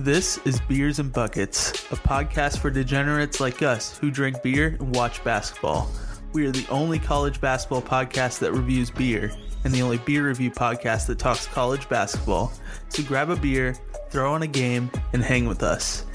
This 0.00 0.38
is 0.46 0.58
Beers 0.62 0.98
and 0.98 1.12
Buckets, 1.12 1.72
a 1.92 1.96
podcast 1.96 2.60
for 2.60 2.70
degenerates 2.70 3.38
like 3.38 3.60
us 3.60 3.98
who 3.98 4.10
drink 4.10 4.42
beer 4.42 4.68
and 4.80 4.94
watch 4.94 5.22
basketball. 5.24 5.90
We 6.32 6.46
are 6.46 6.50
the 6.50 6.66
only 6.70 6.98
college 6.98 7.38
basketball 7.38 7.82
podcast 7.82 8.38
that 8.38 8.52
reviews 8.52 8.90
beer 8.90 9.30
and 9.64 9.74
the 9.74 9.82
only 9.82 9.98
beer 9.98 10.26
review 10.26 10.50
podcast 10.52 11.06
that 11.08 11.18
talks 11.18 11.46
college 11.48 11.86
basketball. 11.90 12.50
So 12.88 13.02
grab 13.02 13.28
a 13.28 13.36
beer, 13.36 13.76
throw 14.08 14.32
on 14.32 14.42
a 14.42 14.46
game, 14.46 14.90
and 15.12 15.22
hang 15.22 15.46
with 15.46 15.62
us. 15.62 16.06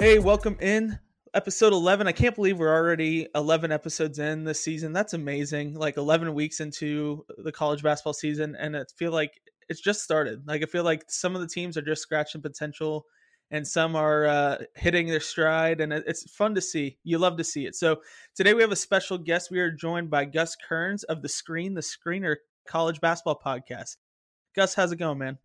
Hey, 0.00 0.18
welcome 0.18 0.56
in 0.60 0.98
episode 1.34 1.74
11 1.74 2.06
i 2.06 2.12
can't 2.12 2.34
believe 2.34 2.58
we're 2.58 2.74
already 2.74 3.26
11 3.34 3.70
episodes 3.70 4.18
in 4.18 4.42
this 4.44 4.58
season 4.58 4.94
that's 4.94 5.12
amazing 5.12 5.74
like 5.74 5.98
11 5.98 6.32
weeks 6.32 6.60
into 6.60 7.26
the 7.36 7.52
college 7.52 7.82
basketball 7.82 8.14
season 8.14 8.56
and 8.58 8.74
i 8.74 8.82
feel 8.96 9.12
like 9.12 9.38
it's 9.68 9.80
just 9.80 10.02
started. 10.02 10.46
Like 10.46 10.62
i 10.62 10.66
feel 10.66 10.84
like 10.84 11.04
some 11.08 11.34
of 11.34 11.40
the 11.40 11.48
teams 11.48 11.76
are 11.76 11.82
just 11.82 12.02
scratching 12.02 12.42
potential 12.42 13.06
and 13.50 13.66
some 13.66 13.94
are 13.94 14.26
uh, 14.26 14.58
hitting 14.74 15.06
their 15.06 15.20
stride 15.20 15.80
and 15.80 15.92
it's 15.92 16.30
fun 16.30 16.54
to 16.54 16.60
see. 16.60 16.98
You 17.04 17.18
love 17.18 17.36
to 17.36 17.44
see 17.44 17.66
it. 17.66 17.76
So 17.76 18.00
today 18.34 18.54
we 18.54 18.62
have 18.62 18.72
a 18.72 18.76
special 18.76 19.18
guest. 19.18 19.50
We 19.50 19.60
are 19.60 19.70
joined 19.70 20.10
by 20.10 20.24
gus 20.24 20.56
kearns 20.56 21.04
of 21.04 21.22
the 21.22 21.28
screen 21.28 21.74
the 21.74 21.80
screener 21.80 22.36
college 22.66 23.00
basketball 23.00 23.40
podcast. 23.44 23.96
Gus 24.54 24.74
how's 24.74 24.92
it 24.92 24.96
going 24.96 25.18
man 25.18 25.38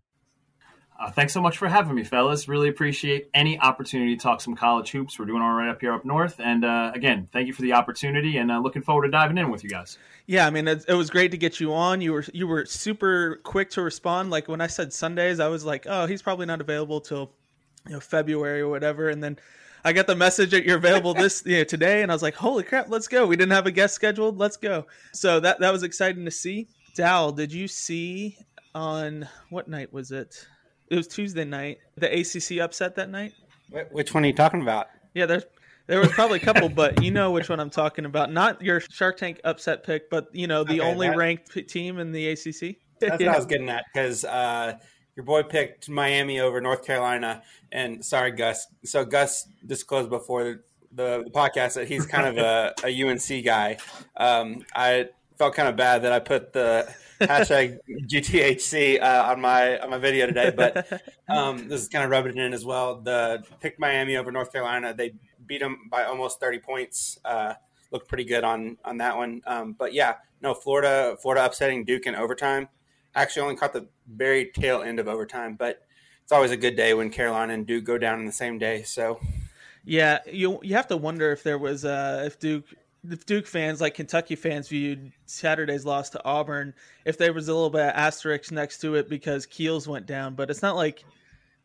uh, 1.02 1.10
thanks 1.10 1.34
so 1.34 1.42
much 1.42 1.58
for 1.58 1.68
having 1.68 1.96
me, 1.96 2.04
fellas. 2.04 2.48
Really 2.48 2.70
appreciate 2.70 3.30
any 3.34 3.60
opportunity 3.60 4.16
to 4.16 4.22
talk 4.22 4.40
some 4.40 4.56
college 4.56 4.92
hoops. 4.92 5.18
We're 5.18 5.26
doing 5.26 5.42
all 5.42 5.54
right 5.54 5.70
up 5.70 5.82
here 5.82 5.94
up 5.94 6.06
north. 6.06 6.40
And 6.40 6.64
uh, 6.64 6.92
again, 6.94 7.28
thank 7.34 7.48
you 7.48 7.54
for 7.54 7.64
the 7.64 7.74
opportunity, 7.74 8.38
and 8.38 8.52
uh, 8.52 8.60
looking 8.60 8.84
forward 8.84 9.06
to 9.06 9.12
diving 9.12 9.40
in 9.40 9.50
with 9.50 9.64
you 9.64 9.70
guys. 9.70 9.98
Yeah, 10.28 10.46
I 10.46 10.52
mean, 10.52 10.68
it, 10.68 10.86
it, 10.88 10.94
was 10.94 11.10
great 11.10 11.32
to 11.32 11.38
get 11.38 11.60
you 11.60 11.74
on. 11.74 12.02
You 12.02 12.14
were 12.14 12.26
you 12.34 12.46
were 12.46 12.66
super 12.66 13.40
quick 13.44 13.72
to 13.72 13.82
respond. 13.82 14.30
Like 14.30 14.48
when 14.48 14.62
I 14.62 14.68
said 14.68 14.94
Sundays, 14.94 15.40
I 15.40 15.48
was 15.48 15.66
like, 15.66 15.88
oh, 15.90 16.06
he's 16.06 16.22
probably 16.22 16.46
not 16.46 16.62
available 16.62 17.02
till 17.02 17.32
you 17.88 17.94
know 17.94 18.00
February 18.00 18.62
or 18.62 18.70
whatever, 18.70 19.10
and 19.10 19.24
then. 19.24 19.40
I 19.84 19.94
got 19.94 20.06
the 20.06 20.16
message 20.16 20.52
that 20.52 20.64
you're 20.64 20.78
available 20.78 21.16
this 21.16 21.42
you 21.48 21.58
know, 21.58 21.64
today, 21.64 22.04
and 22.04 22.12
I 22.12 22.14
was 22.14 22.22
like, 22.22 22.36
"Holy 22.36 22.62
crap, 22.62 22.92
let's 22.92 23.08
go!" 23.08 23.26
We 23.26 23.36
didn't 23.36 23.54
have 23.54 23.66
a 23.66 23.72
guest 23.72 23.96
scheduled. 23.96 24.38
Let's 24.38 24.56
go. 24.56 24.86
So 25.12 25.40
that 25.40 25.60
that 25.60 25.74
was 25.74 25.82
exciting 25.82 26.24
to 26.26 26.30
see. 26.30 26.68
Dal, 26.94 27.32
did 27.32 27.52
you 27.52 27.68
see 27.68 28.38
on 28.76 29.28
what 29.50 29.68
night 29.68 29.92
was 29.92 30.12
it? 30.12 30.46
It 30.92 30.98
was 30.98 31.08
Tuesday 31.08 31.46
night. 31.46 31.80
The 31.96 32.20
ACC 32.20 32.62
upset 32.62 32.96
that 32.96 33.10
night. 33.10 33.34
Which 33.92 34.14
one 34.14 34.26
are 34.26 34.28
you 34.28 34.34
talking 34.34 34.62
about? 34.62 34.88
Yeah, 35.14 35.26
there's 35.26 35.46
there 35.88 36.00
was 36.00 36.10
probably 36.10 36.38
a 36.38 36.42
couple, 36.42 36.68
but 36.68 37.02
you 37.02 37.12
know 37.12 37.32
which 37.32 37.50
one 37.50 37.60
I'm 37.62 37.70
talking 37.70 38.06
about. 38.06 38.32
Not 38.32 38.62
your 38.62 38.82
Shark 38.82 39.18
Tank 39.18 39.40
upset 39.46 39.84
pick, 39.84 40.10
but 40.10 40.28
you 40.34 40.48
know 40.48 40.66
the 40.66 40.82
okay, 40.82 40.92
only 40.92 41.08
that, 41.08 41.18
ranked 41.18 41.70
team 41.70 41.98
in 41.98 42.12
the 42.12 42.28
ACC. 42.30 42.76
That's 43.00 43.24
what 43.24 43.28
I 43.28 43.38
was 43.38 43.46
getting 43.48 43.70
at 43.70 43.86
because 43.94 44.26
uh, 44.26 44.74
your 45.16 45.26
boy 45.26 45.44
picked 45.44 45.90
Miami 45.90 46.42
over 46.42 46.60
North 46.60 46.86
Carolina, 46.86 47.42
and 47.72 48.04
sorry, 48.04 48.32
Gus. 48.32 48.68
So 48.84 49.06
Gus 49.06 49.48
disclosed 49.66 50.10
before 50.10 50.44
the, 50.44 50.60
the, 50.92 51.24
the 51.24 51.32
podcast 51.32 51.76
that 51.76 51.88
he's 51.88 52.06
kind 52.06 52.28
of 52.28 52.38
a, 52.38 52.74
a 52.84 53.04
UNC 53.04 53.46
guy. 53.46 53.78
Um, 54.18 54.66
I 54.76 55.08
felt 55.38 55.56
kind 55.56 55.70
of 55.70 55.78
bad 55.78 56.04
that 56.04 56.12
I 56.12 56.20
put 56.20 56.52
the 56.52 56.94
hashtag 57.22 57.80
GTHC 57.90 59.02
uh, 59.02 59.32
on 59.32 59.42
my 59.42 59.80
on 59.80 59.90
my 59.90 59.98
video 59.98 60.26
today, 60.26 60.52
but 60.56 61.02
um, 61.30 61.68
this 61.68 61.82
is 61.82 61.88
kind 61.88 62.04
of 62.04 62.12
rubbing 62.12 62.38
it 62.38 62.44
in 62.44 62.54
as 62.54 62.66
well. 62.66 63.02
The 63.02 63.44
picked 63.60 63.80
Miami 63.80 64.18
over 64.18 64.32
North 64.32 64.52
Carolina. 64.52 64.94
They 64.94 65.14
beat 65.46 65.62
them 65.62 65.90
by 65.90 66.04
almost 66.04 66.40
thirty 66.40 66.60
points. 66.60 67.20
Uh, 67.24 67.54
looked 67.92 68.08
pretty 68.08 68.26
good 68.26 68.44
on 68.44 68.78
on 68.84 68.98
that 68.98 69.18
one. 69.18 69.42
Um, 69.46 69.74
but 69.74 69.94
yeah, 69.94 70.16
no 70.42 70.54
Florida 70.54 71.16
Florida 71.22 71.46
upsetting 71.46 71.86
Duke 71.86 72.06
in 72.06 72.16
overtime. 72.16 72.70
Actually, 73.14 73.44
only 73.44 73.56
caught 73.56 73.74
the 73.74 73.88
very 74.08 74.52
tail 74.52 74.82
end 74.82 75.00
of 75.00 75.08
overtime, 75.08 75.56
but 75.56 75.82
it's 76.24 76.32
always 76.32 76.52
a 76.52 76.58
good 76.58 76.76
day 76.76 76.94
when 76.94 77.10
Carolina 77.10 77.54
and 77.54 77.68
Duke 77.68 77.84
go 77.84 77.98
down 77.98 78.20
in 78.20 78.26
the 78.26 78.32
same 78.32 78.58
day. 78.58 78.84
So. 78.84 79.20
Yeah, 79.84 80.20
you 80.32 80.60
you 80.62 80.76
have 80.76 80.88
to 80.90 80.98
wonder 80.98 81.32
if 81.32 81.42
there 81.42 81.58
was 81.58 81.86
uh, 81.86 82.22
if 82.28 82.38
Duke 82.38 82.66
the 83.04 83.16
Duke 83.16 83.48
fans, 83.48 83.82
like 83.82 83.96
Kentucky 83.96 84.36
fans, 84.36 84.68
viewed 84.68 85.12
Saturday's 85.26 85.86
loss 85.86 86.12
to 86.12 86.24
Auburn 86.24 86.74
if 87.06 87.18
there 87.18 87.34
was 87.34 87.48
a 87.48 87.54
little 87.54 87.70
bit 87.70 87.82
of 87.82 87.96
asterisk 87.96 88.52
next 88.52 88.80
to 88.80 88.96
it 88.96 89.10
because 89.10 89.46
Keels 89.46 89.88
went 89.88 90.06
down. 90.06 90.36
But 90.36 90.50
it's 90.50 90.62
not 90.62 90.76
like 90.76 91.04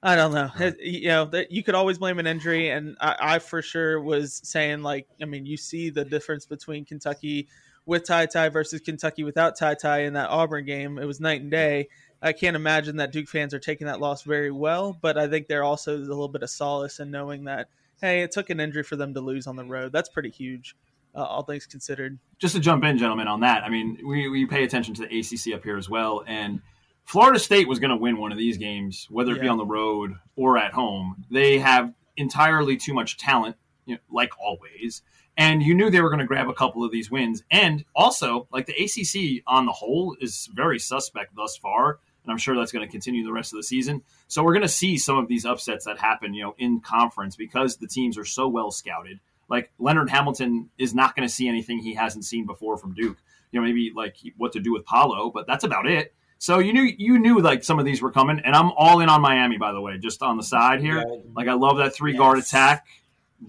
I 0.02 0.16
don't 0.16 0.32
know. 0.32 0.50
It, 0.58 0.80
you 0.80 1.08
know, 1.08 1.24
that 1.26 1.50
you 1.50 1.62
could 1.62 1.74
always 1.74 1.98
blame 1.98 2.18
an 2.18 2.26
injury, 2.26 2.70
and 2.70 2.96
I, 3.00 3.16
I, 3.20 3.38
for 3.38 3.60
sure 3.62 4.00
was 4.00 4.40
saying 4.44 4.82
like, 4.82 5.08
I 5.20 5.24
mean, 5.24 5.46
you 5.46 5.56
see 5.56 5.90
the 5.90 6.04
difference 6.04 6.46
between 6.46 6.84
Kentucky 6.84 7.48
with 7.86 8.04
Ty 8.04 8.26
Ty 8.26 8.48
versus 8.50 8.80
Kentucky 8.80 9.24
without 9.24 9.58
Ty 9.58 9.74
Ty 9.74 10.00
in 10.04 10.14
that 10.14 10.30
Auburn 10.30 10.64
game. 10.64 10.98
It 10.98 11.06
was 11.06 11.20
night 11.20 11.40
and 11.40 11.50
day. 11.50 11.88
I 12.22 12.32
can't 12.32 12.56
imagine 12.56 12.96
that 12.96 13.12
Duke 13.12 13.28
fans 13.28 13.52
are 13.52 13.58
taking 13.58 13.86
that 13.86 14.00
loss 14.00 14.22
very 14.22 14.50
well, 14.50 14.96
but 15.00 15.18
I 15.18 15.28
think 15.28 15.48
they're 15.48 15.64
also 15.64 15.96
a 15.96 15.98
little 15.98 16.28
bit 16.28 16.42
of 16.42 16.50
solace 16.50 16.98
in 16.98 17.10
knowing 17.10 17.44
that 17.44 17.68
hey, 18.00 18.22
it 18.22 18.30
took 18.30 18.50
an 18.50 18.60
injury 18.60 18.82
for 18.82 18.96
them 18.96 19.14
to 19.14 19.20
lose 19.20 19.46
on 19.46 19.56
the 19.56 19.64
road. 19.64 19.90
That's 19.90 20.10
pretty 20.10 20.28
huge 20.30 20.76
uh, 21.16 21.24
all 21.24 21.42
things 21.42 21.66
considered. 21.66 22.18
Just 22.38 22.54
to 22.54 22.60
jump 22.60 22.84
in, 22.84 22.98
gentlemen, 22.98 23.26
on 23.26 23.40
that, 23.40 23.64
I 23.64 23.70
mean, 23.70 23.98
we, 24.06 24.28
we 24.28 24.46
pay 24.46 24.64
attention 24.64 24.94
to 24.94 25.06
the 25.06 25.18
ACC 25.18 25.54
up 25.54 25.64
here 25.64 25.78
as 25.78 25.88
well, 25.88 26.22
and 26.26 26.60
Florida 27.04 27.38
State 27.38 27.68
was 27.68 27.78
going 27.78 27.90
to 27.90 27.96
win 27.96 28.18
one 28.18 28.32
of 28.32 28.38
these 28.38 28.58
games, 28.58 29.06
whether 29.10 29.32
it 29.32 29.36
yeah. 29.36 29.42
be 29.42 29.48
on 29.48 29.58
the 29.58 29.64
road 29.64 30.14
or 30.34 30.58
at 30.58 30.72
home. 30.72 31.24
They 31.30 31.58
have 31.58 31.94
entirely 32.16 32.76
too 32.76 32.92
much 32.92 33.16
talent, 33.16 33.56
you 33.86 33.94
know, 33.94 34.00
like 34.10 34.30
always, 34.38 35.02
and 35.36 35.62
you 35.62 35.74
knew 35.74 35.90
they 35.90 36.00
were 36.00 36.10
going 36.10 36.20
to 36.20 36.26
grab 36.26 36.48
a 36.48 36.54
couple 36.54 36.84
of 36.84 36.90
these 36.90 37.10
wins. 37.10 37.42
And 37.50 37.84
also, 37.94 38.48
like 38.52 38.66
the 38.66 38.74
ACC 38.74 39.42
on 39.46 39.66
the 39.66 39.72
whole 39.72 40.16
is 40.20 40.48
very 40.52 40.78
suspect 40.78 41.36
thus 41.36 41.56
far, 41.56 42.00
and 42.24 42.32
I'm 42.32 42.38
sure 42.38 42.56
that's 42.56 42.72
going 42.72 42.86
to 42.86 42.90
continue 42.90 43.24
the 43.24 43.32
rest 43.32 43.52
of 43.52 43.58
the 43.58 43.62
season. 43.62 44.02
So 44.26 44.42
we're 44.42 44.54
going 44.54 44.62
to 44.62 44.68
see 44.68 44.98
some 44.98 45.16
of 45.16 45.28
these 45.28 45.46
upsets 45.46 45.84
that 45.84 45.98
happen, 45.98 46.34
you 46.34 46.42
know, 46.42 46.54
in 46.58 46.80
conference 46.80 47.36
because 47.36 47.76
the 47.76 47.86
teams 47.86 48.18
are 48.18 48.24
so 48.24 48.48
well 48.48 48.70
scouted 48.70 49.20
like 49.48 49.70
Leonard 49.78 50.10
Hamilton 50.10 50.70
is 50.78 50.94
not 50.94 51.14
going 51.14 51.26
to 51.26 51.32
see 51.32 51.48
anything 51.48 51.78
he 51.78 51.94
hasn't 51.94 52.24
seen 52.24 52.46
before 52.46 52.76
from 52.76 52.94
Duke. 52.94 53.16
You 53.52 53.60
know, 53.60 53.66
maybe 53.66 53.92
like 53.94 54.16
what 54.36 54.52
to 54.52 54.60
do 54.60 54.72
with 54.72 54.84
Paolo, 54.84 55.30
but 55.30 55.46
that's 55.46 55.64
about 55.64 55.86
it. 55.86 56.12
So 56.38 56.58
you 56.58 56.72
knew 56.72 56.82
you 56.82 57.18
knew 57.18 57.40
like 57.40 57.64
some 57.64 57.78
of 57.78 57.84
these 57.84 58.02
were 58.02 58.10
coming, 58.10 58.40
and 58.44 58.54
I'm 58.54 58.70
all 58.72 59.00
in 59.00 59.08
on 59.08 59.22
Miami. 59.22 59.56
By 59.56 59.72
the 59.72 59.80
way, 59.80 59.96
just 59.98 60.22
on 60.22 60.36
the 60.36 60.42
side 60.42 60.80
here, 60.80 60.98
yeah. 60.98 61.16
like 61.34 61.48
I 61.48 61.54
love 61.54 61.78
that 61.78 61.94
three 61.94 62.14
guard 62.14 62.38
attack. 62.38 62.86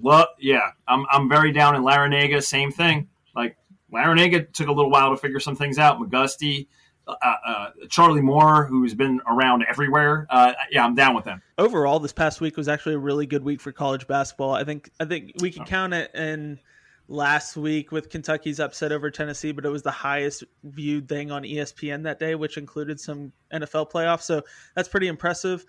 Love, 0.02 0.28
yeah, 0.40 0.72
I'm 0.88 1.06
I'm 1.10 1.28
very 1.28 1.52
down 1.52 1.76
in 1.76 1.84
Larrañaga. 1.84 2.42
Same 2.42 2.72
thing. 2.72 3.10
Like 3.36 3.58
Larrañaga 3.94 4.52
took 4.54 4.68
a 4.68 4.72
little 4.72 4.92
while 4.92 5.10
to 5.12 5.18
figure 5.18 5.40
some 5.40 5.56
things 5.56 5.78
out. 5.78 6.00
McGusty, 6.00 6.68
uh, 7.08 7.36
uh, 7.46 7.70
Charlie 7.90 8.22
Moore, 8.22 8.66
who's 8.66 8.94
been 8.94 9.22
around 9.28 9.66
everywhere. 9.70 10.28
Uh, 10.30 10.54
yeah, 10.72 10.86
I'm 10.86 10.96
down 10.96 11.16
with 11.16 11.26
them. 11.26 11.42
Overall, 11.58 12.00
this 12.00 12.14
past 12.14 12.42
week 12.42 12.58
was 12.58 12.68
actually 12.68 12.96
a 12.96 13.00
really 13.00 13.26
good 13.26 13.44
week 13.44 13.62
for 13.62 13.72
college 13.72 14.08
basketball. 14.08 14.54
I 14.54 14.64
think 14.64 14.92
I 15.00 15.06
think 15.06 15.34
we 15.40 15.52
can 15.52 15.64
oh. 15.64 15.66
count 15.66 15.94
it 15.94 16.14
in 16.14 16.60
last 17.08 17.56
week 17.56 17.92
with 17.92 18.10
Kentucky's 18.10 18.60
upset 18.60 18.92
over 18.92 19.10
Tennessee, 19.10 19.52
but 19.52 19.66
it 19.66 19.70
was 19.70 19.82
the 19.82 19.92
highest 19.92 20.44
viewed 20.64 21.08
thing 21.08 21.32
on 21.32 21.44
ESPN 21.44 22.04
that 22.04 22.20
day, 22.20 22.36
which 22.36 22.58
included 22.58 23.00
some 23.00 23.32
NFL 23.54 23.92
playoffs. 23.92 24.24
So 24.24 24.42
that's 24.76 24.90
pretty 24.90 25.08
impressive. 25.08 25.66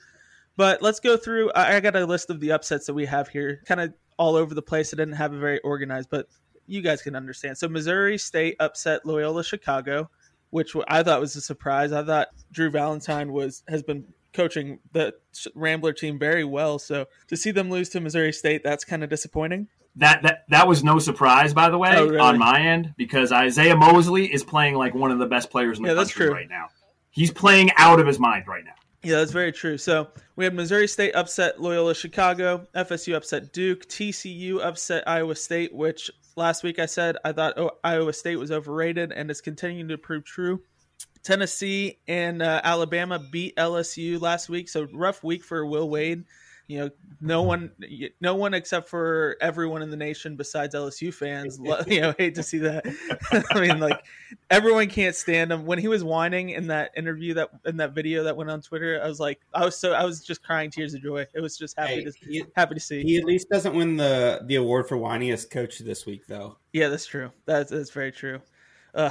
But 0.57 0.83
let's 0.83 0.99
go 0.99 1.17
through. 1.17 1.53
I 1.55 1.79
got 1.79 1.95
a 1.95 2.05
list 2.05 2.31
of 2.31 2.41
the 2.41 2.51
upsets 2.51 2.87
that 2.87 2.95
we 2.95 3.07
have 3.07 3.29
here, 3.29 3.63
kind 3.65 3.81
of 3.81 3.95
all 4.19 4.35
over 4.35 4.55
the 4.55 4.63
place. 4.63 4.93
I 4.93 4.97
didn't 4.97 5.15
have 5.15 5.33
it 5.33 5.39
very 5.39 5.61
organized, 5.61 6.11
but 6.11 6.27
you 6.67 6.83
guys 6.83 7.01
can 7.01 7.15
understand. 7.15 7.57
So 7.57 7.69
Missouri 7.69 8.19
State 8.19 8.57
upset 8.59 9.07
Loyola 9.07 9.45
Chicago 9.45 10.11
which 10.51 10.75
I 10.87 11.03
thought 11.03 11.21
was 11.21 11.37
a 11.37 11.41
surprise. 11.41 11.93
I 11.93 12.05
thought 12.05 12.29
Drew 12.53 12.71
Valentine 12.71 13.33
was 13.33 13.63
has 13.69 13.83
been 13.83 14.07
coaching 14.33 14.79
the 14.93 15.15
Rambler 15.55 15.93
team 15.93 16.19
very 16.19 16.45
well. 16.45 16.79
So 16.79 17.07
to 17.29 17.37
see 17.37 17.51
them 17.51 17.71
lose 17.71 17.89
to 17.91 18.01
Missouri 18.01 18.33
State, 18.33 18.63
that's 18.63 18.85
kind 18.85 19.03
of 19.03 19.11
disappointing. 19.11 19.69
That 19.97 20.23
that 20.23 20.45
that 20.49 20.69
was 20.69 20.85
no 20.85 20.99
surprise, 20.99 21.53
by 21.53 21.71
the 21.71 21.79
way, 21.79 21.93
oh, 21.97 22.07
really? 22.07 22.19
on 22.19 22.39
my 22.39 22.61
end, 22.61 22.95
because 22.97 23.33
Isaiah 23.33 23.77
Mosley 23.77 24.33
is 24.33 24.45
playing 24.45 24.75
like 24.75 24.95
one 24.95 25.11
of 25.11 25.19
the 25.19 25.27
best 25.27 25.51
players 25.51 25.79
in 25.79 25.85
the 25.85 25.91
yeah, 25.91 25.97
country 25.97 26.29
right 26.29 26.49
now. 26.49 26.67
He's 27.11 27.33
playing 27.33 27.73
out 27.77 27.99
of 27.99 28.07
his 28.07 28.19
mind 28.19 28.47
right 28.47 28.65
now. 28.65 28.73
Yeah, 29.03 29.17
that's 29.17 29.33
very 29.33 29.53
true. 29.53 29.79
So 29.79 30.09
we 30.37 30.45
had 30.45 30.55
Missouri 30.55 30.89
State 30.89 31.15
upset 31.15 31.61
Loyola 31.61 31.95
Chicago, 31.95 32.67
FSU 32.75 33.15
upset 33.15 33.53
Duke, 33.53 33.89
TCU 33.89 34.65
upset 34.65 35.09
Iowa 35.09 35.35
State, 35.35 35.73
which 35.73 36.11
last 36.39 36.63
week 36.63 36.79
I 36.79 36.87
said 36.87 37.17
I 37.25 37.33
thought 37.33 37.59
oh, 37.59 37.73
Iowa 37.85 38.15
State 38.15 38.37
was 38.37 38.51
overrated, 38.51 39.13
and 39.13 39.31
it's 39.31 39.43
continuing 39.43 39.89
to 39.89 39.99
prove 39.99 40.25
true. 40.25 40.63
Tennessee 41.23 41.99
and 42.09 42.41
uh, 42.41 42.61
Alabama 42.65 43.19
beat 43.19 43.57
LSU 43.57 44.19
last 44.21 44.49
week, 44.49 44.69
so 44.71 44.87
rough 44.95 45.23
week 45.23 45.45
for 45.45 45.67
Will 45.67 45.91
Wade 45.91 46.25
you 46.69 46.79
know, 46.79 46.91
no 47.23 47.43
one, 47.43 47.73
no 48.21 48.35
one 48.35 48.53
except 48.53 48.91
for 48.91 49.37
everyone 49.41 49.81
in 49.81 49.91
the 49.91 49.97
nation 49.97 50.37
besides 50.37 50.75
LSU 50.75 51.13
fans, 51.13 51.59
you 51.87 52.03
know, 52.03 52.15
hate 52.19 52.35
to 52.35 52.43
see 52.43 52.59
that. 52.59 52.85
I 53.51 53.61
mean, 53.61 53.81
like 53.81 54.05
everyone 54.51 54.89
can't 54.89 55.17
stand 55.17 55.51
him. 55.51 55.65
When 55.65 55.79
he 55.79 55.89
was 55.89 56.05
whining 56.05 56.51
in 56.51 56.67
that 56.67 56.91
interview 56.95 57.33
that 57.35 57.49
in 57.65 57.79
that 57.79 57.95
video 57.95 58.23
that 58.25 58.37
went 58.37 58.51
on 58.51 58.61
Twitter, 58.61 59.01
I 59.03 59.09
was 59.09 59.19
like, 59.19 59.41
I 59.55 59.65
was 59.65 59.79
so 59.79 59.95
I 59.95 60.05
was 60.05 60.23
just 60.23 60.43
crying 60.43 60.71
tears 60.71 60.93
of 60.93 61.03
joy. 61.03 61.27
It 61.35 61.41
was 61.41 61.57
just 61.57 61.77
happy 61.79 61.95
hey, 61.95 62.05
to 62.05 62.13
he, 62.29 62.45
happy 62.55 62.75
to 62.75 62.81
see. 62.81 63.03
He 63.03 63.17
at 63.17 63.25
least 63.25 63.49
doesn't 63.49 63.75
win 63.75 63.97
the 63.97 64.43
the 64.45 64.57
award 64.57 64.89
for 64.89 64.99
whiniest 64.99 65.51
coach 65.51 65.79
this 65.79 66.05
week, 66.05 66.27
though. 66.27 66.59
Yeah, 66.75 66.89
that's 66.89 67.07
true. 67.07 67.33
That's 67.47 67.71
that's 67.71 67.91
very 67.91 68.13
true. 68.13 68.43
Uh, 68.95 69.11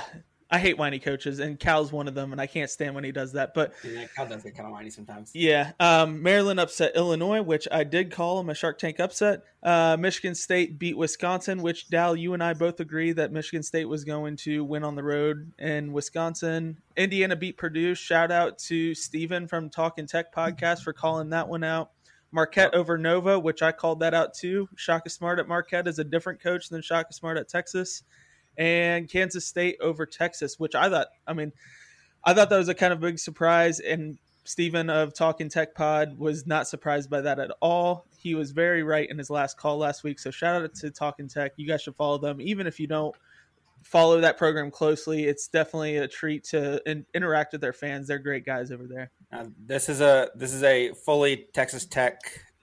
I 0.50 0.60
hate 0.60 0.78
whiny 0.78 1.00
coaches, 1.00 1.40
and 1.40 1.60
Cal's 1.60 1.92
one 1.92 2.08
of 2.08 2.14
them, 2.14 2.32
and 2.32 2.40
I 2.40 2.48
can't 2.48 2.70
stand 2.70 2.96
when 2.96 3.04
he 3.04 3.12
does 3.12 3.34
that. 3.34 3.54
But 3.54 3.74
yeah, 3.84 4.06
Cal 4.16 4.28
does 4.28 4.44
get 4.44 4.56
kind 4.56 4.66
of 4.66 4.72
whiny 4.72 4.90
sometimes. 4.90 5.32
Yeah, 5.34 5.74
um, 5.80 6.24
Maryland 6.24 6.60
upset 6.60 6.96
Illinois, 6.96 7.42
which 7.42 7.68
I 7.70 7.84
did 7.84 8.12
call 8.12 8.38
them 8.38 8.50
a 8.50 8.56
Shark 8.56 8.80
Tank 8.80 9.00
upset. 9.00 9.44
Uh, 9.62 9.98
Michigan 10.00 10.36
State 10.36 10.80
beat 10.80 10.98
Wisconsin, 10.98 11.62
which 11.62 11.90
Dal, 11.90 12.16
you 12.16 12.34
and 12.34 12.42
I 12.42 12.54
both 12.54 12.80
agree 12.80 13.12
that 13.14 13.34
Michigan 13.34 13.62
State 13.62 13.86
was 13.86 14.06
going 14.06 14.38
to 14.38 14.64
win 14.64 14.86
on 14.86 14.96
the 14.96 15.04
road 15.04 15.52
in 15.60 15.92
Wisconsin. 15.92 16.78
Indiana 16.96 17.36
beat 17.36 17.58
Purdue. 17.58 17.94
Shout 17.94 18.32
out 18.32 18.58
to 18.60 18.96
Steven 18.96 19.48
from 19.48 19.70
Talking 19.70 20.08
Tech 20.08 20.34
podcast 20.34 20.84
for 20.84 20.94
calling 20.94 21.32
that 21.32 21.50
one 21.50 21.66
out. 21.66 21.92
Marquette 22.32 22.74
over 22.74 22.98
Nova, 22.98 23.40
which 23.40 23.62
I 23.62 23.72
called 23.72 24.00
that 24.00 24.14
out 24.14 24.34
too. 24.34 24.70
Shaka 24.76 25.10
Smart 25.10 25.40
at 25.40 25.48
Marquette 25.48 25.88
is 25.88 26.00
a 26.00 26.04
different 26.04 26.42
coach 26.42 26.70
than 26.70 26.82
Shaka 26.82 27.14
Smart 27.14 27.38
at 27.38 27.50
Texas 27.50 28.04
and 28.57 29.09
Kansas 29.09 29.45
State 29.45 29.77
over 29.81 30.06
Texas, 30.06 30.59
which 30.59 30.75
I 30.75 30.89
thought, 30.89 31.07
I 31.25 31.33
mean, 31.33 31.51
I 32.24 32.33
thought 32.33 32.50
that 32.50 32.57
was 32.57 32.69
a 32.69 32.74
kind 32.74 32.94
of 32.94 33.00
big 33.00 33.19
surprise. 33.19 33.80
And 33.80 34.18
Stephen 34.44 34.89
of 34.89 35.13
Talking 35.13 35.50
Tech 35.50 35.75
Pod 35.75 36.18
was 36.18 36.48
not 36.48 36.68
surprised 36.68 37.09
by 37.09 37.21
that 37.21 37.39
at 37.39 37.51
all. 37.62 38.06
He 38.18 38.33
was 38.36 38.51
very 38.51 38.83
right 38.83 39.09
in 39.09 39.18
his 39.18 39.30
last 39.30 39.57
call 39.57 39.77
last 39.77 40.04
week. 40.04 40.19
So 40.19 40.31
shout 40.31 40.62
out 40.62 40.74
to 40.75 40.89
Talking 40.89 41.27
Tech. 41.27 41.54
You 41.57 41.68
guys 41.68 41.81
should 41.81 41.95
follow 41.95 42.18
them, 42.18 42.42
even 42.42 42.65
if 42.65 42.80
you 42.80 42.88
don't 42.88 43.15
follow 43.83 44.21
that 44.21 44.38
program 44.38 44.71
closely. 44.71 45.25
It's 45.25 45.48
definitely 45.48 45.98
a 45.98 46.07
treat 46.07 46.44
to 46.45 46.81
in, 46.89 47.06
interact 47.13 47.54
with 47.54 47.62
their 47.62 47.74
fans. 47.74 48.07
They're 48.07 48.19
great 48.19 48.45
guys 48.45 48.71
over 48.71 48.88
there. 48.88 49.12
Uh, 49.31 49.45
this 49.65 49.89
is 49.89 50.01
a 50.01 50.30
this 50.36 50.54
is 50.54 50.63
a 50.63 50.94
fully 50.94 51.48
Texas 51.54 51.86
Tech 51.86 52.19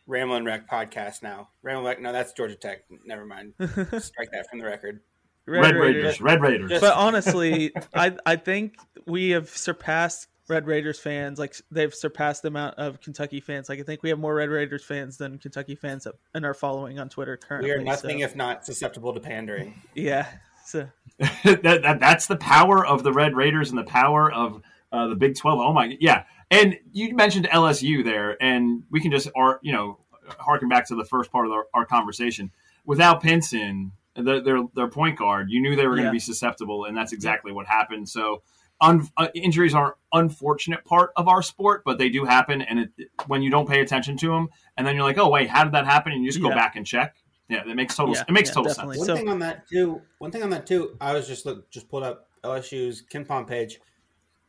Ramblin' 0.07 0.45
Wreck 0.45 0.69
podcast 0.69 1.23
now. 1.23 1.49
Ramblin' 1.63 1.87
Wreck, 1.87 2.01
no, 2.01 2.13
that's 2.13 2.33
Georgia 2.33 2.57
Tech. 2.57 2.85
Never 3.05 3.25
mind. 3.25 3.55
Strike 3.59 4.31
that 4.33 4.47
from 4.51 4.59
the 4.59 4.67
record. 4.67 5.01
Red, 5.47 5.61
Red 5.61 5.77
Raiders. 5.77 6.03
Raiders. 6.03 6.21
Red 6.21 6.41
Raiders. 6.41 6.81
But 6.81 6.95
honestly, 6.95 7.73
I 7.95 8.17
I 8.25 8.37
think 8.37 8.77
we 9.07 9.31
have 9.31 9.49
surpassed 9.49 10.29
Red 10.49 10.67
Raiders 10.67 10.99
fans. 10.99 11.39
Like 11.39 11.55
they've 11.71 11.95
surpassed 11.95 12.43
the 12.43 12.49
amount 12.49 12.79
of 12.79 13.01
Kentucky 13.01 13.41
fans. 13.41 13.69
Like 13.69 13.81
I 13.81 13.83
think 13.83 14.03
we 14.03 14.11
have 14.11 14.19
more 14.19 14.35
Red 14.35 14.49
Raiders 14.49 14.85
fans 14.85 15.17
than 15.17 15.39
Kentucky 15.39 15.75
fans 15.75 16.07
in 16.35 16.45
our 16.45 16.55
following 16.55 16.99
on 16.99 17.09
Twitter 17.09 17.37
currently. 17.37 17.71
We 17.71 17.77
are 17.77 17.81
nothing 17.81 18.21
so. 18.21 18.25
if 18.25 18.37
not 18.37 18.65
susceptible 18.65 19.13
to 19.15 19.21
pandering. 19.21 19.83
Yeah. 19.95 20.27
So 20.65 20.89
that, 21.19 21.83
that, 21.83 22.01
that's 22.01 22.27
the 22.27 22.37
power 22.37 22.85
of 22.85 23.03
the 23.03 23.13
Red 23.13 23.35
Raiders 23.35 23.71
and 23.71 23.79
the 23.79 23.85
power 23.85 24.33
of 24.33 24.63
uh, 24.93 25.09
the 25.09 25.17
Big 25.17 25.37
Twelve. 25.37 25.61
Oh 25.61 25.73
my, 25.73 25.97
yeah. 26.01 26.25
And 26.51 26.77
you 26.93 27.15
mentioned 27.15 27.49
LSU 27.51 28.05
there, 28.05 28.41
and 28.43 28.85
we 28.91 29.01
can 29.01 29.11
just, 29.11 29.29
or 29.35 29.61
you 29.63 29.73
know, 29.73 29.99
harken 30.39 30.69
back 30.69 30.87
to 30.89 30.95
the 30.95 31.05
first 31.05 31.33
part 31.33 31.47
of 31.47 31.53
our, 31.53 31.67
our 31.75 31.87
conversation. 31.87 32.51
Without 32.87 33.23
Pinson, 33.23 33.93
their, 34.17 34.41
their, 34.41 34.63
their 34.75 34.89
point 34.89 35.19
guard. 35.19 35.51
You 35.51 35.61
knew 35.61 35.77
they 35.77 35.87
were 35.87 35.95
going 35.95 36.07
to 36.07 36.13
be 36.13 36.19
susceptible, 36.19 36.85
and 36.85 36.97
that's 36.97 37.13
exactly 37.13 37.53
what 37.53 37.67
happened. 37.67 38.09
So 38.09 38.43
un, 38.81 39.09
uh, 39.17 39.29
injuries 39.35 39.75
are 39.75 39.97
unfortunate 40.13 40.85
part 40.85 41.11
of 41.17 41.29
our 41.29 41.43
sport, 41.43 41.83
but 41.85 41.99
they 41.99 42.09
do 42.09 42.25
happen. 42.25 42.63
And 42.63 42.81
it, 42.81 42.91
when 43.27 43.43
you 43.43 43.51
don't 43.51 43.69
pay 43.69 43.81
attention 43.81 44.17
to 44.19 44.29
them, 44.29 44.49
and 44.77 44.87
then 44.87 44.95
you're 44.95 45.05
like, 45.05 45.19
oh 45.19 45.29
wait, 45.29 45.49
how 45.49 45.65
did 45.65 45.73
that 45.75 45.87
happen? 45.87 46.13
And 46.13 46.23
you 46.23 46.29
just 46.29 46.43
yeah. 46.43 46.51
go 46.51 46.55
back 46.55 46.77
and 46.77 46.87
check. 46.87 47.17
Yeah, 47.49 47.63
that 47.65 47.75
makes 47.75 47.95
total. 47.95 48.15
Yeah, 48.15 48.25
it 48.27 48.33
makes 48.33 48.51
total 48.51 48.73
definitely. 48.73 48.97
sense. 48.97 49.09
One 49.09 49.17
so, 49.17 49.21
thing 49.21 49.29
on 49.29 49.39
that 49.41 49.69
too. 49.69 50.01
One 50.19 50.31
thing 50.31 50.43
on 50.43 50.51
that 50.51 50.67
too. 50.67 50.97
I 51.01 51.13
was 51.13 51.27
just 51.27 51.45
look, 51.45 51.71
just 51.71 51.89
pulled 51.89 52.03
up 52.03 52.29
LSU's 52.43 53.03
KenPom 53.03 53.47
page. 53.47 53.81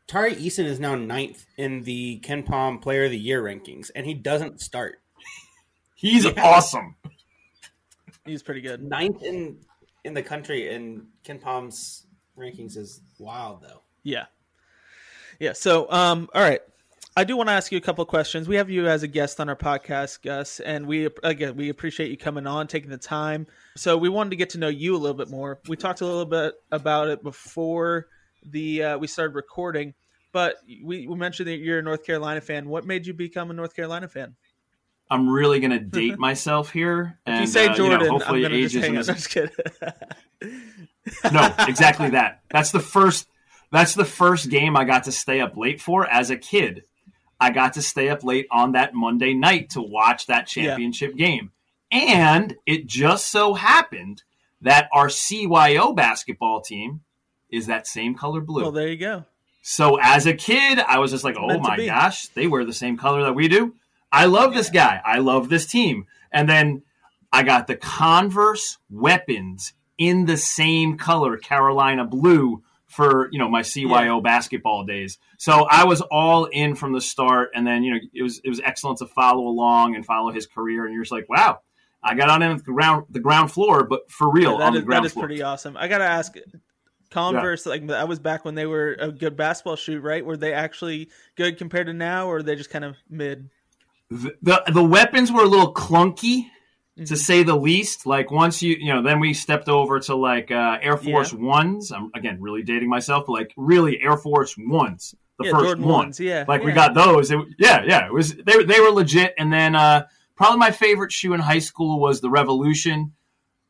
Tari 0.08 0.36
Eason 0.36 0.66
is 0.66 0.80
now 0.80 0.96
ninth 0.96 1.46
in 1.58 1.82
the 1.82 2.22
KenPom 2.24 2.82
Player 2.82 3.06
of 3.06 3.12
the 3.12 3.18
Year 3.18 3.44
rankings, 3.44 3.90
and 3.96 4.06
he 4.06 4.14
doesn't 4.14 4.62
start. 4.62 5.02
He's 5.96 6.26
yeah. 6.26 6.34
awesome. 6.38 6.96
He's 8.26 8.44
pretty 8.44 8.62
good. 8.62 8.82
Ninth 8.84 9.24
in 9.24 9.58
in 10.04 10.14
the 10.14 10.24
country 10.24 10.74
in 10.74 11.08
KenPom's 11.26 12.06
rankings 12.38 12.78
is 12.78 13.02
wild 13.20 13.62
though. 13.62 13.82
Yeah. 14.04 14.26
Yeah. 15.40 15.54
So 15.54 15.90
um 15.92 16.30
all 16.34 16.42
right. 16.42 16.62
I 17.18 17.24
do 17.24 17.38
want 17.38 17.48
to 17.48 17.54
ask 17.54 17.72
you 17.72 17.78
a 17.78 17.82
couple 17.82 18.04
questions. 18.06 18.46
We 18.46 18.58
have 18.58 18.70
you 18.70 18.88
as 18.88 19.04
a 19.04 19.08
guest 19.08 19.40
on 19.40 19.48
our 19.48 19.56
podcast, 19.56 20.22
Gus, 20.22 20.60
and 20.60 20.86
we 20.86 21.10
again 21.24 21.56
we 21.56 21.70
appreciate 21.70 22.12
you 22.12 22.18
coming 22.18 22.46
on, 22.46 22.68
taking 22.68 22.90
the 22.90 22.98
time. 22.98 23.48
So 23.78 23.98
we 23.98 24.10
wanted 24.10 24.32
to 24.32 24.36
get 24.36 24.50
to 24.52 24.58
know 24.58 24.68
you 24.68 24.96
a 24.96 24.98
little 24.98 25.16
bit 25.16 25.30
more. 25.30 25.62
We 25.68 25.78
talked 25.78 26.02
a 26.02 26.06
little 26.06 26.26
bit 26.26 26.56
about 26.72 27.08
it 27.08 27.24
before 27.24 28.08
the 28.44 28.84
uh, 28.84 28.98
we 28.98 29.08
started 29.08 29.34
recording, 29.34 29.94
but 30.34 30.58
we, 30.84 31.08
we 31.08 31.16
mentioned 31.16 31.48
that 31.48 31.58
you're 31.58 31.80
a 31.80 31.84
North 31.84 32.06
Carolina 32.06 32.42
fan. 32.42 32.68
What 32.68 32.86
made 32.86 33.08
you 33.08 33.14
become 33.14 33.50
a 33.50 33.54
North 33.54 33.76
Carolina 33.76 34.10
fan? 34.10 34.36
I'm 35.10 35.30
really 35.30 35.60
going 35.60 35.72
to 35.72 35.80
date 35.80 36.18
myself 36.18 36.72
here. 36.72 37.20
And, 37.26 37.36
if 37.36 37.42
you 37.42 37.48
say 37.48 37.74
Jordan, 37.74 37.84
uh, 37.84 38.04
you 38.04 38.10
know, 38.10 38.12
hopefully 38.12 38.46
I'm 38.46 38.54
age 38.54 38.72
just 38.72 38.86
hang 38.86 38.96
just 38.96 39.38
no, 41.32 41.54
exactly 41.68 42.10
that. 42.12 42.42
That's 42.50 42.72
the 42.72 42.80
first. 42.80 43.28
That's 43.72 43.94
the 43.94 44.06
first 44.06 44.50
game 44.50 44.78
I 44.78 44.86
got 44.86 45.04
to 45.06 45.12
stay 45.12 45.42
up 45.42 45.58
late 45.58 45.82
for 45.82 46.08
as 46.08 46.30
a 46.30 46.38
kid. 46.38 46.84
I 47.40 47.52
got 47.52 47.74
to 47.74 47.82
stay 47.82 48.10
up 48.10 48.24
late 48.24 48.48
on 48.52 48.72
that 48.74 48.94
Monday 48.94 49.34
night 49.34 49.72
to 49.72 49.82
watch 49.82 50.28
that 50.28 50.48
championship 50.48 51.14
yeah. 51.16 51.28
game, 51.28 51.52
and 51.92 52.56
it 52.66 52.88
just 52.88 53.30
so 53.30 53.54
happened 53.54 54.24
that 54.62 54.90
our 54.94 55.08
CYO 55.08 55.96
basketball 55.96 56.62
team 56.62 57.02
is 57.50 57.68
that 57.68 57.88
same 57.88 58.16
color 58.16 58.42
blue. 58.42 58.64
Well, 58.64 58.72
there 58.72 58.88
you 58.88 58.98
go. 58.98 59.26
So 59.62 59.98
as 60.02 60.26
a 60.26 60.34
kid, 60.34 60.80
I 60.80 61.00
was 61.00 61.12
just 61.12 61.24
like, 61.24 61.36
"Oh 61.38 61.60
my 61.60 61.86
gosh, 61.86 62.28
they 62.30 62.48
wear 62.48 62.66
the 62.66 62.74
same 62.74 62.98
color 62.98 63.24
that 63.24 63.36
we 63.36 63.48
do." 63.48 63.76
I 64.16 64.26
love 64.26 64.54
this 64.54 64.70
guy. 64.70 65.02
I 65.04 65.20
love 65.20 65.50
this 65.50 65.66
team. 65.66 66.06
And 66.32 66.48
then 66.48 66.84
I 67.34 67.44
got 67.44 67.68
the 67.68 67.76
Converse 67.76 68.78
weapons 68.90 69.74
in 69.98 70.26
the 70.26 70.38
same 70.38 70.98
color, 70.98 71.38
Carolina 71.38 72.06
blue, 72.06 72.64
for 72.88 73.28
you 73.32 73.40
know 73.40 73.50
my 73.50 73.62
CYO 73.62 73.90
yeah. 73.90 74.20
basketball 74.22 74.86
days. 74.86 75.18
So 75.38 75.68
I 75.70 75.84
was 75.84 76.00
all 76.00 76.46
in 76.46 76.76
from 76.76 76.94
the 76.94 77.02
start, 77.02 77.50
and 77.54 77.68
then 77.68 77.84
you 77.84 77.94
know 77.94 78.00
it 78.14 78.24
was 78.24 78.40
it 78.44 78.48
was 78.48 78.62
excellent 78.64 79.00
to 79.00 79.06
follow 79.06 79.48
along 79.48 79.96
and 79.96 80.06
follow 80.06 80.32
his 80.32 80.48
career. 80.48 80.86
And 80.86 80.94
you're 80.94 81.04
just 81.04 81.12
like, 81.12 81.28
wow, 81.28 81.60
I 82.02 82.16
got 82.16 82.30
on 82.30 82.42
in 82.42 82.56
the 82.56 82.64
ground 82.64 83.08
the 83.10 83.20
ground 83.20 83.52
floor, 83.52 83.84
but 83.84 84.10
for 84.10 84.32
real 84.32 84.58
yeah, 84.60 84.66
on 84.66 84.76
is, 84.76 84.82
the 84.82 84.86
ground 84.86 85.04
That 85.04 85.08
is 85.08 85.14
floor. 85.14 85.28
pretty 85.28 85.42
awesome. 85.42 85.76
I 85.76 85.90
gotta 85.90 86.06
ask, 86.06 86.36
Converse, 87.10 87.66
yeah. 87.66 87.70
like 87.70 87.88
that 87.88 88.08
was 88.08 88.20
back 88.20 88.46
when 88.46 88.56
they 88.56 88.66
were 88.66 88.96
a 88.98 89.12
good 89.12 89.36
basketball 89.36 89.76
shoe, 89.76 90.00
right? 90.00 90.26
Were 90.26 90.38
they 90.38 90.54
actually 90.54 91.10
good 91.36 91.58
compared 91.58 91.88
to 91.88 91.94
now, 91.94 92.28
or 92.28 92.38
are 92.38 92.44
they 92.44 92.56
just 92.56 92.70
kind 92.70 92.86
of 92.86 92.96
mid? 93.10 93.50
The 94.10 94.64
the 94.72 94.84
weapons 94.84 95.32
were 95.32 95.44
a 95.44 95.48
little 95.48 95.74
clunky 95.74 96.46
mm-hmm. 96.46 97.06
to 97.06 97.16
say 97.16 97.44
the 97.44 97.56
least. 97.56 98.06
Like 98.06 98.32
once 98.32 98.62
you 98.62 98.76
you 98.80 98.94
know, 98.94 99.02
then 99.02 99.20
we 99.20 99.34
stepped 99.34 99.70
over 99.70 100.00
to 100.02 100.16
like 100.16 100.52
uh, 100.52 100.78
Air 100.82 100.98
Force 100.98 101.34
yeah. 101.34 101.40
Ones. 101.40 101.92
I'm 101.92 102.12
again 102.16 102.42
really 102.42 102.64
dating 102.64 102.90
myself, 102.90 103.26
but 103.28 103.34
like 103.34 103.54
really 103.58 104.02
Air 104.02 104.18
Force 104.18 104.56
Ones, 104.58 105.16
the 105.40 105.46
yeah, 105.46 105.52
first 105.52 105.64
Jordan 105.64 105.86
one. 105.86 105.94
Ones, 105.94 106.20
yeah, 106.20 106.46
like 106.48 106.62
yeah. 106.62 106.66
we 106.68 106.72
got 106.74 106.94
those. 106.94 107.32
It, 107.32 107.40
yeah, 107.58 107.84
yeah, 107.86 108.06
it 108.06 108.14
was 108.14 108.36
they 108.36 108.64
they 108.64 108.80
were 108.80 108.92
legit. 108.92 109.34
And 109.38 109.52
then 109.52 109.76
uh, 109.76 110.06
probably 110.36 110.60
my 110.60 110.72
favorite 110.72 111.12
shoe 111.12 111.34
in 111.34 111.40
high 111.40 111.60
school 111.60 112.00
was 112.00 112.22
the 112.22 112.30
Revolution. 112.30 113.14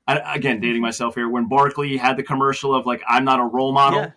I, 0.08 0.36
again, 0.36 0.60
dating 0.60 0.82
myself 0.82 1.16
here. 1.16 1.28
When 1.28 1.48
Barkley 1.48 1.98
had 1.98 2.18
the 2.18 2.24
commercial 2.24 2.76
of 2.76 2.86
like 2.86 3.02
"I'm 3.08 3.26
not 3.26 3.40
a 3.40 3.46
role 3.46 3.72
model." 3.72 4.14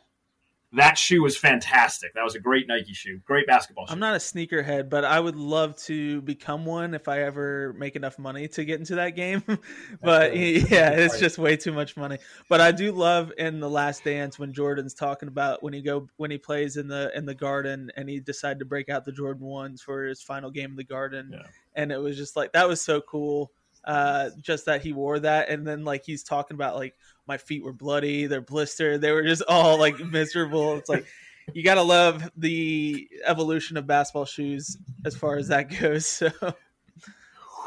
That 0.73 0.99
shoe 0.99 1.23
was 1.23 1.37
fantastic. 1.37 2.13
That 2.15 2.25
was 2.25 2.35
a 2.35 2.41
great 2.41 2.69
Nike 2.69 2.93
shoe, 2.93 3.21
great 3.25 3.47
basketball 3.47 3.87
shoe. 3.87 3.93
I'm 3.93 3.99
not 3.99 4.15
a 4.15 4.19
sneakerhead, 4.19 4.91
but 4.91 5.03
I 5.03 5.19
would 5.19 5.37
love 5.37 5.77
to 5.85 6.21
become 6.23 6.67
one 6.67 6.93
if 6.93 7.09
I 7.09 7.23
ever 7.23 7.75
make 7.79 7.97
enough 7.97 8.19
money 8.19 8.49
to 8.49 8.65
get 8.67 8.79
into 8.79 8.97
that 8.97 9.17
game. 9.17 9.43
but 10.03 10.37
yeah, 10.37 10.91
it's 10.91 11.19
just 11.19 11.39
way 11.39 11.57
too 11.57 11.73
much 11.73 11.97
money. 11.97 12.19
But 12.51 12.61
I 12.61 12.73
do 12.73 12.93
love 12.93 13.33
in 13.39 13.61
the 13.61 13.71
Last 13.71 14.05
Dance 14.05 14.39
when 14.39 14.53
Jordan's 14.53 14.93
talking 14.93 15.29
about 15.29 15.63
when 15.63 15.73
he 15.73 15.81
go 15.81 16.07
when 16.19 16.31
he 16.31 16.39
plays 16.39 16.77
in 16.77 16.87
the 16.87 17.11
in 17.17 17.25
the 17.25 17.35
Garden 17.35 17.91
and 17.97 18.09
he 18.09 18.21
decided 18.21 18.59
to 18.59 18.67
break 18.67 18.91
out 18.91 19.07
the 19.07 19.13
Jordan 19.13 19.47
ones 19.47 19.81
for 19.81 20.05
his 20.05 20.21
final 20.21 20.51
game 20.51 20.71
in 20.71 20.77
the 20.77 20.85
Garden, 20.85 21.31
yeah. 21.33 21.43
and 21.77 21.91
it 21.91 21.99
was 21.99 22.17
just 22.17 22.37
like 22.37 22.53
that 22.53 22.69
was 22.69 22.83
so 22.83 23.01
cool. 23.01 23.51
Uh, 23.85 24.31
just 24.41 24.67
that 24.67 24.83
he 24.83 24.93
wore 24.93 25.19
that, 25.19 25.49
and 25.49 25.67
then 25.67 25.85
like 25.85 26.05
he's 26.05 26.23
talking 26.23 26.55
about 26.55 26.77
like 26.77 26.95
my 27.27 27.37
feet 27.39 27.63
were 27.63 27.73
bloody, 27.73 28.27
they're 28.27 28.41
blistered, 28.41 29.01
they 29.01 29.13
were 29.13 29.23
just 29.23 29.43
all 29.49 29.79
like 29.79 29.99
miserable. 30.05 30.77
It's 30.77 30.89
like 30.89 31.07
you 31.55 31.63
gotta 31.63 31.83
love 31.83 32.31
the 32.37 33.09
evolution 33.25 33.77
of 33.77 33.87
basketball 33.87 34.25
shoes 34.25 34.77
as 35.05 35.17
far 35.17 35.37
as 35.37 35.49
that 35.49 35.65
goes. 35.81 36.07
So. 36.07 36.31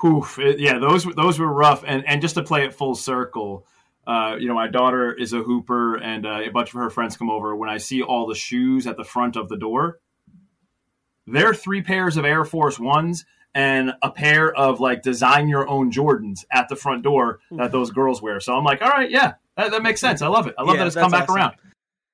Oof, 0.04 0.40
it, 0.40 0.60
yeah, 0.60 0.80
those 0.80 1.06
those 1.16 1.40
were 1.40 1.52
rough, 1.52 1.84
and 1.86 2.08
and 2.08 2.22
just 2.22 2.36
to 2.36 2.44
play 2.44 2.66
it 2.66 2.74
full 2.74 2.96
circle, 2.96 3.66
uh, 4.08 4.36
you 4.40 4.48
know, 4.48 4.56
my 4.56 4.68
daughter 4.68 5.14
is 5.14 5.34
a 5.34 5.44
hooper, 5.44 5.96
and 5.96 6.26
uh, 6.26 6.42
a 6.42 6.50
bunch 6.50 6.70
of 6.70 6.76
her 6.76 6.90
friends 6.90 7.18
come 7.18 7.30
over. 7.30 7.56
When 7.56 7.70
I 7.70 7.78
see 7.78 8.02
all 8.02 8.28
the 8.28 8.36
shoes 8.36 8.88
at 8.88 8.98
the 8.98 9.04
front 9.04 9.36
of 9.36 9.48
the 9.48 9.58
door, 9.58 10.00
they're 11.28 11.54
three 11.54 11.82
pairs 11.82 12.18
of 12.18 12.26
Air 12.26 12.46
Force 12.46 12.80
Ones 12.80 13.26
and 13.54 13.94
a 14.02 14.10
pair 14.10 14.54
of 14.54 14.80
like 14.80 15.02
design 15.02 15.48
your 15.48 15.68
own 15.68 15.92
Jordans 15.92 16.46
at 16.52 16.70
the 16.70 16.76
front 16.76 17.04
door 17.04 17.40
hmm. 17.50 17.58
that 17.58 17.72
those 17.72 17.92
girls 17.92 18.22
wear. 18.22 18.40
So 18.40 18.56
I'm 18.56 18.64
like, 18.64 18.82
all 18.82 18.90
right, 18.90 19.10
yeah, 19.10 19.34
that, 19.58 19.72
that 19.72 19.84
makes 19.84 20.00
sense. 20.00 20.22
I 20.22 20.28
love 20.28 20.48
it. 20.48 20.56
I 20.58 20.64
love 20.64 20.76
yeah, 20.76 20.82
that 20.82 20.88
it's 20.88 20.96
come 20.96 21.12
back 21.12 21.24
awesome. 21.24 21.36
around. 21.36 21.56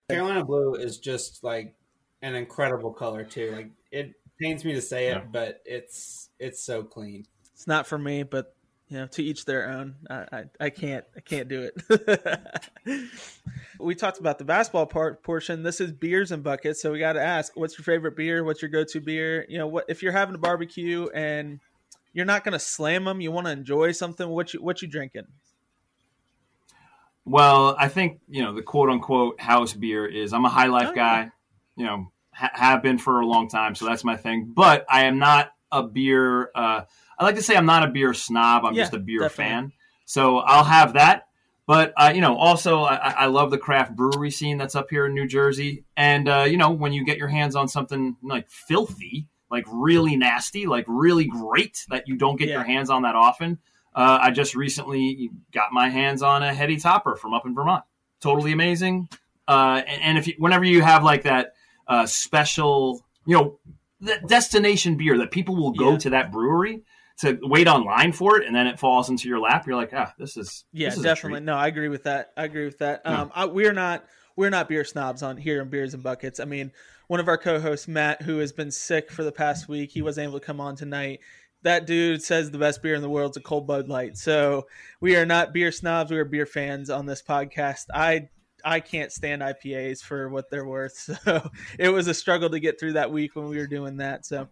Carolina 0.10 0.44
blue 0.44 0.76
is 0.76 1.00
just 1.00 1.44
like 1.44 1.76
an 2.22 2.36
incredible 2.36 2.94
color 2.94 3.24
too. 3.24 3.52
Like 3.52 3.72
it 3.92 4.14
pains 4.42 4.66
me 4.66 4.74
to 4.74 4.82
say 4.82 5.08
it, 5.08 5.18
yeah. 5.18 5.24
but 5.32 5.62
it's 5.66 6.30
it's 6.40 6.62
so 6.64 6.84
clean. 6.84 7.26
It's 7.54 7.68
not 7.68 7.88
for 7.88 7.98
me, 7.98 8.24
but 8.24 8.56
you 8.90 8.98
know, 8.98 9.08
to 9.08 9.24
each 9.24 9.46
their 9.46 9.70
own. 9.70 9.96
I 10.10 10.26
I, 10.32 10.44
I 10.60 10.70
can't 10.70 11.06
I 11.16 11.20
can't 11.22 11.48
do 11.48 11.70
it. 11.72 12.42
We 13.80 13.96
talked 13.96 14.20
about 14.20 14.38
the 14.38 14.46
basketball 14.46 14.86
part 14.86 15.24
portion. 15.24 15.64
This 15.64 15.80
is 15.80 15.92
beers 15.92 16.32
and 16.32 16.44
buckets, 16.44 16.82
so 16.82 16.92
we 16.92 17.00
got 17.00 17.14
to 17.14 17.22
ask, 17.22 17.56
what's 17.56 17.78
your 17.78 17.84
favorite 17.84 18.16
beer? 18.16 18.44
What's 18.44 18.62
your 18.62 18.70
go-to 18.70 19.00
beer? 19.00 19.46
You 19.50 19.60
know, 19.60 19.68
what 19.68 19.86
if 19.88 20.02
you're 20.02 20.12
having 20.12 20.36
a 20.36 20.40
barbecue 20.40 21.08
and 21.14 21.60
you're 22.14 22.26
not 22.26 22.44
going 22.44 22.54
to 22.54 22.60
slam 22.60 23.04
them, 23.04 23.22
you 23.22 23.32
want 23.32 23.46
to 23.46 23.52
enjoy 23.52 23.92
something. 23.92 24.28
What 24.28 24.54
you 24.54 24.62
what 24.62 24.82
you 24.82 24.88
drinking? 24.88 25.28
Well, 27.26 27.76
I 27.78 27.88
think 27.88 28.20
you 28.28 28.42
know 28.42 28.54
the 28.54 28.64
quote 28.64 28.90
unquote 28.90 29.40
house 29.40 29.74
beer 29.74 30.06
is. 30.06 30.34
I'm 30.34 30.46
a 30.46 30.50
high 30.50 30.68
life 30.68 30.90
oh, 30.92 30.96
guy. 30.96 31.20
Yeah. 31.20 31.30
You 31.76 31.86
know, 31.86 32.12
ha- 32.32 32.52
have 32.54 32.82
been 32.82 32.98
for 32.98 33.20
a 33.20 33.26
long 33.26 33.50
time, 33.50 33.76
so 33.76 33.86
that's 33.86 34.04
my 34.04 34.16
thing. 34.16 34.52
But 34.56 34.86
I 34.90 35.04
am 35.04 35.20
not 35.20 35.52
a 35.72 35.84
beer. 35.84 36.50
Uh, 36.56 36.82
I 37.18 37.24
like 37.24 37.36
to 37.36 37.42
say 37.42 37.56
I'm 37.56 37.66
not 37.66 37.84
a 37.84 37.88
beer 37.88 38.14
snob. 38.14 38.66
I'm 38.66 38.74
yeah, 38.74 38.84
just 38.84 38.94
a 38.94 39.00
beer 39.00 39.22
definitely. 39.22 39.54
fan. 39.54 39.72
So 40.06 40.38
I'll 40.38 40.64
have 40.64 40.94
that. 40.94 41.28
But 41.66 41.94
uh, 41.98 42.14
you 42.16 42.22
know, 42.22 42.38
also 42.38 42.84
I, 42.84 42.96
I, 42.96 43.26
love 43.26 43.52
the 43.52 43.58
craft 43.58 43.94
brewery 43.94 44.32
scene 44.32 44.58
that's 44.58 44.74
up 44.74 44.90
here 44.90 45.06
in 45.06 45.14
New 45.14 45.28
Jersey. 45.28 45.84
And 45.98 46.30
uh, 46.30 46.46
you 46.48 46.56
know, 46.56 46.72
when 46.72 46.94
you 46.94 47.04
get 47.04 47.18
your 47.18 47.28
hands 47.28 47.58
on 47.58 47.68
something 47.68 48.16
like 48.24 48.50
filthy, 48.50 49.28
like 49.52 49.66
really 49.70 50.16
nasty, 50.16 50.66
like 50.66 50.86
really 50.88 51.26
great 51.26 51.86
that 51.90 52.08
you 52.08 52.16
don't 52.16 52.38
get 52.38 52.48
yeah. 52.48 52.56
your 52.56 52.64
hands 52.64 52.90
on 52.90 53.02
that 53.02 53.16
often. 53.16 53.60
Uh, 53.94 54.20
I 54.22 54.32
just 54.32 54.56
recently 54.56 55.30
got 55.52 55.74
my 55.74 55.90
hands 55.90 56.22
on 56.22 56.42
a 56.42 56.54
heady 56.54 56.78
topper 56.78 57.18
from 57.18 57.34
up 57.34 57.46
in 57.46 57.54
Vermont. 57.54 57.84
Totally 58.22 58.54
amazing. 58.54 59.10
Uh, 59.48 59.82
and, 59.86 60.02
and, 60.02 60.18
if 60.18 60.28
you, 60.28 60.36
whenever 60.38 60.66
you 60.66 60.82
have 60.82 61.04
like 61.04 61.24
that 61.24 61.54
uh, 61.88 62.06
special, 62.06 63.04
you 63.26 63.36
know, 63.36 63.60
that 64.02 64.28
destination 64.28 64.96
beer 64.96 65.18
that 65.18 65.32
people 65.32 65.56
will 65.56 65.72
go 65.72 65.94
yeah. 65.94 65.98
to 65.98 66.10
that 66.12 66.32
brewery 66.32 66.84
to 67.20 67.40
wait 67.42 67.68
online 67.68 68.12
for 68.12 68.40
it, 68.40 68.46
and 68.46 68.56
then 68.56 68.68
it 68.68 68.80
falls 68.80 69.10
into 69.10 69.28
your 69.28 69.40
lap, 69.40 69.66
you're 69.66 69.76
like, 69.76 69.92
ah, 69.94 70.14
this 70.20 70.38
is 70.38 70.66
yeah, 70.72 70.90
this 70.90 70.98
is 70.98 71.04
definitely. 71.04 71.42
No, 71.42 71.56
I 71.56 71.68
agree 71.68 71.90
with 71.90 72.04
that. 72.04 72.32
I 72.38 72.44
agree 72.44 72.66
with 72.66 72.80
that. 72.80 73.02
Um, 73.06 73.32
I, 73.34 73.46
we're 73.46 73.74
not 73.74 74.06
we're 74.36 74.50
not 74.50 74.70
beer 74.70 74.84
snobs 74.84 75.24
on 75.24 75.36
here 75.38 75.62
in 75.62 75.70
beers 75.70 75.94
and 75.94 76.04
buckets. 76.04 76.40
I 76.40 76.46
mean, 76.46 76.72
one 77.08 77.20
of 77.20 77.28
our 77.28 77.38
co-hosts, 77.38 77.88
Matt, 77.88 78.22
who 78.22 78.38
has 78.38 78.54
been 78.54 78.72
sick 78.72 79.12
for 79.12 79.24
the 79.24 79.32
past 79.32 79.68
week, 79.68 79.92
he 79.92 80.02
wasn't 80.02 80.26
able 80.26 80.40
to 80.40 80.46
come 80.46 80.62
on 80.62 80.76
tonight. 80.76 81.20
That 81.64 81.88
dude 81.88 82.22
says 82.22 82.52
the 82.52 82.60
best 82.60 82.84
beer 82.84 82.94
in 82.94 83.02
the 83.02 83.10
world 83.10 83.32
is 83.32 83.38
a 83.38 83.42
cold 83.42 83.66
Bud 83.66 83.90
Light. 83.90 84.16
So 84.16 84.68
we 85.02 85.16
are 85.16 85.26
not 85.26 85.54
beer 85.54 85.72
snobs. 85.72 86.12
We 86.12 86.20
are 86.20 86.26
beer 86.26 86.46
fans 86.46 86.90
on 86.90 87.08
this 87.08 87.24
podcast. 87.24 87.86
I 87.94 88.30
I 88.64 88.80
can't 88.80 89.12
stand 89.12 89.42
IPAs 89.42 90.04
for 90.04 90.30
what 90.30 90.50
they're 90.50 90.68
worth. 90.68 91.10
So 91.24 91.50
it 91.80 91.90
was 91.90 92.08
a 92.08 92.14
struggle 92.14 92.50
to 92.52 92.60
get 92.60 92.80
through 92.80 92.94
that 92.94 93.12
week 93.12 93.36
when 93.36 93.48
we 93.48 93.58
were 93.58 93.68
doing 93.68 93.98
that. 93.98 94.26
So 94.26 94.50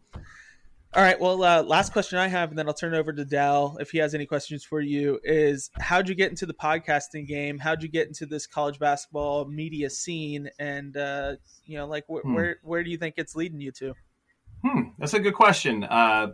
all 0.96 1.04
right. 1.04 1.20
Well, 1.20 1.44
uh, 1.44 1.64
last 1.64 1.92
question 1.92 2.18
I 2.18 2.28
have, 2.28 2.50
and 2.50 2.58
then 2.58 2.68
I'll 2.68 2.74
turn 2.74 2.94
it 2.94 2.98
over 2.98 3.12
to 3.12 3.26
Dal 3.26 3.78
if 3.80 3.92
he 3.92 3.98
has 3.98 4.16
any 4.16 4.26
questions 4.26 4.64
for 4.64 4.80
you. 4.80 5.20
Is 5.24 5.70
how'd 5.80 6.08
you 6.08 6.16
get 6.16 6.30
into 6.30 6.46
the 6.46 6.54
podcasting 6.54 7.28
game? 7.28 7.60
How'd 7.60 7.84
you 7.84 7.90
get 7.90 8.08
into 8.08 8.26
this 8.26 8.48
college 8.48 8.80
basketball 8.80 9.46
media 9.46 9.90
scene? 9.90 10.50
And 10.58 10.96
uh, 10.96 11.36
you 11.66 11.78
know, 11.78 11.86
like 11.86 12.06
wh- 12.10 12.22
hmm. 12.22 12.34
where 12.34 12.58
where 12.64 12.84
do 12.84 12.90
you 12.90 12.98
think 12.98 13.16
it's 13.18 13.36
leading 13.36 13.60
you 13.60 13.72
to? 13.74 13.94
Hmm, 14.64 14.82
that's 14.98 15.14
a 15.14 15.20
good 15.20 15.34
question. 15.34 15.84
Uh, 15.84 16.28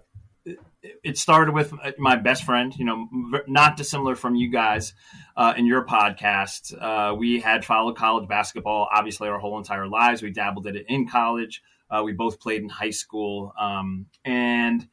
it 1.03 1.17
started 1.17 1.53
with 1.53 1.73
my 1.97 2.15
best 2.15 2.43
friend, 2.43 2.73
you 2.75 2.85
know, 2.85 3.07
not 3.47 3.77
dissimilar 3.77 4.15
from 4.15 4.35
you 4.35 4.51
guys 4.51 4.93
uh, 5.35 5.53
in 5.55 5.65
your 5.65 5.85
podcast. 5.85 6.73
Uh, 6.79 7.15
we 7.15 7.39
had 7.39 7.63
followed 7.63 7.95
college 7.95 8.27
basketball, 8.27 8.87
obviously, 8.91 9.27
our 9.27 9.39
whole 9.39 9.57
entire 9.57 9.87
lives. 9.87 10.21
We 10.21 10.31
dabbled 10.31 10.65
in 10.67 10.75
it 10.75 10.85
in 10.87 11.07
college. 11.07 11.61
Uh, 11.91 12.01
we 12.03 12.13
both 12.13 12.39
played 12.39 12.61
in 12.61 12.69
high 12.69 12.89
school, 12.89 13.53
um, 13.59 14.05
and 14.23 14.87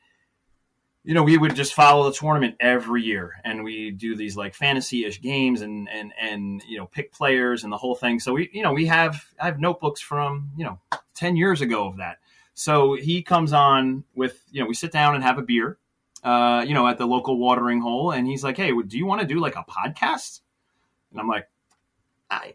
you 1.05 1.15
know 1.15 1.23
we 1.23 1.39
would 1.39 1.55
just 1.55 1.73
follow 1.73 2.11
the 2.11 2.17
tournament 2.17 2.57
every 2.59 3.03
year, 3.03 3.35
and 3.45 3.63
we 3.63 3.91
do 3.93 4.17
these 4.17 4.37
like 4.37 4.55
fantasy-ish 4.55 5.21
games, 5.21 5.63
and 5.63 5.89
and 5.89 6.13
and 6.21 6.63
you 6.69 6.77
know 6.77 6.87
pick 6.87 7.13
players 7.13 7.63
and 7.63 7.73
the 7.73 7.77
whole 7.77 7.95
thing. 7.95 8.19
So 8.19 8.35
we 8.35 8.51
you 8.53 8.63
know 8.63 8.73
we 8.73 8.87
have 8.87 9.25
I 9.41 9.47
have 9.47 9.61
notebooks 9.61 10.01
from 10.01 10.51
you 10.57 10.65
know 10.65 10.81
ten 11.15 11.37
years 11.37 11.61
ago 11.61 11.87
of 11.87 11.99
that. 11.99 12.19
So 12.55 12.95
he 12.95 13.23
comes 13.23 13.53
on 13.53 14.03
with 14.17 14.43
you 14.51 14.61
know 14.61 14.67
we 14.67 14.75
sit 14.75 14.91
down 14.91 15.15
and 15.15 15.23
have 15.23 15.39
a 15.39 15.43
beer, 15.43 15.79
uh, 16.25 16.65
you 16.67 16.75
know 16.75 16.89
at 16.89 16.99
the 16.99 17.07
local 17.07 17.39
watering 17.39 17.81
hole, 17.81 18.11
and 18.11 18.27
he's 18.27 18.43
like, 18.43 18.57
hey, 18.57 18.73
do 18.73 18.99
you 18.99 19.07
want 19.07 19.21
to 19.21 19.27
do 19.27 19.39
like 19.39 19.55
a 19.55 19.65
podcast? 19.65 20.41
And 21.13 21.21
I'm 21.21 21.29
like, 21.29 21.49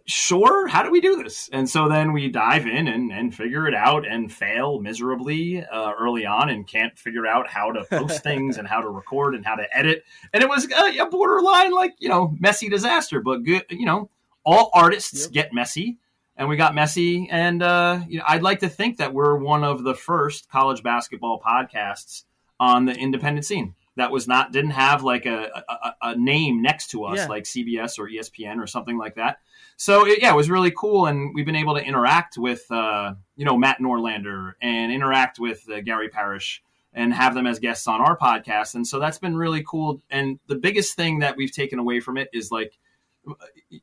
sure 0.06 0.68
how 0.68 0.84
do 0.84 0.92
we 0.92 1.01
do 1.01 1.24
this? 1.24 1.50
And 1.51 1.68
so 1.68 1.89
then 1.89 2.13
we 2.13 2.30
dive 2.30 2.68
in 2.68 2.88
and, 2.88 3.12
and 3.12 3.34
figure 3.34 3.68
it 3.68 3.74
out 3.74 4.08
and 4.08 4.32
fail 4.32 4.80
miserably 4.80 5.63
uh, 5.63 5.94
early 6.00 6.25
on 6.25 6.50
and 6.50 6.68
can't 6.68 6.98
figure 6.98 7.25
out 7.25 7.48
how 7.48 7.72
to 7.72 7.84
post 7.86 8.22
things 8.24 8.58
and 8.58 8.68
how 8.68 8.82
to 8.82 8.89
record 8.89 9.34
and 9.34 9.46
how 9.46 9.56
to 9.56 9.65
edit. 9.75 10.03
And 10.32 10.44
it 10.44 10.50
was 10.50 10.72
a, 10.72 11.00
a 11.00 11.08
borderline 11.08 11.72
like 11.72 11.96
you 12.00 12.10
know 12.10 12.36
messy 12.39 12.70
disaster 12.70 13.22
but 13.22 13.44
good 13.44 13.65
you 13.70 13.86
know 13.86 14.10
all 14.46 14.70
artists 14.74 15.24
yep. 15.24 15.32
get 15.32 15.53
messy. 15.53 15.98
And 16.36 16.50
we 16.50 16.58
got 16.58 16.74
messy 16.74 17.30
and 17.30 17.62
uh, 17.62 18.01
you 18.08 18.18
know, 18.18 18.24
i'd 18.27 18.42
like 18.42 18.60
to 18.62 18.70
think 18.70 18.98
that 18.98 19.13
we're 19.13 19.38
one 19.38 19.63
of 19.63 19.84
the 19.84 19.94
first 19.94 20.50
college 20.50 20.82
basketball 20.82 21.39
podcasts 21.39 22.24
on 22.60 22.86
the 22.86 22.94
independent 22.94 23.46
scene 23.46 23.75
that 23.95 24.12
was 24.12 24.27
not 24.27 24.51
didn't 24.51 24.71
have 24.71 25.03
like 25.03 25.25
a, 25.25 25.63
a, 25.67 25.95
a 26.01 26.15
name 26.15 26.62
next 26.62 26.88
to 26.91 27.05
us 27.05 27.17
yeah. 27.17 27.27
like 27.27 27.43
cbs 27.43 28.00
or 28.00 28.07
espn 28.09 28.62
or 28.62 28.67
something 28.67 28.97
like 28.97 29.15
that 29.15 29.38
so 29.77 30.05
it, 30.05 30.19
yeah, 30.21 30.31
it 30.31 30.35
was 30.35 30.50
really 30.50 30.71
cool, 30.71 31.07
and 31.07 31.33
we've 31.33 31.45
been 31.45 31.55
able 31.55 31.75
to 31.75 31.83
interact 31.83 32.38
with 32.38 32.69
uh, 32.71 33.13
you 33.35 33.45
know 33.45 33.57
Matt 33.57 33.79
Norlander 33.79 34.53
and 34.62 34.91
interact 34.91 35.39
with 35.39 35.67
uh, 35.69 35.81
Gary 35.81 36.09
Parrish 36.09 36.62
and 36.93 37.13
have 37.13 37.33
them 37.33 37.47
as 37.47 37.59
guests 37.59 37.88
on 37.88 38.01
our 38.01 38.17
podcast, 38.17 38.75
and 38.75 38.85
so 38.85 39.00
that's 39.00 39.17
been 39.17 39.35
really 39.35 39.63
cool. 39.67 40.01
And 40.09 40.39
the 40.47 40.55
biggest 40.55 40.95
thing 40.95 41.19
that 41.19 41.35
we've 41.38 41.51
taken 41.51 41.79
away 41.79 42.00
from 42.00 42.17
it 42.17 42.29
is 42.33 42.51
like 42.51 42.77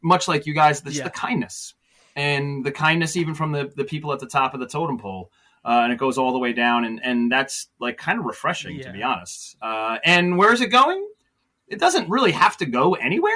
much 0.02 0.28
like 0.28 0.46
you 0.46 0.54
guys, 0.54 0.80
just 0.80 0.96
yeah. 0.96 1.04
the 1.04 1.10
kindness 1.10 1.74
and 2.16 2.64
the 2.64 2.72
kindness 2.72 3.16
even 3.16 3.34
from 3.34 3.52
the 3.52 3.72
the 3.76 3.84
people 3.84 4.12
at 4.12 4.20
the 4.20 4.26
top 4.26 4.54
of 4.54 4.60
the 4.60 4.66
totem 4.66 4.98
pole. 4.98 5.30
Uh, 5.64 5.82
and 5.84 5.92
it 5.92 5.98
goes 5.98 6.16
all 6.16 6.32
the 6.32 6.38
way 6.38 6.52
down, 6.52 6.84
and, 6.84 7.00
and 7.04 7.30
that's 7.30 7.68
like 7.78 7.98
kind 7.98 8.18
of 8.18 8.24
refreshing 8.24 8.76
yeah. 8.76 8.86
to 8.86 8.92
be 8.92 9.02
honest. 9.02 9.56
Uh, 9.60 9.98
and 10.04 10.38
where's 10.38 10.60
it 10.60 10.68
going? 10.68 11.06
It 11.68 11.78
doesn't 11.78 12.08
really 12.08 12.32
have 12.32 12.56
to 12.58 12.66
go 12.66 12.94
anywhere. 12.94 13.32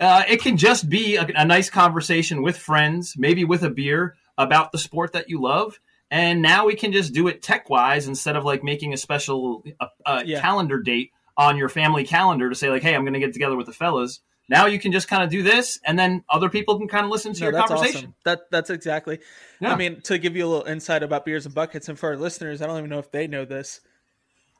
Uh, 0.00 0.24
it 0.28 0.42
can 0.42 0.56
just 0.56 0.88
be 0.88 1.16
a, 1.16 1.26
a, 1.36 1.44
nice 1.44 1.70
conversation 1.70 2.42
with 2.42 2.56
friends, 2.56 3.14
maybe 3.16 3.44
with 3.44 3.62
a 3.62 3.70
beer 3.70 4.16
about 4.36 4.72
the 4.72 4.78
sport 4.78 5.12
that 5.12 5.30
you 5.30 5.40
love. 5.40 5.78
And 6.10 6.42
now 6.42 6.66
we 6.66 6.74
can 6.74 6.92
just 6.92 7.12
do 7.12 7.28
it 7.28 7.42
tech 7.42 7.70
wise 7.70 8.08
instead 8.08 8.36
of 8.36 8.44
like 8.44 8.64
making 8.64 8.92
a 8.92 8.96
special 8.96 9.64
uh, 10.04 10.22
yeah. 10.26 10.40
calendar 10.40 10.80
date 10.80 11.12
on 11.36 11.56
your 11.56 11.68
family 11.68 12.04
calendar 12.04 12.48
to 12.48 12.54
say 12.54 12.70
like, 12.70 12.82
"Hey, 12.82 12.94
I'm 12.94 13.02
going 13.02 13.14
to 13.14 13.20
get 13.20 13.32
together 13.32 13.56
with 13.56 13.66
the 13.66 13.72
fellas." 13.72 14.20
Now 14.48 14.66
you 14.66 14.78
can 14.78 14.92
just 14.92 15.08
kind 15.08 15.22
of 15.22 15.30
do 15.30 15.42
this, 15.42 15.78
and 15.84 15.98
then 15.98 16.22
other 16.28 16.48
people 16.48 16.78
can 16.78 16.88
kind 16.88 17.04
of 17.04 17.10
listen 17.10 17.32
to 17.32 17.40
no, 17.40 17.46
your 17.46 17.52
that's 17.52 17.68
conversation. 17.68 17.98
Awesome. 17.98 18.14
That 18.24 18.40
that's 18.50 18.70
exactly. 18.70 19.20
Yeah. 19.60 19.72
I 19.72 19.76
mean, 19.76 20.00
to 20.02 20.18
give 20.18 20.36
you 20.36 20.46
a 20.46 20.48
little 20.48 20.66
insight 20.66 21.02
about 21.02 21.24
beers 21.24 21.46
and 21.46 21.54
buckets, 21.54 21.88
and 21.88 21.98
for 21.98 22.10
our 22.10 22.16
listeners, 22.16 22.60
I 22.60 22.66
don't 22.66 22.78
even 22.78 22.90
know 22.90 22.98
if 22.98 23.10
they 23.10 23.26
know 23.26 23.44
this. 23.44 23.80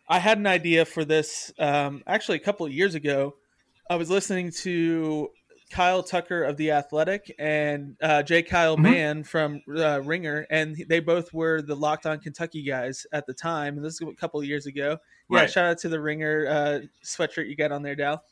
I 0.09 0.19
had 0.19 0.39
an 0.39 0.47
idea 0.47 0.85
for 0.85 1.05
this 1.05 1.53
um, 1.59 2.03
actually 2.07 2.37
a 2.37 2.41
couple 2.41 2.67
of 2.67 2.73
years 2.73 2.95
ago 2.95 3.35
I 3.89 3.97
was 3.97 4.09
listening 4.09 4.51
to 4.63 5.29
Kyle 5.71 6.03
Tucker 6.03 6.45
of 6.45 6.57
the 6.57 6.71
Athletic 6.71 7.35
and 7.39 7.97
uh, 8.03 8.23
J. 8.23 8.43
Kyle 8.43 8.77
mm-hmm. 8.77 8.83
Mann 8.83 9.25
from 9.25 9.61
uh, 9.77 10.01
Ringer, 10.03 10.47
and 10.51 10.77
they 10.89 11.01
both 11.01 11.33
were 11.35 11.61
the 11.61 11.75
Locked 11.75 12.07
On 12.07 12.19
Kentucky 12.19 12.63
guys 12.63 13.07
at 13.13 13.27
the 13.27 13.35
time. 13.35 13.77
And 13.77 13.85
this 13.85 13.95
is 13.95 14.09
a 14.09 14.15
couple 14.15 14.41
of 14.41 14.47
years 14.47 14.67
ago. 14.67 14.99
Yeah, 15.29 15.41
right. 15.41 15.51
shout 15.51 15.67
out 15.67 15.79
to 15.79 15.89
the 15.89 16.01
Ringer 16.01 16.47
uh, 16.49 16.81
sweatshirt 17.05 17.49
you 17.49 17.57
got 17.57 17.73
on 17.73 17.83
there, 17.83 17.95
Dal. 17.95 18.23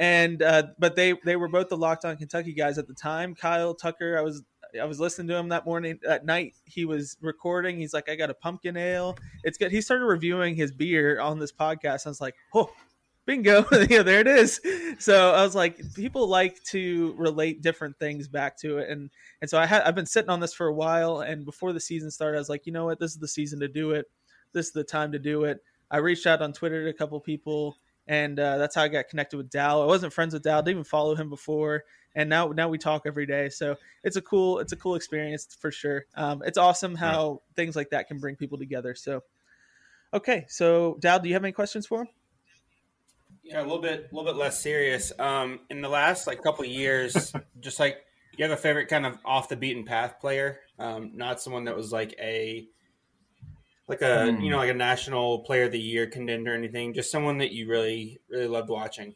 And 0.00 0.42
uh, 0.42 0.68
but 0.78 0.96
they 0.96 1.12
they 1.26 1.36
were 1.36 1.46
both 1.46 1.68
the 1.68 1.76
Locked 1.76 2.06
On 2.06 2.16
Kentucky 2.16 2.54
guys 2.54 2.78
at 2.78 2.88
the 2.88 2.94
time. 2.94 3.34
Kyle 3.34 3.74
Tucker, 3.74 4.18
I 4.18 4.22
was 4.22 4.42
I 4.80 4.86
was 4.86 4.98
listening 4.98 5.28
to 5.28 5.36
him 5.36 5.50
that 5.50 5.66
morning 5.66 5.98
at 6.08 6.24
night. 6.24 6.54
He 6.64 6.86
was 6.86 7.18
recording. 7.20 7.76
He's 7.76 7.92
like, 7.92 8.08
I 8.08 8.16
got 8.16 8.30
a 8.30 8.34
pumpkin 8.34 8.78
ale. 8.78 9.18
It's 9.44 9.58
good. 9.58 9.70
He 9.70 9.82
started 9.82 10.06
reviewing 10.06 10.54
his 10.54 10.72
beer 10.72 11.20
on 11.20 11.38
this 11.38 11.52
podcast. 11.52 12.06
I 12.06 12.08
was 12.08 12.20
like, 12.20 12.34
oh, 12.54 12.70
bingo 13.26 13.66
yeah 13.90 14.02
there 14.02 14.20
it 14.20 14.26
is 14.26 14.60
so 14.98 15.32
i 15.32 15.42
was 15.44 15.54
like 15.54 15.78
people 15.94 16.26
like 16.26 16.60
to 16.64 17.14
relate 17.18 17.60
different 17.60 17.96
things 17.98 18.26
back 18.26 18.56
to 18.56 18.78
it 18.78 18.88
and 18.88 19.10
and 19.42 19.50
so 19.50 19.58
i 19.58 19.66
had 19.66 19.82
i've 19.82 19.94
been 19.94 20.06
sitting 20.06 20.30
on 20.30 20.40
this 20.40 20.54
for 20.54 20.68
a 20.68 20.74
while 20.74 21.20
and 21.20 21.44
before 21.44 21.72
the 21.74 21.78
season 21.78 22.10
started 22.10 22.38
i 22.38 22.40
was 22.40 22.48
like 22.48 22.64
you 22.64 22.72
know 22.72 22.86
what 22.86 22.98
this 22.98 23.12
is 23.12 23.18
the 23.18 23.28
season 23.28 23.60
to 23.60 23.68
do 23.68 23.90
it 23.90 24.06
this 24.52 24.66
is 24.66 24.72
the 24.72 24.82
time 24.82 25.12
to 25.12 25.18
do 25.18 25.44
it 25.44 25.62
i 25.90 25.98
reached 25.98 26.26
out 26.26 26.40
on 26.40 26.50
twitter 26.52 26.82
to 26.84 26.90
a 26.90 26.94
couple 26.94 27.20
people 27.20 27.76
and 28.06 28.38
uh, 28.38 28.58
that's 28.58 28.74
how 28.74 28.82
i 28.82 28.88
got 28.88 29.08
connected 29.08 29.36
with 29.36 29.50
dal. 29.50 29.82
I 29.82 29.86
wasn't 29.86 30.12
friends 30.12 30.34
with 30.34 30.42
dal. 30.42 30.62
Didn't 30.62 30.78
even 30.78 30.84
follow 30.84 31.14
him 31.14 31.28
before. 31.28 31.84
And 32.14 32.28
now 32.28 32.48
now 32.48 32.68
we 32.68 32.78
talk 32.78 33.02
every 33.06 33.26
day. 33.26 33.48
So 33.50 33.76
it's 34.02 34.16
a 34.16 34.22
cool 34.22 34.58
it's 34.58 34.72
a 34.72 34.76
cool 34.76 34.96
experience 34.96 35.56
for 35.58 35.70
sure. 35.70 36.06
Um, 36.14 36.42
it's 36.44 36.58
awesome 36.58 36.94
how 36.94 37.40
yeah. 37.42 37.54
things 37.56 37.76
like 37.76 37.90
that 37.90 38.08
can 38.08 38.18
bring 38.18 38.36
people 38.36 38.58
together. 38.58 38.94
So 38.94 39.22
okay. 40.12 40.44
So 40.48 40.96
dal 41.00 41.20
do 41.20 41.28
you 41.28 41.34
have 41.34 41.44
any 41.44 41.52
questions 41.52 41.86
for 41.86 42.02
him? 42.02 42.08
Yeah, 43.42 43.60
a 43.60 43.62
little 43.62 43.80
bit, 43.80 44.08
a 44.10 44.14
little 44.14 44.30
bit 44.32 44.38
less 44.38 44.60
serious. 44.60 45.12
Um, 45.18 45.60
in 45.70 45.80
the 45.80 45.88
last 45.88 46.26
like 46.26 46.42
couple 46.42 46.64
years, 46.64 47.32
just 47.60 47.80
like 47.80 47.98
you 48.36 48.44
have 48.44 48.52
a 48.52 48.60
favorite 48.60 48.86
kind 48.86 49.06
of 49.06 49.18
off 49.24 49.48
the 49.48 49.56
beaten 49.56 49.84
path 49.84 50.20
player, 50.20 50.60
um, 50.78 51.12
not 51.14 51.40
someone 51.40 51.64
that 51.64 51.76
was 51.76 51.92
like 51.92 52.14
a 52.20 52.68
like 53.90 54.02
a 54.02 54.30
mm. 54.30 54.42
you 54.42 54.50
know 54.50 54.56
like 54.56 54.70
a 54.70 54.74
national 54.74 55.40
player 55.40 55.64
of 55.64 55.72
the 55.72 55.80
year 55.80 56.06
contender 56.06 56.52
or 56.52 56.54
anything. 56.54 56.94
Just 56.94 57.10
someone 57.10 57.38
that 57.38 57.50
you 57.50 57.68
really 57.68 58.20
really 58.30 58.46
loved 58.46 58.70
watching. 58.70 59.14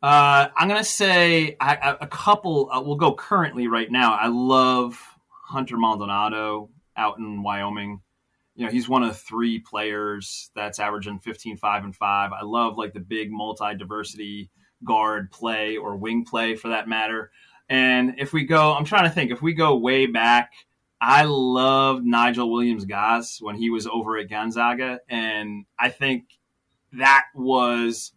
Uh, 0.00 0.48
I'm 0.56 0.68
gonna 0.68 0.84
say 0.84 1.56
I, 1.60 1.96
a 2.00 2.06
couple. 2.06 2.70
Uh, 2.72 2.80
we'll 2.80 2.96
go 2.96 3.12
currently 3.12 3.66
right 3.66 3.90
now. 3.90 4.14
I 4.14 4.28
love 4.28 4.98
Hunter 5.28 5.76
Maldonado 5.76 6.70
out 6.96 7.18
in 7.18 7.42
Wyoming. 7.42 8.00
You 8.54 8.66
know, 8.66 8.72
he's 8.72 8.88
one 8.88 9.02
of 9.02 9.18
three 9.18 9.58
players 9.58 10.50
that's 10.54 10.78
averaging 10.78 11.18
15, 11.18 11.56
5, 11.56 11.84
and 11.84 11.96
5. 11.96 12.32
I 12.32 12.44
love 12.44 12.76
like 12.76 12.92
the 12.92 13.00
big 13.00 13.30
multi 13.32 13.74
diversity 13.74 14.50
guard 14.84 15.30
play 15.32 15.76
or 15.76 15.96
wing 15.96 16.24
play 16.24 16.54
for 16.54 16.68
that 16.68 16.88
matter. 16.88 17.30
And 17.68 18.14
if 18.18 18.32
we 18.32 18.44
go, 18.44 18.72
I'm 18.72 18.84
trying 18.84 19.04
to 19.04 19.10
think, 19.10 19.30
if 19.30 19.42
we 19.42 19.54
go 19.54 19.76
way 19.76 20.06
back, 20.06 20.52
I 21.00 21.24
loved 21.24 22.04
Nigel 22.04 22.50
Williams 22.52 22.84
Goss 22.84 23.40
when 23.40 23.56
he 23.56 23.70
was 23.70 23.86
over 23.86 24.18
at 24.18 24.28
Gonzaga. 24.28 25.00
And 25.08 25.64
I 25.78 25.88
think 25.88 26.24
that 26.92 27.24
was 27.34 28.12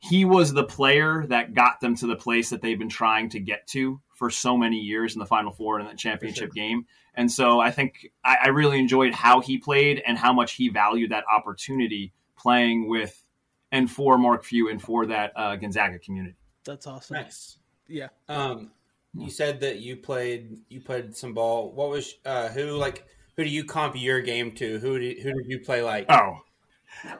he 0.00 0.24
was 0.24 0.52
the 0.52 0.64
player 0.64 1.26
that 1.28 1.54
got 1.54 1.80
them 1.80 1.96
to 1.96 2.06
the 2.06 2.14
place 2.14 2.50
that 2.50 2.62
they've 2.62 2.78
been 2.78 2.88
trying 2.88 3.30
to 3.30 3.40
get 3.40 3.66
to 3.68 4.00
for 4.14 4.30
so 4.30 4.56
many 4.56 4.78
years 4.78 5.14
in 5.14 5.18
the 5.18 5.26
Final 5.26 5.50
Four 5.50 5.80
and 5.80 5.88
the 5.88 5.94
championship 5.94 6.52
sure. 6.52 6.66
game. 6.66 6.86
And 7.14 7.30
so 7.30 7.58
I 7.58 7.72
think 7.72 8.12
I, 8.22 8.36
I, 8.44 8.48
really 8.48 8.78
enjoyed 8.78 9.12
how 9.12 9.40
he 9.40 9.58
played 9.58 10.00
and 10.06 10.16
how 10.16 10.32
much 10.32 10.52
he 10.52 10.68
valued 10.68 11.10
that 11.10 11.24
opportunity 11.32 12.12
playing 12.36 12.88
with 12.88 13.24
and 13.72 13.90
for 13.90 14.16
Mark 14.16 14.44
Few 14.44 14.70
and 14.70 14.80
for 14.80 15.06
that 15.06 15.32
uh, 15.34 15.56
Gonzaga 15.56 15.98
community. 15.98 16.36
That's 16.64 16.86
awesome. 16.86 17.16
Nice. 17.16 17.58
Yeah. 17.88 18.08
Um, 18.28 18.70
you 19.18 19.30
said 19.30 19.60
that 19.60 19.80
you 19.80 19.96
played 19.96 20.58
you 20.68 20.80
played 20.80 21.16
some 21.16 21.34
ball. 21.34 21.72
What 21.72 21.90
was 21.90 22.14
uh, 22.24 22.48
who 22.48 22.72
like 22.72 23.06
who 23.36 23.44
do 23.44 23.50
you 23.50 23.64
comp 23.64 24.00
your 24.00 24.20
game 24.20 24.52
to? 24.52 24.78
Who 24.78 24.98
did 24.98 25.18
who 25.20 25.32
did 25.32 25.46
you 25.46 25.60
play 25.60 25.82
like? 25.82 26.06
Oh, 26.08 26.38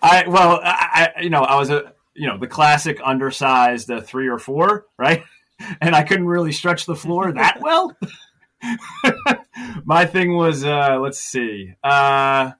I 0.03 0.27
well 0.27 0.61
I, 0.63 1.13
I 1.17 1.21
you 1.23 1.31
know 1.31 1.43
I 1.43 1.57
was 1.57 1.71
a 1.71 1.93
you 2.15 2.27
know 2.27 2.39
the 2.39 2.47
classic 2.47 3.01
undersized 3.05 3.91
uh, 3.91 4.01
three 4.01 4.29
or 4.29 4.39
four 4.39 4.87
right, 4.99 5.23
and 5.81 5.95
I 5.95 6.03
couldn't 6.03 6.27
really 6.27 6.53
stretch 6.53 6.87
the 6.87 6.97
floor 6.97 7.33
that 7.33 7.59
well. 7.63 7.97
My 9.85 10.05
thing 10.05 10.35
was 10.35 10.65
uh, 10.65 10.99
let's 11.01 11.21
see. 11.21 11.75
Uh, 11.85 12.53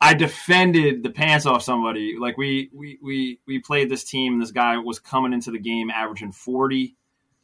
I 0.00 0.14
defended 0.14 1.02
the 1.02 1.10
pants 1.10 1.46
off 1.46 1.62
somebody. 1.62 2.16
Like 2.18 2.36
we 2.36 2.70
we 2.74 2.98
we 3.02 3.38
we 3.46 3.58
played 3.60 3.88
this 3.88 4.04
team. 4.04 4.38
This 4.38 4.50
guy 4.50 4.76
was 4.76 4.98
coming 4.98 5.32
into 5.32 5.50
the 5.50 5.58
game 5.58 5.90
averaging 5.90 6.32
forty. 6.32 6.96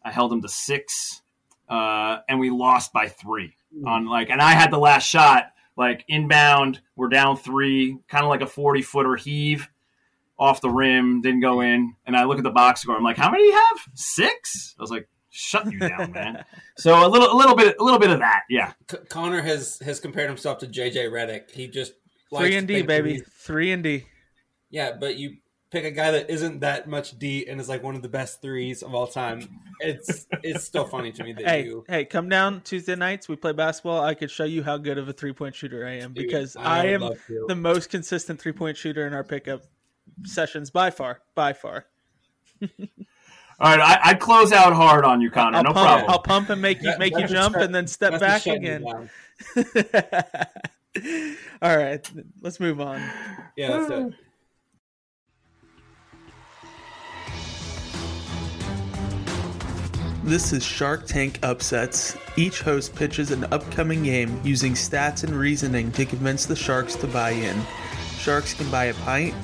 I 0.04 0.10
held 0.10 0.32
him 0.32 0.42
to 0.42 0.48
six, 0.48 1.22
uh, 1.68 2.18
and 2.28 2.40
we 2.40 2.50
lost 2.50 2.92
by 2.92 3.08
three 3.08 3.54
mm. 3.76 3.86
on 3.86 4.06
like. 4.06 4.30
And 4.30 4.40
I 4.40 4.52
had 4.52 4.70
the 4.70 4.78
last 4.78 5.06
shot, 5.06 5.52
like 5.76 6.04
inbound. 6.08 6.80
We're 6.96 7.08
down 7.08 7.36
three, 7.36 7.98
kind 8.08 8.24
of 8.24 8.28
like 8.28 8.42
a 8.42 8.46
forty 8.46 8.82
footer 8.82 9.16
heave 9.16 9.68
off 10.38 10.62
the 10.62 10.70
rim, 10.70 11.20
didn't 11.20 11.40
go 11.40 11.60
in. 11.60 11.94
And 12.06 12.16
I 12.16 12.24
look 12.24 12.38
at 12.38 12.44
the 12.44 12.50
box 12.50 12.80
score. 12.80 12.96
I'm 12.96 13.04
like, 13.04 13.18
how 13.18 13.30
many 13.30 13.42
do 13.42 13.46
you 13.48 13.52
have? 13.52 13.80
Six. 13.94 14.74
I 14.78 14.82
was 14.82 14.90
like, 14.90 15.06
shut 15.28 15.70
you 15.70 15.78
down, 15.78 16.12
man. 16.14 16.44
so 16.78 17.06
a 17.06 17.08
little, 17.08 17.30
a 17.30 17.36
little 17.36 17.54
bit, 17.54 17.76
a 17.78 17.84
little 17.84 17.98
bit 17.98 18.08
of 18.08 18.20
that, 18.20 18.44
yeah. 18.48 18.72
C- 18.90 18.96
Conner 19.10 19.42
has 19.42 19.78
has 19.80 20.00
compared 20.00 20.28
himself 20.28 20.58
to 20.58 20.66
JJ 20.66 21.10
Redick. 21.10 21.50
He 21.50 21.68
just 21.68 21.92
Three 22.36 22.56
and 22.56 22.68
D, 22.68 22.82
baby. 22.82 23.22
Three 23.40 23.72
and 23.72 23.82
D. 23.82 24.06
Yeah, 24.70 24.92
but 24.92 25.16
you 25.16 25.36
pick 25.70 25.84
a 25.84 25.90
guy 25.90 26.10
that 26.10 26.30
isn't 26.30 26.60
that 26.60 26.88
much 26.88 27.18
D 27.18 27.46
and 27.48 27.60
is 27.60 27.68
like 27.68 27.82
one 27.82 27.94
of 27.94 28.02
the 28.02 28.08
best 28.08 28.42
threes 28.42 28.82
of 28.82 28.94
all 28.94 29.06
time. 29.06 29.60
It's 29.80 30.26
it's 30.42 30.64
still 30.64 30.84
funny 30.84 31.12
to 31.12 31.24
me 31.24 31.32
that 31.34 31.46
hey, 31.46 31.64
you. 31.64 31.84
Hey, 31.88 32.04
come 32.04 32.28
down 32.28 32.60
Tuesday 32.62 32.96
nights. 32.96 33.28
We 33.28 33.36
play 33.36 33.52
basketball. 33.52 34.02
I 34.02 34.14
could 34.14 34.30
show 34.30 34.44
you 34.44 34.62
how 34.62 34.76
good 34.76 34.98
of 34.98 35.08
a 35.08 35.12
three 35.12 35.32
point 35.32 35.54
shooter 35.54 35.86
I 35.86 35.98
am 35.98 36.12
because 36.12 36.54
Dude, 36.54 36.62
I, 36.62 36.82
I 36.82 36.84
am 36.86 37.10
the 37.46 37.54
most 37.54 37.90
consistent 37.90 38.40
three 38.40 38.52
point 38.52 38.76
shooter 38.76 39.06
in 39.06 39.14
our 39.14 39.24
pickup 39.24 39.62
sessions 40.24 40.70
by 40.70 40.90
far. 40.90 41.22
By 41.34 41.52
far. 41.52 41.86
All 43.62 43.76
right, 43.76 44.00
I, 44.04 44.12
would 44.12 44.20
close 44.20 44.52
out 44.52 44.72
hard 44.72 45.04
on 45.04 45.20
you, 45.20 45.30
Conner. 45.30 45.58
I'll 45.58 45.64
no 45.64 45.72
pump, 45.74 45.86
problem. 45.86 46.10
I'll 46.10 46.22
pump 46.22 46.48
and 46.48 46.62
make 46.62 46.82
you 46.82 46.94
make 46.98 47.16
you 47.16 47.26
jump, 47.26 47.56
and 47.56 47.74
then 47.74 47.86
step 47.86 48.18
back 48.18 48.46
again. 48.46 48.84
All 51.62 51.76
right, 51.76 52.10
let's 52.40 52.58
move 52.58 52.80
on. 52.80 53.02
Yeah, 53.56 53.76
that's 53.76 53.90
it. 53.90 54.14
This 60.22 60.52
is 60.52 60.62
Shark 60.62 61.06
Tank 61.06 61.38
Upsets. 61.42 62.14
Each 62.36 62.60
host 62.60 62.94
pitches 62.94 63.30
an 63.30 63.44
upcoming 63.44 64.02
game 64.02 64.38
using 64.44 64.74
stats 64.74 65.24
and 65.24 65.34
reasoning 65.34 65.90
to 65.92 66.04
convince 66.04 66.44
the 66.44 66.54
sharks 66.54 66.94
to 66.96 67.06
buy 67.06 67.30
in. 67.30 67.58
Sharks 68.18 68.52
can 68.52 68.70
buy 68.70 68.84
a 68.84 68.94
pint, 68.94 69.34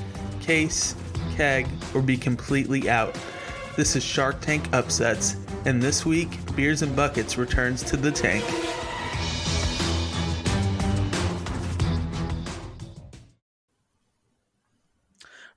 case, 0.43 0.95
keg, 1.35 1.67
or 1.95 2.03
be 2.03 2.19
completely 2.19 2.91
out. 2.91 3.19
This 3.75 3.97
is 3.97 4.05
Shark 4.05 4.43
Tank 4.43 4.69
Upsets, 4.75 5.37
and 5.65 5.83
this 5.83 6.05
week, 6.05 6.29
Beers 6.55 6.83
and 6.83 6.95
Buckets 6.95 7.39
returns 7.39 7.83
to 7.85 7.97
the 7.97 8.12
tank. 8.12 8.45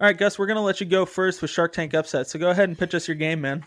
All 0.01 0.07
right, 0.07 0.17
Gus, 0.17 0.39
we're 0.39 0.45
going 0.45 0.55
to 0.55 0.61
let 0.61 0.79
you 0.79 0.85
go 0.85 1.05
first 1.05 1.41
with 1.41 1.51
Shark 1.51 1.73
Tank 1.73 1.93
upset. 1.93 2.29
So 2.29 2.39
go 2.39 2.49
ahead 2.49 2.69
and 2.69 2.79
pitch 2.79 2.95
us 2.95 3.05
your 3.05 3.15
game, 3.15 3.41
man. 3.41 3.65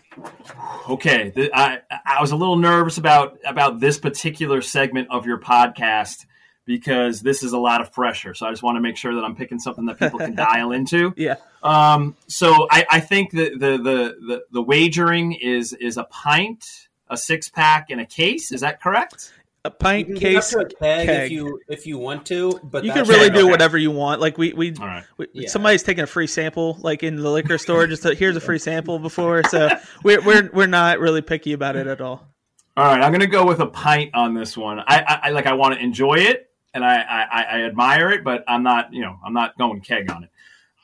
Okay, 0.89 1.31
I 1.53 1.81
I 2.03 2.21
was 2.21 2.31
a 2.31 2.35
little 2.35 2.55
nervous 2.55 2.97
about 2.97 3.37
about 3.45 3.79
this 3.79 3.99
particular 3.99 4.63
segment 4.63 5.09
of 5.11 5.27
your 5.27 5.37
podcast 5.37 6.25
because 6.65 7.21
this 7.21 7.43
is 7.43 7.53
a 7.53 7.59
lot 7.59 7.81
of 7.81 7.93
pressure. 7.93 8.33
So 8.33 8.47
I 8.47 8.49
just 8.49 8.63
want 8.63 8.77
to 8.77 8.81
make 8.81 8.97
sure 8.97 9.13
that 9.13 9.23
I'm 9.23 9.35
picking 9.35 9.59
something 9.59 9.85
that 9.85 9.99
people 9.99 10.17
can 10.17 10.33
dial 10.35 10.71
into. 10.71 11.13
Yeah. 11.17 11.35
Um, 11.61 12.15
so 12.25 12.67
I, 12.71 12.83
I 12.89 12.99
think 12.99 13.29
that 13.33 13.59
the, 13.59 13.77
the 13.77 14.15
the 14.27 14.43
the 14.51 14.61
wagering 14.63 15.33
is 15.33 15.73
is 15.73 15.97
a 15.97 16.05
pint, 16.05 16.65
a 17.11 17.15
six 17.15 17.47
pack, 17.47 17.91
and 17.91 18.01
a 18.01 18.07
case. 18.07 18.51
Is 18.51 18.61
that 18.61 18.81
correct? 18.81 19.31
A 19.65 19.71
pint 19.71 20.17
case 20.17 20.53
a 20.53 20.65
keg, 20.65 21.07
keg, 21.07 21.09
if 21.09 21.31
you 21.31 21.59
if 21.69 21.87
you 21.87 21.97
want 21.97 22.25
to 22.25 22.59
but 22.63 22.83
you 22.83 22.91
can 22.91 23.07
really 23.07 23.29
do 23.29 23.41
okay. 23.41 23.49
whatever 23.49 23.77
you 23.77 23.91
want. 23.91 24.19
Like 24.19 24.37
we 24.37 24.53
we, 24.53 24.71
right. 24.71 25.05
we 25.17 25.27
yeah. 25.33 25.49
somebody's 25.49 25.83
taking 25.83 26.03
a 26.03 26.07
free 26.07 26.27
sample 26.27 26.77
like 26.81 27.03
in 27.03 27.15
the 27.15 27.29
liquor 27.29 27.57
store 27.57 27.87
just 27.87 28.03
to, 28.03 28.13
here's 28.13 28.35
a 28.35 28.41
free 28.41 28.59
sample 28.59 28.99
before 28.99 29.43
so 29.45 29.69
we're, 30.03 30.21
we're 30.21 30.49
we're 30.51 30.67
not 30.67 30.99
really 30.99 31.21
picky 31.21 31.53
about 31.53 31.75
it 31.75 31.87
at 31.87 32.01
all. 32.01 32.27
All 32.75 32.85
right 32.85 33.01
i'm 33.01 33.11
gonna 33.11 33.27
go 33.27 33.45
with 33.45 33.59
a 33.59 33.67
pint 33.67 34.13
on 34.13 34.33
this 34.33 34.57
one. 34.57 34.79
I 34.79 34.85
i, 34.87 35.19
I 35.23 35.29
like 35.29 35.45
i 35.45 35.53
want 35.53 35.75
to 35.75 35.79
enjoy 35.79 36.15
it 36.15 36.49
and 36.73 36.83
I, 36.83 37.01
I 37.01 37.43
i 37.43 37.61
admire 37.63 38.09
it 38.09 38.23
but 38.23 38.43
i'm 38.47 38.63
not 38.63 38.93
you 38.93 39.01
know 39.01 39.17
i'm 39.25 39.33
not 39.33 39.57
going 39.57 39.79
keg 39.81 40.11
on 40.11 40.23
it. 40.23 40.29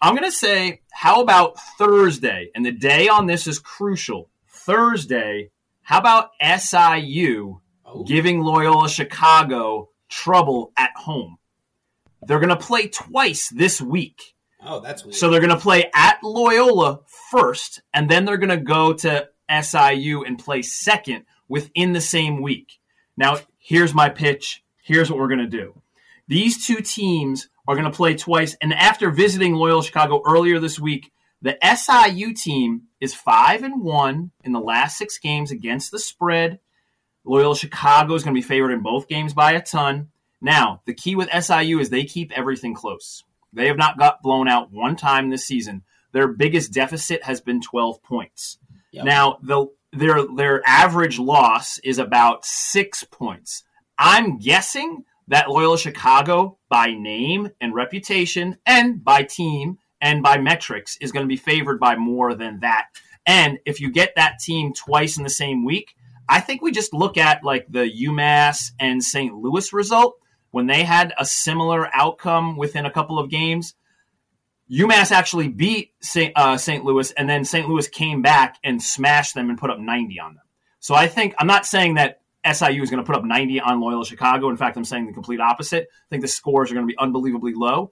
I'm 0.02 0.15
gonna 0.15 0.32
say 0.32 0.82
how 0.94 1.22
about 1.22 1.60
thursday? 1.78 2.52
And 2.56 2.65
the 2.65 2.72
day 2.72 3.10
on 3.10 3.26
this 3.26 3.46
is 3.46 3.60
crucial. 3.60 4.30
Thursday 4.48 5.50
how 5.82 6.00
about 6.00 6.30
siu 6.39 7.60
oh. 7.93 8.04
giving 8.04 8.41
Loyola 8.41 8.89
Chicago 8.89 9.89
trouble 10.10 10.71
at 10.78 10.91
home. 10.95 11.38
They're 12.21 12.39
going 12.39 12.49
to 12.49 12.58
play 12.58 12.88
twice 12.88 13.49
this 13.49 13.82
week. 13.82 14.36
Oh, 14.63 14.82
that's 14.82 15.04
weird. 15.04 15.15
So 15.15 15.30
they're 15.30 15.39
going 15.39 15.52
to 15.52 15.58
play 15.58 15.89
at 15.93 16.19
Loyola 16.23 17.02
first, 17.32 17.82
and 17.93 18.10
then 18.10 18.25
they're 18.25 18.38
going 18.38 18.49
to 18.49 18.58
go 18.58 18.93
to 18.93 19.30
SIU 19.49 20.23
and 20.23 20.38
play 20.38 20.62
second 20.62 21.25
within 21.47 21.93
the 21.93 22.02
same 22.02 22.41
week. 22.41 22.80
Now, 23.15 23.38
here's 23.58 23.93
my 23.93 24.10
pitch. 24.10 24.63
Here's 24.82 25.10
what 25.10 25.19
we're 25.19 25.28
going 25.28 25.39
to 25.39 25.47
do. 25.47 25.82
These 26.28 26.65
two 26.65 26.82
teams 26.82 27.49
are 27.67 27.75
going 27.75 27.89
to 27.89 27.95
play 27.95 28.15
twice, 28.15 28.56
and 28.62 28.73
after 28.73 29.12
visiting 29.12 29.56
Loyola 29.56 29.84
Chicago 29.84 30.21
earlier 30.25 30.60
this 30.60 30.80
week, 30.80 31.12
the 31.41 31.58
SIU 31.63 32.34
team 32.34 32.84
is 32.99 33.15
five 33.15 33.63
and 33.63 33.82
one 33.82 34.32
in 34.43 34.52
the 34.52 34.60
last 34.60 34.97
six 34.97 35.17
games 35.17 35.52
against 35.52 35.89
the 35.89 35.99
spread 35.99 36.60
Loyola 37.26 37.56
Chicago 37.56 38.14
is 38.16 38.24
going 38.24 38.34
to 38.34 38.42
be 38.42 38.48
favored 38.48 38.72
in 38.72 38.82
both 38.82 39.08
games 39.08 39.34
by 39.34 39.54
a 39.54 39.62
ton. 39.62 40.10
Now, 40.42 40.82
the 40.86 40.94
key 40.94 41.16
with 41.16 41.30
SIU 41.30 41.80
is 41.80 41.90
they 41.90 42.06
keep 42.06 42.32
everything 42.32 42.74
close. 42.74 43.24
They 43.52 43.68
have 43.68 43.78
not 43.78 43.98
got 43.98 44.22
blown 44.22 44.48
out 44.48 44.72
one 44.72 44.96
time 44.96 45.30
this 45.30 45.46
season. 45.46 45.84
Their 46.12 46.28
biggest 46.28 46.74
deficit 46.74 47.24
has 47.24 47.42
been 47.42 47.62
12 47.62 48.02
points. 48.04 48.58
Yep. 48.92 49.06
Now, 49.06 49.38
the, 49.42 49.68
their 49.92 50.26
their 50.36 50.62
average 50.66 51.20
loss 51.20 51.80
is 51.80 52.00
about 52.00 52.46
6 52.46 53.04
points. 53.06 53.64
I'm 53.98 54.40
guessing 54.40 55.04
that 55.28 55.50
Loyola 55.50 55.78
Chicago 55.78 56.58
by 56.70 56.94
name 56.94 57.50
and 57.62 57.74
reputation 57.74 58.58
and 58.66 59.04
by 59.04 59.24
team 59.24 59.78
and 60.02 60.24
by 60.24 60.38
metrics 60.38 60.98
is 61.02 61.12
going 61.12 61.24
to 61.24 61.28
be 61.28 61.38
favored 61.38 61.80
by 61.80 61.96
more 61.96 62.34
than 62.34 62.62
that. 62.62 62.88
And 63.26 63.60
if 63.66 63.80
you 63.80 63.92
get 63.92 64.16
that 64.16 64.40
team 64.40 64.74
twice 64.74 65.18
in 65.18 65.24
the 65.24 65.30
same 65.30 65.66
week, 65.66 65.96
I 66.30 66.42
think 66.42 66.62
we 66.62 66.72
just 66.72 66.94
look 66.94 67.18
at 67.18 67.44
like 67.44 67.65
the 67.70 67.92
UMass 68.04 68.72
and 68.80 69.04
St. 69.04 69.34
Louis 69.34 69.74
result 69.74 70.15
when 70.52 70.68
they 70.68 70.84
had 70.84 71.12
a 71.18 71.26
similar 71.26 71.89
outcome 71.94 72.56
within 72.56 72.86
a 72.86 72.92
couple 72.92 73.18
of 73.18 73.32
games. 73.32 73.74
UMass 74.72 75.12
actually 75.12 75.48
beat 75.48 75.92
St. 76.02 76.32
Uh, 76.36 76.56
St. 76.56 76.86
Louis, 76.86 77.10
and 77.12 77.28
then 77.28 77.44
St. 77.44 77.68
Louis 77.68 77.88
came 77.88 78.22
back 78.22 78.58
and 78.63 78.82
smashed 78.82 79.34
them 79.34 79.50
and 79.50 79.58
put 79.58 79.72
up 79.72 79.80
90 79.80 80.20
on 80.20 80.36
them. 80.36 80.44
So 80.80 80.94
I 80.94 81.08
think 81.08 81.34
I'm 81.39 81.48
not 81.48 81.65
saying 81.65 81.96
that 81.96 82.22
SIU 82.46 82.84
is 82.84 82.92
going 82.92 83.04
to 83.04 83.06
put 83.06 83.15
up 83.15 83.26
90 83.26 83.60
on 83.62 83.82
Loyola 83.82 84.06
Chicago. 84.06 84.50
In 84.50 84.58
fact, 84.58 84.78
I'm 84.78 84.86
saying 84.86 85.08
the 85.08 85.13
complete 85.13 85.42
opposite. 85.42 85.88
I 85.92 86.08
think 86.12 86.22
the 86.22 86.28
scores 86.28 86.70
are 86.70 86.76
going 86.76 86.88
to 86.88 86.92
be 86.92 86.98
unbelievably 86.98 87.54
low. 87.56 87.92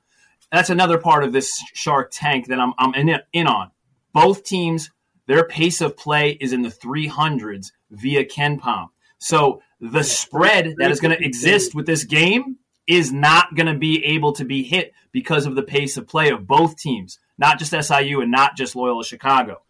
That's 0.51 0.69
another 0.69 0.99
part 0.99 1.23
of 1.23 1.33
this 1.33 1.59
Shark 1.73 2.11
Tank 2.13 2.47
that 2.47 2.59
I'm, 2.59 2.73
I'm 2.77 2.93
in, 2.93 3.19
in 3.33 3.47
on. 3.47 3.71
Both 4.13 4.43
teams 4.43 4.91
their 5.25 5.43
pace 5.43 5.81
of 5.81 5.97
play 5.97 6.37
is 6.39 6.53
in 6.53 6.61
the 6.61 6.69
300s 6.69 7.71
via 7.91 8.25
KenPom. 8.25 8.89
So 9.17 9.61
the 9.79 10.03
spread 10.03 10.75
that 10.77 10.91
is 10.91 10.99
going 10.99 11.15
to 11.15 11.23
exist 11.23 11.75
with 11.75 11.85
this 11.85 12.03
game 12.03 12.57
is 12.87 13.11
not 13.11 13.55
going 13.55 13.67
to 13.67 13.77
be 13.77 14.03
able 14.05 14.31
to 14.33 14.45
be 14.45 14.63
hit 14.63 14.93
because 15.11 15.45
of 15.45 15.55
the 15.55 15.63
pace 15.63 15.97
of 15.97 16.07
play 16.07 16.29
of 16.29 16.47
both 16.47 16.77
teams, 16.77 17.19
not 17.37 17.59
just 17.59 17.71
SIU 17.71 18.21
and 18.21 18.31
not 18.31 18.55
just 18.55 18.75
Loyola 18.75 19.03
Chicago. 19.03 19.61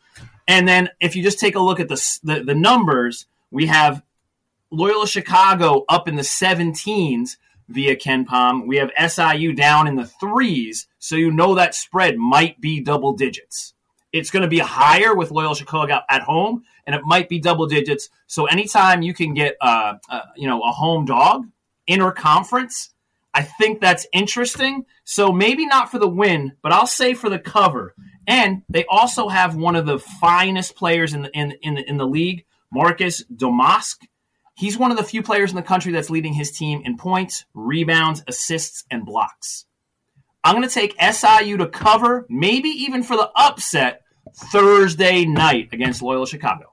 And 0.48 0.68
then 0.68 0.90
if 1.02 1.16
you 1.16 1.24
just 1.24 1.40
take 1.40 1.56
a 1.56 1.60
look 1.60 1.80
at 1.80 1.90
the, 1.90 2.20
the, 2.24 2.44
the 2.44 2.56
numbers, 2.56 3.26
we 3.52 3.66
have 3.66 4.04
Loyola 4.72 5.08
Chicago 5.08 5.84
up 5.90 6.08
in 6.08 6.16
the 6.16 6.22
17s 6.22 7.38
via 7.68 7.96
KenPom. 7.96 8.68
We 8.68 8.78
have 8.78 8.92
SIU 9.12 9.54
down 9.54 9.88
in 9.88 9.96
the 9.96 10.06
threes, 10.06 10.88
so 11.00 11.16
you 11.16 11.32
know 11.32 11.56
that 11.56 11.76
spread 11.76 12.18
might 12.18 12.62
be 12.62 12.82
double 12.82 13.14
digits. 13.14 13.74
It's 14.18 14.32
going 14.32 14.44
to 14.44 14.50
be 14.50 14.60
higher 14.60 15.16
with 15.16 15.32
Loyola 15.32 15.56
Chicago 15.56 16.00
at 16.10 16.24
home, 16.24 16.64
and 16.86 16.96
it 16.96 17.02
might 17.04 17.30
be 17.30 17.40
double 17.40 17.68
digits. 17.68 18.10
So 18.28 18.46
anytime 18.46 19.02
you 19.02 19.14
can 19.14 19.34
get, 19.34 19.56
uh, 19.62 19.96
uh, 20.10 20.22
you 20.36 20.48
know, 20.48 20.62
a 20.62 20.72
home 20.72 21.06
dog 21.06 21.46
inner 21.86 22.12
conference, 22.12 22.90
I 23.34 23.44
think 23.44 23.80
that's 23.80 24.08
interesting. 24.14 24.86
So 25.04 25.32
maybe 25.32 25.66
not 25.66 25.92
for 25.92 26.00
the 26.00 26.08
win, 26.08 26.54
but 26.62 26.72
I'll 26.72 26.88
say 26.88 27.14
for 27.14 27.30
the 27.30 27.40
cover. 27.40 27.94
And 28.26 28.64
they 28.68 28.86
also 28.86 29.30
have 29.30 29.56
one 29.56 29.76
of 29.76 29.86
the 29.86 30.00
finest 30.00 30.76
players 30.76 31.14
in 31.14 31.22
the 31.22 31.32
in 31.32 31.54
in 31.62 31.76
the, 31.76 31.90
in 31.90 31.98
the 31.98 32.08
league, 32.08 32.46
Marcus 32.72 33.24
Domask. 33.26 33.98
He's 34.56 34.78
one 34.78 34.90
of 34.90 34.98
the 34.98 35.04
few 35.04 35.22
players 35.22 35.52
in 35.52 35.56
the 35.56 35.62
country 35.62 35.92
that's 35.92 36.10
leading 36.10 36.34
his 36.34 36.52
team 36.52 36.82
in 36.84 36.98
points, 36.98 37.46
rebounds, 37.54 38.24
assists, 38.28 38.86
and 38.90 39.06
blocks. 39.06 39.66
I'm 40.44 40.56
going 40.56 40.68
to 40.68 40.74
take 40.74 40.96
SIU 41.00 41.58
to 41.58 41.68
cover, 41.68 42.26
maybe 42.30 42.70
even 42.70 43.04
for 43.04 43.16
the 43.16 43.30
upset 43.36 44.02
Thursday 44.38 45.26
night 45.26 45.70
against 45.72 46.02
Loyola 46.02 46.28
Chicago. 46.28 46.72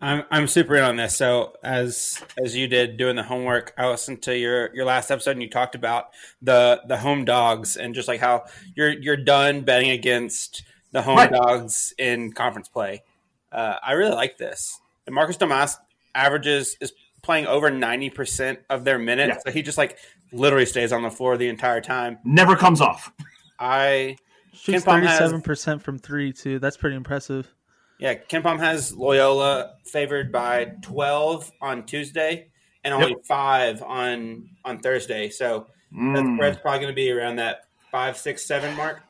I'm 0.00 0.22
I'm 0.30 0.46
super 0.46 0.76
in 0.76 0.82
on 0.82 0.96
this. 0.96 1.16
So 1.16 1.54
as 1.62 2.22
as 2.42 2.54
you 2.54 2.68
did 2.68 2.98
doing 2.98 3.16
the 3.16 3.22
homework, 3.22 3.72
I 3.78 3.88
listened 3.88 4.22
to 4.24 4.36
your 4.36 4.74
your 4.74 4.84
last 4.84 5.10
episode 5.10 5.32
and 5.32 5.42
you 5.42 5.48
talked 5.48 5.74
about 5.74 6.10
the 6.42 6.82
the 6.86 6.98
home 6.98 7.24
dogs 7.24 7.76
and 7.76 7.94
just 7.94 8.06
like 8.06 8.20
how 8.20 8.44
you're 8.74 8.90
you're 8.90 9.16
done 9.16 9.62
betting 9.62 9.90
against 9.90 10.62
the 10.92 11.00
home 11.00 11.16
right. 11.16 11.32
dogs 11.32 11.94
in 11.98 12.32
conference 12.32 12.68
play. 12.68 13.02
Uh, 13.50 13.76
I 13.82 13.92
really 13.92 14.14
like 14.14 14.36
this. 14.36 14.78
And 15.06 15.14
Marcus 15.14 15.38
Domask 15.38 15.76
averages 16.14 16.76
is 16.80 16.92
playing 17.22 17.46
over 17.46 17.70
ninety 17.70 18.10
percent 18.10 18.58
of 18.68 18.84
their 18.84 18.98
minutes, 18.98 19.36
yeah. 19.36 19.42
so 19.46 19.50
he 19.52 19.62
just 19.62 19.78
like 19.78 19.96
literally 20.32 20.66
stays 20.66 20.92
on 20.92 21.02
the 21.02 21.10
floor 21.10 21.38
the 21.38 21.48
entire 21.48 21.80
time. 21.80 22.18
Never 22.24 22.56
comes 22.56 22.82
off. 22.82 23.10
I 23.58 24.18
shoots 24.54 24.84
thirty 24.84 25.08
seven 25.08 25.42
percent 25.42 25.82
from 25.82 25.98
three 25.98 26.32
too. 26.32 26.58
That's 26.58 26.76
pretty 26.76 26.96
impressive. 26.96 27.52
Yeah, 27.98 28.14
KenPom 28.14 28.58
has 28.58 28.92
Loyola 28.92 29.74
favored 29.84 30.32
by 30.32 30.72
12 30.82 31.52
on 31.60 31.86
Tuesday 31.86 32.48
and 32.82 32.92
only 32.92 33.10
yep. 33.10 33.24
five 33.24 33.82
on 33.82 34.48
on 34.64 34.80
Thursday. 34.80 35.30
So 35.30 35.68
mm. 35.96 36.14
that 36.14 36.36
spread's 36.36 36.58
probably 36.58 36.80
going 36.80 36.92
to 36.92 36.94
be 36.94 37.10
around 37.10 37.36
that 37.36 37.66
five, 37.90 38.16
six, 38.16 38.44
seven 38.44 38.76
mark. 38.76 39.00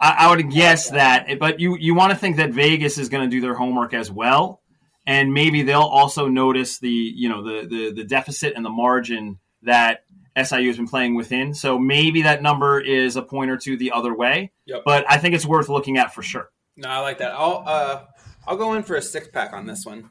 I, 0.00 0.16
I 0.20 0.30
would 0.34 0.50
guess 0.50 0.90
that, 0.90 1.38
but 1.38 1.60
you 1.60 1.76
you 1.76 1.94
want 1.94 2.12
to 2.12 2.18
think 2.18 2.36
that 2.36 2.50
Vegas 2.50 2.98
is 2.98 3.08
going 3.08 3.28
to 3.28 3.30
do 3.30 3.40
their 3.40 3.54
homework 3.54 3.94
as 3.94 4.10
well, 4.10 4.62
and 5.06 5.32
maybe 5.32 5.62
they'll 5.62 5.80
also 5.80 6.26
notice 6.26 6.78
the 6.78 6.88
you 6.88 7.28
know 7.28 7.42
the 7.44 7.68
the, 7.68 7.92
the 7.92 8.04
deficit 8.04 8.54
and 8.56 8.64
the 8.64 8.70
margin 8.70 9.38
that 9.62 10.04
SIU 10.36 10.68
has 10.68 10.76
been 10.76 10.88
playing 10.88 11.14
within. 11.14 11.54
So 11.54 11.78
maybe 11.78 12.22
that 12.22 12.42
number 12.42 12.80
is 12.80 13.16
a 13.16 13.22
point 13.22 13.50
or 13.50 13.56
two 13.56 13.76
the 13.76 13.92
other 13.92 14.14
way. 14.14 14.52
Yep. 14.66 14.82
But 14.84 15.04
I 15.10 15.18
think 15.18 15.34
it's 15.34 15.46
worth 15.46 15.68
looking 15.68 15.98
at 15.98 16.14
for 16.14 16.22
sure. 16.22 16.50
No, 16.76 16.88
I 16.88 16.98
like 16.98 17.18
that. 17.18 17.32
I'll 17.32 17.62
uh, 17.66 18.04
I'll 18.46 18.56
go 18.56 18.74
in 18.74 18.82
for 18.82 18.96
a 18.96 19.02
six 19.02 19.28
pack 19.28 19.52
on 19.52 19.66
this 19.66 19.84
one. 19.84 20.10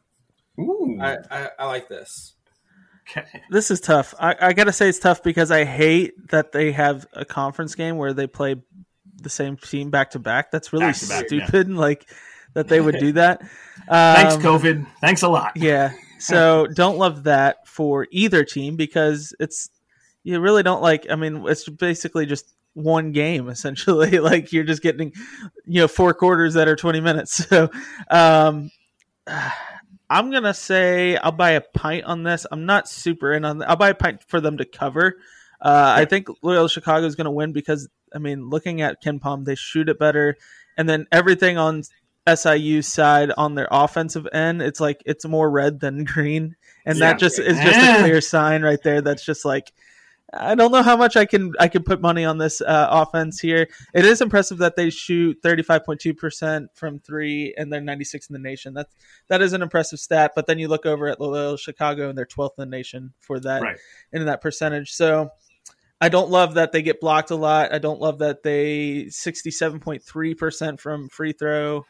Ooh, 0.60 0.98
I, 1.02 1.18
I, 1.30 1.50
I 1.60 1.66
like 1.68 1.88
this. 1.88 2.34
Okay. 3.10 3.42
This 3.50 3.72
is 3.72 3.82
tough. 3.82 4.14
I, 4.20 4.36
I 4.40 4.54
gotta 4.54 4.72
say 4.72 4.88
it's 4.88 5.00
tough 5.00 5.24
because 5.24 5.50
I 5.52 5.66
hate 5.66 6.14
that 6.30 6.52
they 6.52 6.72
have 6.72 7.08
a 7.14 7.26
conference 7.26 7.74
game 7.74 7.98
where 7.98 8.14
they 8.14 8.28
play 8.28 8.56
the 9.22 9.30
same 9.30 9.58
team 9.58 9.90
back 9.90 10.12
to 10.12 10.20
back. 10.20 10.52
That's 10.52 10.72
really 10.72 10.86
back-to-back, 10.86 11.28
stupid. 11.28 11.70
Yeah. 11.70 11.76
Like 11.82 12.10
that 12.54 12.68
they 12.68 12.80
would 12.80 13.00
do 13.00 13.12
that. 13.14 13.42
Um, 13.42 14.16
Thanks, 14.16 14.36
COVID. 14.36 14.86
Thanks 15.00 15.24
a 15.24 15.30
lot. 15.30 15.54
Yeah. 15.56 15.94
So 16.20 16.68
don't 16.76 16.98
love 16.98 17.24
that 17.24 17.68
for 17.68 18.08
either 18.12 18.44
team 18.44 18.76
because 18.76 19.34
it's 19.40 19.70
you 20.24 20.40
really 20.40 20.64
don't 20.64 20.82
like. 20.82 21.08
I 21.10 21.16
mean, 21.16 21.46
it's 21.48 21.68
basically 21.68 22.26
just 22.26 22.54
one 22.74 23.12
game 23.12 23.50
essentially. 23.50 24.20
Like 24.22 24.54
you're 24.54 24.64
just 24.64 24.82
getting 24.82 25.14
you 25.66 25.82
know 25.82 25.88
four 25.88 26.14
quarters 26.14 26.54
that 26.54 26.68
are 26.68 26.76
20 26.76 27.02
minutes. 27.02 27.46
So 27.52 27.70
um 28.10 28.72
i'm 30.10 30.30
gonna 30.30 30.54
say 30.54 31.16
i'll 31.18 31.32
buy 31.32 31.52
a 31.52 31.62
pint 31.62 32.06
on 32.06 32.24
this. 32.24 32.46
I'm 32.52 32.66
not 32.66 32.88
super 32.88 33.34
in 33.34 33.46
on 33.46 33.64
i'll 33.64 33.76
buy 33.76 33.90
a 33.90 33.96
pint 33.96 34.24
for 34.28 34.40
them 34.40 34.58
to 34.58 34.66
cover. 34.66 35.18
Uh, 35.60 35.94
i 35.98 36.06
think 36.06 36.28
loyola 36.42 36.70
chicago 36.70 37.06
is 37.06 37.16
gonna 37.16 37.32
win 37.32 37.52
because 37.52 37.88
i 38.16 38.18
mean 38.18 38.50
looking 38.50 38.82
at 38.82 39.02
KenPom 39.04 39.46
they 39.46 39.56
shoot 39.56 39.90
it 39.90 40.00
better. 40.00 40.38
And 40.78 40.88
then 40.88 41.08
everything 41.12 41.58
on 41.58 41.84
siu 42.36 42.82
side 42.82 43.32
on 43.38 43.56
their 43.56 43.68
offensive 43.72 44.28
end 44.32 44.62
it's 44.62 44.80
like 44.80 45.02
it's 45.06 45.26
more 45.26 45.50
red 45.50 45.80
than 45.80 46.04
green. 46.14 46.56
And 46.86 46.98
yeah. 46.98 47.12
that 47.12 47.20
just 47.20 47.40
is 47.40 47.58
just 47.58 48.00
a 48.00 48.04
clear 48.04 48.22
sign 48.22 48.62
right 48.62 48.82
there 48.84 49.02
that's 49.02 49.26
just 49.26 49.46
like 49.46 49.72
I 50.34 50.56
don't 50.56 50.72
know 50.72 50.82
how 50.82 50.96
much 50.96 51.18
I 51.18 51.26
can 51.26 51.54
I 51.60 51.68
can 51.68 51.84
put 51.84 52.02
money 52.02 52.24
on 52.24 52.38
this 52.38 52.62
uh, 52.62 52.88
offense 52.90 53.40
here. 53.40 53.68
It 53.94 54.06
is 54.06 54.22
impressive 54.22 54.60
that 54.60 54.76
they 54.76 54.90
shoot 54.90 55.38
thirty 55.44 55.64
five 55.64 55.84
point 55.84 56.00
two 56.00 56.14
percent 56.14 56.70
from 56.74 57.00
three, 57.00 57.54
and 57.58 57.72
they're 57.72 57.82
ninety 57.82 58.06
six 58.06 58.30
in 58.30 58.34
the 58.34 58.40
nation. 58.40 58.74
That's 58.74 58.94
that 59.28 59.42
is 59.42 59.54
an 59.54 59.62
impressive 59.62 60.00
stat. 60.00 60.32
But 60.36 60.48
then 60.48 60.60
you 60.60 60.68
look 60.68 60.86
over 60.86 61.08
at 61.08 61.20
Loyola 61.20 61.58
Chicago, 61.58 62.10
and 62.10 62.18
they're 62.18 62.26
twelfth 62.26 62.56
in 62.58 62.70
the 62.70 62.78
nation 62.78 63.14
for 63.20 63.40
that 63.42 63.62
right. 63.62 63.78
in 64.14 64.26
that 64.26 64.42
percentage. 64.42 64.92
So 64.92 65.32
I 66.00 66.10
don't 66.10 66.30
love 66.30 66.54
that 66.54 66.72
they 66.72 66.82
get 66.82 67.02
blocked 67.02 67.32
a 67.32 67.36
lot. 67.36 67.74
I 67.74 67.80
don't 67.80 68.00
love 68.00 68.20
that 68.20 68.42
they 68.44 69.10
sixty 69.10 69.52
seven 69.52 69.80
point 69.80 70.02
three 70.04 70.34
percent 70.34 70.80
from 70.80 71.10
free 71.10 71.34
throw 71.34 71.86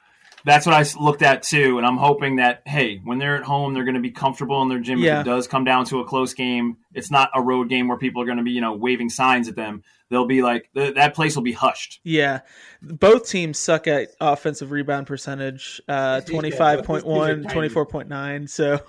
that's 0.45 0.65
what 0.65 0.75
I 0.75 0.85
looked 0.99 1.21
at 1.21 1.43
too, 1.43 1.77
and 1.77 1.85
I'm 1.85 1.97
hoping 1.97 2.37
that 2.37 2.63
hey, 2.65 2.99
when 3.03 3.17
they're 3.17 3.35
at 3.35 3.43
home, 3.43 3.73
they're 3.73 3.83
going 3.83 3.95
to 3.95 4.01
be 4.01 4.11
comfortable 4.11 4.61
in 4.61 4.69
their 4.69 4.79
gym. 4.79 4.99
Yeah. 4.99 5.21
If 5.21 5.27
it 5.27 5.29
does 5.29 5.47
come 5.47 5.63
down 5.63 5.85
to 5.85 5.99
a 5.99 6.05
close 6.05 6.33
game, 6.33 6.77
it's 6.93 7.11
not 7.11 7.29
a 7.35 7.41
road 7.41 7.69
game 7.69 7.87
where 7.87 7.97
people 7.97 8.21
are 8.21 8.25
going 8.25 8.37
to 8.37 8.43
be 8.43 8.51
you 8.51 8.61
know 8.61 8.73
waving 8.73 9.09
signs 9.09 9.47
at 9.47 9.55
them. 9.55 9.83
They'll 10.09 10.25
be 10.25 10.41
like 10.41 10.69
th- 10.75 10.95
that 10.95 11.13
place 11.13 11.35
will 11.35 11.43
be 11.43 11.53
hushed. 11.53 11.99
Yeah, 12.03 12.41
both 12.81 13.29
teams 13.29 13.57
suck 13.57 13.87
at 13.87 14.09
offensive 14.19 14.71
rebound 14.71 15.07
percentage, 15.07 15.81
uh, 15.87 16.21
25.1, 16.25 17.45
24.9, 17.45 18.49
so 18.49 18.81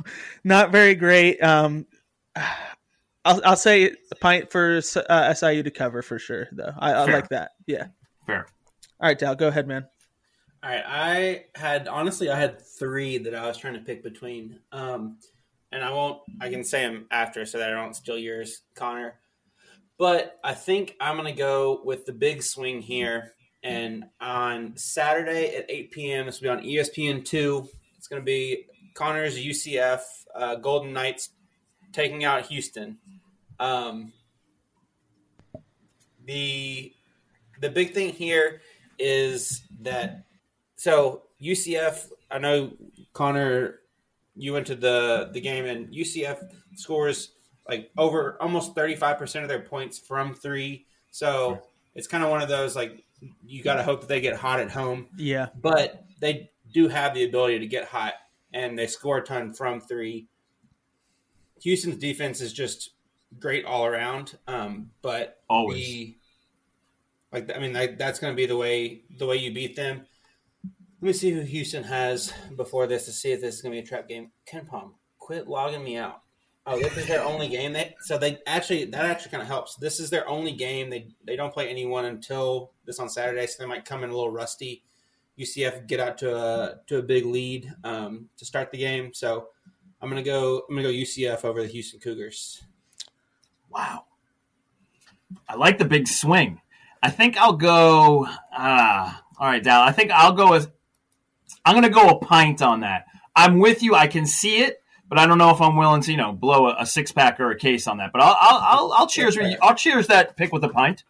not 0.44 0.72
very 0.72 0.94
great. 0.94 1.42
Um, 1.42 1.86
I'll, 3.24 3.40
I'll 3.44 3.56
say 3.56 3.92
a 4.10 4.14
pint 4.16 4.50
for 4.50 4.80
uh, 5.08 5.34
SIU 5.34 5.62
to 5.62 5.70
cover 5.70 6.02
for 6.02 6.18
sure, 6.18 6.48
though. 6.52 6.72
I, 6.76 6.92
I 6.92 7.04
like 7.04 7.28
that. 7.28 7.52
Yeah. 7.66 7.86
Fair. 8.26 8.46
All 9.00 9.08
right, 9.08 9.18
Dal, 9.18 9.34
go 9.34 9.48
ahead, 9.48 9.68
man. 9.68 9.86
All 10.64 10.70
right, 10.70 10.84
I 10.86 11.44
had 11.58 11.88
honestly 11.88 12.30
I 12.30 12.38
had 12.38 12.62
three 12.62 13.18
that 13.18 13.34
I 13.34 13.48
was 13.48 13.56
trying 13.56 13.74
to 13.74 13.80
pick 13.80 14.04
between, 14.04 14.60
um, 14.70 15.18
and 15.72 15.82
I 15.82 15.90
won't. 15.90 16.20
I 16.40 16.50
can 16.50 16.62
say 16.62 16.82
them 16.86 17.06
after 17.10 17.44
so 17.44 17.58
that 17.58 17.72
I 17.72 17.74
don't 17.74 17.96
steal 17.96 18.16
yours, 18.16 18.62
Conner. 18.76 19.14
But 19.98 20.38
I 20.44 20.54
think 20.54 20.94
I'm 21.00 21.16
gonna 21.16 21.32
go 21.32 21.80
with 21.84 22.06
the 22.06 22.12
big 22.12 22.44
swing 22.44 22.80
here, 22.80 23.32
and 23.64 24.04
on 24.20 24.76
Saturday 24.76 25.56
at 25.56 25.68
8 25.68 25.90
p.m. 25.90 26.26
This 26.26 26.40
will 26.40 26.54
be 26.54 26.60
on 26.60 26.64
ESPN 26.64 27.24
two. 27.24 27.68
It's 27.98 28.06
gonna 28.06 28.22
be 28.22 28.66
Conner's 28.94 29.36
UCF 29.36 30.02
uh, 30.32 30.54
Golden 30.56 30.92
Knights 30.92 31.30
taking 31.92 32.22
out 32.22 32.46
Houston. 32.46 32.98
Um, 33.58 34.12
the 36.24 36.92
the 37.60 37.68
big 37.68 37.94
thing 37.94 38.10
here 38.10 38.60
is 39.00 39.62
that 39.80 40.24
so 40.82 41.22
UCF, 41.40 42.08
I 42.28 42.38
know 42.38 42.72
Conner, 43.12 43.78
you 44.34 44.52
went 44.52 44.66
to 44.66 44.74
the 44.74 45.30
the 45.32 45.40
game 45.40 45.64
and 45.64 45.94
UCF 45.94 46.42
scores 46.74 47.34
like 47.68 47.92
over 47.96 48.36
almost 48.42 48.74
thirty 48.74 48.96
five 48.96 49.16
percent 49.16 49.44
of 49.44 49.48
their 49.48 49.60
points 49.60 49.96
from 49.96 50.34
three. 50.34 50.86
So 51.12 51.62
it's 51.94 52.08
kind 52.08 52.24
of 52.24 52.30
one 52.30 52.42
of 52.42 52.48
those 52.48 52.74
like 52.74 53.04
you 53.46 53.62
got 53.62 53.76
to 53.76 53.84
hope 53.84 54.00
that 54.00 54.08
they 54.08 54.20
get 54.20 54.34
hot 54.34 54.58
at 54.58 54.72
home. 54.72 55.06
Yeah, 55.16 55.50
but 55.60 56.04
they 56.18 56.50
do 56.74 56.88
have 56.88 57.14
the 57.14 57.26
ability 57.26 57.60
to 57.60 57.68
get 57.68 57.84
hot, 57.84 58.14
and 58.52 58.76
they 58.76 58.88
score 58.88 59.18
a 59.18 59.22
ton 59.22 59.52
from 59.52 59.80
three. 59.80 60.26
Houston's 61.62 61.98
defense 61.98 62.40
is 62.40 62.52
just 62.52 62.90
great 63.38 63.64
all 63.64 63.86
around, 63.86 64.36
um, 64.48 64.90
but 65.00 65.44
always 65.48 65.86
the, 65.86 66.16
like 67.30 67.56
I 67.56 67.60
mean 67.60 67.72
like, 67.72 67.98
that's 67.98 68.18
going 68.18 68.32
to 68.32 68.36
be 68.36 68.46
the 68.46 68.56
way 68.56 69.02
the 69.16 69.26
way 69.26 69.36
you 69.36 69.54
beat 69.54 69.76
them. 69.76 70.06
Let 71.02 71.06
me 71.08 71.12
see 71.14 71.32
who 71.32 71.40
Houston 71.40 71.82
has 71.82 72.32
before 72.56 72.86
this 72.86 73.06
to 73.06 73.12
see 73.12 73.32
if 73.32 73.40
this 73.40 73.56
is 73.56 73.60
going 73.60 73.72
to 73.72 73.80
be 73.80 73.84
a 73.84 73.88
trap 73.88 74.08
game. 74.08 74.30
KenPom, 74.48 74.92
quit 75.18 75.48
logging 75.48 75.82
me 75.82 75.96
out. 75.96 76.20
Oh, 76.64 76.78
this 76.78 76.96
is 76.96 77.08
their 77.08 77.24
only 77.24 77.48
game. 77.48 77.72
They 77.72 77.96
so 78.02 78.18
they 78.18 78.38
actually 78.46 78.84
that 78.84 79.04
actually 79.06 79.32
kind 79.32 79.42
of 79.42 79.48
helps. 79.48 79.74
This 79.74 79.98
is 79.98 80.10
their 80.10 80.28
only 80.28 80.52
game. 80.52 80.90
They 80.90 81.08
they 81.26 81.34
don't 81.34 81.52
play 81.52 81.68
anyone 81.68 82.04
until 82.04 82.70
this 82.84 83.00
on 83.00 83.08
Saturday, 83.08 83.48
so 83.48 83.60
they 83.60 83.68
might 83.68 83.84
come 83.84 84.04
in 84.04 84.10
a 84.10 84.12
little 84.12 84.30
rusty. 84.30 84.84
UCF 85.36 85.88
get 85.88 85.98
out 85.98 86.18
to 86.18 86.36
a 86.36 86.76
to 86.86 86.98
a 86.98 87.02
big 87.02 87.26
lead 87.26 87.74
um, 87.82 88.28
to 88.36 88.44
start 88.44 88.70
the 88.70 88.78
game. 88.78 89.12
So 89.12 89.48
I'm 90.00 90.08
gonna 90.08 90.22
go. 90.22 90.62
I'm 90.68 90.76
gonna 90.76 90.86
go 90.86 90.94
UCF 90.94 91.44
over 91.44 91.62
the 91.62 91.68
Houston 91.68 91.98
Cougars. 91.98 92.62
Wow, 93.68 94.04
I 95.48 95.56
like 95.56 95.78
the 95.78 95.84
big 95.84 96.06
swing. 96.06 96.60
I 97.02 97.10
think 97.10 97.36
I'll 97.38 97.56
go. 97.56 98.28
Uh, 98.56 99.14
all 99.36 99.48
right, 99.48 99.64
Dal. 99.64 99.82
I 99.82 99.90
think 99.90 100.12
I'll 100.12 100.34
go 100.34 100.48
with. 100.48 100.70
I'm 101.64 101.74
gonna 101.74 101.90
go 101.90 102.08
a 102.08 102.18
pint 102.18 102.62
on 102.62 102.80
that. 102.80 103.06
I'm 103.34 103.58
with 103.58 103.82
you. 103.82 103.94
I 103.94 104.06
can 104.06 104.26
see 104.26 104.58
it, 104.58 104.82
but 105.08 105.18
I 105.18 105.26
don't 105.26 105.38
know 105.38 105.50
if 105.50 105.60
I'm 105.60 105.76
willing 105.76 106.02
to, 106.02 106.10
you 106.10 106.16
know, 106.16 106.32
blow 106.32 106.68
a, 106.68 106.76
a 106.80 106.86
six 106.86 107.12
pack 107.12 107.40
or 107.40 107.50
a 107.50 107.58
case 107.58 107.86
on 107.86 107.98
that. 107.98 108.12
But 108.12 108.22
I'll 108.22 108.36
I'll 108.40 108.60
I'll, 108.60 108.92
I'll 108.92 109.06
cheers. 109.06 109.38
I'll 109.60 109.74
cheers 109.74 110.06
that 110.08 110.36
pick 110.36 110.52
with 110.52 110.64
a 110.64 110.68
pint. 110.68 111.04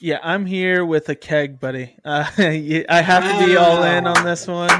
Yeah, 0.00 0.18
I'm 0.20 0.46
here 0.46 0.84
with 0.84 1.08
a 1.08 1.14
keg, 1.14 1.60
buddy. 1.60 1.96
Uh, 2.04 2.26
I 2.36 3.02
have 3.02 3.22
to 3.22 3.46
be 3.46 3.56
all 3.56 3.82
in 3.84 4.06
on 4.06 4.24
this 4.24 4.46
one. 4.46 4.70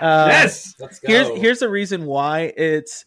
Uh, 0.00 0.26
yes, 0.30 0.74
let's 0.80 0.98
go. 0.98 1.08
Here's 1.08 1.28
here's 1.38 1.58
the 1.60 1.68
reason 1.68 2.06
why 2.06 2.52
it's 2.56 3.04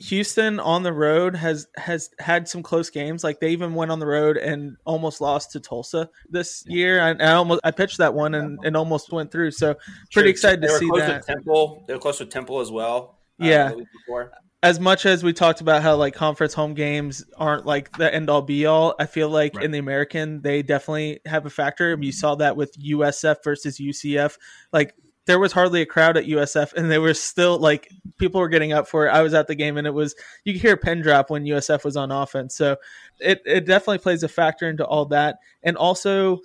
Houston 0.00 0.58
on 0.60 0.82
the 0.82 0.92
road 0.92 1.36
has 1.36 1.68
has 1.76 2.10
had 2.18 2.48
some 2.48 2.62
close 2.62 2.90
games. 2.90 3.22
Like 3.24 3.40
they 3.40 3.50
even 3.50 3.74
went 3.74 3.90
on 3.90 3.98
the 4.00 4.06
road 4.06 4.36
and 4.36 4.76
almost 4.84 5.20
lost 5.20 5.52
to 5.52 5.60
Tulsa 5.60 6.10
this 6.28 6.64
year. 6.66 7.00
I, 7.00 7.10
I 7.12 7.32
almost 7.34 7.60
I 7.64 7.70
pitched 7.70 7.98
that 7.98 8.12
one 8.14 8.34
and, 8.34 8.58
and 8.64 8.76
almost 8.76 9.12
went 9.12 9.30
through. 9.30 9.52
So 9.52 9.76
pretty 10.12 10.30
excited 10.30 10.62
they 10.62 10.66
to 10.68 10.78
see 10.78 10.88
close 10.88 11.00
that. 11.02 11.26
To 11.26 11.32
Temple, 11.34 11.84
they 11.86 11.94
were 11.94 12.00
close 12.00 12.18
to 12.18 12.26
Temple 12.26 12.60
as 12.60 12.70
well. 12.70 13.18
uh, 13.40 13.46
Yeah. 13.46 13.72
before. 14.06 14.32
as 14.62 14.80
much 14.80 15.04
as 15.06 15.22
we 15.22 15.32
talked 15.32 15.60
about 15.60 15.82
how 15.82 15.94
like 15.94 16.14
conference 16.14 16.54
home 16.54 16.74
games 16.74 17.24
aren't 17.36 17.66
like 17.66 17.96
the 17.98 18.12
end 18.12 18.30
all 18.30 18.42
be 18.42 18.66
all, 18.66 18.94
I 18.98 19.06
feel 19.06 19.28
like 19.28 19.54
Right. 19.54 19.64
in 19.66 19.70
the 19.70 19.78
American 19.78 20.40
they 20.42 20.62
definitely 20.62 21.20
have 21.26 21.46
a 21.46 21.50
factor. 21.50 21.92
I 21.92 21.96
mean, 21.96 22.04
you 22.04 22.12
saw 22.12 22.34
that 22.36 22.56
with 22.56 22.72
USF 22.78 23.36
versus 23.44 23.78
UCF. 23.78 24.38
Like 24.72 24.94
there 25.26 25.38
was 25.38 25.52
hardly 25.52 25.80
a 25.82 25.86
crowd 25.86 26.16
at 26.16 26.24
USF, 26.26 26.72
and 26.74 26.90
they 26.90 26.98
were 26.98 27.14
still 27.14 27.58
like 27.58 27.90
people 28.18 28.40
were 28.40 28.48
getting 28.48 28.72
up 28.72 28.86
for 28.88 29.06
it. 29.06 29.10
I 29.10 29.22
was 29.22 29.34
at 29.34 29.46
the 29.46 29.54
game, 29.54 29.76
and 29.76 29.86
it 29.86 29.94
was 29.94 30.14
you 30.44 30.52
could 30.52 30.62
hear 30.62 30.74
a 30.74 30.76
pin 30.78 31.00
drop 31.02 31.30
when 31.30 31.44
USF 31.44 31.84
was 31.84 31.96
on 31.96 32.10
offense. 32.12 32.56
So 32.56 32.76
it 33.20 33.42
it 33.46 33.66
definitely 33.66 33.98
plays 33.98 34.22
a 34.22 34.28
factor 34.28 34.68
into 34.68 34.84
all 34.84 35.06
that, 35.06 35.38
and 35.62 35.76
also. 35.76 36.40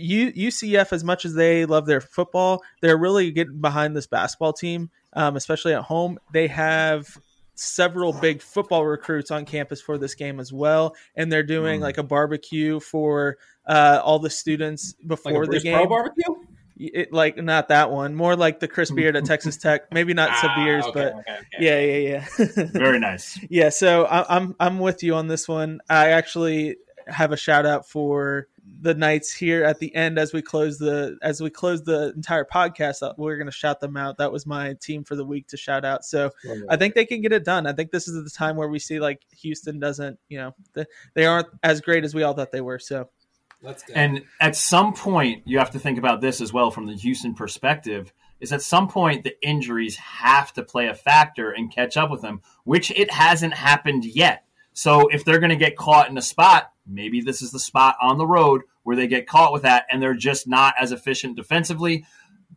U, 0.00 0.30
UCF, 0.32 0.92
as 0.92 1.02
much 1.02 1.24
as 1.24 1.34
they 1.34 1.64
love 1.66 1.86
their 1.86 2.00
football, 2.00 2.62
they're 2.80 2.96
really 2.96 3.32
getting 3.32 3.60
behind 3.60 3.96
this 3.96 4.06
basketball 4.06 4.52
team, 4.52 4.90
um, 5.14 5.34
especially 5.34 5.74
at 5.74 5.82
home. 5.82 6.20
They 6.32 6.46
have 6.46 7.18
several 7.56 8.12
big 8.12 8.40
football 8.40 8.86
recruits 8.86 9.32
on 9.32 9.44
campus 9.44 9.80
for 9.80 9.98
this 9.98 10.14
game 10.14 10.38
as 10.38 10.52
well, 10.52 10.94
and 11.16 11.32
they're 11.32 11.42
doing 11.42 11.80
Mm. 11.80 11.82
like 11.82 11.98
a 11.98 12.04
barbecue 12.04 12.78
for 12.78 13.38
uh, 13.66 14.00
all 14.04 14.20
the 14.20 14.30
students 14.30 14.94
Like 15.00 15.08
before 15.08 15.42
a 15.42 15.46
the 15.48 15.58
game. 15.58 15.88
Barbecue. 15.88 16.24
It, 16.80 17.12
like 17.12 17.36
not 17.36 17.68
that 17.68 17.90
one, 17.90 18.14
more 18.14 18.36
like 18.36 18.60
the 18.60 18.68
Chris 18.68 18.90
Beard 18.90 19.16
at 19.16 19.24
Texas 19.32 19.56
Tech. 19.56 19.92
Maybe 19.92 20.14
not 20.14 20.30
Ah, 20.32 20.54
Beers, 20.56 20.84
okay, 20.84 20.92
but 20.94 21.06
okay, 21.14 21.32
okay. 21.32 21.44
yeah, 21.58 21.80
yeah, 21.80 22.24
yeah. 22.58 22.64
very 22.72 23.00
nice. 23.00 23.38
yeah, 23.50 23.68
so 23.70 24.04
I, 24.04 24.36
I'm 24.36 24.54
I'm 24.60 24.78
with 24.78 25.02
you 25.02 25.14
on 25.16 25.26
this 25.26 25.48
one. 25.48 25.80
I 25.90 26.10
actually 26.10 26.76
have 27.08 27.32
a 27.32 27.36
shout 27.36 27.66
out 27.66 27.88
for 27.88 28.46
the 28.80 28.94
Knights 28.94 29.32
here 29.32 29.64
at 29.64 29.78
the 29.80 29.92
end 29.94 30.18
as 30.18 30.32
we 30.32 30.40
close 30.42 30.78
the 30.78 31.16
as 31.22 31.40
we 31.40 31.50
close 31.50 31.82
the 31.82 32.12
entire 32.14 32.44
podcast. 32.44 33.02
uh, 33.02 33.12
We're 33.16 33.36
going 33.38 33.46
to 33.46 33.52
shout 33.52 33.80
them 33.80 33.96
out. 33.96 34.18
That 34.18 34.30
was 34.30 34.46
my 34.46 34.74
team 34.74 35.02
for 35.04 35.16
the 35.16 35.24
week 35.24 35.48
to 35.48 35.56
shout 35.56 35.84
out. 35.86 36.04
So 36.04 36.30
I 36.68 36.76
think 36.76 36.94
they 36.94 37.06
can 37.06 37.22
get 37.22 37.32
it 37.32 37.44
done. 37.44 37.66
I 37.66 37.72
think 37.72 37.90
this 37.90 38.06
is 38.06 38.22
the 38.22 38.30
time 38.30 38.56
where 38.56 38.68
we 38.68 38.78
see 38.78 39.00
like 39.00 39.22
Houston 39.40 39.80
doesn't, 39.80 40.18
you 40.28 40.38
know, 40.38 40.54
they, 40.74 40.84
they 41.14 41.24
aren't 41.26 41.48
as 41.64 41.80
great 41.80 42.04
as 42.04 42.14
we 42.14 42.22
all 42.22 42.34
thought 42.34 42.52
they 42.52 42.60
were. 42.60 42.78
So 42.78 43.08
Let's 43.62 43.82
go. 43.82 43.94
And 43.94 44.24
at 44.40 44.56
some 44.56 44.92
point, 44.92 45.42
you 45.46 45.58
have 45.58 45.72
to 45.72 45.78
think 45.78 45.98
about 45.98 46.20
this 46.20 46.40
as 46.40 46.52
well 46.52 46.70
from 46.70 46.86
the 46.86 46.94
Houston 46.94 47.34
perspective. 47.34 48.12
Is 48.40 48.52
at 48.52 48.62
some 48.62 48.86
point 48.86 49.24
the 49.24 49.34
injuries 49.42 49.96
have 49.96 50.52
to 50.52 50.62
play 50.62 50.86
a 50.86 50.94
factor 50.94 51.50
and 51.50 51.74
catch 51.74 51.96
up 51.96 52.08
with 52.08 52.22
them, 52.22 52.40
which 52.62 52.92
it 52.92 53.10
hasn't 53.10 53.54
happened 53.54 54.04
yet. 54.04 54.44
So 54.74 55.08
if 55.08 55.24
they're 55.24 55.40
going 55.40 55.50
to 55.50 55.56
get 55.56 55.76
caught 55.76 56.08
in 56.08 56.16
a 56.16 56.22
spot, 56.22 56.72
maybe 56.86 57.20
this 57.20 57.42
is 57.42 57.50
the 57.50 57.58
spot 57.58 57.96
on 58.00 58.16
the 58.16 58.28
road 58.28 58.62
where 58.84 58.94
they 58.94 59.08
get 59.08 59.26
caught 59.26 59.52
with 59.52 59.62
that, 59.62 59.86
and 59.90 60.00
they're 60.00 60.14
just 60.14 60.46
not 60.46 60.74
as 60.80 60.92
efficient 60.92 61.34
defensively. 61.34 62.06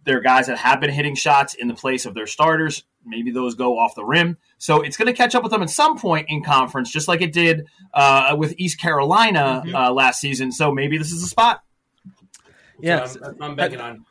There 0.03 0.17
are 0.17 0.21
guys 0.21 0.47
that 0.47 0.57
have 0.57 0.79
been 0.81 0.89
hitting 0.89 1.15
shots 1.15 1.53
in 1.53 1.67
the 1.67 1.73
place 1.75 2.05
of 2.05 2.13
their 2.13 2.27
starters. 2.27 2.83
Maybe 3.05 3.31
those 3.31 3.55
go 3.55 3.77
off 3.79 3.95
the 3.95 4.03
rim. 4.05 4.37
So 4.57 4.81
it's 4.81 4.97
going 4.97 5.07
to 5.07 5.13
catch 5.13 5.33
up 5.35 5.43
with 5.43 5.51
them 5.51 5.61
at 5.63 5.69
some 5.69 5.97
point 5.97 6.27
in 6.29 6.43
conference, 6.43 6.91
just 6.91 7.07
like 7.07 7.21
it 7.21 7.33
did 7.33 7.65
uh, 7.93 8.35
with 8.37 8.53
East 8.57 8.79
Carolina 8.79 9.63
Mhm. 9.65 9.73
uh, 9.73 9.91
last 9.91 10.21
season. 10.21 10.51
So 10.51 10.71
maybe 10.71 10.97
this 10.97 11.11
is 11.11 11.23
a 11.23 11.27
spot. 11.27 11.63
yeah, 12.79 13.05
So 13.05 13.19
I'm, 13.19 13.23
that's 13.31 13.41
I'm 13.41 13.55
banking 13.55 13.81
on. 13.81 14.05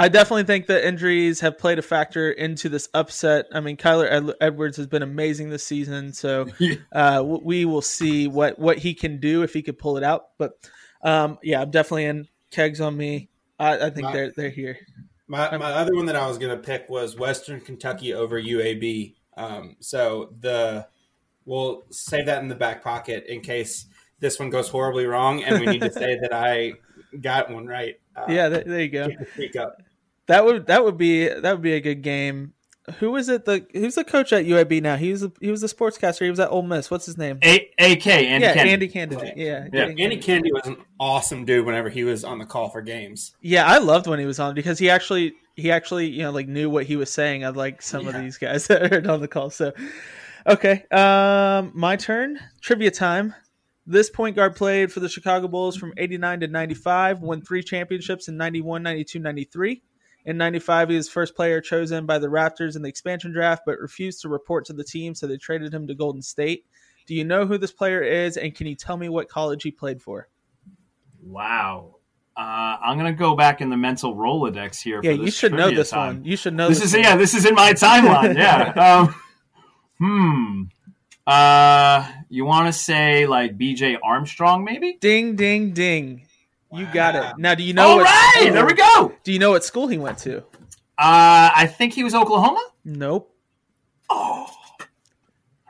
I 0.00 0.08
definitely 0.08 0.44
think 0.44 0.66
that 0.66 0.86
injuries 0.86 1.40
have 1.40 1.58
played 1.58 1.78
a 1.80 1.82
factor 1.82 2.30
into 2.30 2.68
this 2.68 2.88
upset. 2.94 3.46
I 3.52 3.58
mean, 3.60 3.76
Kyler 3.76 4.08
Ed- 4.08 4.34
Edwards 4.40 4.76
has 4.76 4.86
been 4.86 5.02
amazing 5.02 5.50
this 5.50 5.64
season, 5.64 6.12
so 6.12 6.46
uh, 6.92 7.22
we 7.26 7.64
will 7.64 7.82
see 7.82 8.28
what 8.28 8.58
what 8.60 8.78
he 8.78 8.94
can 8.94 9.18
do 9.18 9.42
if 9.42 9.52
he 9.52 9.60
could 9.62 9.76
pull 9.78 9.96
it 9.96 10.04
out. 10.04 10.28
But 10.38 10.52
um, 11.02 11.38
yeah, 11.42 11.60
I'm 11.62 11.72
definitely 11.72 12.04
in 12.04 12.28
kegs 12.52 12.80
on 12.80 12.96
me. 12.96 13.28
I, 13.58 13.86
I 13.86 13.90
think 13.90 14.04
My- 14.04 14.12
they're 14.12 14.30
they're 14.36 14.50
here. 14.50 14.78
My, 15.28 15.56
my 15.56 15.72
other 15.72 15.94
one 15.94 16.06
that 16.06 16.16
I 16.16 16.26
was 16.26 16.38
going 16.38 16.56
to 16.56 16.62
pick 16.62 16.88
was 16.88 17.16
Western 17.16 17.60
Kentucky 17.60 18.14
over 18.14 18.40
UAB. 18.40 19.14
Um, 19.36 19.76
so 19.78 20.32
the 20.40 20.88
we'll 21.44 21.84
save 21.90 22.26
that 22.26 22.42
in 22.42 22.48
the 22.48 22.54
back 22.54 22.82
pocket 22.82 23.24
in 23.28 23.40
case 23.40 23.86
this 24.20 24.38
one 24.38 24.50
goes 24.50 24.68
horribly 24.68 25.06
wrong, 25.06 25.42
and 25.44 25.60
we 25.60 25.66
need 25.66 25.82
to 25.82 25.92
say 25.92 26.18
that 26.20 26.32
I 26.32 26.72
got 27.20 27.50
one 27.50 27.66
right. 27.66 28.00
Uh, 28.16 28.24
Yeah, 28.28 28.48
there, 28.48 28.64
there 28.64 28.80
you 28.80 28.88
go. 28.88 29.08
keep 29.08 29.18
the 29.18 29.26
streak 29.26 29.56
up. 29.56 29.82
That 30.26 30.44
would 30.44 30.66
that 30.66 30.84
would 30.84 30.98
be 30.98 31.28
that 31.28 31.52
would 31.52 31.62
be 31.62 31.74
a 31.74 31.80
good 31.80 32.02
game. 32.02 32.52
Who 32.98 33.16
is 33.16 33.28
it? 33.28 33.44
The 33.44 33.66
who's 33.72 33.94
the 33.94 34.04
coach 34.04 34.32
at 34.32 34.44
UAB 34.44 34.82
now? 34.82 34.96
He 34.96 35.10
was 35.10 35.22
a, 35.22 35.32
he 35.40 35.50
was 35.50 35.60
the 35.60 35.66
sportscaster. 35.66 36.24
He 36.24 36.30
was 36.30 36.40
at 36.40 36.50
Ole 36.50 36.62
Miss. 36.62 36.90
What's 36.90 37.06
his 37.06 37.16
name? 37.16 37.38
A- 37.42 37.70
AK, 37.78 38.06
Andy 38.06 38.44
yeah, 38.44 38.54
Kennedy. 38.54 38.70
Andy 38.70 38.88
Kennedy. 38.88 39.32
Yeah, 39.36 39.68
Yeah. 39.72 39.84
Andy 39.86 40.16
Kennedy 40.16 40.52
was 40.52 40.66
an 40.66 40.76
awesome 40.98 41.44
dude 41.44 41.66
whenever 41.66 41.88
he 41.88 42.04
was 42.04 42.24
on 42.24 42.38
the 42.38 42.46
call 42.46 42.68
for 42.68 42.80
games. 42.80 43.34
Yeah, 43.40 43.66
I 43.66 43.78
loved 43.78 44.06
when 44.06 44.18
he 44.18 44.26
was 44.26 44.40
on 44.40 44.54
because 44.54 44.78
he 44.78 44.90
actually 44.90 45.34
he 45.56 45.70
actually 45.70 46.08
you 46.08 46.22
know 46.22 46.30
like 46.30 46.48
knew 46.48 46.70
what 46.70 46.86
he 46.86 46.96
was 46.96 47.12
saying. 47.12 47.44
I 47.44 47.48
like 47.50 47.82
some 47.82 48.06
of 48.08 48.14
these 48.14 48.38
guys 48.38 48.66
that 48.68 48.92
are 48.92 49.10
on 49.10 49.20
the 49.20 49.28
call. 49.28 49.50
So, 49.50 49.72
okay, 50.46 50.84
um, 50.90 51.72
my 51.74 51.96
turn. 51.96 52.38
Trivia 52.60 52.90
time. 52.90 53.34
This 53.90 54.10
point 54.10 54.36
guard 54.36 54.54
played 54.54 54.92
for 54.92 55.00
the 55.00 55.08
Chicago 55.08 55.48
Bulls 55.48 55.74
from 55.74 55.94
89 55.96 56.40
to 56.40 56.46
95, 56.46 57.22
won 57.22 57.40
three 57.40 57.62
championships 57.62 58.28
in 58.28 58.36
91, 58.36 58.82
92, 58.82 59.18
93. 59.18 59.82
In 60.28 60.36
95, 60.36 60.90
he 60.90 60.96
was 60.96 61.08
first 61.08 61.34
player 61.34 61.58
chosen 61.58 62.04
by 62.04 62.18
the 62.18 62.26
Raptors 62.26 62.76
in 62.76 62.82
the 62.82 62.88
expansion 62.90 63.32
draft, 63.32 63.62
but 63.64 63.78
refused 63.78 64.20
to 64.20 64.28
report 64.28 64.66
to 64.66 64.74
the 64.74 64.84
team, 64.84 65.14
so 65.14 65.26
they 65.26 65.38
traded 65.38 65.72
him 65.72 65.86
to 65.86 65.94
Golden 65.94 66.20
State. 66.20 66.66
Do 67.06 67.14
you 67.14 67.24
know 67.24 67.46
who 67.46 67.56
this 67.56 67.72
player 67.72 68.02
is, 68.02 68.36
and 68.36 68.54
can 68.54 68.66
you 68.66 68.74
tell 68.74 68.98
me 68.98 69.08
what 69.08 69.30
college 69.30 69.62
he 69.62 69.70
played 69.70 70.02
for? 70.02 70.28
Wow. 71.22 71.94
Uh, 72.36 72.40
I'm 72.42 72.98
going 72.98 73.10
to 73.10 73.18
go 73.18 73.36
back 73.36 73.62
in 73.62 73.70
the 73.70 73.78
mental 73.78 74.14
Rolodex 74.14 74.82
here. 74.82 75.00
Yeah, 75.02 75.12
you 75.12 75.30
should 75.30 75.54
know 75.54 75.70
this 75.70 75.88
time. 75.88 76.16
one. 76.16 76.24
You 76.26 76.36
should 76.36 76.52
know 76.52 76.68
This 76.68 76.80
this 76.80 76.88
is 76.88 76.92
one. 76.92 77.04
yeah, 77.04 77.16
this 77.16 77.32
is 77.32 77.46
in 77.46 77.54
my 77.54 77.72
timeline. 77.72 78.36
Yeah. 78.36 79.08
um, 79.08 79.14
hmm. 79.98 80.62
Uh, 81.26 82.06
you 82.28 82.44
want 82.44 82.66
to 82.66 82.78
say 82.78 83.24
like 83.24 83.56
B.J. 83.56 83.96
Armstrong, 84.04 84.62
maybe? 84.62 84.98
Ding, 85.00 85.36
ding, 85.36 85.72
ding. 85.72 86.27
You 86.72 86.86
got 86.92 87.14
it. 87.14 87.38
Now, 87.38 87.54
do 87.54 87.62
you 87.62 87.72
know 87.72 87.88
All 87.88 87.96
what? 87.96 88.04
right, 88.04 88.32
school- 88.40 88.52
there 88.52 88.66
we 88.66 88.74
go. 88.74 89.12
Do 89.24 89.32
you 89.32 89.38
know 89.38 89.50
what 89.50 89.64
school 89.64 89.88
he 89.88 89.96
went 89.98 90.18
to? 90.18 90.38
Uh, 90.98 91.50
I 91.54 91.66
think 91.66 91.94
he 91.94 92.04
was 92.04 92.14
Oklahoma. 92.14 92.62
Nope. 92.84 93.34
Oh, 94.10 94.46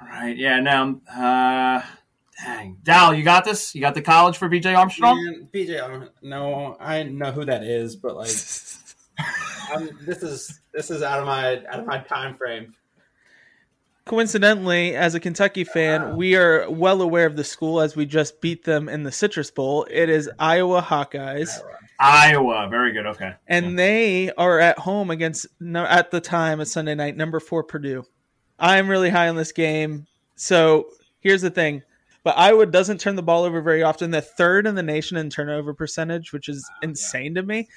all 0.00 0.08
right. 0.08 0.36
Yeah. 0.36 0.58
Now, 0.60 1.00
uh, 1.12 1.82
dang, 2.44 2.78
Dal, 2.82 3.14
you 3.14 3.22
got 3.22 3.44
this. 3.44 3.74
You 3.74 3.80
got 3.80 3.94
the 3.94 4.02
college 4.02 4.36
for 4.38 4.48
B.J. 4.48 4.74
Armstrong. 4.74 5.22
Man, 5.24 5.48
BJ, 5.52 5.82
Arm- 5.82 6.08
no, 6.22 6.76
I 6.80 7.02
know 7.04 7.30
who 7.32 7.44
that 7.44 7.62
is, 7.64 7.94
but 7.96 8.16
like, 8.16 8.30
I'm, 9.74 9.90
this 10.06 10.22
is 10.22 10.60
this 10.72 10.90
is 10.90 11.02
out 11.02 11.20
of 11.20 11.26
my 11.26 11.64
out 11.66 11.80
of 11.80 11.86
my 11.86 11.98
time 11.98 12.36
frame. 12.36 12.74
Coincidentally, 14.08 14.96
as 14.96 15.14
a 15.14 15.20
Kentucky 15.20 15.64
fan, 15.64 16.02
Wow. 16.02 16.14
we 16.16 16.34
are 16.34 16.68
well 16.70 17.02
aware 17.02 17.26
of 17.26 17.36
the 17.36 17.44
school 17.44 17.78
as 17.80 17.94
we 17.94 18.06
just 18.06 18.40
beat 18.40 18.64
them 18.64 18.88
in 18.88 19.02
the 19.02 19.12
Citrus 19.12 19.50
Bowl. 19.50 19.86
It 19.90 20.08
is 20.08 20.30
Iowa 20.38 20.80
Hawkeyes, 20.80 21.50
Iowa. 22.00 22.68
Very 22.70 22.92
good. 22.92 23.04
Okay. 23.06 23.34
and 23.48 23.78
they 23.78 24.32
are 24.32 24.58
at 24.60 24.78
home 24.78 25.10
against 25.10 25.46
at 25.74 26.10
the 26.10 26.22
time 26.22 26.58
of 26.58 26.68
Sunday 26.68 26.94
night 26.94 27.18
number 27.18 27.38
four 27.38 27.62
Purdue. 27.62 28.04
I'm 28.58 28.88
really 28.88 29.10
high 29.10 29.28
on 29.28 29.36
this 29.36 29.52
game. 29.52 30.06
So 30.36 30.88
here's 31.20 31.42
the 31.42 31.50
thing. 31.50 31.82
But 32.24 32.36
Iowa 32.38 32.64
doesn't 32.66 33.00
turn 33.00 33.14
the 33.14 33.22
ball 33.22 33.44
over 33.44 33.60
very 33.60 33.82
often. 33.82 34.10
They're 34.10 34.20
third 34.20 34.66
in 34.66 34.74
the 34.74 34.82
nation 34.82 35.16
in 35.18 35.28
turnover 35.30 35.72
percentage, 35.74 36.32
which 36.32 36.48
is 36.48 36.68
insane 36.82 37.34
to 37.36 37.42
me. 37.42 37.68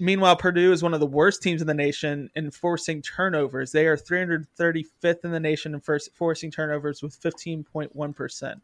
Meanwhile, 0.00 0.36
Purdue 0.36 0.72
is 0.72 0.82
one 0.82 0.94
of 0.94 1.00
the 1.00 1.06
worst 1.06 1.42
teams 1.42 1.60
in 1.60 1.66
the 1.66 1.74
nation 1.74 2.30
in 2.36 2.50
forcing 2.52 3.02
turnovers. 3.02 3.72
They 3.72 3.86
are 3.86 3.96
335th 3.96 5.24
in 5.24 5.32
the 5.32 5.40
nation 5.40 5.74
in 5.74 5.80
first 5.80 6.14
forcing 6.14 6.50
turnovers 6.50 7.02
with 7.02 7.20
15.1%. 7.20 8.60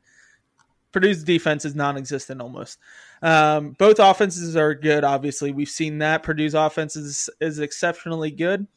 Purdue's 0.93 1.25
defense 1.25 1.65
is 1.65 1.75
non-existent 1.75 2.41
almost. 2.41 2.79
Um, 3.21 3.73
both 3.73 3.99
offenses 3.99 4.55
are 4.55 4.75
good. 4.75 5.03
Obviously, 5.03 5.51
we've 5.51 5.69
seen 5.69 5.99
that 5.99 6.23
Purdue's 6.23 6.55
offense 6.55 6.95
is 6.95 7.29
is 7.41 7.59
exceptionally 7.59 8.31
good. 8.31 8.69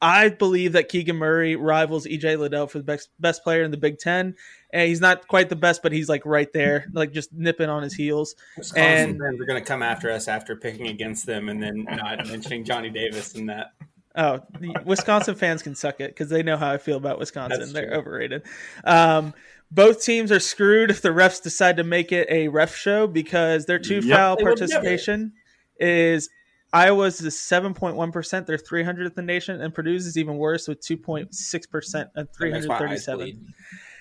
I 0.00 0.28
believe 0.28 0.72
that 0.72 0.88
Keegan 0.88 1.16
Murray 1.16 1.56
rivals 1.56 2.06
EJ 2.06 2.38
Liddell 2.38 2.66
for 2.66 2.78
the 2.78 2.84
best 2.84 3.08
best 3.18 3.42
player 3.42 3.62
in 3.62 3.70
the 3.70 3.76
Big 3.76 3.98
Ten. 3.98 4.34
And 4.72 4.88
he's 4.88 5.00
not 5.00 5.26
quite 5.26 5.48
the 5.48 5.56
best, 5.56 5.82
but 5.82 5.92
he's 5.92 6.08
like 6.08 6.26
right 6.26 6.52
there, 6.52 6.86
like 6.92 7.12
just 7.12 7.32
nipping 7.32 7.70
on 7.70 7.82
his 7.82 7.94
heels. 7.94 8.34
Wisconsin 8.58 9.10
and 9.10 9.18
fans 9.18 9.40
are 9.40 9.46
going 9.46 9.60
to 9.60 9.66
come 9.66 9.82
after 9.82 10.10
us 10.10 10.28
after 10.28 10.56
picking 10.56 10.88
against 10.88 11.24
them 11.24 11.48
and 11.48 11.62
then 11.62 11.86
not 11.88 12.26
mentioning 12.26 12.64
Johnny 12.64 12.90
Davis 12.90 13.34
in 13.34 13.46
that. 13.46 13.72
Oh, 14.16 14.40
Wisconsin 14.84 15.34
fans 15.34 15.62
can 15.62 15.74
suck 15.74 16.00
it 16.00 16.08
because 16.08 16.30
they 16.30 16.42
know 16.42 16.56
how 16.56 16.70
I 16.70 16.78
feel 16.78 16.96
about 16.96 17.18
Wisconsin. 17.18 17.60
That's 17.60 17.72
They're 17.72 17.88
true. 17.88 17.96
overrated. 17.96 18.42
Um, 18.84 19.34
both 19.70 20.02
teams 20.02 20.32
are 20.32 20.40
screwed 20.40 20.90
if 20.90 21.02
the 21.02 21.10
refs 21.10 21.42
decide 21.42 21.76
to 21.76 21.84
make 21.84 22.12
it 22.12 22.26
a 22.30 22.48
ref 22.48 22.74
show 22.74 23.06
because 23.06 23.66
their 23.66 23.78
two 23.78 24.00
yep, 24.00 24.16
foul 24.16 24.36
participation 24.36 25.32
is 25.78 26.30
Iowa's 26.72 27.20
is 27.20 27.34
7.1%. 27.34 28.46
They're 28.46 28.58
300th 28.58 29.06
in 29.06 29.12
the 29.14 29.22
nation, 29.22 29.60
and 29.60 29.72
Purdue's 29.72 30.06
is 30.06 30.16
even 30.16 30.36
worse 30.36 30.68
with 30.68 30.80
2.6% 30.80 32.08
and 32.14 32.32
337. 32.32 33.54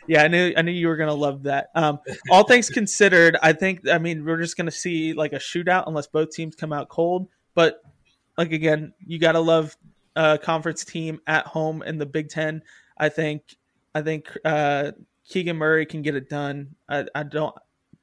Yeah, 0.08 0.24
I 0.24 0.28
knew 0.28 0.54
I 0.56 0.62
knew 0.62 0.72
you 0.72 0.88
were 0.88 0.98
gonna 0.98 1.16
love 1.16 1.44
that. 1.44 1.70
Um, 1.74 2.00
all 2.30 2.44
things 2.48 2.70
considered, 2.70 3.38
I 3.42 3.54
think 3.54 3.88
I 3.90 3.98
mean 3.98 4.24
we're 4.24 4.40
just 4.40 4.56
gonna 4.56 4.70
see 4.70 5.14
like 5.14 5.34
a 5.34 5.38
shootout 5.38 5.86
unless 5.88 6.06
both 6.06 6.30
teams 6.30 6.56
come 6.56 6.72
out 6.72 6.90
cold. 6.90 7.28
But 7.56 7.82
like 8.38 8.52
again, 8.52 8.94
you 9.06 9.18
gotta 9.18 9.40
love 9.40 9.76
a 10.16 10.38
conference 10.38 10.86
team 10.86 11.22
at 11.26 11.48
home 11.48 11.82
in 11.82 11.98
the 11.98 12.06
Big 12.06 12.30
Ten. 12.30 12.62
I 12.98 13.10
think 13.10 13.56
I 13.94 14.02
think 14.02 14.32
uh, 14.44 14.92
Keegan 15.28 15.58
Murray 15.58 15.86
can 15.86 16.02
get 16.02 16.16
it 16.16 16.30
done. 16.30 16.76
I, 16.88 17.06
I 17.16 17.24
don't. 17.24 17.56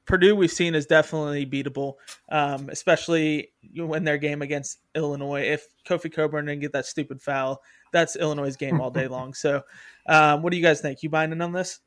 Purdue 0.05 0.35
we've 0.35 0.51
seen 0.51 0.75
is 0.75 0.85
definitely 0.85 1.45
beatable, 1.45 1.95
um, 2.29 2.69
especially 2.69 3.51
when 3.75 4.03
their 4.03 4.17
game 4.17 4.41
against 4.41 4.79
Illinois. 4.95 5.43
If 5.43 5.65
Kofi 5.87 6.13
Cockburn 6.13 6.45
didn't 6.45 6.61
get 6.61 6.73
that 6.73 6.85
stupid 6.85 7.21
foul, 7.21 7.61
that's 7.93 8.15
Illinois' 8.15 8.55
game 8.57 8.81
all 8.81 8.91
day 8.91 9.07
long. 9.09 9.33
So, 9.33 9.63
um, 10.07 10.41
what 10.41 10.51
do 10.51 10.57
you 10.57 10.63
guys 10.63 10.81
think? 10.81 11.03
You 11.03 11.09
buying 11.09 11.31
in 11.31 11.41
on 11.41 11.53
this? 11.53 11.79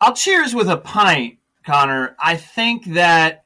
I'll 0.00 0.14
cheers 0.14 0.54
with 0.54 0.68
a 0.70 0.78
pint, 0.78 1.38
Conner. 1.64 2.16
I 2.18 2.36
think 2.36 2.86
that 2.94 3.44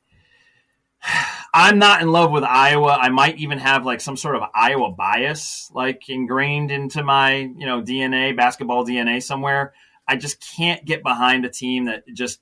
I'm 1.54 1.78
not 1.78 2.02
in 2.02 2.10
love 2.10 2.30
with 2.30 2.44
Iowa. 2.44 2.96
I 3.00 3.08
might 3.08 3.38
even 3.38 3.58
have 3.58 3.84
like 3.84 4.00
some 4.00 4.16
sort 4.16 4.36
of 4.36 4.42
Iowa 4.54 4.92
bias, 4.92 5.70
like 5.72 6.08
ingrained 6.08 6.70
into 6.70 7.02
my 7.02 7.36
you 7.36 7.66
know 7.66 7.82
DNA, 7.82 8.36
basketball 8.36 8.86
DNA 8.86 9.22
somewhere. 9.22 9.72
I 10.06 10.16
just 10.16 10.40
can't 10.56 10.84
get 10.84 11.02
behind 11.02 11.44
a 11.44 11.50
team 11.50 11.86
that 11.86 12.04
just 12.12 12.40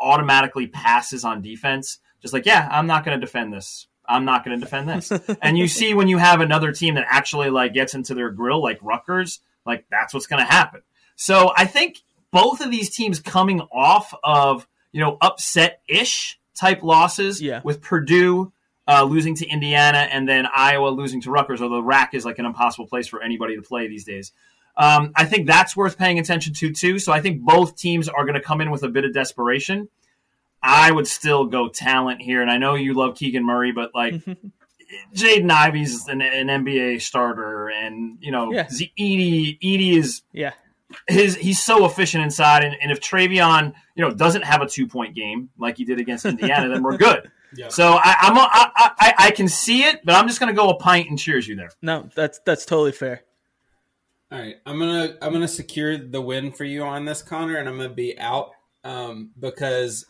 automatically 0.00 0.66
passes 0.66 1.24
on 1.24 1.42
defense. 1.42 1.98
Just 2.20 2.34
like, 2.34 2.46
yeah, 2.46 2.68
I'm 2.70 2.86
not 2.86 3.04
going 3.04 3.18
to 3.18 3.24
defend 3.24 3.52
this. 3.52 3.86
I'm 4.06 4.24
not 4.24 4.44
going 4.44 4.58
to 4.58 4.64
defend 4.64 4.88
this. 4.88 5.10
and 5.42 5.56
you 5.56 5.68
see 5.68 5.94
when 5.94 6.08
you 6.08 6.18
have 6.18 6.40
another 6.40 6.72
team 6.72 6.94
that 6.94 7.06
actually 7.08 7.50
like 7.50 7.74
gets 7.74 7.94
into 7.94 8.14
their 8.14 8.30
grill, 8.30 8.62
like 8.62 8.78
Rutgers, 8.82 9.40
like 9.64 9.86
that's 9.90 10.12
what's 10.12 10.26
going 10.26 10.44
to 10.44 10.50
happen. 10.50 10.82
So 11.16 11.52
I 11.56 11.64
think 11.64 12.02
both 12.30 12.60
of 12.60 12.70
these 12.70 12.94
teams 12.94 13.20
coming 13.20 13.60
off 13.72 14.12
of 14.24 14.66
you 14.92 15.00
know 15.00 15.16
upset 15.20 15.80
ish 15.88 16.38
type 16.54 16.82
losses 16.82 17.40
yeah. 17.40 17.60
with 17.64 17.80
Purdue 17.80 18.52
uh, 18.86 19.04
losing 19.04 19.34
to 19.36 19.46
Indiana 19.46 20.08
and 20.10 20.28
then 20.28 20.46
Iowa 20.54 20.88
losing 20.88 21.20
to 21.22 21.30
Rutgers, 21.30 21.62
although 21.62 21.80
RAC 21.80 22.14
is 22.14 22.24
like 22.24 22.38
an 22.38 22.46
impossible 22.46 22.86
place 22.86 23.06
for 23.06 23.22
anybody 23.22 23.56
to 23.56 23.62
play 23.62 23.88
these 23.88 24.04
days. 24.04 24.32
Um, 24.76 25.12
I 25.14 25.24
think 25.24 25.46
that's 25.46 25.76
worth 25.76 25.96
paying 25.96 26.18
attention 26.18 26.52
to 26.54 26.72
too. 26.72 26.98
So 26.98 27.12
I 27.12 27.20
think 27.20 27.42
both 27.42 27.76
teams 27.76 28.08
are 28.08 28.24
going 28.24 28.34
to 28.34 28.40
come 28.40 28.60
in 28.60 28.70
with 28.70 28.82
a 28.82 28.88
bit 28.88 29.04
of 29.04 29.12
desperation. 29.12 29.88
I 30.62 30.90
would 30.90 31.06
still 31.06 31.44
go 31.44 31.68
talent 31.68 32.22
here, 32.22 32.40
and 32.40 32.50
I 32.50 32.56
know 32.56 32.74
you 32.74 32.94
love 32.94 33.16
Keegan 33.16 33.44
Murray, 33.44 33.70
but 33.70 33.94
like 33.94 34.14
Jaden 35.14 35.50
Ivey's 35.50 36.08
an, 36.08 36.22
an, 36.22 36.46
NBA 36.46 37.02
starter, 37.02 37.68
and 37.68 38.16
you 38.20 38.32
know 38.32 38.50
yeah. 38.50 38.64
Edey 38.64 39.58
Edey 39.60 39.96
is 39.98 40.22
yeah 40.32 40.52
his 41.08 41.36
he's 41.36 41.62
so 41.62 41.84
efficient 41.84 42.24
inside, 42.24 42.64
and, 42.64 42.74
and 42.80 42.90
if 42.90 43.00
Trevion 43.00 43.74
you 43.94 44.04
know 44.04 44.12
doesn't 44.12 44.42
have 44.42 44.62
a 44.62 44.66
two 44.66 44.86
point 44.86 45.14
game 45.14 45.50
like 45.58 45.76
he 45.76 45.84
did 45.84 46.00
against 46.00 46.24
Indiana, 46.24 46.68
then 46.68 46.82
we're 46.82 46.96
good. 46.96 47.30
Yeah. 47.56 47.68
So 47.68 47.86
I, 47.86 48.16
I'm 48.18 48.36
a, 48.36 48.40
I, 48.40 48.90
I, 48.98 49.14
I 49.26 49.30
can 49.30 49.46
see 49.46 49.84
it, 49.84 50.00
but 50.04 50.16
I'm 50.16 50.26
just 50.26 50.40
gonna 50.40 50.54
go 50.54 50.70
a 50.70 50.76
pint 50.76 51.08
and 51.08 51.16
cheers 51.16 51.46
you 51.46 51.54
there. 51.54 51.70
No, 51.80 52.10
that's 52.12 52.40
that's 52.44 52.66
totally 52.66 52.90
fair. 52.90 53.22
All 54.34 54.40
right, 54.40 54.56
I'm 54.66 54.80
gonna 54.80 55.16
I'm 55.22 55.32
gonna 55.32 55.46
secure 55.46 55.96
the 55.96 56.20
win 56.20 56.50
for 56.50 56.64
you 56.64 56.82
on 56.82 57.04
this, 57.04 57.22
Conner, 57.22 57.54
and 57.54 57.68
I'm 57.68 57.76
gonna 57.76 57.88
be 57.88 58.18
out 58.18 58.50
um, 58.82 59.30
because 59.38 60.06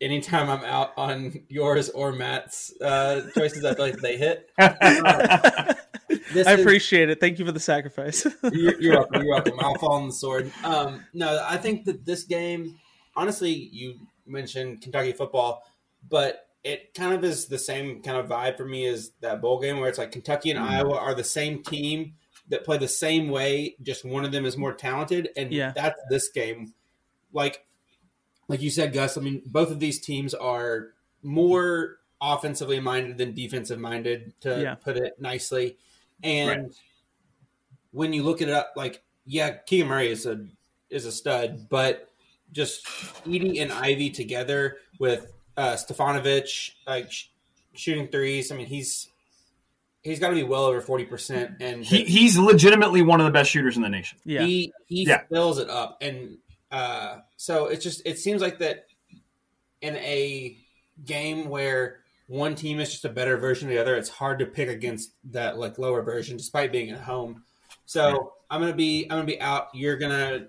anytime 0.00 0.48
I'm 0.48 0.64
out 0.64 0.92
on 0.96 1.42
yours 1.50 1.90
or 1.90 2.10
Matt's 2.10 2.72
uh, 2.80 3.20
choices, 3.34 3.66
I 3.66 3.74
feel 3.74 3.84
like 3.84 3.98
they 3.98 4.16
hit. 4.16 4.48
Uh, 6.08 6.44
I 6.46 6.52
appreciate 6.52 7.08
it. 7.08 7.18
Thank 7.18 7.38
you 7.38 7.46
for 7.46 7.52
the 7.52 7.60
sacrifice. 7.60 8.26
you're, 8.52 8.80
you're, 8.80 8.94
welcome. 8.94 9.22
You're 9.22 9.30
welcome. 9.32 9.54
I'll 9.58 9.74
fall 9.76 9.92
on 9.94 10.08
the 10.08 10.12
sword. 10.12 10.52
Um, 10.64 11.04
no, 11.14 11.42
I 11.46 11.56
think 11.56 11.84
that 11.86 12.04
this 12.04 12.24
game, 12.24 12.78
honestly, 13.14 13.50
you 13.50 13.94
mentioned 14.26 14.82
Kentucky 14.82 15.12
football, 15.12 15.62
but 16.08 16.48
it 16.62 16.94
kind 16.94 17.14
of 17.14 17.24
is 17.24 17.46
the 17.46 17.58
same 17.58 18.02
kind 18.02 18.18
of 18.18 18.28
vibe 18.28 18.56
for 18.56 18.66
me 18.66 18.86
as 18.86 19.12
that 19.20 19.40
bowl 19.40 19.60
game 19.60 19.78
where 19.78 19.88
it's 19.88 19.98
like 19.98 20.12
Kentucky 20.12 20.50
and 20.50 20.60
mm. 20.60 20.68
Iowa 20.68 20.96
are 20.96 21.14
the 21.14 21.24
same 21.24 21.62
team 21.62 22.14
that 22.48 22.64
play 22.64 22.78
the 22.78 22.88
same 22.88 23.28
way. 23.28 23.76
Just 23.82 24.04
one 24.04 24.24
of 24.24 24.32
them 24.32 24.44
is 24.44 24.56
more 24.56 24.72
talented, 24.72 25.30
and 25.36 25.52
yeah. 25.52 25.72
that's 25.74 26.00
this 26.08 26.28
game. 26.28 26.72
Like, 27.32 27.64
like 28.48 28.62
you 28.62 28.70
said, 28.70 28.92
Gus. 28.92 29.18
I 29.18 29.20
mean, 29.20 29.42
both 29.46 29.70
of 29.70 29.80
these 29.80 30.00
teams 30.00 30.34
are 30.34 30.94
more 31.22 31.98
offensively 32.20 32.80
minded 32.80 33.18
than 33.18 33.34
defensive 33.34 33.78
minded, 33.78 34.32
to 34.40 34.62
yeah. 34.62 34.74
put 34.74 34.96
it 34.96 35.20
nicely. 35.20 35.76
And 36.22 36.48
right. 36.48 36.74
when 37.90 38.12
you 38.12 38.22
look 38.22 38.40
at 38.40 38.48
it 38.48 38.54
up, 38.54 38.72
like, 38.76 39.02
yeah, 39.26 39.50
Keegan 39.66 39.88
Murray 39.88 40.10
is 40.10 40.24
a 40.24 40.46
is 40.88 41.04
a 41.04 41.12
stud, 41.12 41.68
but 41.68 42.08
just 42.52 42.86
Edey 43.26 43.60
and 43.60 43.72
Ivey 43.72 44.10
together 44.10 44.76
with 45.00 45.32
uh, 45.56 45.74
Stefanovic, 45.74 46.70
like 46.86 47.10
sh- 47.10 47.26
shooting 47.74 48.06
threes. 48.08 48.52
I 48.52 48.56
mean, 48.56 48.66
he's 48.66 49.08
he's 50.06 50.20
got 50.20 50.28
to 50.28 50.34
be 50.34 50.42
well 50.42 50.64
over 50.64 50.80
forty 50.80 51.04
percent, 51.04 51.56
and 51.60 51.84
he, 51.84 52.04
he's 52.04 52.38
legitimately 52.38 53.02
one 53.02 53.20
of 53.20 53.26
the 53.26 53.32
best 53.32 53.50
shooters 53.50 53.76
in 53.76 53.82
the 53.82 53.88
nation. 53.88 54.18
Yeah, 54.24 54.44
he 54.44 54.72
he 54.86 55.04
yeah. 55.06 55.22
fills 55.30 55.58
it 55.58 55.68
up, 55.68 55.98
and 56.00 56.38
uh, 56.70 57.18
so 57.36 57.66
it's 57.66 57.82
just 57.82 58.02
it 58.06 58.18
seems 58.18 58.40
like 58.40 58.58
that 58.60 58.86
in 59.80 59.96
a 59.96 60.56
game 61.04 61.48
where 61.48 62.00
one 62.28 62.54
team 62.54 62.80
is 62.80 62.90
just 62.90 63.04
a 63.04 63.08
better 63.08 63.36
version 63.36 63.68
of 63.68 63.74
the 63.74 63.80
other, 63.80 63.94
it's 63.94 64.08
hard 64.08 64.38
to 64.40 64.46
pick 64.46 64.68
against 64.68 65.12
that 65.32 65.58
like 65.58 65.78
lower 65.78 66.02
version, 66.02 66.36
despite 66.36 66.72
being 66.72 66.90
at 66.90 67.00
home. 67.00 67.44
So 67.84 68.08
yeah. 68.08 68.18
I'm 68.50 68.60
gonna 68.60 68.74
be 68.74 69.04
I'm 69.04 69.18
gonna 69.18 69.24
be 69.24 69.40
out. 69.40 69.68
You're 69.74 69.96
gonna 69.96 70.46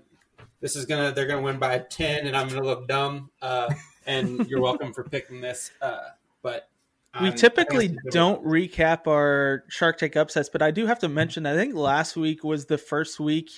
this 0.60 0.76
is 0.76 0.86
gonna 0.86 1.12
they're 1.12 1.26
gonna 1.26 1.42
win 1.42 1.58
by 1.58 1.78
ten, 1.78 2.26
and 2.26 2.36
I'm 2.36 2.48
gonna 2.48 2.64
look 2.64 2.88
dumb. 2.88 3.30
Uh, 3.40 3.72
and 4.06 4.48
you're 4.48 4.60
welcome 4.60 4.92
for 4.92 5.04
picking 5.04 5.40
this. 5.40 5.70
Uh, 5.80 6.08
but 6.42 6.68
we 7.20 7.32
typically 7.32 7.96
don't 8.10 8.44
recap 8.44 9.06
our 9.06 9.64
Shark 9.68 9.98
Tank 9.98 10.16
upsets, 10.16 10.48
but 10.48 10.62
I 10.62 10.70
do 10.70 10.86
have 10.86 10.98
to 11.00 11.08
mention. 11.08 11.46
I 11.46 11.54
think 11.54 11.74
last 11.74 12.16
week 12.16 12.44
was 12.44 12.66
the 12.66 12.78
first 12.78 13.18
week 13.18 13.50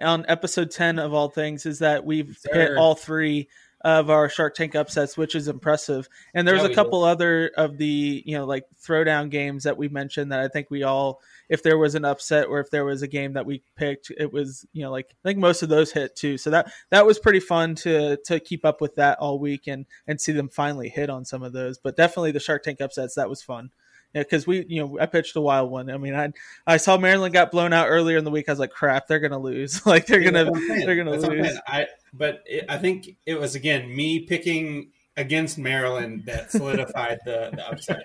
on 0.00 0.24
episode 0.26 0.70
ten 0.70 0.98
of 0.98 1.12
all 1.12 1.28
things 1.28 1.66
is 1.66 1.78
that 1.78 2.04
we've 2.04 2.36
hit 2.52 2.76
all 2.76 2.94
three 2.94 3.48
of 3.84 4.08
our 4.08 4.30
Shark 4.30 4.54
Tank 4.54 4.74
upsets, 4.74 5.16
which 5.16 5.34
is 5.34 5.46
impressive. 5.46 6.08
And 6.32 6.48
there's 6.48 6.62
yeah, 6.62 6.68
a 6.68 6.74
couple 6.74 7.02
did. 7.02 7.10
other 7.10 7.50
of 7.56 7.76
the 7.76 8.22
you 8.24 8.36
know 8.36 8.46
like 8.46 8.64
throwdown 8.82 9.30
games 9.30 9.64
that 9.64 9.76
we 9.76 9.88
mentioned 9.88 10.32
that 10.32 10.40
I 10.40 10.48
think 10.48 10.70
we 10.70 10.82
all, 10.82 11.20
if 11.50 11.62
there 11.62 11.76
was 11.76 11.94
an 11.94 12.04
upset 12.04 12.46
or 12.48 12.60
if 12.60 12.70
there 12.70 12.86
was 12.86 13.02
a 13.02 13.08
game 13.08 13.34
that 13.34 13.44
we 13.44 13.62
picked, 13.76 14.10
it 14.16 14.32
was 14.32 14.66
you 14.72 14.82
know 14.82 14.90
like 14.90 15.14
I 15.24 15.28
think 15.28 15.38
most 15.38 15.62
of 15.62 15.68
those 15.68 15.92
hit 15.92 16.16
too. 16.16 16.38
So 16.38 16.50
that 16.50 16.72
that 16.90 17.04
was 17.04 17.18
pretty 17.18 17.40
fun 17.40 17.74
to 17.76 18.16
to 18.24 18.40
keep 18.40 18.64
up 18.64 18.80
with 18.80 18.94
that 18.94 19.18
all 19.18 19.38
week 19.38 19.66
and 19.66 19.84
and 20.06 20.18
see 20.18 20.32
them 20.32 20.48
finally 20.48 20.88
hit 20.88 21.10
on 21.10 21.26
some 21.26 21.42
of 21.42 21.52
those. 21.52 21.78
But 21.78 21.96
definitely 21.96 22.32
the 22.32 22.40
Shark 22.40 22.62
Tank 22.62 22.80
upsets 22.80 23.16
that 23.16 23.28
was 23.28 23.42
fun. 23.42 23.70
Yeah, 24.14 24.22
because 24.22 24.46
we, 24.46 24.64
you 24.68 24.80
know, 24.80 24.98
I 25.00 25.06
pitched 25.06 25.34
a 25.34 25.40
wild 25.40 25.72
one. 25.72 25.90
I 25.90 25.98
mean, 25.98 26.14
I 26.14 26.32
I 26.66 26.76
saw 26.76 26.96
Maryland 26.96 27.34
got 27.34 27.50
blown 27.50 27.72
out 27.72 27.88
earlier 27.88 28.16
in 28.16 28.24
the 28.24 28.30
week. 28.30 28.48
I 28.48 28.52
was 28.52 28.60
like, 28.60 28.70
crap, 28.70 29.08
they're 29.08 29.18
gonna 29.18 29.38
lose. 29.40 29.84
like 29.86 30.06
they're 30.06 30.22
gonna 30.22 30.50
they're 30.84 30.96
gonna 30.96 31.18
That's 31.18 31.26
lose. 31.26 31.58
I 31.66 31.86
but 32.16 32.42
it, 32.46 32.64
I 32.68 32.78
think 32.78 33.16
it 33.26 33.38
was 33.38 33.54
again 33.54 33.94
me 33.94 34.20
picking 34.20 34.92
against 35.16 35.58
Maryland 35.58 36.24
that 36.26 36.50
solidified 36.50 37.18
the, 37.24 37.50
the 37.52 37.68
upset. 37.68 38.02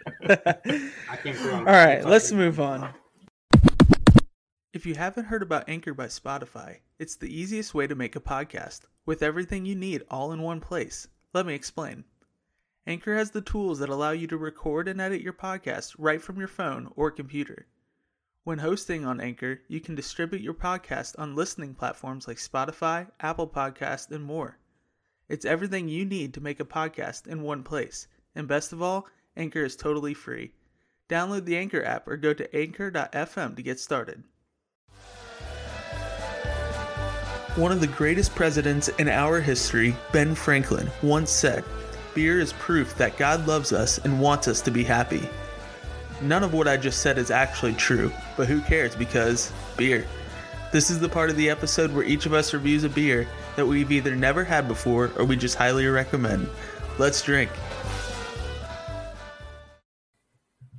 I 1.09 1.17
came 1.17 1.35
through. 1.35 1.53
All 1.53 1.63
right, 1.63 2.03
let's 2.03 2.31
move 2.31 2.59
on. 2.59 2.89
If 4.73 4.85
you 4.85 4.95
haven't 4.95 5.25
heard 5.25 5.41
about 5.41 5.67
Anchor 5.67 5.93
by 5.93 6.05
Spotify, 6.05 6.77
it's 6.99 7.15
the 7.15 7.33
easiest 7.33 7.73
way 7.73 7.87
to 7.87 7.95
make 7.95 8.15
a 8.15 8.21
podcast 8.21 8.81
with 9.05 9.23
everything 9.23 9.65
you 9.65 9.75
need 9.75 10.03
all 10.11 10.31
in 10.31 10.41
one 10.41 10.59
place. 10.59 11.07
Let 11.33 11.45
me 11.45 11.55
explain. 11.55 12.03
Anchor 12.85 13.15
has 13.15 13.31
the 13.31 13.41
tools 13.41 13.79
that 13.79 13.89
allow 13.89 14.11
you 14.11 14.27
to 14.27 14.37
record 14.37 14.87
and 14.87 15.01
edit 15.01 15.21
your 15.21 15.33
podcast 15.33 15.95
right 15.97 16.21
from 16.21 16.37
your 16.37 16.47
phone 16.47 16.91
or 16.95 17.11
computer. 17.11 17.67
When 18.49 18.57
hosting 18.57 19.05
on 19.05 19.21
Anchor, 19.21 19.61
you 19.67 19.79
can 19.79 19.93
distribute 19.93 20.41
your 20.41 20.55
podcast 20.55 21.13
on 21.19 21.35
listening 21.35 21.75
platforms 21.75 22.27
like 22.27 22.37
Spotify, 22.37 23.11
Apple 23.19 23.47
Podcast, 23.47 24.09
and 24.09 24.23
more. 24.23 24.57
It's 25.27 25.45
everything 25.45 25.87
you 25.87 26.03
need 26.03 26.33
to 26.33 26.41
make 26.41 26.59
a 26.59 26.65
podcast 26.65 27.27
in 27.27 27.43
one 27.43 27.61
place. 27.61 28.07
And 28.33 28.47
best 28.47 28.73
of 28.73 28.81
all, 28.81 29.05
Anchor 29.37 29.63
is 29.63 29.75
totally 29.75 30.15
free. 30.15 30.53
Download 31.07 31.45
the 31.45 31.57
Anchor 31.57 31.85
app 31.85 32.07
or 32.07 32.17
go 32.17 32.33
to 32.33 32.55
anchor.fm 32.55 33.55
to 33.55 33.61
get 33.61 33.79
started. 33.79 34.23
One 37.55 37.71
of 37.71 37.81
the 37.81 37.93
greatest 37.95 38.33
presidents 38.33 38.87
in 38.87 39.09
our 39.09 39.41
history, 39.41 39.95
Ben 40.11 40.33
Franklin, 40.33 40.89
once 41.03 41.29
said, 41.29 41.63
Beer 42.15 42.39
is 42.39 42.53
proof 42.53 42.97
that 42.97 43.15
God 43.15 43.45
loves 43.45 43.71
us 43.71 43.99
and 43.99 44.19
wants 44.19 44.47
us 44.47 44.59
to 44.61 44.71
be 44.71 44.83
happy. 44.83 45.29
None 46.21 46.43
of 46.43 46.53
what 46.53 46.67
I 46.67 46.75
just 46.75 47.01
said 47.01 47.17
is 47.17 47.31
actually 47.31 47.73
true, 47.73 48.11
but 48.35 48.47
who 48.47 48.61
cares 48.61 48.95
because 48.95 49.53
beer. 49.77 50.05
This 50.71 50.89
is 50.89 50.99
the 50.99 51.09
part 51.09 51.29
of 51.29 51.35
the 51.35 51.49
episode 51.49 51.93
where 51.93 52.03
each 52.03 52.25
of 52.25 52.33
us 52.33 52.53
reviews 52.53 52.83
a 52.83 52.89
beer 52.89 53.27
that 53.55 53.65
we've 53.65 53.91
either 53.91 54.15
never 54.15 54.43
had 54.43 54.67
before 54.67 55.11
or 55.17 55.25
we 55.25 55.35
just 55.35 55.55
highly 55.55 55.87
recommend. 55.87 56.47
Let's 56.97 57.21
drink. 57.21 57.49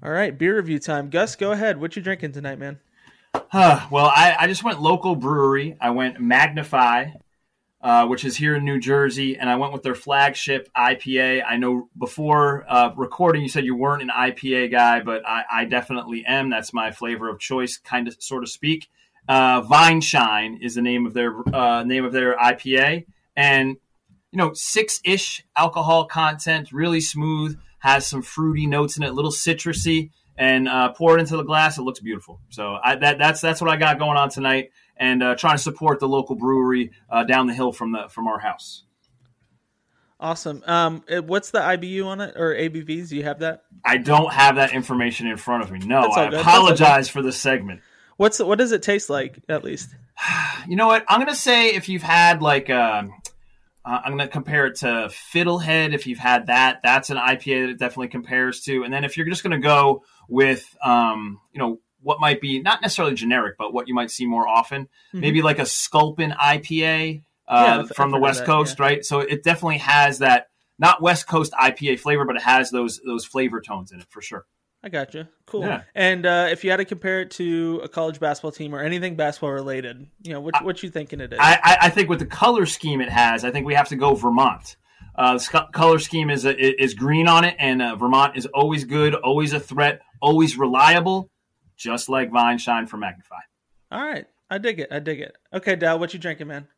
All 0.02 0.10
right, 0.10 0.36
beer 0.36 0.56
review 0.56 0.78
time. 0.78 1.10
Gus, 1.10 1.36
go 1.36 1.52
ahead. 1.52 1.80
What 1.80 1.96
you 1.96 2.02
drinking 2.02 2.32
tonight, 2.32 2.58
man? 2.58 2.78
Huh, 3.34 3.86
well, 3.90 4.06
I, 4.06 4.36
I 4.38 4.46
just 4.46 4.62
went 4.62 4.80
local 4.80 5.16
brewery. 5.16 5.76
I 5.80 5.90
went 5.90 6.20
Magnify, 6.20 7.06
uh, 7.82 8.06
which 8.06 8.24
is 8.24 8.36
here 8.36 8.56
in 8.56 8.64
New 8.64 8.78
Jersey, 8.78 9.36
and 9.36 9.48
I 9.48 9.56
went 9.56 9.72
with 9.72 9.82
their 9.82 9.94
flagship 9.94 10.68
IPA. 10.76 11.42
I 11.46 11.56
know 11.56 11.88
before 11.98 12.64
uh, 12.68 12.92
recording, 12.96 13.42
you 13.42 13.48
said 13.48 13.64
you 13.64 13.74
weren't 13.74 14.02
an 14.02 14.10
IPA 14.10 14.70
guy, 14.70 15.00
but 15.00 15.26
I, 15.26 15.44
I 15.50 15.64
definitely 15.64 16.24
am. 16.26 16.50
That's 16.50 16.72
my 16.74 16.90
flavor 16.90 17.28
of 17.30 17.38
choice, 17.38 17.78
kind 17.78 18.06
of, 18.06 18.16
sort 18.22 18.42
of 18.42 18.50
speak. 18.50 18.88
Uh, 19.28 19.62
Vine 19.62 20.00
Shine 20.00 20.58
is 20.60 20.74
the 20.74 20.82
name 20.82 21.06
of 21.06 21.14
their 21.14 21.34
uh, 21.54 21.82
name 21.84 22.04
of 22.04 22.12
their 22.12 22.36
IPA, 22.36 23.06
and 23.36 23.76
you 24.30 24.36
know, 24.36 24.52
six 24.54 25.00
ish 25.04 25.44
alcohol 25.56 26.04
content, 26.04 26.72
really 26.72 27.00
smooth, 27.00 27.58
has 27.80 28.06
some 28.06 28.22
fruity 28.22 28.66
notes 28.66 28.96
in 28.96 29.02
it, 29.02 29.10
a 29.10 29.12
little 29.12 29.30
citrusy, 29.30 30.10
and 30.36 30.68
uh, 30.68 30.92
pour 30.92 31.16
it 31.16 31.20
into 31.20 31.36
the 31.36 31.42
glass. 31.42 31.78
It 31.78 31.82
looks 31.82 32.00
beautiful. 32.00 32.40
So 32.50 32.78
I, 32.82 32.96
that, 32.96 33.18
that's 33.18 33.40
that's 33.40 33.60
what 33.60 33.70
I 33.70 33.76
got 33.76 33.98
going 33.98 34.16
on 34.16 34.30
tonight, 34.30 34.70
and 35.00 35.22
uh, 35.22 35.34
trying 35.34 35.56
to 35.56 35.62
support 35.62 35.98
the 35.98 36.06
local 36.06 36.36
brewery 36.36 36.92
uh, 37.08 37.24
down 37.24 37.48
the 37.48 37.54
hill 37.54 37.72
from 37.72 37.90
the 37.90 38.08
from 38.08 38.28
our 38.28 38.38
house. 38.38 38.84
Awesome. 40.20 40.62
Um, 40.66 41.02
what's 41.24 41.50
the 41.50 41.60
IBU 41.60 42.04
on 42.04 42.20
it 42.20 42.34
or 42.36 42.54
ABVs? 42.54 43.08
Do 43.08 43.16
you 43.16 43.24
have 43.24 43.38
that? 43.38 43.62
I 43.82 43.96
don't 43.96 44.30
have 44.30 44.56
that 44.56 44.74
information 44.74 45.26
in 45.26 45.38
front 45.38 45.64
of 45.64 45.72
me. 45.72 45.78
No, 45.78 46.02
I 46.02 46.26
apologize 46.26 47.08
for 47.08 47.22
the 47.22 47.32
segment. 47.32 47.80
What's 48.18 48.38
what 48.38 48.58
does 48.58 48.72
it 48.72 48.82
taste 48.82 49.10
like 49.10 49.40
at 49.48 49.64
least? 49.64 49.88
You 50.68 50.76
know 50.76 50.88
what? 50.88 51.06
I'm 51.08 51.18
gonna 51.18 51.34
say 51.34 51.68
if 51.68 51.88
you've 51.88 52.02
had 52.02 52.42
like 52.42 52.68
um, 52.68 53.14
uh, 53.82 54.00
I'm 54.04 54.12
gonna 54.12 54.28
compare 54.28 54.66
it 54.66 54.76
to 54.80 55.10
Fiddlehead. 55.32 55.94
If 55.94 56.06
you've 56.06 56.18
had 56.18 56.48
that, 56.48 56.80
that's 56.82 57.08
an 57.08 57.16
IPA 57.16 57.62
that 57.62 57.70
it 57.70 57.78
definitely 57.78 58.08
compares 58.08 58.60
to. 58.64 58.84
And 58.84 58.92
then 58.92 59.04
if 59.04 59.16
you're 59.16 59.26
just 59.26 59.42
gonna 59.42 59.58
go 59.58 60.04
with 60.28 60.76
um, 60.84 61.40
you 61.54 61.60
know 61.60 61.80
what 62.02 62.20
might 62.20 62.40
be 62.40 62.60
not 62.60 62.82
necessarily 62.82 63.14
generic, 63.14 63.56
but 63.58 63.72
what 63.72 63.88
you 63.88 63.94
might 63.94 64.10
see 64.10 64.26
more 64.26 64.46
often, 64.46 64.84
mm-hmm. 64.84 65.20
maybe 65.20 65.42
like 65.42 65.58
a 65.58 65.66
Sculpin 65.66 66.30
IPA 66.32 67.22
uh, 67.48 67.84
yeah, 67.88 67.94
from 67.94 68.10
the 68.10 68.18
West 68.18 68.40
that, 68.40 68.46
Coast, 68.46 68.78
yeah. 68.78 68.84
right? 68.84 69.04
So 69.04 69.20
it 69.20 69.42
definitely 69.42 69.78
has 69.78 70.18
that 70.18 70.46
not 70.78 71.02
West 71.02 71.26
Coast 71.26 71.52
IPA 71.52 72.00
flavor, 72.00 72.24
but 72.24 72.36
it 72.36 72.42
has 72.42 72.70
those 72.70 73.00
those 73.04 73.24
flavor 73.24 73.60
tones 73.60 73.92
in 73.92 74.00
it 74.00 74.06
for 74.08 74.22
sure. 74.22 74.46
I 74.82 74.88
got 74.88 75.12
you. 75.12 75.26
Cool. 75.46 75.62
Yeah. 75.62 75.82
And 75.94 76.24
uh, 76.24 76.48
if 76.50 76.64
you 76.64 76.70
had 76.70 76.78
to 76.78 76.86
compare 76.86 77.20
it 77.20 77.32
to 77.32 77.82
a 77.84 77.88
college 77.88 78.18
basketball 78.18 78.52
team 78.52 78.74
or 78.74 78.80
anything 78.80 79.14
basketball 79.14 79.50
related, 79.50 80.06
you 80.22 80.32
know, 80.32 80.40
what 80.40 80.64
what 80.64 80.82
you 80.82 80.90
thinking 80.90 81.20
it 81.20 81.32
is? 81.32 81.38
I, 81.40 81.78
I 81.82 81.90
think 81.90 82.08
with 82.08 82.18
the 82.18 82.26
color 82.26 82.64
scheme 82.64 83.00
it 83.00 83.10
has, 83.10 83.44
I 83.44 83.50
think 83.50 83.66
we 83.66 83.74
have 83.74 83.88
to 83.88 83.96
go 83.96 84.14
Vermont. 84.14 84.76
Uh, 85.14 85.36
the 85.36 85.68
color 85.72 85.98
scheme 85.98 86.30
is 86.30 86.46
a, 86.46 86.82
is 86.82 86.94
green 86.94 87.28
on 87.28 87.44
it, 87.44 87.56
and 87.58 87.82
uh, 87.82 87.96
Vermont 87.96 88.36
is 88.36 88.46
always 88.46 88.84
good, 88.84 89.14
always 89.14 89.52
a 89.52 89.60
threat, 89.60 90.00
always 90.22 90.56
reliable, 90.56 91.30
just 91.80 92.08
like 92.08 92.30
Vine 92.30 92.58
Shine 92.58 92.86
for 92.86 92.98
Magnify. 92.98 93.40
All 93.90 94.04
right, 94.04 94.26
I 94.50 94.58
dig 94.58 94.80
it. 94.80 94.88
I 94.92 94.98
dig 94.98 95.20
it. 95.20 95.36
Okay, 95.52 95.76
Dal, 95.76 95.98
what 95.98 96.12
you 96.12 96.20
drinking, 96.20 96.48
man? 96.48 96.68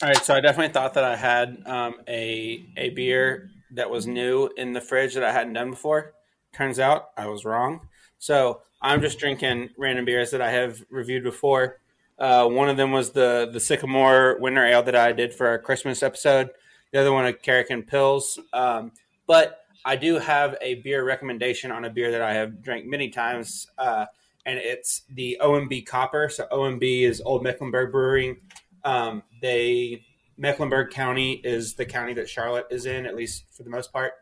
All 0.00 0.08
right, 0.08 0.24
so 0.24 0.34
I 0.34 0.40
definitely 0.40 0.72
thought 0.72 0.94
that 0.94 1.04
I 1.04 1.16
had 1.16 1.62
um, 1.66 1.96
a 2.08 2.66
a 2.76 2.90
beer 2.90 3.50
that 3.72 3.90
was 3.90 4.06
new 4.06 4.48
in 4.56 4.72
the 4.72 4.80
fridge 4.80 5.14
that 5.14 5.24
I 5.24 5.32
hadn't 5.32 5.54
done 5.54 5.70
before. 5.70 6.14
Turns 6.52 6.78
out 6.78 7.10
I 7.16 7.26
was 7.26 7.44
wrong. 7.44 7.88
So 8.18 8.60
I'm 8.80 9.00
just 9.00 9.18
drinking 9.18 9.70
random 9.76 10.04
beers 10.04 10.30
that 10.30 10.40
I 10.40 10.50
have 10.50 10.82
reviewed 10.90 11.24
before. 11.24 11.80
Uh, 12.18 12.46
one 12.46 12.68
of 12.68 12.76
them 12.76 12.92
was 12.92 13.10
the 13.10 13.50
the 13.52 13.60
Sycamore 13.60 14.38
Winter 14.38 14.64
Ale 14.64 14.82
that 14.84 14.94
I 14.94 15.12
did 15.12 15.34
for 15.34 15.48
our 15.48 15.58
Christmas 15.58 16.02
episode. 16.02 16.50
The 16.92 17.00
other 17.00 17.12
one, 17.12 17.26
a 17.26 17.32
Karriken 17.32 17.88
Pils. 17.88 18.38
Um, 18.52 18.92
but 19.26 19.61
I 19.84 19.96
do 19.96 20.18
have 20.18 20.56
a 20.60 20.76
beer 20.76 21.04
recommendation 21.04 21.70
on 21.70 21.84
a 21.84 21.90
beer 21.90 22.12
that 22.12 22.22
I 22.22 22.34
have 22.34 22.62
drank 22.62 22.86
many 22.86 23.10
times, 23.10 23.66
uh, 23.78 24.06
and 24.46 24.58
it's 24.58 25.02
the 25.10 25.38
OMB 25.40 25.86
Copper. 25.86 26.28
So 26.28 26.46
OMB 26.50 27.02
is 27.02 27.20
Old 27.20 27.42
Mecklenburg 27.42 27.92
Brewing. 27.92 28.36
Um, 28.84 29.22
they 29.40 30.04
Mecklenburg 30.36 30.90
County 30.90 31.32
is 31.32 31.74
the 31.74 31.84
county 31.84 32.14
that 32.14 32.28
Charlotte 32.28 32.66
is 32.70 32.86
in, 32.86 33.06
at 33.06 33.14
least 33.14 33.44
for 33.50 33.62
the 33.62 33.70
most 33.70 33.92
part 33.92 34.14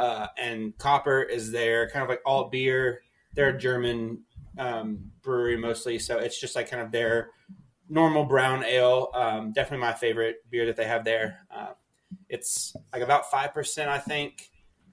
uh, 0.00 0.28
and 0.38 0.76
Copper 0.78 1.22
is 1.22 1.52
there, 1.52 1.88
kind 1.90 2.02
of 2.02 2.08
like 2.08 2.22
alt 2.24 2.50
beer. 2.50 3.02
They're 3.34 3.50
a 3.50 3.58
German 3.58 4.22
um, 4.58 5.12
brewery 5.22 5.58
mostly, 5.58 5.98
so 5.98 6.18
it's 6.18 6.40
just 6.40 6.56
like 6.56 6.70
kind 6.70 6.82
of 6.82 6.90
their 6.90 7.28
normal 7.88 8.24
brown 8.24 8.64
ale. 8.64 9.10
Um, 9.12 9.52
definitely 9.52 9.86
my 9.86 9.92
favorite 9.92 10.36
beer 10.50 10.66
that 10.66 10.76
they 10.76 10.86
have 10.86 11.04
there. 11.04 11.46
Uh, 11.54 11.74
it's 12.30 12.74
like 12.94 13.02
about 13.02 13.30
five 13.30 13.52
percent, 13.52 13.90
I 13.90 13.98
think. 13.98 14.49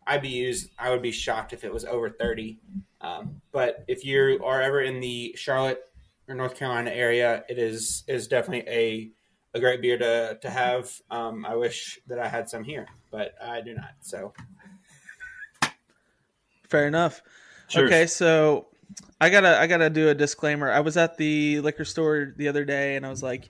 IBUs, 0.10 0.70
I 0.78 0.90
would 0.90 1.02
be 1.02 1.12
shocked 1.12 1.54
if 1.54 1.64
it 1.64 1.74
was 1.74 1.86
over 1.86 2.10
thirty. 2.10 2.60
Um, 3.02 3.42
but 3.52 3.84
if 3.88 4.06
you 4.06 4.40
are 4.44 4.62
ever 4.62 4.82
in 4.82 5.00
the 5.00 5.34
Charlotte 5.38 5.82
or 6.28 6.36
North 6.36 6.56
Carolina 6.56 6.92
area, 6.92 7.44
it 7.50 7.58
is 7.58 8.04
is 8.08 8.28
definitely 8.28 8.72
a 8.72 9.12
a 9.54 9.60
great 9.60 9.82
beer 9.82 9.98
to 9.98 10.38
to 10.42 10.50
have. 10.50 10.92
Um, 11.12 11.46
I 11.46 11.56
wish 11.56 12.00
that 12.08 12.20
I 12.20 12.28
had 12.28 12.50
some 12.50 12.64
here, 12.64 12.88
but 13.12 13.34
I 13.42 13.62
do 13.62 13.74
not. 13.74 13.92
So 14.02 14.34
Fair 16.70 16.88
enough. 16.88 17.22
Cheers. 17.70 17.90
Okay, 17.90 18.08
so 18.08 18.68
I 19.20 19.30
gotta 19.30 19.60
I 19.60 19.68
gotta 19.68 19.90
do 19.90 20.10
a 20.10 20.16
disclaimer. 20.16 20.72
I 20.72 20.82
was 20.82 20.98
at 20.98 21.18
the 21.18 21.60
liquor 21.62 21.86
store 21.86 22.34
the 22.36 22.48
other 22.48 22.66
day 22.66 22.96
and 22.96 23.06
I 23.06 23.10
was 23.10 23.24
like, 23.24 23.50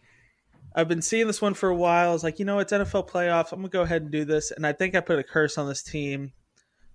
I've 0.75 0.87
been 0.87 1.01
seeing 1.01 1.27
this 1.27 1.41
one 1.41 1.53
for 1.53 1.69
a 1.69 1.75
while. 1.75 2.09
I 2.09 2.13
was 2.13 2.23
like, 2.23 2.39
you 2.39 2.45
know, 2.45 2.59
it's 2.59 2.73
NFL 2.73 3.09
playoffs. 3.09 3.51
I'm 3.51 3.59
gonna 3.59 3.69
go 3.69 3.81
ahead 3.81 4.03
and 4.03 4.11
do 4.11 4.25
this. 4.25 4.51
And 4.51 4.65
I 4.65 4.73
think 4.73 4.95
I 4.95 4.99
put 4.99 5.19
a 5.19 5.23
curse 5.23 5.57
on 5.57 5.67
this 5.67 5.83
team. 5.83 6.31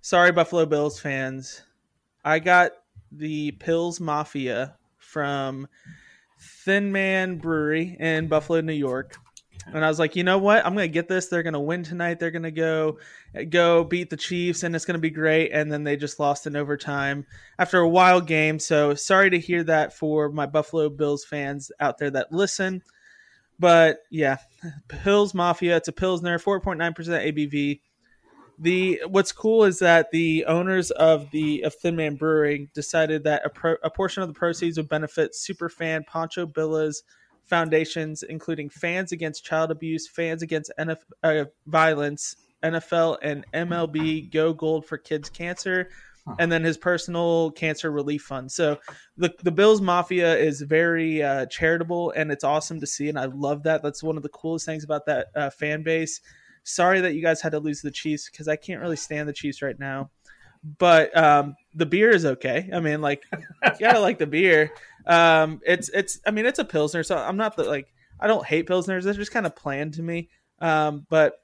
Sorry, 0.05 0.33
Buffalo 0.33 0.67
Bills 0.67 0.99
fans. 0.99 1.63
I 2.25 2.41
got 2.41 2.73
the 3.13 3.53
Pils 3.53 4.01
Mafia 4.01 4.77
from 4.99 5.69
Thin 6.65 6.91
Man 6.91 7.39
Brewery 7.39 7.97
in 8.01 8.27
Buffalo, 8.27 8.61
New 8.61 8.73
York. 8.73 9.17
And 9.67 9.85
I 9.85 9.89
was 9.89 10.01
like, 10.01 10.17
you 10.17 10.25
know 10.25 10.39
what? 10.39 10.67
I'm 10.67 10.75
gonna 10.75 10.89
get 10.89 11.07
this. 11.07 11.29
They're 11.29 11.45
gonna 11.45 11.61
win 11.61 11.85
tonight. 11.85 12.19
They're 12.19 12.33
gonna 12.33 12.51
go 12.51 12.99
go 13.49 13.85
beat 13.85 14.11
the 14.11 14.17
Chiefs, 14.17 14.65
and 14.65 14.75
it's 14.75 14.85
gonna 14.85 14.99
be 14.99 15.09
great. 15.09 15.53
And 15.53 15.71
then 15.71 15.85
they 15.85 15.97
just 15.97 16.19
lost 16.19 16.49
in 16.49 16.57
overtime 16.57 17.25
after 17.61 17.79
a 17.79 17.89
wild 17.89 18.27
game. 18.27 18.59
So 18.59 18.95
sorry 18.95 19.31
to 19.31 19.39
hear 19.39 19.63
that 19.65 19.93
for 19.93 20.31
my 20.31 20.47
Buffalo 20.47 20.89
Bills 20.89 21.25
fans 21.25 21.71
out 21.79 21.99
there 21.99 22.11
that 22.11 22.33
listen. 22.33 22.83
But 23.61 23.99
yeah, 24.11 24.39
Pils 24.89 25.33
Mafia. 25.33 25.77
It's 25.77 25.87
a 25.87 25.93
Pilsner, 25.93 26.41
4.9% 26.41 26.93
ABV. 26.93 27.81
The 28.59 29.03
what's 29.09 29.33
cool 29.33 29.65
is 29.65 29.79
that 29.81 30.11
the 30.11 30.45
owners 30.47 30.91
of 30.93 31.31
the 31.31 31.63
of 31.63 31.75
Thin 31.75 31.97
Man 31.97 32.17
Brewing 32.17 32.69
decided 32.75 33.25
that 33.25 33.43
a, 33.45 33.51
pro, 33.51 33.77
a 33.83 33.91
portion 33.91 34.23
of 34.23 34.29
the 34.29 34.35
proceeds 34.35 34.77
would 34.77 34.89
benefit 34.89 35.33
superfan 35.33 36.07
Pancho 36.07 36.47
Billa's 36.47 37.03
foundations, 37.45 38.23
including 38.23 38.69
Fans 38.69 39.13
Against 39.13 39.45
Child 39.45 39.71
Abuse, 39.71 40.09
Fans 40.09 40.43
Against 40.43 40.71
NFL, 40.79 40.99
uh, 41.23 41.45
Violence, 41.67 42.37
NFL 42.63 43.19
and 43.23 43.45
MLB 43.53 44.31
Go 44.31 44.53
Gold 44.53 44.87
for 44.87 44.97
Kids 44.97 45.29
Cancer, 45.29 45.89
and 46.39 46.51
then 46.51 46.63
his 46.63 46.79
personal 46.79 47.51
cancer 47.53 47.91
relief 47.91 48.23
fund. 48.23 48.51
So 48.53 48.79
the 49.17 49.35
the 49.43 49.51
Bills 49.51 49.81
Mafia 49.81 50.37
is 50.37 50.61
very 50.63 51.23
uh, 51.23 51.47
charitable, 51.47 52.13
and 52.13 52.31
it's 52.31 52.45
awesome 52.45 52.81
to 52.81 52.87
see, 52.87 53.09
and 53.09 53.19
I 53.19 53.27
love 53.27 53.65
that. 53.65 53.83
That's 53.83 54.03
one 54.03 54.17
of 54.17 54.23
the 54.23 54.29
coolest 54.29 54.67
things 54.67 54.85
about 54.85 55.07
that 55.07 55.29
uh, 55.35 55.51
fan 55.51 55.83
base. 55.83 56.21
Sorry 56.65 57.01
that 57.01 57.15
you 57.15 57.23
guys 57.23 57.41
had 57.41 57.53
to 57.53 57.61
lose 57.61 57.83
the 57.83 57.91
Chiefs 57.91 58.29
because 58.31 58.49
I 58.49 58.57
can't 58.57 58.81
really 58.81 58.97
stand 58.97 59.29
the 59.29 59.33
Chiefs 59.33 59.63
right 59.63 59.79
now 59.79 60.11
but 60.79 61.17
um, 61.17 61.57
the 61.75 61.87
beer 61.87 62.11
is 62.11 62.25
okay. 62.25 62.71
I 62.73 62.81
mean, 62.81 63.01
like, 63.01 63.25
you 63.33 63.81
gotta 63.81 64.01
like 64.01 64.19
the 64.19 64.27
beer. 64.27 64.73
Um, 65.07 65.61
it's 65.67 65.89
it's. 65.91 66.21
I 66.27 66.31
mean, 66.31 66.47
it's 66.47 66.59
a 66.59 66.65
pilsner, 66.65 67.03
so 67.03 67.17
I'm 67.17 67.37
not 67.37 67.57
the 67.57 67.65
like. 67.65 67.93
I 68.21 68.29
don't 68.29 68.47
hate 68.47 68.69
pilsners. 68.69 69.07
It's 69.07 69.19
just 69.19 69.33
kind 69.33 69.47
of 69.47 69.55
bland 69.57 69.95
to 69.95 70.03
me. 70.03 70.29
Um, 70.61 71.07
but 71.11 71.39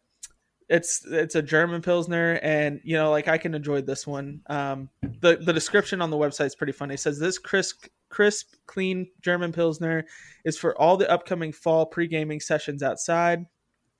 it's 0.68 1.04
it's 1.06 1.34
a 1.34 1.42
German 1.42 1.82
pilsner, 1.82 2.38
and 2.42 2.80
you 2.84 2.96
know, 2.96 3.10
like 3.10 3.26
I 3.26 3.38
can 3.38 3.54
enjoy 3.54 3.80
this 3.80 4.06
one. 4.06 4.40
Um, 4.46 4.88
the 5.02 5.36
the 5.36 5.52
description 5.52 6.00
on 6.00 6.10
the 6.10 6.16
website 6.16 6.46
is 6.46 6.54
pretty 6.54 6.72
funny. 6.72 6.94
It 6.94 7.00
says 7.00 7.18
this 7.18 7.38
crisp 7.38 7.86
crisp 8.10 8.54
clean 8.66 9.08
German 9.20 9.52
pilsner 9.52 10.04
is 10.44 10.56
for 10.56 10.78
all 10.80 10.96
the 10.96 11.10
upcoming 11.10 11.52
fall 11.52 11.86
pre 11.86 12.06
gaming 12.06 12.40
sessions 12.40 12.82
outside. 12.82 13.46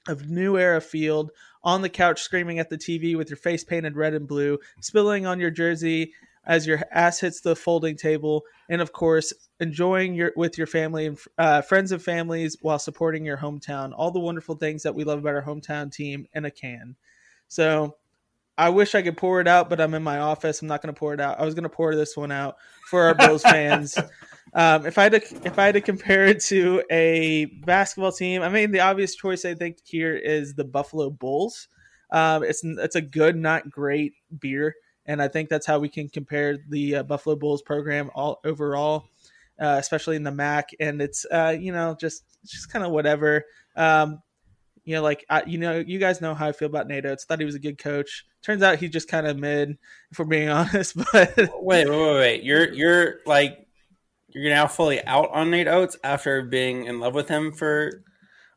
Of 0.08 0.28
New 0.28 0.58
Era 0.58 0.80
Field 0.80 1.30
on 1.62 1.82
the 1.82 1.88
couch 1.88 2.22
screaming 2.22 2.58
at 2.58 2.70
the 2.70 2.78
TV 2.78 3.16
with 3.16 3.30
your 3.30 3.36
face 3.36 3.62
painted 3.62 3.96
red 3.96 4.14
and 4.14 4.26
blue, 4.26 4.58
spilling 4.80 5.26
on 5.26 5.38
your 5.38 5.50
jersey 5.50 6.12
as 6.48 6.66
your 6.66 6.82
ass 6.90 7.20
hits 7.20 7.42
the 7.42 7.54
folding 7.54 7.94
table, 7.94 8.42
and 8.70 8.80
of 8.80 8.92
course, 8.92 9.34
enjoying 9.60 10.14
your 10.14 10.32
with 10.34 10.56
your 10.56 10.66
family 10.66 11.06
and 11.06 11.18
uh, 11.36 11.60
friends 11.60 11.92
and 11.92 12.02
families 12.02 12.56
while 12.62 12.78
supporting 12.78 13.24
your 13.24 13.36
hometown. 13.36 13.92
All 13.94 14.10
the 14.10 14.18
wonderful 14.18 14.56
things 14.56 14.82
that 14.82 14.94
we 14.94 15.04
love 15.04 15.18
about 15.18 15.34
our 15.34 15.42
hometown 15.42 15.92
team 15.92 16.26
in 16.32 16.46
a 16.46 16.50
can. 16.50 16.96
So, 17.48 17.97
I 18.58 18.70
wish 18.70 18.96
I 18.96 19.02
could 19.02 19.16
pour 19.16 19.40
it 19.40 19.46
out, 19.46 19.70
but 19.70 19.80
I'm 19.80 19.94
in 19.94 20.02
my 20.02 20.18
office. 20.18 20.60
I'm 20.60 20.68
not 20.68 20.82
going 20.82 20.92
to 20.92 20.98
pour 20.98 21.14
it 21.14 21.20
out. 21.20 21.38
I 21.38 21.44
was 21.44 21.54
going 21.54 21.62
to 21.62 21.68
pour 21.68 21.94
this 21.94 22.16
one 22.16 22.32
out 22.32 22.56
for 22.90 23.04
our 23.04 23.14
Bills 23.14 23.42
fans. 23.42 23.96
Um, 24.54 24.86
if 24.86 24.96
I 24.96 25.02
had 25.04 25.12
to, 25.12 25.22
if 25.44 25.58
I 25.58 25.66
had 25.66 25.74
to 25.74 25.80
compare 25.82 26.24
it 26.24 26.40
to 26.44 26.82
a 26.90 27.44
basketball 27.66 28.12
team, 28.12 28.40
I 28.40 28.48
mean, 28.48 28.70
the 28.70 28.80
obvious 28.80 29.14
choice 29.14 29.44
I 29.44 29.54
think 29.54 29.76
here 29.84 30.16
is 30.16 30.54
the 30.54 30.64
Buffalo 30.64 31.10
Bulls. 31.10 31.68
Um, 32.10 32.42
it's 32.42 32.64
it's 32.64 32.96
a 32.96 33.02
good, 33.02 33.36
not 33.36 33.68
great 33.70 34.14
beer, 34.40 34.74
and 35.04 35.20
I 35.20 35.28
think 35.28 35.50
that's 35.50 35.66
how 35.66 35.78
we 35.78 35.90
can 35.90 36.08
compare 36.08 36.56
the 36.68 36.96
uh, 36.96 37.02
Buffalo 37.02 37.36
Bulls 37.36 37.60
program 37.60 38.10
all 38.14 38.40
overall, 38.42 39.04
uh, 39.60 39.76
especially 39.78 40.16
in 40.16 40.22
the 40.22 40.32
MAC. 40.32 40.70
And 40.80 41.02
it's 41.02 41.26
uh, 41.30 41.54
you 41.58 41.72
know 41.72 41.94
just 42.00 42.24
just 42.46 42.72
kind 42.72 42.84
of 42.84 42.90
whatever. 42.90 43.44
Um, 43.76 44.22
you 44.88 44.94
know, 44.94 45.02
like 45.02 45.26
I, 45.28 45.42
you 45.44 45.58
know, 45.58 45.84
you 45.86 45.98
guys 45.98 46.22
know 46.22 46.34
how 46.34 46.48
I 46.48 46.52
feel 46.52 46.66
about 46.66 46.88
Nate 46.88 47.04
Oats. 47.04 47.26
Thought 47.26 47.40
he 47.40 47.44
was 47.44 47.54
a 47.54 47.58
good 47.58 47.76
coach. 47.76 48.24
Turns 48.42 48.62
out 48.62 48.78
he's 48.78 48.88
just 48.88 49.06
kind 49.06 49.26
of 49.26 49.36
mid, 49.36 49.76
if 50.10 50.18
we're 50.18 50.24
being 50.24 50.48
honest. 50.48 50.96
But 50.96 51.36
wait, 51.36 51.86
wait, 51.86 51.88
wait, 51.90 52.14
wait. 52.14 52.42
You're 52.42 52.72
you're 52.72 53.16
like 53.26 53.66
you're 54.28 54.50
now 54.50 54.66
fully 54.66 55.04
out 55.04 55.28
on 55.34 55.50
Nate 55.50 55.68
Oats 55.68 55.98
after 56.02 56.40
being 56.40 56.86
in 56.86 57.00
love 57.00 57.14
with 57.14 57.28
him 57.28 57.52
for. 57.52 58.02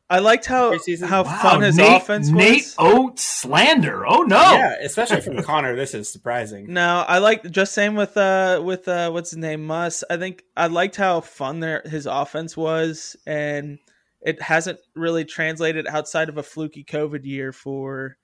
I 0.08 0.20
liked 0.20 0.46
how 0.46 0.74
how 1.02 1.24
wow, 1.24 1.42
fun 1.42 1.60
his 1.60 1.76
Nate, 1.76 2.00
offense 2.00 2.30
was. 2.30 2.42
Nate 2.42 2.74
Oats 2.78 3.22
slander. 3.22 4.06
Oh 4.06 4.22
no! 4.22 4.40
Yeah, 4.40 4.76
especially 4.82 5.20
from 5.20 5.42
Conner, 5.42 5.76
this 5.76 5.92
is 5.92 6.10
surprising. 6.10 6.72
No, 6.72 7.04
I 7.06 7.18
like 7.18 7.50
just 7.50 7.74
same 7.74 7.94
with 7.94 8.16
uh 8.16 8.62
with 8.64 8.88
uh 8.88 9.10
what's 9.10 9.30
his 9.30 9.38
name 9.38 9.66
Muss. 9.66 10.02
I 10.08 10.16
think 10.16 10.44
I 10.56 10.68
liked 10.68 10.96
how 10.96 11.20
fun 11.20 11.60
there 11.60 11.82
his 11.84 12.06
offense 12.06 12.56
was, 12.56 13.16
and 13.26 13.78
it 14.24 14.40
hasn't 14.40 14.78
really 14.94 15.24
translated 15.24 15.86
outside 15.86 16.28
of 16.28 16.38
a 16.38 16.42
fluky 16.42 16.84
COVID 16.84 17.24
year 17.24 17.52
for 17.52 18.16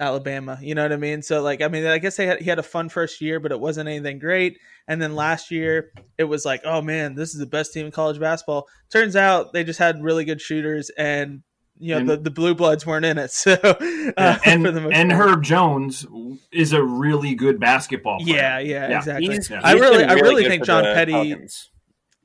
Alabama. 0.00 0.58
You 0.60 0.74
know 0.74 0.82
what 0.82 0.92
I 0.92 0.96
mean? 0.96 1.22
So 1.22 1.42
like, 1.42 1.60
I 1.60 1.68
mean, 1.68 1.86
I 1.86 1.98
guess 1.98 2.16
they 2.16 2.26
had, 2.26 2.40
he 2.40 2.48
had 2.48 2.58
a 2.58 2.64
fun 2.64 2.88
first 2.88 3.20
year, 3.20 3.40
but 3.40 3.52
it 3.52 3.60
wasn't 3.60 3.88
anything 3.88 4.18
great. 4.18 4.58
And 4.86 5.02
then 5.02 5.14
last 5.14 5.50
year, 5.50 5.92
it 6.16 6.24
was 6.24 6.44
like, 6.44 6.62
oh 6.64 6.80
man, 6.80 7.14
this 7.14 7.34
is 7.34 7.40
the 7.40 7.46
best 7.46 7.72
team 7.72 7.86
in 7.86 7.92
college 7.92 8.20
basketball. 8.20 8.68
Turns 8.90 9.16
out 9.16 9.52
they 9.52 9.64
just 9.64 9.78
had 9.78 10.02
really 10.02 10.24
good 10.24 10.40
shooters, 10.40 10.90
and 10.96 11.42
you 11.80 11.94
know 11.94 12.00
and, 12.00 12.08
the, 12.08 12.16
the 12.16 12.30
blue 12.30 12.54
bloods 12.54 12.86
weren't 12.86 13.04
in 13.04 13.18
it. 13.18 13.30
So 13.38 13.52
uh, 13.52 13.74
yeah, 14.16 14.38
and 14.44 14.66
and 14.66 15.12
Herb 15.12 15.42
Jones 15.42 16.06
is 16.52 16.72
a 16.72 16.82
really 16.82 17.34
good 17.34 17.60
basketball. 17.60 18.18
Player. 18.20 18.36
Yeah, 18.36 18.58
yeah, 18.60 18.88
yeah. 18.88 18.98
exactly. 18.98 19.34
He's, 19.34 19.50
yeah. 19.50 19.60
I 19.62 19.72
really, 19.72 20.04
I 20.04 20.14
really 20.14 20.44
think 20.44 20.64
John 20.64 20.84
Petty. 20.84 21.12
Pelicans. 21.12 21.70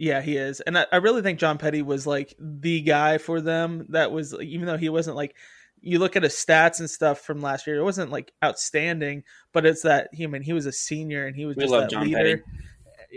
Yeah, 0.04 0.20
he 0.22 0.36
is, 0.36 0.60
and 0.60 0.78
I, 0.78 0.86
I 0.92 0.98
really 0.98 1.22
think 1.22 1.40
John 1.40 1.58
Petty 1.58 1.82
was 1.82 2.06
like 2.06 2.36
the 2.38 2.82
guy 2.82 3.20
for 3.20 3.40
them. 3.40 3.86
That 3.90 4.12
was 4.12 4.34
even 4.34 4.66
though 4.66 4.76
he 4.76 4.90
wasn't 4.90 5.16
like 5.16 5.34
you 5.80 5.98
look 5.98 6.18
at 6.18 6.24
his 6.24 6.34
stats 6.34 6.82
and 6.82 6.90
stuff 6.90 7.22
from 7.22 7.42
last 7.42 7.68
year, 7.68 7.78
it 7.78 7.84
wasn't 7.84 8.12
like 8.12 8.34
outstanding, 8.44 9.24
but 9.54 9.66
it's 9.66 9.84
that 9.84 10.10
he 10.12 10.26
I 10.26 10.28
mean 10.28 10.42
he 10.42 10.52
was 10.52 10.66
a 10.66 10.74
senior 10.74 11.26
and 11.26 11.38
he 11.38 11.46
was 11.46 11.56
we 11.56 11.64
just 11.64 11.72
that 11.72 11.90
John 11.90 12.04
leader. 12.04 12.40
Petty. 12.40 12.42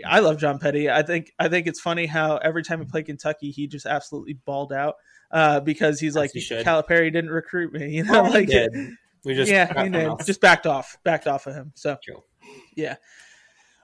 I 0.05 0.21
love 0.21 0.37
John 0.37 0.59
Petty. 0.59 0.89
I 0.89 1.03
think 1.03 1.33
I 1.37 1.49
think 1.49 1.67
it's 1.67 1.81
funny 1.81 2.05
how 2.05 2.37
every 2.37 2.63
time 2.63 2.79
he 2.79 2.85
played 2.85 3.07
Kentucky, 3.07 3.51
he 3.51 3.67
just 3.67 3.85
absolutely 3.85 4.35
balled 4.45 4.71
out 4.71 4.95
uh, 5.29 5.59
because 5.59 5.99
he's 5.99 6.15
As 6.15 6.15
like 6.15 6.31
he 6.31 6.39
Calipari 6.39 7.11
didn't 7.11 7.31
recruit 7.31 7.73
me. 7.73 7.89
You 7.97 8.05
know, 8.05 8.21
like 8.21 8.47
we 9.25 9.35
just 9.35 9.51
yeah, 9.51 10.15
just 10.25 10.39
backed 10.39 10.65
off, 10.65 10.97
backed 11.03 11.27
off 11.27 11.47
of 11.47 11.53
him. 11.53 11.73
So 11.75 11.97
True. 12.01 12.23
yeah. 12.77 12.95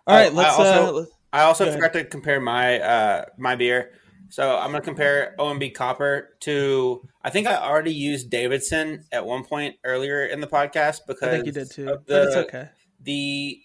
All 0.07 0.15
right, 0.15 0.33
let's. 0.33 0.57
Also, 0.57 1.01
uh, 1.01 1.05
I 1.34 1.41
also 1.41 1.69
forgot 1.71 1.93
to 1.93 2.05
compare 2.05 2.39
my 2.39 2.79
uh, 2.79 3.25
my 3.38 3.55
beer. 3.55 3.91
So 4.29 4.57
I'm 4.57 4.69
going 4.71 4.81
to 4.81 4.86
compare 4.86 5.36
OMB 5.39 5.73
Copper 5.73 6.38
to. 6.41 7.07
I 7.23 7.31
think 7.31 7.47
I 7.47 7.55
already 7.55 7.93
used 7.93 8.29
Davidson 8.29 9.03
at 9.11 9.25
one 9.25 9.43
point 9.43 9.75
earlier 9.84 10.25
in 10.25 10.39
the 10.41 10.47
podcast 10.47 11.01
because 11.07 11.27
I 11.27 11.31
think 11.31 11.45
you 11.47 11.51
did 11.51 11.71
too. 11.71 11.86
The, 11.86 12.01
but 12.07 12.21
it's 12.27 12.36
okay. 12.36 12.69
The 13.01 13.59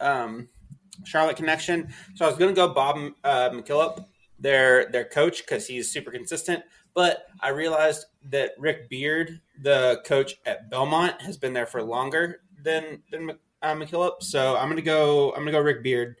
um, 0.00 0.48
Charlotte 1.04 1.36
connection. 1.36 1.88
So 2.14 2.24
I 2.24 2.28
was 2.28 2.38
going 2.38 2.54
to 2.54 2.56
go 2.56 2.72
Bob 2.72 2.96
uh, 3.24 3.50
McKillop, 3.50 4.04
their 4.38 4.86
their 4.86 5.04
coach, 5.04 5.40
because 5.40 5.66
he's 5.66 5.90
super 5.92 6.12
consistent. 6.12 6.62
But 6.94 7.26
I 7.40 7.50
realized 7.50 8.06
that 8.30 8.52
Rick 8.58 8.88
Beard, 8.88 9.40
the 9.60 10.00
coach 10.04 10.34
at 10.46 10.70
Belmont, 10.70 11.20
has 11.22 11.36
been 11.36 11.52
there 11.52 11.66
for 11.66 11.82
longer 11.82 12.42
than 12.62 13.02
than 13.10 13.30
uh, 13.62 13.74
McKillop. 13.74 14.22
So 14.22 14.56
I'm 14.56 14.74
to 14.76 14.82
go. 14.82 15.30
I'm 15.30 15.38
going 15.38 15.46
to 15.46 15.52
go 15.52 15.60
Rick 15.60 15.82
Beard 15.82 16.16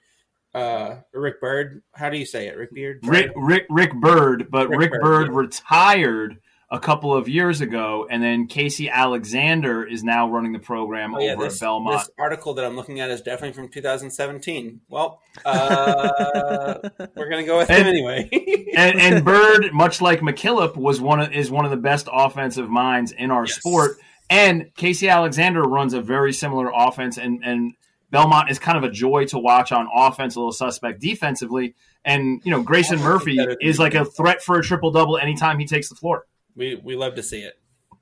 uh, 0.54 0.96
Rick 1.12 1.40
Byrd. 1.40 1.82
How 1.92 2.10
do 2.10 2.18
you 2.18 2.26
say 2.26 2.48
it? 2.48 2.56
Rick 2.56 2.74
Beard? 2.74 3.00
Rick 3.04 3.32
Rick 3.36 3.66
Rick 3.70 3.94
Byrd, 3.94 4.48
but 4.50 4.68
Rick, 4.68 4.78
Rick 4.78 4.90
Byrd, 4.92 5.28
Byrd 5.28 5.34
retired 5.34 6.38
a 6.70 6.78
couple 6.78 7.14
of 7.14 7.28
years 7.28 7.62
ago, 7.62 8.06
and 8.10 8.22
then 8.22 8.46
Casey 8.46 8.90
Alexander 8.90 9.86
is 9.86 10.04
now 10.04 10.28
running 10.28 10.52
the 10.52 10.58
program 10.58 11.14
oh, 11.14 11.18
yeah, 11.18 11.32
over 11.32 11.44
this, 11.44 11.62
at 11.62 11.66
Belmont. 11.66 12.00
This 12.00 12.10
article 12.18 12.52
that 12.54 12.64
I'm 12.64 12.76
looking 12.76 13.00
at 13.00 13.10
is 13.10 13.22
definitely 13.22 13.54
from 13.54 13.68
2017. 13.68 14.80
Well, 14.88 15.22
uh, 15.46 16.78
we're 17.16 17.30
gonna 17.30 17.44
go 17.44 17.58
with 17.58 17.70
and, 17.70 17.82
him 17.82 17.86
anyway. 17.86 18.28
and, 18.76 19.00
and, 19.00 19.24
Byrd, 19.24 19.72
much 19.72 20.02
like 20.02 20.20
McKillop, 20.20 20.76
was 20.76 21.00
one 21.00 21.20
of, 21.20 21.32
is 21.32 21.50
one 21.50 21.64
of 21.64 21.70
the 21.70 21.78
best 21.78 22.06
offensive 22.12 22.68
minds 22.68 23.12
in 23.12 23.30
our 23.30 23.46
yes. 23.46 23.56
sport. 23.56 23.96
And 24.30 24.74
Casey 24.76 25.08
Alexander 25.08 25.62
runs 25.62 25.94
a 25.94 26.02
very 26.02 26.34
similar 26.34 26.70
offense, 26.74 27.16
and 27.16 27.42
and 27.42 27.72
Belmont 28.10 28.50
is 28.50 28.58
kind 28.58 28.78
of 28.78 28.84
a 28.84 28.90
joy 28.90 29.26
to 29.26 29.38
watch 29.38 29.72
on 29.72 29.88
offense, 29.94 30.36
a 30.36 30.38
little 30.38 30.52
suspect 30.52 31.00
defensively. 31.00 31.74
And, 32.04 32.40
you 32.44 32.50
know, 32.50 32.62
Grayson 32.62 33.00
Murphy 33.00 33.38
is 33.60 33.78
like 33.78 33.94
a 33.94 34.04
threat 34.04 34.42
for 34.42 34.58
a 34.58 34.62
triple 34.62 34.90
double 34.90 35.18
anytime 35.18 35.58
he 35.58 35.66
takes 35.66 35.88
the 35.88 35.94
floor. 35.94 36.26
We, 36.56 36.76
we 36.76 36.96
love 36.96 37.14
to 37.16 37.22
see 37.22 37.40
it. 37.40 37.58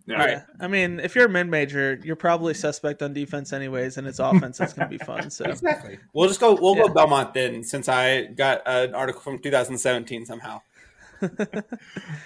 Yeah. 0.07 0.25
Right. 0.25 0.43
I 0.61 0.69
mean, 0.69 1.01
if 1.01 1.17
you're 1.17 1.27
a 1.27 1.29
mid 1.29 1.49
major, 1.49 1.99
you're 2.05 2.15
probably 2.15 2.55
suspect 2.55 3.03
on 3.03 3.13
defense 3.13 3.53
anyways, 3.53 3.99
and 3.99 4.07
it's 4.07 4.21
offense 4.21 4.59
that's 4.59 4.73
going 4.73 4.89
to 4.89 4.99
be 4.99 5.05
fun. 5.05 5.31
So 5.31 5.45
exactly. 5.51 5.99
We'll 6.13 6.29
just 6.29 6.39
go. 6.39 6.55
We'll 6.55 6.77
yeah. 6.77 6.87
go 6.87 6.95
Belmont 6.95 7.35
then, 7.35 7.65
since 7.65 7.89
I 7.89 8.27
got 8.27 8.63
an 8.67 8.95
article 8.95 9.21
from 9.21 9.41
2017 9.41 10.25
somehow. 10.25 10.63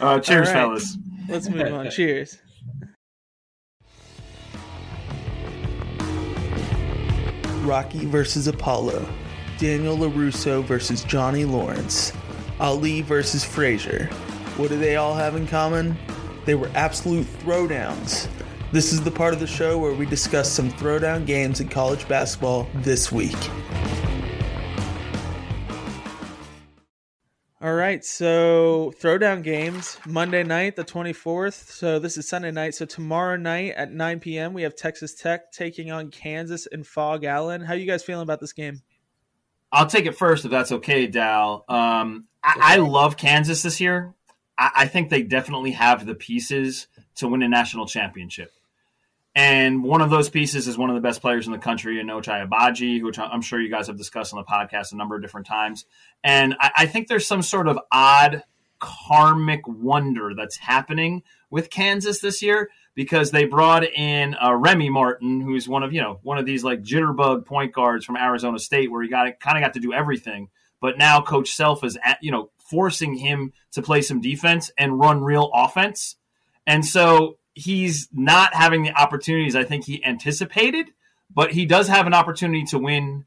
uh, 0.01 0.21
cheers, 0.21 0.49
right. 0.49 0.53
fellas. 0.53 0.99
Let's 1.27 1.49
move 1.49 1.63
on. 1.73 1.91
cheers. 1.91 2.39
Rocky 7.63 8.07
versus 8.07 8.47
Apollo, 8.47 9.07
Daniel 9.59 9.97
LaRusso 9.97 10.65
versus 10.65 11.05
Johnny 11.05 11.45
Lawrence, 11.45 12.13
Ali 12.59 13.03
versus 13.03 13.45
Frazier. 13.45 14.07
What 14.57 14.71
do 14.71 14.79
they 14.79 14.97
all 14.97 15.15
have 15.15 15.37
in 15.37 15.47
common? 15.47 15.97
They 16.47 16.55
were 16.55 16.71
absolute 16.75 17.27
throwdowns. 17.41 18.29
This 18.73 18.93
is 18.93 19.03
the 19.03 19.11
part 19.11 19.35
of 19.35 19.41
the 19.41 19.47
show 19.47 19.79
where 19.79 19.93
we 19.93 20.07
discuss 20.07 20.51
some 20.51 20.71
throwdown 20.71 21.27
games 21.27 21.61
in 21.61 21.69
college 21.69 22.09
basketball 22.09 22.69
this 22.75 23.13
week. 23.13 23.37
All 27.63 27.75
right, 27.75 28.03
so 28.03 28.91
throwdown 28.99 29.43
games 29.43 29.99
Monday 30.07 30.43
night, 30.43 30.77
the 30.77 30.85
24th. 30.85 31.69
So 31.71 31.99
this 31.99 32.17
is 32.17 32.27
Sunday 32.27 32.51
night. 32.51 32.75
So 32.75 32.87
tomorrow 32.87 33.37
night 33.37 33.75
at 33.77 33.93
9 33.93 34.19
p.m., 34.21 34.55
we 34.55 34.63
have 34.63 34.75
Texas 34.75 35.15
Tech 35.15 35.53
taking 35.53 35.91
on 35.91 36.11
Kansas 36.11 36.67
and 36.67 36.87
Phog 36.87 37.23
Allen. 37.25 37.61
How 37.61 37.75
you 37.75 37.85
guys 37.85 38.03
feeling 38.03 38.23
about 38.23 38.41
this 38.41 38.55
game? 38.55 38.81
I'll 39.71 39.87
take 39.87 40.07
it 40.07 40.17
first 40.17 40.47
if 40.47 40.51
that's 40.51 40.73
okay, 40.73 41.07
Dal. 41.07 41.67
Um, 41.69 42.29
I, 42.43 42.55
I, 42.61 42.77
love 42.77 43.19
Kansas 43.19 43.61
this 43.61 43.79
year. 43.79 44.15
I, 44.57 44.71
I 44.75 44.87
think 44.87 45.11
they 45.11 45.23
definitely 45.23 45.73
have 45.73 46.07
the 46.07 46.15
pieces 46.15 46.87
to 47.17 47.29
win 47.29 47.43
a 47.43 47.49
national 47.49 47.85
championship. 47.85 48.53
And 49.35 49.85
one 49.85 50.01
of 50.01 50.11
those 50.11 50.29
pieces 50.29 50.67
is 50.67 50.77
one 50.77 50.91
of 50.91 50.97
the 50.97 51.01
best 51.01 51.21
players 51.21 51.47
in 51.47 51.53
the 51.53 51.59
country, 51.59 52.01
in 52.01 52.09
Ochai 52.09 52.49
Agbaji, 52.49 53.03
which 53.03 53.19
I'm 53.19 53.43
sure 53.43 53.61
you 53.61 53.71
guys 53.71 53.87
have 53.87 53.97
discussed 53.97 54.35
on 54.35 54.39
the 54.39 54.45
podcast 54.45 54.93
a 54.93 54.97
number 54.97 55.15
of 55.15 55.23
different 55.23 55.47
times. 55.47 55.87
And 56.25 56.57
I, 56.59 56.71
I 56.79 56.87
think 56.87 57.07
there's 57.07 57.27
some 57.27 57.43
sort 57.43 57.69
of 57.69 57.79
odd 57.93 58.43
karmic 58.81 59.61
wonder 59.69 60.33
that's 60.37 60.57
happening 60.57 61.23
with 61.51 61.71
Kansas 61.71 62.21
this 62.21 62.43
year 62.43 62.71
because 62.95 63.31
they 63.31 63.45
brought 63.45 63.85
in 63.85 64.35
uh, 64.43 64.55
Remy 64.55 64.91
Martin, 64.91 65.41
who's 65.41 65.69
one 65.69 65.83
of 65.83 65.93
you 65.93 66.01
know 66.01 66.19
one 66.23 66.39
of 66.39 66.47
these 66.47 66.65
like 66.65 66.83
jitterbug 66.83 67.47
point 67.47 67.73
guards 67.73 68.05
from 68.05 68.17
Arizona 68.17 68.59
State, 68.59 68.91
where 68.91 69.03
he 69.03 69.09
got 69.09 69.39
kind 69.39 69.57
of 69.57 69.63
got 69.63 69.75
to 69.75 69.81
do 69.81 69.93
everything. 69.93 70.49
But 70.81 70.99
now 70.99 71.21
Coach 71.21 71.53
Self 71.53 71.85
is 71.85 71.97
at, 72.03 72.19
you 72.21 72.33
know 72.33 72.51
forcing 72.59 73.15
him 73.15 73.53
to 73.73 73.83
play 73.83 74.03
some 74.03 74.21
defense 74.21 74.71
and 74.77 74.99
run 74.99 75.23
real 75.23 75.51
offense, 75.55 76.17
and 76.67 76.85
so 76.85 77.39
he's 77.55 78.09
not 78.13 78.55
having 78.55 78.83
the 78.83 78.93
opportunities 78.93 79.57
I 79.57 79.65
think 79.65 79.85
he 79.85 80.05
anticipated, 80.05 80.91
but 81.35 81.53
he 81.53 81.67
does 81.67 81.89
have 81.89 82.07
an 82.07 82.15
opportunity 82.15 82.65
to 82.67 82.79
win 82.79 83.27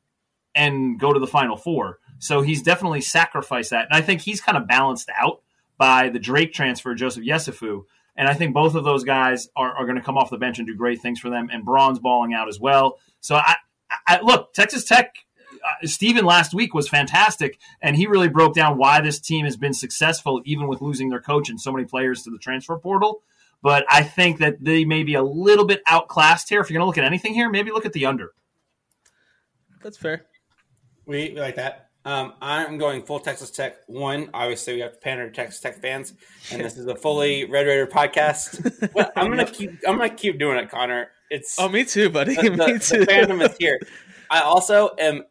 and 0.55 0.99
go 0.99 1.13
to 1.13 1.19
the 1.19 1.27
final 1.27 1.57
four. 1.57 1.99
So 2.19 2.41
he's 2.41 2.61
definitely 2.61 3.01
sacrificed 3.01 3.71
that. 3.71 3.87
And 3.89 3.97
I 3.97 4.01
think 4.01 4.21
he's 4.21 4.41
kind 4.41 4.57
of 4.57 4.67
balanced 4.67 5.09
out 5.19 5.41
by 5.77 6.09
the 6.09 6.19
Drake 6.19 6.53
transfer, 6.53 6.93
Joseph 6.95 7.23
Yesufu. 7.23 7.83
And 8.15 8.27
I 8.27 8.33
think 8.33 8.53
both 8.53 8.75
of 8.75 8.83
those 8.83 9.03
guys 9.03 9.49
are, 9.55 9.73
are 9.73 9.85
going 9.85 9.97
to 9.97 10.03
come 10.03 10.17
off 10.17 10.29
the 10.29 10.37
bench 10.37 10.59
and 10.59 10.67
do 10.67 10.75
great 10.75 11.01
things 11.01 11.19
for 11.19 11.29
them. 11.29 11.49
And 11.51 11.65
Braun's 11.65 11.99
balling 11.99 12.33
out 12.33 12.47
as 12.47 12.59
well. 12.59 12.99
So 13.21 13.35
I, 13.35 13.55
I 14.07 14.21
look, 14.21 14.53
Texas 14.53 14.85
Tech. 14.85 15.15
Uh, 15.53 15.87
Steven 15.87 16.25
last 16.25 16.53
week 16.53 16.73
was 16.73 16.89
fantastic, 16.89 17.57
and 17.81 17.95
he 17.95 18.05
really 18.05 18.27
broke 18.27 18.53
down 18.53 18.77
why 18.77 18.99
this 18.99 19.17
team 19.17 19.45
has 19.45 19.55
been 19.55 19.73
successful, 19.73 20.41
even 20.43 20.67
with 20.67 20.81
losing 20.81 21.07
their 21.07 21.21
coach 21.21 21.47
and 21.47 21.61
so 21.61 21.71
many 21.71 21.85
players 21.85 22.23
to 22.23 22.29
the 22.29 22.37
transfer 22.37 22.77
portal. 22.77 23.21
But 23.63 23.85
I 23.89 24.03
think 24.03 24.39
that 24.39 24.63
they 24.63 24.83
may 24.83 25.03
be 25.03 25.15
a 25.15 25.23
little 25.23 25.65
bit 25.65 25.81
outclassed 25.87 26.49
here. 26.49 26.59
If 26.59 26.69
you're 26.69 26.77
going 26.77 26.83
to 26.83 26.87
look 26.87 26.97
at 26.97 27.05
anything 27.05 27.33
here, 27.33 27.49
maybe 27.49 27.71
look 27.71 27.85
at 27.85 27.93
the 27.93 28.05
under. 28.05 28.33
That's 29.81 29.97
fair. 29.97 30.25
We, 31.05 31.31
we 31.31 31.39
like 31.39 31.55
that. 31.55 31.89
Um, 32.05 32.33
I'm 32.41 32.77
going 32.77 33.03
full 33.03 33.21
Texas 33.21 33.49
Tech 33.49 33.77
one. 33.87 34.29
Obviously, 34.33 34.73
we 34.73 34.81
have 34.81 34.93
to 34.93 34.99
pander 34.99 35.29
to 35.29 35.33
Texas 35.33 35.61
Tech 35.61 35.81
fans, 35.81 36.13
and 36.51 36.61
this 36.61 36.77
is 36.77 36.85
a 36.87 36.95
fully 36.95 37.45
Red 37.45 37.65
Raider 37.65 37.87
podcast. 37.87 38.91
But 38.93 39.13
I'm 39.15 39.29
gonna 39.29 39.49
keep. 39.49 39.71
I'm 39.87 39.97
gonna 39.97 40.09
keep 40.09 40.37
doing 40.37 40.57
it, 40.57 40.69
Conner. 40.69 41.11
It's 41.29 41.57
oh, 41.57 41.69
me 41.69 41.85
too, 41.85 42.09
buddy. 42.09 42.35
The, 42.35 42.41
me 42.51 42.57
the, 42.57 42.79
too. 42.79 42.99
The 42.99 43.05
fandom 43.05 43.49
is 43.49 43.55
here. 43.57 43.79
I 44.29 44.41
also 44.41 44.91
am 44.99 45.23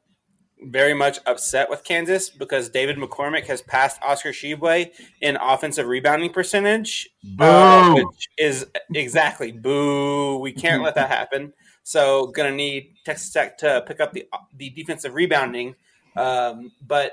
very 0.70 0.94
much 0.94 1.18
upset 1.26 1.68
with 1.68 1.84
Kansas 1.84 2.30
because 2.30 2.68
David 2.68 2.96
McCormack 2.96 3.44
has 3.46 3.62
passed 3.62 4.00
Oscar 4.02 4.30
Tshiebwe 4.30 4.90
in 5.20 5.36
offensive 5.36 5.86
rebounding 5.86 6.30
percentage, 6.30 7.08
uh, 7.38 7.94
which 7.94 8.28
is 8.38 8.66
exactly 8.94 9.52
boo. 9.52 10.38
We 10.38 10.52
can't 10.52 10.82
let 10.82 10.94
that 10.96 11.08
happen. 11.08 11.52
So, 11.84 12.28
gonna 12.28 12.52
need 12.52 12.94
Texas 13.04 13.32
Tech 13.32 13.58
to 13.58 13.82
pick 13.86 14.00
up 14.00 14.12
the 14.12 14.26
the 14.56 14.70
defensive 14.70 15.14
rebounding 15.14 15.74
um, 16.16 16.72
but 16.86 17.12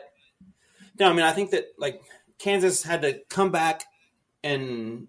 no, 1.00 1.10
I 1.10 1.14
mean, 1.14 1.26
I 1.26 1.32
think 1.32 1.52
that 1.52 1.66
like 1.78 2.02
Kansas 2.38 2.84
had 2.84 3.02
to 3.04 3.22
come 3.30 3.52
back 3.52 3.84
and 4.44 5.08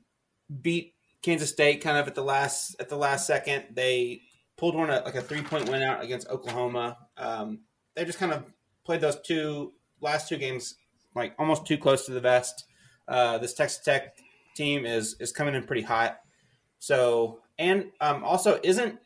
beat 0.62 0.94
Kansas 1.22 1.50
State 1.50 1.82
kind 1.82 1.98
of 1.98 2.06
at 2.06 2.14
the 2.14 2.24
last 2.24 2.76
at 2.80 2.88
the 2.88 2.96
last 2.96 3.26
second. 3.26 3.64
They 3.72 4.22
pulled 4.56 4.74
one 4.74 4.88
like 4.88 5.14
a 5.14 5.22
three 5.22 5.42
point 5.42 5.68
win 5.68 5.82
out 5.82 6.02
against 6.02 6.28
Oklahoma. 6.28 6.96
Um, 7.16 7.60
they 8.00 8.06
just 8.06 8.18
kind 8.18 8.32
of 8.32 8.44
played 8.82 9.02
those 9.02 9.20
two 9.20 9.74
last 10.00 10.26
two 10.26 10.38
games 10.38 10.76
like 11.14 11.34
almost 11.38 11.66
too 11.66 11.76
close 11.76 12.06
to 12.06 12.12
the 12.12 12.20
vest. 12.20 12.64
Uh, 13.06 13.36
this 13.36 13.52
Texas 13.52 13.84
Tech 13.84 14.16
team 14.56 14.86
is 14.86 15.16
is 15.20 15.32
coming 15.32 15.54
in 15.54 15.64
pretty 15.64 15.82
hot. 15.82 16.18
So 16.78 17.40
and 17.58 17.90
um, 18.00 18.24
also 18.24 18.58
isn't 18.62 18.98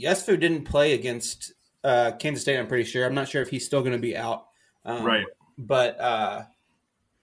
Yesufu 0.00 0.38
didn't 0.38 0.66
play 0.66 0.92
against 0.92 1.52
uh, 1.82 2.12
Kansas 2.12 2.42
State. 2.42 2.58
I'm 2.58 2.68
pretty 2.68 2.84
sure. 2.84 3.04
I'm 3.04 3.14
not 3.14 3.28
sure 3.28 3.42
if 3.42 3.48
he's 3.48 3.66
still 3.66 3.80
going 3.80 3.92
to 3.92 3.98
be 3.98 4.16
out. 4.16 4.46
Um, 4.84 5.04
right. 5.04 5.26
But 5.58 6.00
uh, 6.00 6.42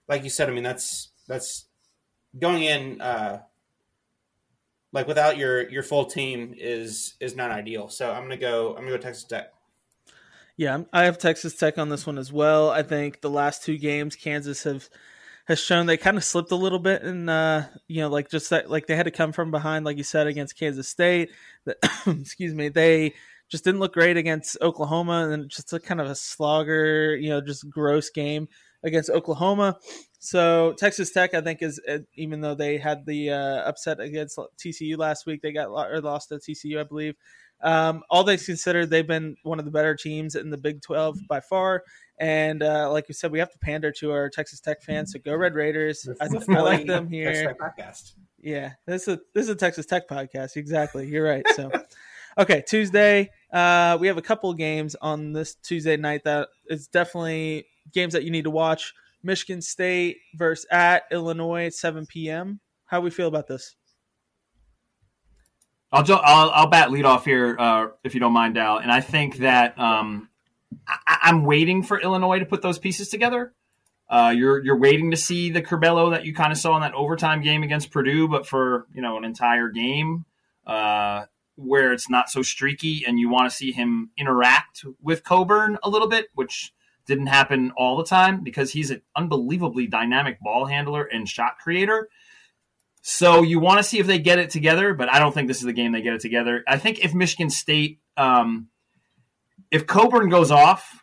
like 0.06 0.22
you 0.22 0.28
said, 0.28 0.50
I 0.50 0.52
mean 0.52 0.64
that's 0.64 1.12
that's 1.26 1.64
going 2.38 2.64
in 2.64 3.00
uh, 3.00 3.40
like 4.92 5.08
without 5.08 5.38
your 5.38 5.66
your 5.70 5.82
full 5.82 6.04
team 6.04 6.54
is 6.58 7.14
is 7.20 7.34
not 7.34 7.50
ideal. 7.50 7.88
So 7.88 8.12
I'm 8.12 8.24
gonna 8.24 8.36
go. 8.36 8.72
I'm 8.72 8.84
gonna 8.84 8.90
go 8.90 8.98
Texas 8.98 9.24
Tech. 9.24 9.50
Yeah, 10.60 10.82
I 10.92 11.04
have 11.04 11.16
Texas 11.16 11.56
Tech 11.56 11.78
on 11.78 11.88
this 11.88 12.06
one 12.06 12.18
as 12.18 12.30
well. 12.30 12.68
I 12.68 12.82
think 12.82 13.22
the 13.22 13.30
last 13.30 13.64
two 13.64 13.78
games 13.78 14.14
Kansas 14.14 14.64
have 14.64 14.90
has 15.46 15.58
shown 15.58 15.86
they 15.86 15.96
kind 15.96 16.18
of 16.18 16.22
slipped 16.22 16.52
a 16.52 16.56
little 16.56 16.78
bit 16.78 17.02
and 17.02 17.30
uh 17.30 17.62
you 17.88 18.02
know 18.02 18.10
like 18.10 18.28
just 18.30 18.50
that 18.50 18.70
like 18.70 18.86
they 18.86 18.94
had 18.94 19.06
to 19.06 19.10
come 19.10 19.32
from 19.32 19.50
behind 19.50 19.86
like 19.86 19.96
you 19.96 20.04
said 20.04 20.26
against 20.26 20.58
Kansas 20.58 20.86
State 20.86 21.30
excuse 22.06 22.54
me 22.54 22.68
they 22.68 23.14
just 23.50 23.64
didn't 23.64 23.80
look 23.80 23.92
great 23.92 24.16
against 24.16 24.56
Oklahoma, 24.62 25.28
and 25.30 25.50
just 25.50 25.72
a 25.72 25.80
kind 25.80 26.00
of 26.00 26.06
a 26.06 26.14
slogger, 26.14 27.16
you 27.16 27.30
know, 27.30 27.40
just 27.40 27.68
gross 27.68 28.08
game 28.08 28.48
against 28.84 29.10
Oklahoma. 29.10 29.76
So 30.20 30.74
Texas 30.78 31.10
Tech, 31.10 31.34
I 31.34 31.40
think, 31.40 31.60
is 31.60 31.80
uh, 31.88 31.98
even 32.14 32.40
though 32.40 32.54
they 32.54 32.78
had 32.78 33.04
the 33.06 33.30
uh, 33.30 33.68
upset 33.68 34.00
against 34.00 34.38
TCU 34.58 34.96
last 34.96 35.26
week, 35.26 35.42
they 35.42 35.52
got 35.52 35.68
or 35.68 36.00
lost 36.00 36.28
to 36.28 36.36
TCU, 36.36 36.78
I 36.78 36.84
believe. 36.84 37.14
Um, 37.62 38.02
all 38.10 38.24
they 38.24 38.36
considered, 38.36 38.90
they've 38.90 39.06
been 39.06 39.36
one 39.42 39.58
of 39.58 39.64
the 39.64 39.70
better 39.70 39.94
teams 39.94 40.34
in 40.34 40.50
the 40.50 40.56
Big 40.56 40.82
Twelve 40.82 41.18
by 41.28 41.40
far. 41.40 41.82
And 42.18 42.62
uh, 42.62 42.90
like 42.90 43.08
you 43.08 43.14
said, 43.14 43.32
we 43.32 43.38
have 43.38 43.50
to 43.52 43.58
pander 43.58 43.92
to 43.92 44.12
our 44.12 44.28
Texas 44.28 44.60
Tech 44.60 44.82
fans. 44.82 45.12
So 45.12 45.18
go 45.18 45.34
Red 45.34 45.54
Raiders! 45.54 46.08
I, 46.20 46.24
I 46.50 46.60
like 46.60 46.86
them 46.86 47.08
here. 47.08 47.56
Yeah, 48.40 48.72
this 48.86 49.08
is 49.08 49.14
a, 49.14 49.20
this 49.34 49.44
is 49.44 49.48
a 49.50 49.54
Texas 49.54 49.86
Tech 49.86 50.08
podcast. 50.08 50.56
Exactly, 50.56 51.06
you're 51.06 51.24
right. 51.24 51.46
So. 51.54 51.70
Okay, 52.38 52.62
Tuesday. 52.66 53.28
Uh, 53.52 53.98
we 54.00 54.06
have 54.06 54.16
a 54.16 54.22
couple 54.22 54.54
games 54.54 54.94
on 55.02 55.32
this 55.32 55.56
Tuesday 55.56 55.96
night 55.96 56.22
that 56.24 56.48
is 56.68 56.86
definitely 56.86 57.66
games 57.92 58.12
that 58.12 58.22
you 58.22 58.30
need 58.30 58.44
to 58.44 58.50
watch. 58.50 58.94
Michigan 59.22 59.60
State 59.60 60.18
versus 60.34 60.64
at 60.70 61.04
Illinois 61.10 61.66
at 61.66 61.74
7 61.74 62.06
p.m. 62.06 62.60
How 62.86 63.00
we 63.00 63.10
feel 63.10 63.28
about 63.28 63.46
this? 63.46 63.76
I'll 65.92 66.04
I'll, 66.12 66.50
I'll 66.50 66.66
bat 66.68 66.90
lead 66.90 67.04
off 67.04 67.24
here 67.24 67.56
uh, 67.58 67.88
if 68.04 68.14
you 68.14 68.20
don't 68.20 68.32
mind, 68.32 68.54
Dal. 68.54 68.78
And 68.78 68.92
I 68.92 69.00
think 69.00 69.38
that 69.38 69.78
um, 69.78 70.28
I, 70.86 71.28
am 71.28 71.44
waiting 71.44 71.82
for 71.82 72.00
Illinois 72.00 72.38
to 72.38 72.46
put 72.46 72.62
those 72.62 72.78
pieces 72.78 73.08
together. 73.08 73.52
Uh, 74.08 74.32
you're 74.36 74.62
you're 74.64 74.78
waiting 74.78 75.10
to 75.10 75.16
see 75.16 75.50
the 75.50 75.62
Curbelo 75.62 76.10
that 76.10 76.24
you 76.24 76.34
kind 76.34 76.52
of 76.52 76.58
saw 76.58 76.74
in 76.76 76.82
that 76.82 76.94
overtime 76.94 77.42
game 77.42 77.62
against 77.62 77.90
Purdue, 77.90 78.28
but 78.28 78.46
for 78.46 78.86
you 78.94 79.02
know 79.02 79.16
an 79.16 79.24
entire 79.24 79.68
game. 79.68 80.24
Uh, 80.66 81.24
where 81.56 81.92
it's 81.92 82.08
not 82.08 82.30
so 82.30 82.42
streaky 82.42 83.04
and 83.06 83.18
you 83.18 83.28
want 83.28 83.50
to 83.50 83.54
see 83.54 83.72
him 83.72 84.10
interact 84.16 84.84
with 85.02 85.22
Cockburn 85.22 85.78
a 85.82 85.90
little 85.90 86.08
bit, 86.08 86.28
which 86.34 86.72
didn't 87.06 87.26
happen 87.26 87.72
all 87.76 87.96
the 87.96 88.04
time 88.04 88.42
because 88.42 88.72
he's 88.72 88.90
an 88.90 89.02
unbelievably 89.16 89.86
dynamic 89.86 90.40
ball 90.40 90.66
handler 90.66 91.04
and 91.04 91.28
shot 91.28 91.58
creator. 91.58 92.08
So 93.02 93.42
you 93.42 93.58
want 93.60 93.78
to 93.78 93.82
see 93.82 93.98
if 93.98 94.06
they 94.06 94.18
get 94.18 94.38
it 94.38 94.50
together, 94.50 94.94
but 94.94 95.12
I 95.12 95.18
don't 95.18 95.32
think 95.32 95.48
this 95.48 95.58
is 95.58 95.64
the 95.64 95.72
game 95.72 95.92
they 95.92 96.02
get 96.02 96.14
it 96.14 96.20
together. 96.20 96.62
I 96.68 96.78
think 96.78 97.02
if 97.04 97.14
Michigan 97.14 97.48
State, 97.48 98.00
um, 98.16 98.68
if 99.70 99.86
Cockburn 99.86 100.28
goes 100.28 100.50
off, 100.50 101.02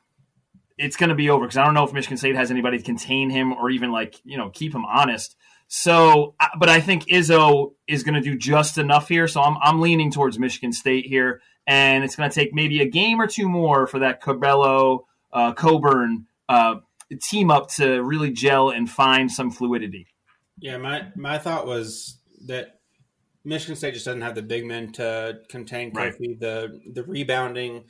it's 0.77 0.95
going 0.95 1.09
to 1.09 1.15
be 1.15 1.29
over 1.29 1.45
because 1.45 1.57
I 1.57 1.65
don't 1.65 1.73
know 1.73 1.83
if 1.83 1.93
Michigan 1.93 2.17
State 2.17 2.35
has 2.35 2.51
anybody 2.51 2.77
to 2.77 2.83
contain 2.83 3.31
him 3.31 3.51
or 3.51 3.71
even 3.71 3.91
like 3.91 4.21
you 4.23 4.37
know 4.37 4.49
keep 4.49 4.73
him 4.73 4.85
honest. 4.85 5.35
So, 5.67 6.35
but 6.57 6.69
I 6.69 6.79
think 6.79 7.05
Izzo 7.07 7.73
is 7.87 8.03
going 8.03 8.15
to 8.15 8.21
do 8.21 8.37
just 8.37 8.77
enough 8.77 9.09
here. 9.09 9.27
So 9.27 9.41
I'm, 9.41 9.57
I'm 9.61 9.81
leaning 9.81 10.11
towards 10.11 10.39
Michigan 10.39 10.71
State 10.71 11.05
here. 11.05 11.41
And 11.65 12.03
it's 12.03 12.15
going 12.15 12.29
to 12.29 12.33
take 12.33 12.53
maybe 12.53 12.81
a 12.81 12.89
game 12.89 13.19
or 13.19 13.27
two 13.27 13.49
more 13.49 13.87
for 13.87 13.99
that 13.99 14.23
Curbelo, 14.23 15.01
uh, 15.33 15.51
Cockburn 15.51 16.27
uh, 16.47 16.75
team 17.21 17.51
up 17.51 17.69
to 17.71 18.01
really 18.01 18.31
gel 18.31 18.69
and 18.69 18.89
find 18.89 19.29
some 19.29 19.51
fluidity. 19.51 20.07
Yeah, 20.59 20.77
my, 20.77 21.07
my 21.15 21.37
thought 21.37 21.67
was 21.67 22.19
that 22.45 22.79
Michigan 23.47 23.75
State 23.75 23.93
just 23.93 24.05
doesn't 24.05 24.21
have 24.21 24.35
the 24.35 24.41
big 24.41 24.65
men 24.65 24.91
to 24.93 25.39
contain 25.49 25.91
Kofi. 25.91 26.19
Right. 26.19 26.39
The 26.39 26.81
the 26.91 27.03
rebounding, 27.03 27.85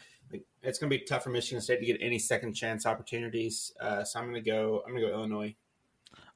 it's 0.62 0.78
going 0.78 0.90
to 0.92 0.98
be 0.98 1.04
tough 1.04 1.24
for 1.24 1.32
Michigan 1.32 1.62
State 1.62 1.80
to 1.80 1.86
get 1.86 1.98
any 2.00 2.20
second 2.20 2.54
chance 2.54 2.86
opportunities. 2.86 3.74
Uh, 3.82 4.04
so 4.04 4.20
I'm 4.20 4.26
going 4.26 4.44
to 4.44 4.50
go. 4.50 4.84
I'm 4.86 4.94
going 4.94 5.04
to 5.04 5.10
go 5.10 5.16
Illinois. 5.16 5.56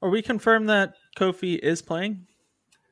Are 0.01 0.09
we 0.09 0.23
confirmed 0.23 0.69
that 0.69 0.95
Kofi 1.15 1.59
is 1.59 1.83
playing? 1.83 2.25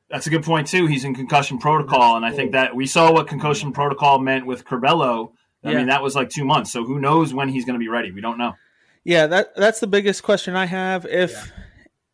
That's 0.08 0.26
a 0.28 0.30
good 0.30 0.44
point 0.44 0.68
too. 0.68 0.86
He's 0.86 1.04
in 1.04 1.14
concussion 1.14 1.58
protocol, 1.58 2.16
and 2.16 2.24
I 2.24 2.30
think 2.30 2.52
that 2.52 2.74
we 2.76 2.86
saw 2.86 3.12
what 3.12 3.26
concussion 3.26 3.72
protocol 3.72 4.20
meant 4.20 4.46
with 4.46 4.64
Curbelo. 4.64 5.32
I 5.64 5.72
yeah. 5.72 5.78
mean, 5.78 5.86
that 5.88 6.02
was 6.02 6.14
like 6.14 6.30
two 6.30 6.44
months. 6.44 6.72
So 6.72 6.84
who 6.84 7.00
knows 7.00 7.34
when 7.34 7.48
he's 7.48 7.64
going 7.64 7.74
to 7.74 7.80
be 7.80 7.88
ready? 7.88 8.12
We 8.12 8.20
don't 8.20 8.38
know. 8.38 8.54
Yeah, 9.02 9.26
that 9.26 9.56
that's 9.56 9.80
the 9.80 9.86
biggest 9.86 10.22
question 10.22 10.54
I 10.54 10.66
have. 10.66 11.06
If 11.06 11.32
yeah. 11.32 11.44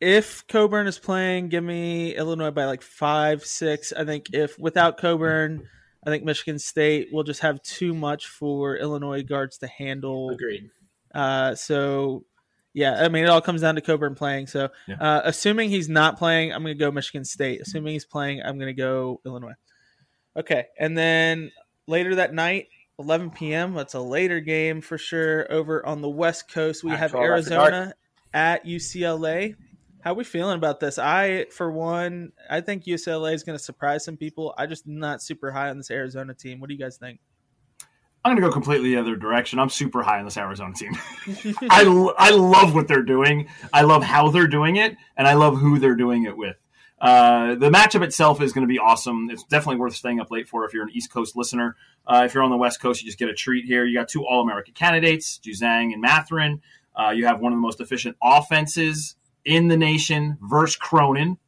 If 0.00 0.46
Cockburn 0.46 0.86
is 0.86 0.98
playing, 0.98 1.48
give 1.48 1.64
me 1.64 2.14
Illinois 2.14 2.50
by 2.50 2.66
like 2.66 2.82
five, 2.82 3.44
six. 3.44 3.92
I 3.92 4.04
think 4.04 4.34
if 4.34 4.58
without 4.58 4.98
Cockburn, 4.98 5.66
I 6.06 6.10
think 6.10 6.24
Michigan 6.24 6.58
State 6.58 7.08
will 7.12 7.24
just 7.24 7.40
have 7.40 7.62
too 7.62 7.94
much 7.94 8.26
for 8.26 8.76
Illinois 8.76 9.22
guards 9.22 9.58
to 9.58 9.66
handle. 9.66 10.30
Agreed. 10.30 10.70
Uh, 11.14 11.54
so 11.54 12.24
yeah, 12.76 13.02
I 13.02 13.08
mean, 13.08 13.24
it 13.24 13.30
all 13.30 13.40
comes 13.40 13.62
down 13.62 13.76
to 13.76 13.80
Cockburn 13.80 14.14
playing. 14.14 14.48
So, 14.48 14.68
yeah. 14.86 14.96
uh, 15.00 15.22
assuming 15.24 15.70
he's 15.70 15.88
not 15.88 16.18
playing, 16.18 16.52
I'm 16.52 16.62
going 16.62 16.76
to 16.76 16.78
go 16.78 16.90
Michigan 16.90 17.24
State. 17.24 17.62
Assuming 17.62 17.94
he's 17.94 18.04
playing, 18.04 18.42
I'm 18.42 18.58
going 18.58 18.68
to 18.68 18.78
go 18.78 19.22
Illinois. 19.24 19.54
Okay, 20.36 20.66
and 20.78 20.96
then 20.96 21.50
later 21.86 22.16
that 22.16 22.34
night, 22.34 22.66
11 22.98 23.30
p.m. 23.30 23.72
That's 23.72 23.94
a 23.94 24.00
later 24.00 24.40
game 24.40 24.82
for 24.82 24.98
sure. 24.98 25.50
Over 25.50 25.86
on 25.86 26.02
the 26.02 26.08
West 26.10 26.52
Coast, 26.52 26.84
we 26.84 26.90
have 26.90 27.14
Arizona 27.14 27.94
at 28.34 28.66
UCLA. 28.66 29.56
How 30.06 30.12
are 30.12 30.14
we 30.14 30.22
feeling 30.22 30.54
about 30.54 30.78
this? 30.78 31.00
I, 31.00 31.46
for 31.46 31.68
one, 31.68 32.30
I 32.48 32.60
think 32.60 32.84
UCLA 32.84 33.34
is 33.34 33.42
going 33.42 33.58
to 33.58 33.64
surprise 33.64 34.04
some 34.04 34.16
people. 34.16 34.54
I 34.56 34.66
just 34.66 34.86
not 34.86 35.20
super 35.20 35.50
high 35.50 35.68
on 35.68 35.78
this 35.78 35.90
Arizona 35.90 36.32
team. 36.32 36.60
What 36.60 36.68
do 36.68 36.76
you 36.76 36.80
guys 36.80 36.96
think? 36.96 37.18
I'm 38.24 38.30
going 38.30 38.40
to 38.40 38.48
go 38.48 38.52
completely 38.52 38.90
the 38.90 39.00
other 39.00 39.16
direction. 39.16 39.58
I'm 39.58 39.68
super 39.68 40.04
high 40.04 40.20
on 40.20 40.24
this 40.24 40.36
Arizona 40.36 40.74
team. 40.74 40.92
I, 41.70 42.12
I 42.18 42.30
love 42.30 42.72
what 42.72 42.86
they're 42.86 43.02
doing. 43.02 43.48
I 43.72 43.82
love 43.82 44.04
how 44.04 44.30
they're 44.30 44.46
doing 44.46 44.76
it, 44.76 44.96
and 45.16 45.26
I 45.26 45.34
love 45.34 45.58
who 45.58 45.80
they're 45.80 45.96
doing 45.96 46.22
it 46.22 46.36
with. 46.36 46.54
Uh, 47.00 47.56
the 47.56 47.68
matchup 47.68 48.04
itself 48.04 48.40
is 48.40 48.52
going 48.52 48.62
to 48.62 48.72
be 48.72 48.78
awesome. 48.78 49.28
It's 49.28 49.42
definitely 49.42 49.80
worth 49.80 49.96
staying 49.96 50.20
up 50.20 50.30
late 50.30 50.46
for 50.46 50.64
if 50.64 50.72
you're 50.72 50.84
an 50.84 50.90
East 50.94 51.12
Coast 51.12 51.34
listener. 51.34 51.74
Uh, 52.06 52.22
if 52.24 52.32
you're 52.32 52.44
on 52.44 52.50
the 52.50 52.56
West 52.56 52.80
Coast, 52.80 53.02
you 53.02 53.08
just 53.08 53.18
get 53.18 53.28
a 53.28 53.34
treat 53.34 53.64
here. 53.64 53.84
You 53.84 53.98
got 53.98 54.06
two 54.06 54.24
All 54.24 54.40
American 54.40 54.72
candidates, 54.72 55.40
Juzang 55.44 55.92
and 55.92 56.00
Mathurin. 56.00 56.62
Uh, 56.94 57.10
you 57.10 57.26
have 57.26 57.40
one 57.40 57.52
of 57.52 57.56
the 57.56 57.60
most 57.60 57.80
efficient 57.80 58.16
offenses 58.22 59.16
in 59.46 59.68
the 59.68 59.76
nation 59.76 60.36
versus 60.42 60.76
Cronin. 60.76 61.38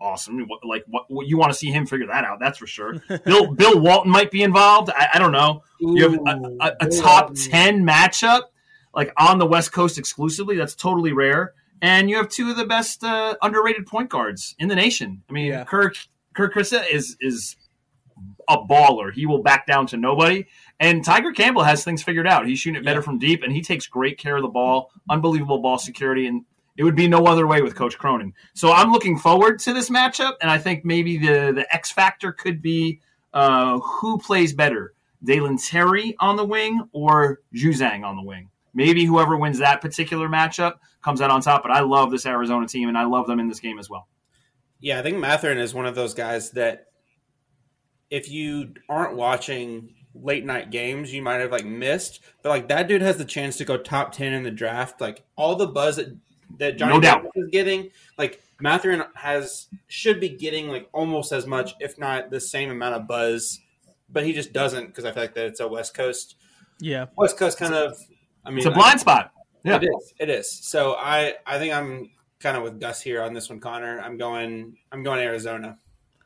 awesome. 0.00 0.46
Like 0.62 0.84
what, 0.88 1.04
what 1.08 1.26
you 1.26 1.38
want 1.38 1.52
to 1.52 1.58
see 1.58 1.70
him 1.70 1.86
figure 1.86 2.08
that 2.08 2.24
out? 2.24 2.38
That's 2.38 2.58
for 2.58 2.66
sure. 2.66 2.96
Bill 3.24 3.54
Bill 3.54 3.80
Walton 3.80 4.10
might 4.10 4.30
be 4.30 4.42
involved. 4.42 4.90
I, 4.90 5.08
I 5.14 5.18
don't 5.18 5.32
know. 5.32 5.62
Ooh, 5.82 5.96
you 5.96 6.02
have 6.10 6.20
a, 6.26 6.56
a, 6.60 6.86
a 6.86 6.88
top 6.88 7.34
ten 7.34 7.84
matchup 7.86 8.42
like 8.94 9.12
on 9.16 9.38
the 9.38 9.46
West 9.46 9.72
Coast 9.72 9.96
exclusively. 9.96 10.56
That's 10.56 10.74
totally 10.74 11.12
rare. 11.12 11.54
And 11.82 12.08
you 12.10 12.16
have 12.16 12.28
two 12.28 12.50
of 12.50 12.56
the 12.56 12.64
best 12.64 13.04
uh, 13.04 13.36
underrated 13.42 13.86
point 13.86 14.10
guards 14.10 14.54
in 14.58 14.68
the 14.68 14.74
nation. 14.74 15.22
I 15.28 15.32
mean, 15.32 15.46
yeah. 15.46 15.64
Kirk 15.64 15.96
Kirk 16.34 16.54
Kriisa 16.54 16.84
is 16.90 17.16
is 17.20 17.56
a 18.48 18.58
baller. 18.58 19.12
He 19.12 19.26
will 19.26 19.42
back 19.42 19.66
down 19.66 19.86
to 19.88 19.96
nobody. 19.96 20.46
And 20.80 21.04
Tiger 21.04 21.32
Campbell 21.32 21.64
has 21.64 21.84
things 21.84 22.02
figured 22.02 22.26
out. 22.26 22.46
He's 22.46 22.58
shooting 22.58 22.80
it 22.80 22.84
better 22.84 23.00
yeah. 23.00 23.04
from 23.04 23.18
deep, 23.18 23.42
and 23.42 23.52
he 23.52 23.62
takes 23.62 23.86
great 23.86 24.18
care 24.18 24.36
of 24.36 24.42
the 24.42 24.48
ball. 24.48 24.90
Unbelievable 25.08 25.60
ball 25.60 25.78
security, 25.78 26.26
and 26.26 26.44
it 26.76 26.84
would 26.84 26.96
be 26.96 27.08
no 27.08 27.26
other 27.26 27.46
way 27.46 27.62
with 27.62 27.74
Coach 27.74 27.98
Cronin. 27.98 28.34
So 28.54 28.72
I'm 28.72 28.92
looking 28.92 29.18
forward 29.18 29.58
to 29.60 29.72
this 29.72 29.90
matchup, 29.90 30.34
and 30.40 30.50
I 30.50 30.58
think 30.58 30.84
maybe 30.84 31.18
the 31.18 31.52
the 31.54 31.66
X 31.74 31.90
factor 31.90 32.32
could 32.32 32.60
be 32.60 33.00
uh, 33.32 33.78
who 33.78 34.18
plays 34.18 34.52
better, 34.52 34.94
Dalen 35.22 35.58
Terry 35.58 36.16
on 36.20 36.36
the 36.36 36.44
wing 36.44 36.88
or 36.92 37.40
Juzang 37.54 38.04
on 38.04 38.16
the 38.16 38.22
wing. 38.22 38.50
Maybe 38.74 39.04
whoever 39.04 39.36
wins 39.36 39.58
that 39.58 39.80
particular 39.80 40.28
matchup 40.28 40.74
comes 41.02 41.20
out 41.20 41.30
on 41.30 41.40
top. 41.40 41.62
But 41.62 41.72
I 41.72 41.80
love 41.80 42.10
this 42.10 42.26
Arizona 42.26 42.66
team, 42.66 42.88
and 42.88 42.98
I 42.98 43.04
love 43.04 43.26
them 43.26 43.40
in 43.40 43.48
this 43.48 43.60
game 43.60 43.78
as 43.78 43.88
well. 43.88 44.06
Yeah, 44.80 44.98
I 44.98 45.02
think 45.02 45.18
Mathurin 45.18 45.58
is 45.58 45.72
one 45.72 45.86
of 45.86 45.94
those 45.94 46.12
guys 46.12 46.50
that 46.50 46.88
if 48.10 48.30
you 48.30 48.74
aren't 48.88 49.16
watching 49.16 49.94
late 50.22 50.44
night 50.44 50.70
games 50.70 51.12
you 51.12 51.22
might 51.22 51.40
have 51.40 51.52
like 51.52 51.64
missed, 51.64 52.20
but 52.42 52.48
like 52.48 52.68
that 52.68 52.88
dude 52.88 53.02
has 53.02 53.16
the 53.16 53.24
chance 53.24 53.56
to 53.56 53.64
go 53.64 53.76
top 53.76 54.12
ten 54.12 54.32
in 54.32 54.42
the 54.42 54.50
draft. 54.50 55.00
Like 55.00 55.24
all 55.36 55.56
the 55.56 55.66
buzz 55.66 55.96
that 55.96 56.16
that 56.58 56.78
Johnny 56.78 56.94
no 56.94 57.00
doubt. 57.00 57.26
is 57.34 57.48
getting, 57.50 57.90
like 58.18 58.42
Mathurin 58.60 59.02
has 59.14 59.68
should 59.88 60.20
be 60.20 60.28
getting 60.28 60.68
like 60.68 60.88
almost 60.92 61.32
as 61.32 61.46
much, 61.46 61.74
if 61.80 61.98
not 61.98 62.30
the 62.30 62.40
same 62.40 62.70
amount 62.70 62.94
of 62.94 63.06
buzz, 63.06 63.60
but 64.10 64.24
he 64.24 64.32
just 64.32 64.52
doesn't 64.52 64.86
because 64.86 65.04
I 65.04 65.12
feel 65.12 65.22
like 65.22 65.34
that 65.34 65.46
it's 65.46 65.60
a 65.60 65.68
West 65.68 65.94
Coast. 65.94 66.36
Yeah, 66.80 67.06
West 67.16 67.36
Coast 67.36 67.58
kind 67.58 67.74
of. 67.74 67.96
I 68.44 68.50
mean, 68.50 68.58
it's 68.58 68.66
a 68.66 68.70
blind 68.70 68.96
I, 68.96 69.00
spot. 69.00 69.32
Yeah, 69.64 69.76
it 69.76 69.84
is. 69.84 70.14
It 70.18 70.30
is. 70.30 70.50
So 70.50 70.94
I 70.94 71.34
I 71.46 71.58
think 71.58 71.74
I'm 71.74 72.10
kind 72.38 72.56
of 72.56 72.62
with 72.62 72.80
Gus 72.80 73.02
here 73.02 73.22
on 73.22 73.34
this 73.34 73.48
one, 73.50 73.60
Conner. 73.60 74.00
I'm 74.00 74.16
going 74.16 74.76
I'm 74.92 75.02
going 75.02 75.20
Arizona. 75.20 75.78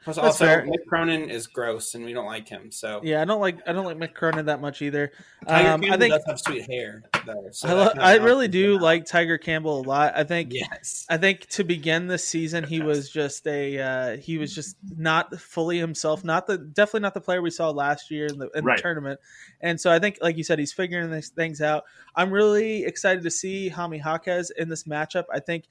Plus, 0.02 0.16
That's 0.16 0.26
also, 0.26 0.46
fair. 0.46 0.62
Mick 0.62 0.86
Cronin 0.88 1.28
is 1.28 1.46
gross, 1.46 1.94
and 1.94 2.06
we 2.06 2.14
don't 2.14 2.24
like 2.24 2.48
him. 2.48 2.70
So 2.70 3.02
yeah, 3.04 3.20
I 3.20 3.26
don't 3.26 3.40
like 3.40 3.58
I 3.68 3.72
don't 3.72 3.84
like 3.84 3.98
Mick 3.98 4.14
Cronin 4.14 4.46
that 4.46 4.62
much 4.62 4.80
either. 4.80 5.12
Um, 5.46 5.84
I 5.90 5.98
think 5.98 6.14
does 6.14 6.24
have 6.26 6.40
sweet 6.40 6.70
hair. 6.70 7.02
Though, 7.26 7.48
so 7.52 7.68
I, 7.68 7.72
lo- 7.72 7.92
I 7.98 8.16
really 8.16 8.48
do 8.48 8.78
like 8.78 9.04
Tiger 9.04 9.36
Campbell 9.36 9.80
a 9.80 9.84
lot. 9.86 10.14
I 10.16 10.24
think 10.24 10.54
yes. 10.54 11.04
I 11.10 11.18
think 11.18 11.46
to 11.48 11.64
begin 11.64 12.06
this 12.06 12.26
season, 12.26 12.64
he 12.64 12.80
was 12.80 13.10
just 13.10 13.46
a 13.46 13.78
uh, 13.78 14.16
he 14.16 14.38
was 14.38 14.54
just 14.54 14.76
not 14.96 15.38
fully 15.38 15.78
himself. 15.78 16.24
Not 16.24 16.46
the 16.46 16.56
definitely 16.56 17.00
not 17.00 17.12
the 17.12 17.20
player 17.20 17.42
we 17.42 17.50
saw 17.50 17.68
last 17.68 18.10
year 18.10 18.24
in 18.24 18.38
the, 18.38 18.48
in 18.54 18.64
right. 18.64 18.78
the 18.78 18.82
tournament. 18.82 19.20
And 19.60 19.78
so 19.78 19.92
I 19.92 19.98
think, 19.98 20.16
like 20.22 20.38
you 20.38 20.44
said, 20.44 20.58
he's 20.58 20.72
figuring 20.72 21.10
these 21.10 21.28
things 21.28 21.60
out. 21.60 21.84
I'm 22.16 22.30
really 22.30 22.84
excited 22.84 23.22
to 23.24 23.30
see 23.30 23.68
Jaime 23.68 23.98
Jaquez 23.98 24.50
in 24.50 24.70
this 24.70 24.84
matchup. 24.84 25.24
I 25.30 25.40
think 25.40 25.64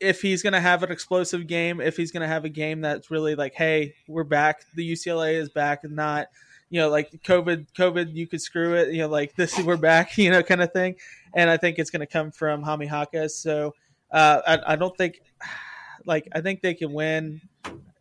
if 0.00 0.22
he's 0.22 0.42
going 0.42 0.54
to 0.54 0.60
have 0.60 0.82
an 0.82 0.90
explosive 0.90 1.46
game, 1.46 1.80
if 1.80 1.96
he's 1.96 2.10
going 2.10 2.22
to 2.22 2.28
have 2.28 2.44
a 2.44 2.48
game 2.48 2.80
that's 2.80 3.10
really 3.10 3.34
like, 3.34 3.54
hey, 3.54 3.94
we're 4.08 4.24
back, 4.24 4.64
the 4.74 4.92
UCLA 4.92 5.34
is 5.34 5.50
back, 5.50 5.84
and 5.84 5.94
not, 5.94 6.28
you 6.70 6.80
know, 6.80 6.88
like 6.88 7.10
COVID, 7.24 7.66
COVID, 7.76 8.14
you 8.14 8.26
could 8.26 8.40
screw 8.40 8.74
it, 8.74 8.92
you 8.92 8.98
know, 8.98 9.08
like 9.08 9.34
this, 9.36 9.58
we're 9.60 9.76
back, 9.76 10.16
you 10.18 10.30
know, 10.30 10.42
kind 10.42 10.62
of 10.62 10.72
thing. 10.72 10.96
And 11.34 11.50
I 11.50 11.56
think 11.56 11.78
it's 11.78 11.90
going 11.90 12.00
to 12.00 12.06
come 12.06 12.30
from 12.30 12.62
Jaime 12.62 12.86
Jaquez. 12.86 13.36
So 13.36 13.74
uh, 14.10 14.40
I, 14.46 14.72
I, 14.72 14.76
don't 14.76 14.96
think, 14.96 15.20
like, 16.04 16.28
I 16.32 16.40
think 16.40 16.62
they 16.62 16.74
can 16.74 16.92
win. 16.92 17.42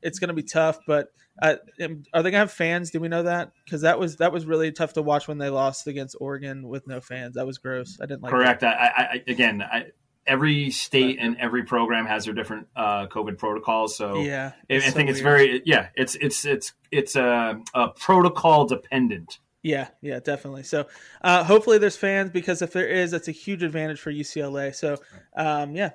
It's 0.01 0.19
going 0.19 0.29
to 0.29 0.33
be 0.33 0.43
tough, 0.43 0.79
but 0.87 1.09
uh, 1.41 1.55
are 1.79 2.23
they 2.23 2.31
going 2.31 2.33
to 2.33 2.37
have 2.37 2.51
fans? 2.51 2.91
Do 2.91 2.99
we 2.99 3.07
know 3.07 3.23
that? 3.23 3.51
Because 3.63 3.81
that 3.81 3.97
was 3.97 4.17
that 4.17 4.31
was 4.31 4.45
really 4.45 4.71
tough 4.71 4.93
to 4.93 5.01
watch 5.01 5.27
when 5.27 5.37
they 5.37 5.49
lost 5.49 5.87
against 5.87 6.17
Oregon 6.19 6.67
with 6.67 6.85
no 6.85 6.99
fans. 6.99 7.35
That 7.35 7.45
was 7.45 7.57
gross. 7.57 7.97
I 8.01 8.05
didn't 8.05 8.23
like. 8.23 8.31
Correct. 8.31 8.63
I, 8.63 8.69
I, 8.69 9.23
again, 9.25 9.61
I, 9.61 9.85
every 10.29 10.69
state 10.69 11.17
and 11.19 11.35
every 11.37 11.63
program 11.63 12.05
has 12.05 12.25
their 12.25 12.33
different 12.33 12.67
uh, 12.75 13.07
COVID 13.07 13.37
protocols. 13.37 13.97
So 13.97 14.21
yeah, 14.21 14.51
I, 14.69 14.79
so 14.79 14.91
think 14.91 15.09
it's 15.09 15.19
very 15.19 15.61
yeah. 15.65 15.89
It's 15.95 16.15
it's 16.15 16.45
it's 16.45 16.73
it's 16.91 17.15
a, 17.15 17.59
a, 17.73 17.89
protocol 17.89 18.65
dependent. 18.65 19.39
Yeah, 19.63 19.89
yeah, 20.01 20.19
definitely. 20.19 20.63
So 20.63 20.87
uh, 21.21 21.43
hopefully 21.43 21.79
there's 21.79 21.97
fans 21.97 22.29
because 22.29 22.61
if 22.61 22.71
there 22.71 22.87
is, 22.87 23.11
that's 23.11 23.27
a 23.27 23.33
huge 23.33 23.63
advantage 23.63 23.99
for 23.99 24.11
UCLA. 24.11 24.73
So 24.73 24.97
um, 25.35 25.75
yeah. 25.75 25.91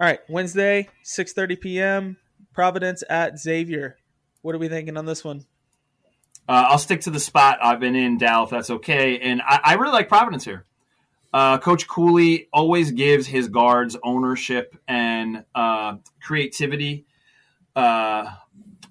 All 0.00 0.06
right, 0.06 0.20
Wednesday, 0.28 0.88
six 1.02 1.32
thirty 1.34 1.54
p.m. 1.54 2.16
Providence 2.54 3.04
at 3.08 3.38
Xavier. 3.38 3.98
What 4.40 4.54
are 4.54 4.58
we 4.58 4.68
thinking 4.68 4.96
on 4.96 5.06
this 5.06 5.22
one? 5.22 5.44
Uh, 6.48 6.64
I'll 6.68 6.78
stick 6.78 7.02
to 7.02 7.10
the 7.10 7.20
spot 7.20 7.58
I've 7.62 7.78
been 7.78 7.94
in, 7.94 8.18
Dal, 8.18 8.44
if 8.44 8.50
that's 8.50 8.70
okay. 8.70 9.18
And 9.20 9.40
I, 9.42 9.60
I 9.62 9.74
really 9.74 9.92
like 9.92 10.08
Providence 10.08 10.44
here. 10.44 10.66
Uh, 11.32 11.58
Coach 11.58 11.88
Cooley 11.88 12.48
always 12.52 12.90
gives 12.90 13.26
his 13.26 13.48
guards 13.48 13.96
ownership 14.04 14.76
and 14.86 15.44
uh, 15.54 15.96
creativity, 16.22 17.06
uh, 17.74 18.26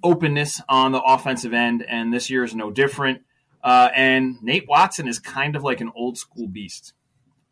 openness 0.04 0.60
on 0.68 0.92
the 0.92 1.02
offensive 1.02 1.54
end, 1.54 1.86
and 1.88 2.12
this 2.12 2.30
year 2.30 2.44
is 2.44 2.56
no 2.56 2.72
different. 2.72 3.22
Uh, 3.64 3.90
and 3.96 4.42
Nate 4.42 4.68
Watson 4.68 5.08
is 5.08 5.20
kind 5.20 5.56
of 5.56 5.64
like 5.64 5.82
an 5.82 5.92
old 5.96 6.18
school 6.18 6.48
beast. 6.48 6.94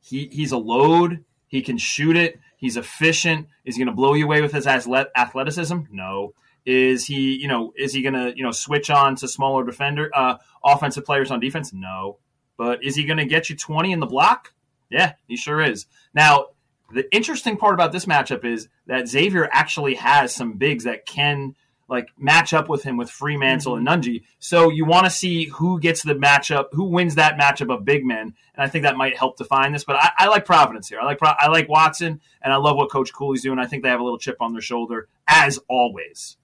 He 0.02 0.28
he's 0.32 0.52
a 0.52 0.58
load. 0.58 1.24
He 1.48 1.62
can 1.62 1.78
shoot 1.78 2.16
it. 2.16 2.40
He's 2.58 2.78
efficient. 2.78 3.48
Is 3.66 3.76
he 3.76 3.84
going 3.84 3.94
to 3.94 3.96
blow 3.96 4.14
you 4.14 4.26
away 4.26 4.42
with 4.42 4.52
his 4.52 4.66
athleticism? 4.66 5.78
No. 5.92 6.34
Is 6.66 7.06
he 7.06 7.36
you 7.36 7.48
know 7.48 7.74
is 7.78 7.94
he 7.94 8.02
going 8.02 8.16
to 8.16 8.34
you 8.36 8.44
know 8.44 8.52
switch 8.52 8.90
on 8.90 9.16
to 9.18 9.28
smaller 9.28 9.64
defender 9.64 10.10
uh, 10.16 10.38
offensive 10.66 11.06
players 11.06 11.30
on 11.30 11.40
defense? 11.40 11.74
No. 11.74 12.18
But 12.58 12.84
is 12.84 12.96
he 12.96 13.06
going 13.06 13.18
to 13.18 13.26
get 13.26 13.52
you 13.52 13.56
twenty 13.56 13.92
in 13.92 14.00
the 14.00 14.08
block? 14.08 14.54
Yeah, 14.90 15.14
he 15.28 15.38
sure 15.38 15.62
is. 15.62 15.86
Now, 16.14 16.48
the 16.92 17.12
interesting 17.14 17.58
part 17.58 17.74
about 17.74 17.92
this 17.92 18.06
matchup 18.06 18.44
is 18.44 18.68
that 18.88 19.08
Xavier 19.08 19.48
actually 19.52 19.96
has 19.96 20.36
some 20.36 20.54
bigs 20.54 20.86
that 20.86 21.06
can 21.06 21.56
like 21.90 22.10
match 22.18 22.54
up 22.54 22.70
with 22.70 22.84
him 22.84 22.98
with 22.98 23.10
Freemantle 23.10 23.78
mm-hmm. 23.78 23.88
and 23.88 24.04
Nunge. 24.04 24.24
So 24.38 24.70
you 24.70 24.86
want 24.86 25.06
to 25.06 25.10
see 25.10 25.46
who 25.46 25.80
gets 25.80 26.04
the 26.04 26.14
matchup, 26.14 26.66
who 26.72 26.86
wins 26.86 27.16
that 27.16 27.38
matchup 27.38 27.74
of 27.74 27.84
big 27.84 28.06
men, 28.06 28.34
and 28.56 28.64
I 28.64 28.68
think 28.68 28.84
that 28.84 28.96
might 28.96 29.18
help 29.18 29.38
define 29.38 29.74
this. 29.74 29.84
But 29.84 29.98
I, 29.98 30.12
I 30.20 30.28
like 30.28 30.46
Providence 30.46 30.88
here. 30.88 31.00
I 31.00 31.06
like 31.06 31.20
I 31.22 31.48
like 31.48 31.68
Watson, 31.68 32.22
and 32.42 32.54
I 32.54 32.58
love 32.58 32.78
what 32.78 32.92
Coach 32.92 33.14
Cooley's 33.14 33.42
doing. 33.42 33.60
I 33.60 33.66
think 33.66 33.84
they 33.84 33.90
have 33.90 34.00
a 34.00 34.04
little 34.04 34.20
chip 34.20 34.38
on 34.40 34.54
their 34.54 34.62
shoulder 34.62 35.08
as 35.28 35.60
always. 35.68 36.38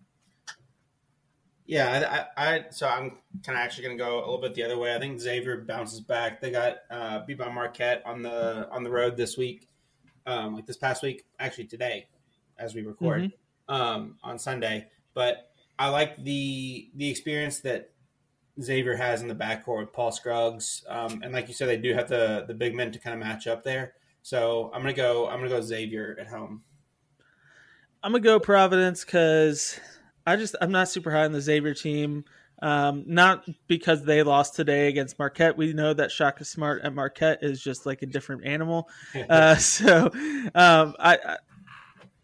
Yeah, 1.67 2.27
I, 2.37 2.55
I 2.55 2.65
so 2.69 2.87
I'm 2.87 3.17
kind 3.43 3.57
of 3.57 3.63
actually 3.63 3.85
going 3.85 3.97
to 3.97 4.03
go 4.03 4.17
a 4.17 4.25
little 4.25 4.39
bit 4.39 4.53
the 4.53 4.63
other 4.63 4.77
way. 4.77 4.95
I 4.95 4.99
think 4.99 5.19
Xavier 5.19 5.61
bounces 5.61 5.99
back. 5.99 6.39
They 6.39 6.51
got 6.51 6.77
uh, 6.91 7.25
beat 7.25 7.39
by 7.39 7.49
Marquette 7.49 8.03
on 8.05 8.21
the 8.21 8.69
on 8.69 8.83
the 8.83 8.91
road 8.91 9.17
this 9.17 9.35
week, 9.35 9.67
um, 10.27 10.53
like 10.55 10.67
this 10.67 10.77
past 10.77 11.01
week, 11.01 11.25
actually 11.39 11.65
today, 11.65 12.07
as 12.59 12.75
we 12.75 12.83
record 12.83 13.23
mm-hmm. 13.23 13.73
um, 13.73 14.17
on 14.23 14.37
Sunday. 14.37 14.87
But 15.15 15.49
I 15.79 15.89
like 15.89 16.23
the 16.23 16.91
the 16.95 17.09
experience 17.09 17.61
that 17.61 17.89
Xavier 18.61 18.95
has 18.95 19.23
in 19.23 19.27
the 19.27 19.35
backcourt 19.35 19.79
with 19.79 19.93
Paul 19.93 20.11
Scruggs, 20.11 20.83
um, 20.87 21.21
and 21.23 21.33
like 21.33 21.47
you 21.47 21.55
said, 21.55 21.67
they 21.67 21.77
do 21.77 21.95
have 21.95 22.07
the 22.07 22.45
the 22.47 22.53
big 22.53 22.75
men 22.75 22.91
to 22.91 22.99
kind 22.99 23.13
of 23.15 23.19
match 23.19 23.47
up 23.47 23.63
there. 23.63 23.93
So 24.21 24.69
I'm 24.73 24.81
gonna 24.81 24.93
go. 24.93 25.27
I'm 25.27 25.39
gonna 25.39 25.49
go 25.49 25.61
Xavier 25.61 26.15
at 26.19 26.27
home. 26.27 26.63
I'm 28.03 28.11
gonna 28.11 28.21
go 28.21 28.39
Providence 28.39 29.03
because 29.03 29.79
I 30.25 30.35
just 30.35 30.55
I'm 30.61 30.71
not 30.71 30.89
super 30.89 31.11
high 31.11 31.25
on 31.25 31.31
the 31.31 31.41
Xavier 31.41 31.73
team. 31.73 32.25
Um, 32.61 33.03
not 33.05 33.45
because 33.67 34.03
they 34.05 34.23
lost 34.23 34.55
today 34.55 34.87
against 34.87 35.19
Marquette. 35.19 35.57
We 35.57 35.73
know 35.73 35.93
that 35.93 36.11
Shaka 36.11 36.45
Smart 36.45 36.83
at 36.83 36.93
Marquette 36.93 37.39
is 37.41 37.61
just 37.61 37.85
like 37.85 38.01
a 38.01 38.05
different 38.05 38.45
animal. 38.45 38.89
Uh, 39.29 39.55
so 39.55 40.11
um, 40.53 40.93
I, 40.99 41.37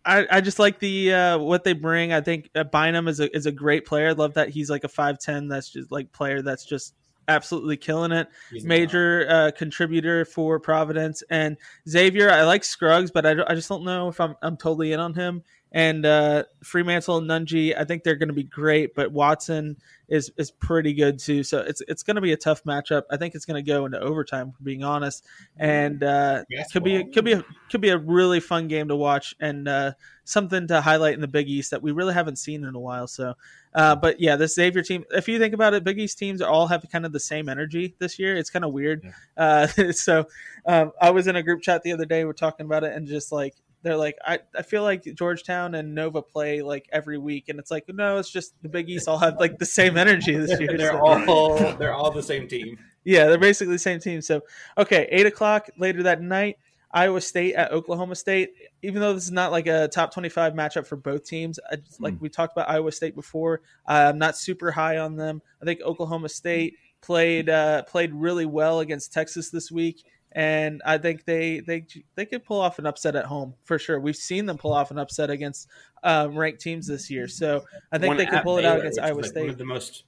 I 0.06 0.28
I 0.30 0.42
just 0.42 0.60
like 0.60 0.80
the 0.80 1.14
uh, 1.14 1.38
what 1.40 1.64
they 1.64 1.74
bring. 1.74 2.14
I 2.14 2.22
think 2.22 2.50
uh, 2.56 2.64
Bynum 2.64 3.08
is 3.08 3.20
a 3.20 3.36
is 3.36 3.46
a 3.46 3.52
great 3.52 3.86
player. 3.86 4.10
I 4.10 4.12
love 4.12 4.34
that 4.36 4.50
he's 4.50 4.70
like 4.70 4.84
a 4.84 4.88
five 4.88 5.20
ten. 5.20 5.48
That's 5.48 5.70
just 5.70 5.92
like 5.92 6.12
player 6.12 6.42
that's 6.42 6.66
just 6.66 6.96
absolutely 7.28 7.78
killing 7.78 8.12
it. 8.12 8.28
He's 8.52 8.66
Major 8.66 9.26
uh, 9.30 9.52
contributor 9.56 10.26
for 10.26 10.60
Providence 10.60 11.24
and 11.30 11.58
Xavier. 11.88 12.30
I 12.30 12.44
like 12.44 12.64
Scruggs, 12.64 13.12
but 13.12 13.26
I, 13.26 13.36
I 13.48 13.56
just 13.56 13.70
don't 13.70 13.84
know 13.84 14.10
if 14.10 14.20
I'm 14.20 14.36
I'm 14.42 14.58
totally 14.58 14.94
in 14.94 15.00
on 15.00 15.14
him 15.14 15.44
and 15.72 16.06
uh, 16.06 16.44
Freemantle 16.64 17.20
and 17.20 17.30
Nunge, 17.30 17.74
I 17.78 17.86
think 17.86 18.04
they're 18.04 18.16
going 18.16 18.30
to 18.30 18.34
be 18.34 18.44
great, 18.44 18.94
but 18.94 19.12
Watson 19.12 19.78
is 20.10 20.30
is 20.36 20.52
pretty 20.52 20.94
good 20.94 21.18
too. 21.18 21.44
So 21.44 21.60
it's 21.60 21.82
it's 21.88 22.04
going 22.04 22.16
to 22.16 22.22
be 22.22 22.34
a 22.34 22.38
tough 22.38 22.66
matchup. 22.66 23.04
I 23.10 23.16
think 23.16 23.36
it's 23.36 23.46
going 23.46 23.64
to 23.64 23.68
go 23.68 23.86
into 23.86 23.98
overtime, 23.98 24.52
for 24.52 24.62
being 24.64 24.84
honest, 24.84 25.26
and 25.56 26.04
uh, 26.04 26.44
could 26.74 26.84
be 26.84 27.06
could 27.06 27.24
be 27.24 27.34
a, 27.34 27.46
could 27.70 27.80
be 27.80 27.90
a 27.90 27.98
really 27.98 28.42
fun 28.42 28.68
game 28.68 28.90
to 28.90 28.98
watch 28.98 29.34
and 29.40 29.70
uh, 29.70 29.94
something 30.26 30.68
to 30.68 30.82
highlight 30.82 31.14
in 31.14 31.22
the 31.22 31.28
Big 31.30 31.48
East 31.48 31.72
that 31.72 31.82
we 31.82 31.94
really 31.94 32.14
haven't 32.14 32.36
seen 32.36 32.66
in 32.66 32.76
a 32.76 32.80
while. 32.80 33.08
So, 33.08 33.36
uh, 33.74 33.96
but 33.96 34.20
yeah, 34.20 34.36
the 34.36 34.50
Xavier 34.50 34.84
team. 34.84 35.06
If 35.12 35.30
you 35.30 35.40
think 35.40 35.54
about 35.54 35.74
it, 35.74 35.86
Big 35.86 36.00
East 36.00 36.18
teams 36.18 36.42
all 36.42 36.68
have 36.68 36.86
kind 36.92 37.06
of 37.06 37.14
the 37.14 37.20
same 37.20 37.48
energy 37.48 37.96
this 37.98 38.20
year. 38.20 38.36
It's 38.36 38.50
kind 38.50 38.66
of 38.66 38.74
weird. 38.74 39.06
Yeah. 39.38 39.68
Uh, 39.78 39.92
so 39.94 40.26
um, 40.66 40.92
I 41.02 41.12
was 41.12 41.28
in 41.28 41.38
a 41.38 41.44
group 41.44 41.62
chat 41.62 41.84
the 41.84 41.94
other 41.94 42.06
day. 42.06 42.26
We're 42.26 42.34
talking 42.34 42.66
about 42.66 42.84
it, 42.84 42.94
and 42.94 43.08
just 43.08 43.32
like 43.32 43.56
they're 43.84 43.98
like, 43.98 44.18
I, 44.26 44.40
I 44.56 44.62
feel 44.62 44.84
like 44.84 45.04
Georgetown 45.16 45.76
and 45.76 45.96
Nova 45.96 46.22
play 46.22 46.62
like 46.62 46.88
every 46.92 47.18
week, 47.18 47.50
and 47.50 47.60
it's 47.60 47.72
like, 47.72 47.86
no, 47.90 48.18
it's 48.18 48.30
just 48.30 48.54
the 48.62 48.70
Big 48.70 48.90
East 48.90 49.08
all 49.08 49.18
have 49.18 49.40
like 49.40 49.58
the 49.58 49.66
same 49.66 49.98
energy 49.98 50.36
this 50.36 50.60
year. 50.60 50.78
they're 50.78 50.92
so- 50.92 51.00
all 51.00 51.58
they're 51.76 51.94
all 51.94 52.12
the 52.12 52.24
same 52.24 52.48
team. 52.48 52.78
yeah, 53.04 53.28
they're 53.28 53.38
basically 53.38 53.74
the 53.74 53.80
same 53.80 54.00
team. 54.00 54.22
So, 54.22 54.42
okay, 54.78 55.08
eight 55.10 55.26
o'clock 55.26 55.70
later 55.78 56.04
that 56.04 56.22
night, 56.22 56.58
Iowa 56.92 57.22
State 57.22 57.56
at 57.56 57.72
Oklahoma 57.72 58.16
State. 58.16 58.52
Even 58.84 59.02
though 59.02 59.14
this 59.14 59.24
is 59.24 59.32
not 59.32 59.52
like 59.52 59.68
a 59.68 59.88
top 59.88 60.14
twenty-five 60.14 60.54
matchup 60.54 60.86
for 60.86 60.96
both 60.96 61.24
teams, 61.26 61.60
I 61.72 61.78
just, 61.78 62.02
like 62.02 62.16
we 62.20 62.30
talked 62.30 62.54
about 62.54 62.70
Iowa 62.70 62.92
State 62.92 63.16
before, 63.16 63.62
uh, 63.88 64.10
I'm 64.10 64.18
not 64.18 64.38
super 64.38 64.72
high 64.72 64.98
on 64.98 65.16
them. 65.16 65.42
I 65.62 65.66
think 65.66 65.82
Oklahoma 65.82 66.30
State 66.30 66.76
played 67.02 67.50
uh, 67.50 67.84
played 67.84 68.14
really 68.14 68.46
well 68.46 68.80
against 68.82 69.12
Texas 69.14 69.50
this 69.50 69.72
week, 69.72 70.04
and 70.32 70.82
I 70.86 70.98
think 70.98 71.26
they 71.26 71.60
they 71.60 71.86
they 72.16 72.26
could 72.26 72.46
pull 72.46 72.60
off 72.60 72.80
an 72.80 72.86
upset 72.86 73.16
at 73.16 73.26
home 73.26 73.56
for 73.64 73.78
sure. 73.78 74.00
We've 74.00 74.16
seen 74.16 74.46
them 74.46 74.58
pull 74.58 74.74
off 74.74 74.92
an 74.92 74.98
upset 74.98 75.30
against 75.30 75.68
um, 76.04 76.38
ranked 76.38 76.62
teams 76.62 76.88
this 76.88 77.10
year, 77.10 77.28
so 77.28 77.66
I 77.92 77.98
think 77.98 78.10
One 78.10 78.18
they 78.18 78.26
could 78.26 78.36
at 78.36 78.44
pull 78.44 78.58
it 78.58 78.66
out 78.66 78.80
against 78.80 78.98
which 78.98 79.04
is, 79.04 79.10
Iowa 79.10 79.22
like, 79.22 79.26
State 79.26 79.42
One 79.42 79.50
of 79.50 79.58
the 79.58 79.66
most 79.66 80.04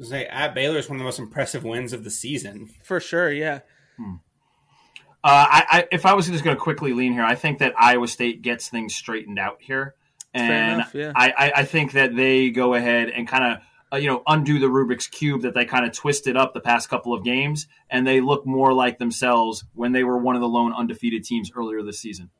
say 0.00 0.26
at 0.26 0.54
Baylor 0.54 0.78
is 0.78 0.88
one 0.88 0.96
of 0.96 1.00
the 1.00 1.04
most 1.04 1.18
impressive 1.18 1.64
wins 1.64 1.92
of 1.92 2.04
the 2.04 2.10
season. 2.10 2.68
for 2.82 3.00
sure. 3.00 3.30
Yeah. 3.30 3.60
Uh, 3.98 5.46
I, 5.48 5.64
I, 5.70 5.88
if 5.90 6.04
I 6.04 6.12
was 6.12 6.26
just 6.28 6.44
going 6.44 6.54
to 6.54 6.60
quickly 6.60 6.92
lean 6.92 7.14
here, 7.14 7.22
I 7.22 7.34
think 7.34 7.60
that 7.60 7.72
Iowa 7.78 8.08
State 8.08 8.42
gets 8.42 8.68
things 8.68 8.94
straightened 8.94 9.38
out 9.38 9.56
here, 9.60 9.94
Fair 10.34 10.42
and 10.42 10.74
enough, 10.74 10.94
yeah. 10.94 11.12
I, 11.16 11.30
I, 11.30 11.52
I 11.56 11.64
think 11.64 11.92
that 11.92 12.14
they 12.14 12.50
go 12.50 12.74
ahead 12.74 13.08
and 13.08 13.26
kind 13.26 13.54
of 13.54 13.62
uh, 13.94 13.96
you 13.96 14.08
know 14.08 14.22
undo 14.26 14.58
the 14.58 14.66
Rubik's 14.66 15.06
cube 15.06 15.42
that 15.42 15.54
they 15.54 15.64
kind 15.64 15.86
of 15.86 15.92
twisted 15.92 16.36
up 16.36 16.52
the 16.52 16.60
past 16.60 16.88
couple 16.88 17.14
of 17.14 17.24
games, 17.24 17.66
and 17.88 18.06
they 18.06 18.20
look 18.20 18.44
more 18.46 18.72
like 18.72 18.98
themselves 18.98 19.64
when 19.74 19.92
they 19.92 20.04
were 20.04 20.18
one 20.18 20.34
of 20.34 20.40
the 20.40 20.48
lone 20.48 20.72
undefeated 20.72 21.24
teams 21.24 21.50
earlier 21.56 21.82
this 21.82 22.00
season. 22.00 22.30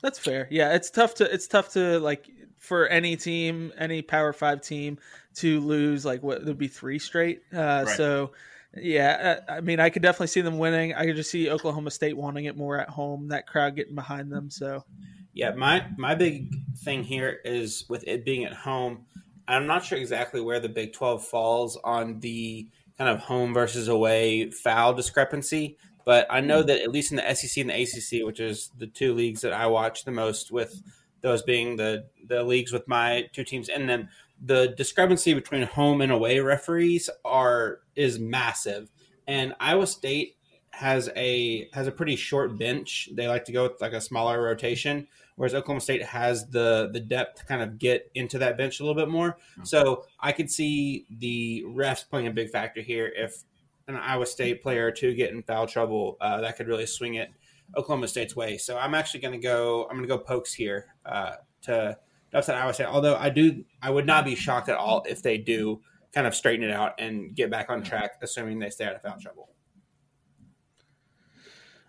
That's 0.00 0.18
fair. 0.18 0.46
Yeah, 0.50 0.74
it's 0.74 0.90
tough 0.90 1.14
to 1.16 1.32
it's 1.32 1.46
tough 1.46 1.72
to 1.72 1.98
like 1.98 2.28
for 2.58 2.86
any 2.86 3.16
team, 3.16 3.72
any 3.76 4.02
Power 4.02 4.32
Five 4.32 4.62
team 4.62 4.98
to 5.36 5.60
lose 5.60 6.04
like 6.04 6.22
what 6.22 6.44
would 6.44 6.58
be 6.58 6.68
three 6.68 6.98
straight. 6.98 7.42
Uh, 7.52 7.84
Right. 7.86 7.96
So, 7.96 8.32
yeah, 8.76 9.40
uh, 9.48 9.52
I 9.52 9.60
mean, 9.60 9.80
I 9.80 9.90
could 9.90 10.02
definitely 10.02 10.28
see 10.28 10.40
them 10.40 10.58
winning. 10.58 10.94
I 10.94 11.04
could 11.04 11.16
just 11.16 11.30
see 11.30 11.50
Oklahoma 11.50 11.90
State 11.90 12.16
wanting 12.16 12.46
it 12.46 12.56
more 12.56 12.78
at 12.78 12.88
home. 12.88 13.28
That 13.28 13.46
crowd 13.46 13.76
getting 13.76 13.94
behind 13.94 14.32
them. 14.32 14.50
So, 14.50 14.84
Yeah, 15.32 15.52
my 15.52 15.86
my 15.96 16.14
big 16.14 16.54
thing 16.78 17.02
here 17.04 17.40
is 17.44 17.84
with 17.88 18.06
it 18.06 18.24
being 18.24 18.44
at 18.44 18.52
home. 18.52 19.06
I'm 19.46 19.66
not 19.66 19.84
sure 19.84 19.98
exactly 19.98 20.40
where 20.40 20.60
the 20.60 20.68
Big 20.68 20.92
12 20.92 21.24
falls 21.26 21.76
on 21.84 22.20
the 22.20 22.68
kind 22.96 23.10
of 23.10 23.20
home 23.20 23.52
versus 23.52 23.88
away 23.88 24.50
foul 24.50 24.94
discrepancy, 24.94 25.76
but 26.04 26.26
I 26.30 26.40
know 26.40 26.60
hmm. 26.60 26.68
that 26.68 26.82
at 26.82 26.90
least 26.90 27.12
in 27.12 27.16
the 27.16 27.34
SEC 27.34 27.60
and 27.60 27.70
the 27.70 27.82
ACC, 27.82 28.26
which 28.26 28.40
is 28.40 28.70
the 28.78 28.86
two 28.86 29.14
leagues 29.14 29.40
that 29.42 29.52
I 29.52 29.66
watch 29.66 30.04
the 30.04 30.12
most, 30.12 30.50
with 30.50 30.82
those 31.20 31.42
being 31.42 31.76
the 31.76 32.06
the 32.26 32.42
leagues 32.42 32.72
with 32.72 32.86
my 32.86 33.28
two 33.32 33.44
teams 33.44 33.68
in 33.68 33.86
them, 33.86 34.08
the 34.44 34.74
discrepancy 34.76 35.34
between 35.34 35.62
home 35.62 36.00
and 36.00 36.12
away 36.12 36.40
referees 36.40 37.08
are 37.24 37.80
is 37.96 38.18
massive. 38.18 38.90
And 39.26 39.54
Iowa 39.58 39.86
State 39.86 40.36
has 40.70 41.10
a 41.16 41.68
has 41.72 41.86
a 41.86 41.92
pretty 41.92 42.16
short 42.16 42.58
bench. 42.58 43.08
They 43.12 43.28
like 43.28 43.44
to 43.46 43.52
go 43.52 43.64
with 43.64 43.80
like 43.80 43.92
a 43.92 44.00
smaller 44.00 44.42
rotation, 44.42 45.06
whereas 45.36 45.54
Oklahoma 45.54 45.80
State 45.80 46.02
has 46.02 46.48
the 46.48 46.90
the 46.92 47.00
depth 47.00 47.40
to 47.40 47.46
kind 47.46 47.62
of 47.62 47.78
get 47.78 48.10
into 48.14 48.38
that 48.38 48.56
bench 48.56 48.80
a 48.80 48.84
little 48.84 49.00
bit 49.00 49.08
more. 49.08 49.36
So 49.62 50.04
I 50.20 50.32
could 50.32 50.50
see 50.50 51.06
the 51.10 51.64
refs 51.66 52.08
playing 52.08 52.26
a 52.26 52.30
big 52.30 52.50
factor 52.50 52.80
here. 52.80 53.12
If 53.14 53.44
an 53.88 53.96
Iowa 53.96 54.26
State 54.26 54.62
player 54.62 54.86
or 54.86 54.90
two 54.90 55.14
get 55.14 55.32
in 55.32 55.42
foul 55.42 55.66
trouble, 55.66 56.16
uh, 56.20 56.40
that 56.40 56.56
could 56.56 56.68
really 56.68 56.86
swing 56.86 57.14
it 57.14 57.30
Oklahoma 57.76 58.08
State's 58.08 58.36
way. 58.36 58.58
So 58.58 58.78
I'm 58.78 58.94
actually 58.94 59.20
going 59.20 59.34
to 59.34 59.40
go. 59.40 59.84
I'm 59.84 59.96
going 59.96 60.08
to 60.08 60.08
go 60.08 60.18
pokes 60.18 60.52
here 60.52 60.86
uh, 61.04 61.32
to 61.62 61.96
to 62.30 62.38
upset 62.38 62.56
Iowa 62.56 62.74
State. 62.74 62.86
Although 62.86 63.16
I 63.16 63.30
do, 63.30 63.64
I 63.82 63.90
would 63.90 64.06
not 64.06 64.24
be 64.24 64.34
shocked 64.34 64.68
at 64.68 64.76
all 64.76 65.04
if 65.08 65.22
they 65.22 65.38
do 65.38 65.80
kind 66.12 66.26
of 66.26 66.34
straighten 66.34 66.64
it 66.64 66.70
out 66.70 66.92
and 66.98 67.34
get 67.34 67.50
back 67.50 67.70
on 67.70 67.82
track, 67.82 68.12
assuming 68.22 68.58
they 68.58 68.70
stay 68.70 68.84
out 68.84 68.94
of 68.94 69.02
foul 69.02 69.18
trouble. 69.20 69.48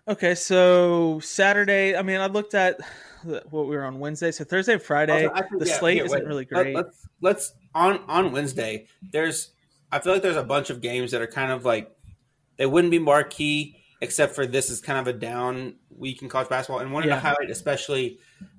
okay, 0.08 0.34
so 0.34 1.20
Saturday. 1.20 1.96
I 1.96 2.02
mean, 2.02 2.20
I 2.20 2.26
looked 2.26 2.54
at 2.54 2.80
what 3.24 3.66
we 3.68 3.76
were 3.76 3.84
on 3.84 3.98
Wednesday. 3.98 4.30
So 4.30 4.44
Thursday 4.44 4.74
and 4.74 4.82
Friday, 4.82 5.26
Also, 5.26 5.34
actually, 5.36 5.58
the 5.60 5.66
yeah, 5.66 5.78
slate 5.78 5.98
isn't 6.02 6.10
wait. 6.18 6.26
really 6.26 6.46
Let- 6.50 6.62
great. 6.64 6.74
Let's 6.76 7.08
let's 7.20 7.52
on 7.74 8.00
on 8.08 8.32
Wednesday. 8.32 8.86
There's 9.12 9.50
I 9.92 9.98
feel 10.00 10.12
like 10.12 10.22
there's 10.22 10.36
a 10.36 10.42
bunch 10.42 10.70
of 10.70 10.80
games 10.80 11.10
that 11.12 11.20
are 11.22 11.26
kind 11.26 11.52
of 11.52 11.64
like 11.64 11.90
they 12.56 12.66
wouldn't 12.66 12.90
be 12.90 12.98
marquee 12.98 13.76
except 14.00 14.34
for 14.34 14.46
this 14.46 14.68
is 14.70 14.80
kind 14.80 14.98
of 14.98 15.06
a 15.06 15.18
down 15.18 15.76
week 15.96 16.20
in 16.22 16.28
college 16.28 16.48
basketball, 16.48 16.80
and 16.80 16.92
wanted 16.92 17.08
Yeah. 17.08 17.14
to 17.14 17.20
highlight 17.20 17.50
especially 17.50 18.18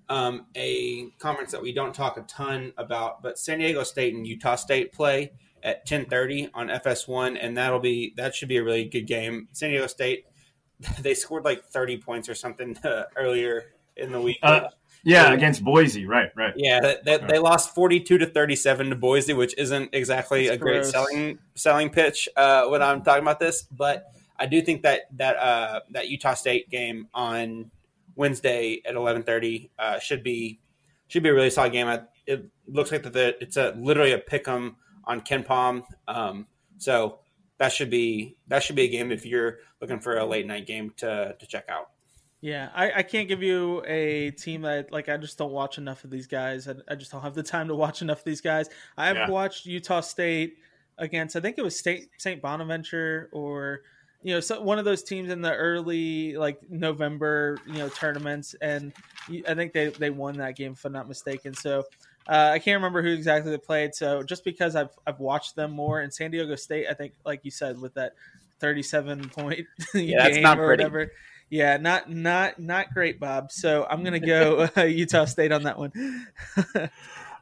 um, 0.10 0.46
a 0.56 1.10
conference 1.20 1.52
that 1.52 1.62
we 1.62 1.74
don't 1.74 1.94
talk 1.94 2.18
a 2.18 2.22
ton 2.22 2.72
about, 2.78 3.22
but 3.22 3.38
San 3.38 3.60
Diego 3.60 3.84
State 3.84 4.16
and 4.16 4.26
Utah 4.26 4.56
State 4.56 4.94
play 4.94 5.34
at 5.64 5.86
10:30 5.86 6.50
on 6.54 6.70
FS1, 6.70 7.38
and 7.40 7.58
that'll 7.58 7.80
be 7.80 8.14
that 8.16 8.34
should 8.34 8.48
be 8.48 8.58
a 8.58 8.64
really 8.64 8.86
good 8.86 9.06
game. 9.06 9.48
San 9.52 9.70
Diego 9.70 9.86
State 9.88 10.26
they 11.02 11.14
scored 11.14 11.44
like 11.44 11.64
30 11.66 11.98
points 11.98 12.30
or 12.30 12.36
something 12.36 12.78
uh, 12.84 13.04
earlier 13.18 13.74
in 13.98 14.12
the 14.12 14.22
week. 14.22 14.38
Uh, 14.42 14.70
yeah, 15.04 15.28
So- 15.28 15.34
against 15.34 15.64
Boise, 15.64 16.06
right, 16.06 16.30
right. 16.36 16.54
Yeah, 16.56 16.80
they, 16.80 16.98
they, 17.06 17.18
they 17.18 17.40
lost 17.40 17.74
forty 17.74 18.00
two 18.00 18.18
to 18.18 18.26
thirty 18.26 18.56
seven 18.56 18.90
to 18.90 18.96
Boise, 18.96 19.34
which 19.34 19.58
isn't 19.58 19.90
exactly 19.94 20.48
That's 20.48 20.56
a 20.56 20.60
great 20.60 20.86
selling 20.86 21.40
selling 21.56 21.90
pitch 21.90 22.28
uh, 22.36 22.66
when 22.68 22.82
I'm 22.82 23.04
talking 23.04 23.22
about 23.22 23.40
this. 23.40 23.64
But 23.64 24.06
I 24.38 24.46
do 24.48 24.62
think 24.62 24.84
that 24.84 25.02
that 25.18 25.38
uh, 25.38 25.80
that 25.92 26.10
Utah 26.10 26.34
State 26.34 26.70
game 26.70 27.08
on 27.14 27.72
Wednesday 28.16 28.82
at 28.86 28.96
eleven 28.96 29.24
thirty 29.24 29.72
uh, 29.80 30.00
should 30.00 30.24
be 30.24 30.60
should 31.08 31.24
be 31.24 31.30
a 31.30 31.34
really 31.34 31.50
solid 31.50 31.72
game. 31.72 31.88
I, 31.88 32.02
it 32.26 32.50
looks 32.68 32.92
like 32.92 33.04
that 33.04 33.14
the, 33.14 33.42
it's 33.42 33.56
a 33.56 33.74
literally 33.78 34.12
a 34.12 34.18
pick 34.18 34.48
'em 34.48 34.76
on 35.06 35.22
KenPom. 35.22 35.84
Um, 36.08 36.48
so 36.78 37.20
that 37.60 37.72
should 37.72 37.90
be 37.90 38.36
that 38.48 38.62
should 38.62 38.76
be 38.76 38.84
a 38.84 38.90
game 38.90 39.12
if 39.12 39.26
you're 39.26 39.60
looking 39.80 40.00
for 40.00 40.18
a 40.18 40.26
late 40.26 40.46
night 40.46 40.68
game 40.68 40.92
to 40.98 41.36
to 41.40 41.48
check 41.48 41.66
out. 41.70 41.92
Yeah, 42.42 42.70
I, 42.76 42.92
I 42.98 43.04
can't 43.04 43.28
give 43.28 43.42
you 43.42 43.84
a 43.88 44.32
team 44.32 44.62
that 44.62 44.92
like 44.92 45.10
I 45.10 45.18
just 45.18 45.38
don't 45.38 45.52
watch 45.52 45.78
enough 45.80 46.04
of 46.04 46.12
these 46.12 46.28
guys. 46.28 46.68
I, 46.68 46.76
I 46.88 46.96
just 46.96 47.12
don't 47.12 47.22
have 47.22 47.34
the 47.34 47.44
time 47.44 47.68
to 47.70 47.76
watch 47.76 48.02
enough 48.02 48.20
of 48.20 48.26
these 48.26 48.42
guys. 48.42 48.70
I 48.96 49.08
have 49.08 49.16
Yeah. 49.16 49.30
watched 49.30 49.66
Utah 49.66 50.02
State 50.02 50.58
against 51.00 51.36
I 51.36 51.40
think 51.40 51.58
it 51.58 51.64
was 51.64 51.78
State 51.78 52.10
St. 52.18 52.42
Bonaventure 52.42 53.30
or 53.32 53.82
you 54.22 54.34
know 54.34 54.40
so, 54.40 54.62
one 54.62 54.78
of 54.80 54.86
those 54.86 55.04
teams 55.04 55.30
in 55.32 55.42
the 55.42 55.54
early 55.54 56.36
like 56.38 56.60
November 56.70 57.58
you 57.66 57.80
know 57.80 57.90
tournaments, 57.90 58.56
and 58.62 58.94
I 59.48 59.56
think 59.56 59.74
they 59.74 59.88
they 59.90 60.10
won 60.12 60.38
that 60.38 60.56
game 60.56 60.74
if 60.74 60.86
I'm 60.86 60.94
not 60.94 61.08
mistaken. 61.08 61.54
So. 61.54 61.84
Uh, 62.30 62.50
I 62.52 62.60
can't 62.60 62.76
remember 62.76 63.02
who 63.02 63.08
exactly 63.14 63.52
they 63.52 63.58
played. 63.58 63.96
So 63.96 64.22
just 64.22 64.44
because 64.44 64.76
I've 64.76 64.90
I've 65.08 65.22
watched 65.22 65.56
them 65.56 65.72
more, 65.72 66.02
and 66.02 66.14
San 66.14 66.30
Diego 66.30 66.56
State, 66.56 66.88
I 66.90 66.94
think, 66.94 67.14
like 67.26 67.40
you 67.46 67.52
said, 67.52 67.80
with 67.80 67.94
that 67.94 68.16
thirty-seven 68.60 69.30
point 69.30 69.66
Yeah, 69.94 70.24
that's 70.24 70.36
game 70.36 70.44
not 70.44 70.60
or 70.60 70.66
pretty. 70.68 70.84
whatever, 70.84 71.12
yeah, 71.50 71.78
not 71.78 72.10
not 72.10 72.60
not 72.60 72.94
great, 72.94 73.20
Bob. 73.20 73.52
So 73.52 73.86
I'm 73.90 74.04
gonna 74.04 74.20
go 74.20 74.68
uh, 74.78 74.84
Utah 74.84 75.26
State 75.26 75.52
on 75.52 75.64
that 75.64 75.78
one. 75.78 75.92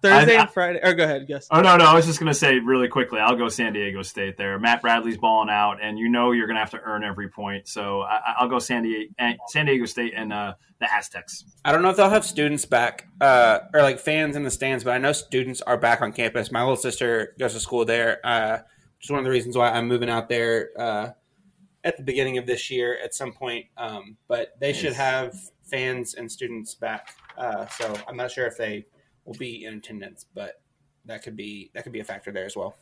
Thursday 0.01 0.37
I- 0.37 0.41
and 0.41 0.49
Friday. 0.49 0.79
Or 0.83 0.93
go 0.93 1.03
ahead, 1.03 1.27
Gus. 1.27 1.47
Oh 1.49 1.61
no, 1.61 1.77
no, 1.77 1.85
I 1.85 1.95
was 1.95 2.05
just 2.05 2.19
gonna 2.19 2.33
say 2.33 2.59
really 2.59 2.87
quickly. 2.87 3.19
I'll 3.19 3.35
go 3.35 3.49
San 3.49 3.73
Diego 3.73 4.01
State 4.01 4.37
there. 4.37 4.59
Matt 4.59 4.81
Bradley's 4.81 5.17
balling 5.17 5.49
out, 5.49 5.77
and 5.81 5.97
you 5.97 6.09
know 6.09 6.31
you're 6.31 6.47
gonna 6.47 6.59
have 6.59 6.71
to 6.71 6.81
earn 6.81 7.03
every 7.03 7.29
point. 7.29 7.67
So 7.67 8.01
I, 8.01 8.19
I'll 8.39 8.49
go 8.49 8.59
San 8.59 8.83
Diego, 8.83 9.11
San 9.47 9.65
Diego 9.65 9.85
State, 9.85 10.13
and 10.15 10.31
uh, 10.31 10.53
the 10.79 10.93
Aztecs. 10.93 11.45
I 11.63 11.71
don't 11.71 11.81
know 11.81 11.89
if 11.89 11.97
they'll 11.97 12.09
have 12.09 12.25
students 12.25 12.65
back 12.65 13.07
uh, 13.21 13.59
or 13.73 13.81
like 13.81 13.99
fans 13.99 14.35
in 14.35 14.43
the 14.43 14.51
stands, 14.51 14.83
but 14.83 14.91
I 14.91 14.97
know 14.97 15.11
students 15.13 15.61
are 15.61 15.77
back 15.77 16.01
on 16.01 16.11
campus. 16.11 16.51
My 16.51 16.61
little 16.61 16.75
sister 16.75 17.33
goes 17.39 17.53
to 17.53 17.59
school 17.59 17.85
there, 17.85 18.19
uh, 18.23 18.59
which 18.97 19.05
is 19.05 19.09
one 19.09 19.19
of 19.19 19.25
the 19.25 19.31
reasons 19.31 19.57
why 19.57 19.71
I'm 19.71 19.87
moving 19.87 20.09
out 20.09 20.29
there 20.29 20.69
uh, 20.77 21.09
at 21.85 21.95
the 21.95 22.03
beginning 22.03 22.37
of 22.37 22.45
this 22.45 22.69
year 22.69 22.97
at 23.01 23.13
some 23.13 23.31
point. 23.31 23.67
Um, 23.77 24.17
but 24.27 24.55
they 24.59 24.73
should 24.73 24.93
have 24.93 25.35
fans 25.63 26.15
and 26.15 26.29
students 26.29 26.75
back. 26.75 27.15
Uh, 27.37 27.67
so 27.67 27.95
I'm 28.07 28.17
not 28.17 28.31
sure 28.31 28.47
if 28.47 28.57
they 28.57 28.85
will 29.23 29.35
be 29.35 29.63
in 29.63 29.75
attendance, 29.75 30.25
but 30.33 30.61
that 31.05 31.23
could 31.23 31.37
be 31.37 31.71
that 31.73 31.83
could 31.83 31.93
be 31.93 31.99
a 31.99 32.03
factor 32.03 32.31
there 32.31 32.45
as 32.45 32.57
well. 32.57 32.75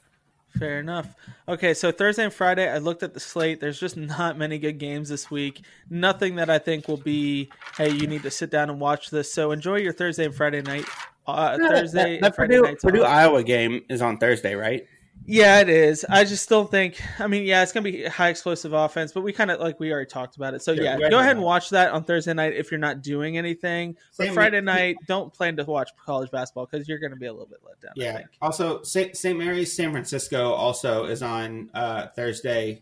Fair 0.57 0.79
enough. 0.79 1.15
Okay, 1.47 1.73
so 1.73 1.91
Thursday 1.91 2.23
and 2.25 2.33
Friday, 2.33 2.69
I 2.69 2.77
looked 2.77 3.01
at 3.01 3.13
the 3.13 3.19
slate. 3.19 3.59
There's 3.59 3.79
just 3.79 3.97
not 3.97 4.37
many 4.37 4.59
good 4.59 4.77
games 4.77 5.09
this 5.09 5.31
week. 5.31 5.65
Nothing 5.89 6.35
that 6.35 6.49
I 6.49 6.59
think 6.59 6.87
will 6.87 6.97
be, 6.97 7.49
hey, 7.75 7.91
you 7.91 8.05
need 8.05 8.21
to 8.21 8.29
sit 8.29 8.51
down 8.51 8.69
and 8.69 8.79
watch 8.79 9.09
this. 9.09 9.33
So 9.33 9.51
enjoy 9.51 9.77
your 9.77 9.93
Thursday 9.93 10.25
and 10.25 10.35
Friday 10.35 10.61
night. 10.61 10.85
Uh, 11.25 11.57
Thursday 11.69 12.19
that, 12.19 12.27
and 12.27 12.35
Friday 12.35 12.59
Purdue. 12.59 12.75
Purdue. 12.75 13.03
Iowa 13.03 13.43
game 13.43 13.83
is 13.89 14.03
on 14.03 14.19
Thursday, 14.19 14.53
right? 14.53 14.85
Yeah, 15.25 15.61
it 15.61 15.69
is. 15.69 16.05
I 16.09 16.25
just 16.25 16.49
don't 16.49 16.69
think. 16.69 17.01
I 17.17 17.27
mean, 17.27 17.45
yeah, 17.45 17.63
it's 17.63 17.71
gonna 17.71 17.83
be 17.85 18.03
high 18.05 18.27
explosive 18.29 18.73
offense, 18.73 19.13
but 19.13 19.21
we 19.21 19.31
kind 19.31 19.49
of 19.51 19.59
like 19.61 19.79
we 19.79 19.91
already 19.91 20.09
talked 20.09 20.35
about 20.35 20.53
it. 20.53 20.61
So 20.61 20.73
Yeah, 20.73 20.97
yeah, 20.97 21.09
go 21.09 21.19
ahead 21.19 21.37
and 21.37 21.41
watch 21.45 21.69
that 21.69 21.93
on 21.93 22.03
Thursday 22.03 22.33
night 22.33 22.53
if 22.55 22.71
you're 22.71 22.79
not 22.79 23.01
doing 23.01 23.37
anything. 23.37 23.95
But 24.17 24.29
Friday 24.31 24.57
with- 24.57 24.65
night, 24.65 24.97
don't 25.07 25.33
plan 25.33 25.55
to 25.57 25.63
watch 25.63 25.91
college 26.05 26.29
basketball 26.29 26.67
because 26.69 26.89
you're 26.89 26.99
gonna 26.99 27.15
be 27.15 27.27
a 27.27 27.31
little 27.31 27.47
bit 27.47 27.59
let 27.65 27.79
down. 27.79 27.91
I 27.97 28.01
Yeah. 28.03 28.17
think. 28.17 28.27
Also, 28.41 28.83
St. 28.83 29.15
St. 29.15 29.37
Mary's 29.39 29.73
San 29.73 29.91
Francisco 29.91 30.51
also 30.51 31.05
is 31.05 31.23
on 31.23 31.69
uh, 31.73 32.07
Thursday. 32.07 32.81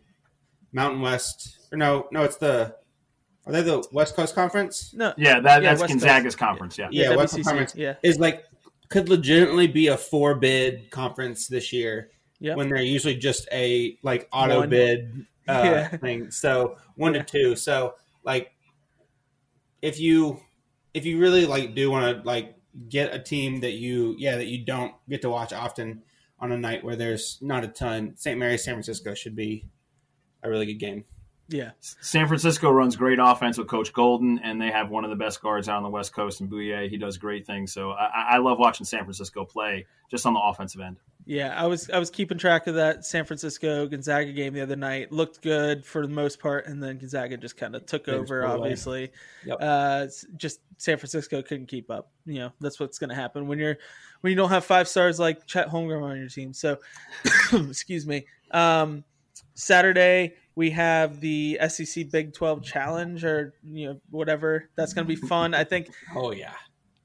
Mountain 0.73 1.01
West, 1.01 1.57
or 1.71 1.77
no, 1.77 2.07
no, 2.11 2.23
it's 2.23 2.37
the 2.37 2.73
Are 3.45 3.51
they 3.51 3.61
the 3.61 3.85
West 3.91 4.15
Coast 4.15 4.33
Conference? 4.35 4.93
No. 4.93 5.13
Yeah, 5.17 5.39
that, 5.41 5.61
Yeah, 5.61 5.69
that's 5.71 5.81
West 5.81 5.91
Gonzaga's 5.93 6.35
conference. 6.35 6.77
Yeah. 6.77 6.87
Yeah, 6.91 7.09
Yeah, 7.09 7.15
West 7.17 7.35
Coast 7.35 7.45
Conference 7.47 7.75
yeah. 7.75 7.95
is 8.03 8.19
like 8.19 8.45
could 8.87 9.09
legitimately 9.09 9.67
be 9.67 9.87
a 9.87 9.97
four 9.97 10.35
bid 10.35 10.89
conference 10.91 11.47
this 11.47 11.71
year 11.73 12.09
Yep. 12.41 12.57
when 12.57 12.69
they're 12.69 12.81
usually 12.81 13.15
just 13.15 13.47
a 13.51 13.97
like 14.03 14.27
auto 14.33 14.59
One. 14.61 14.69
bid 14.69 15.25
uh, 15.47 15.61
Yeah. 15.63 15.87
thing. 15.97 16.31
So 16.31 16.77
one 16.95 17.13
Yeah. 17.13 17.23
to 17.23 17.25
two. 17.25 17.55
So 17.55 17.95
like 18.23 18.51
if 19.81 19.99
you 19.99 20.39
if 20.93 21.05
you 21.05 21.19
really 21.19 21.45
like 21.45 21.73
do 21.75 21.89
want 21.89 22.17
to 22.17 22.27
like 22.27 22.55
get 22.89 23.13
a 23.13 23.19
team 23.19 23.61
that 23.61 23.71
you 23.73 24.15
yeah 24.17 24.35
that 24.37 24.45
you 24.47 24.63
don't 24.65 24.93
get 25.09 25.21
to 25.23 25.29
watch 25.29 25.53
often 25.53 26.03
on 26.39 26.51
a 26.51 26.57
night 26.57 26.83
where 26.83 26.95
there's 26.95 27.37
not 27.41 27.63
a 27.63 27.67
ton, 27.67 28.13
St. 28.17 28.37
Mary's 28.39 28.63
San 28.63 28.73
Francisco 28.75 29.13
should 29.13 29.35
be 29.35 29.67
a 30.43 30.49
really 30.49 30.65
good 30.65 30.79
game. 30.79 31.05
Yeah. 31.49 31.71
San 31.79 32.27
Francisco 32.27 32.71
runs 32.71 32.95
great 32.95 33.19
offense 33.21 33.57
with 33.57 33.67
Coach 33.67 33.91
Golden, 33.93 34.39
and 34.39 34.59
they 34.59 34.71
have 34.71 34.89
one 34.89 35.03
of 35.03 35.09
the 35.09 35.17
best 35.17 35.41
guards 35.41 35.67
out 35.69 35.77
on 35.77 35.83
the 35.83 35.89
West 35.89 36.13
Coast 36.15 36.39
in 36.41 36.47
Bouyea. 36.49 36.89
He 36.89 36.97
does 36.97 37.17
great 37.17 37.45
things. 37.45 37.73
So 37.73 37.91
I, 37.91 38.29
I 38.31 38.37
love 38.37 38.57
watching 38.57 38.85
San 38.85 39.01
Francisco 39.03 39.43
play 39.45 39.85
just 40.09 40.25
on 40.25 40.33
the 40.33 40.39
offensive 40.39 40.79
end. 40.81 40.95
Yeah, 41.31 41.53
I 41.55 41.65
was 41.65 41.89
I 41.89 41.97
was 41.97 42.09
keeping 42.09 42.37
track 42.37 42.67
of 42.67 42.75
that 42.75 43.05
San 43.05 43.23
Francisco 43.23 43.87
Gonzaga 43.87 44.33
game 44.33 44.53
the 44.53 44.59
other 44.59 44.75
night. 44.75 45.13
Looked 45.13 45.41
good 45.41 45.85
for 45.85 46.05
the 46.05 46.11
most 46.13 46.41
part, 46.41 46.65
and 46.65 46.83
then 46.83 46.97
Gonzaga 46.97 47.37
just 47.37 47.55
kind 47.55 47.73
of 47.73 47.85
took 47.85 48.09
over. 48.09 48.45
Obviously, 48.45 49.13
Yep. 49.45 49.57
uh, 49.61 50.07
just 50.35 50.59
San 50.77 50.97
Francisco 50.97 51.41
couldn't 51.41 51.67
keep 51.67 51.89
up. 51.89 52.11
You 52.25 52.39
know 52.39 52.51
that's 52.59 52.81
what's 52.81 52.99
going 52.99 53.11
to 53.11 53.15
happen 53.15 53.47
when 53.47 53.59
you're 53.59 53.77
when 54.19 54.31
you 54.31 54.35
don't 54.35 54.49
have 54.49 54.65
five 54.65 54.89
stars 54.89 55.21
like 55.21 55.45
Chet 55.45 55.69
Holmgren 55.69 56.03
on 56.03 56.17
your 56.17 56.27
team. 56.27 56.51
So, 56.51 56.79
excuse 57.53 58.05
me. 58.05 58.25
Um, 58.51 59.05
Saturday 59.53 60.33
we 60.55 60.69
have 60.71 61.21
the 61.21 61.59
SEC 61.69 62.11
Big 62.11 62.33
Twelve 62.33 62.61
Challenge, 62.61 63.23
or 63.23 63.53
you 63.71 63.87
know 63.87 64.01
whatever. 64.09 64.69
That's 64.75 64.93
going 64.93 65.07
to 65.07 65.15
be 65.15 65.15
fun. 65.27 65.53
I 65.53 65.63
think 65.63 65.87
Oh 66.13 66.31
yeah. 66.33 66.55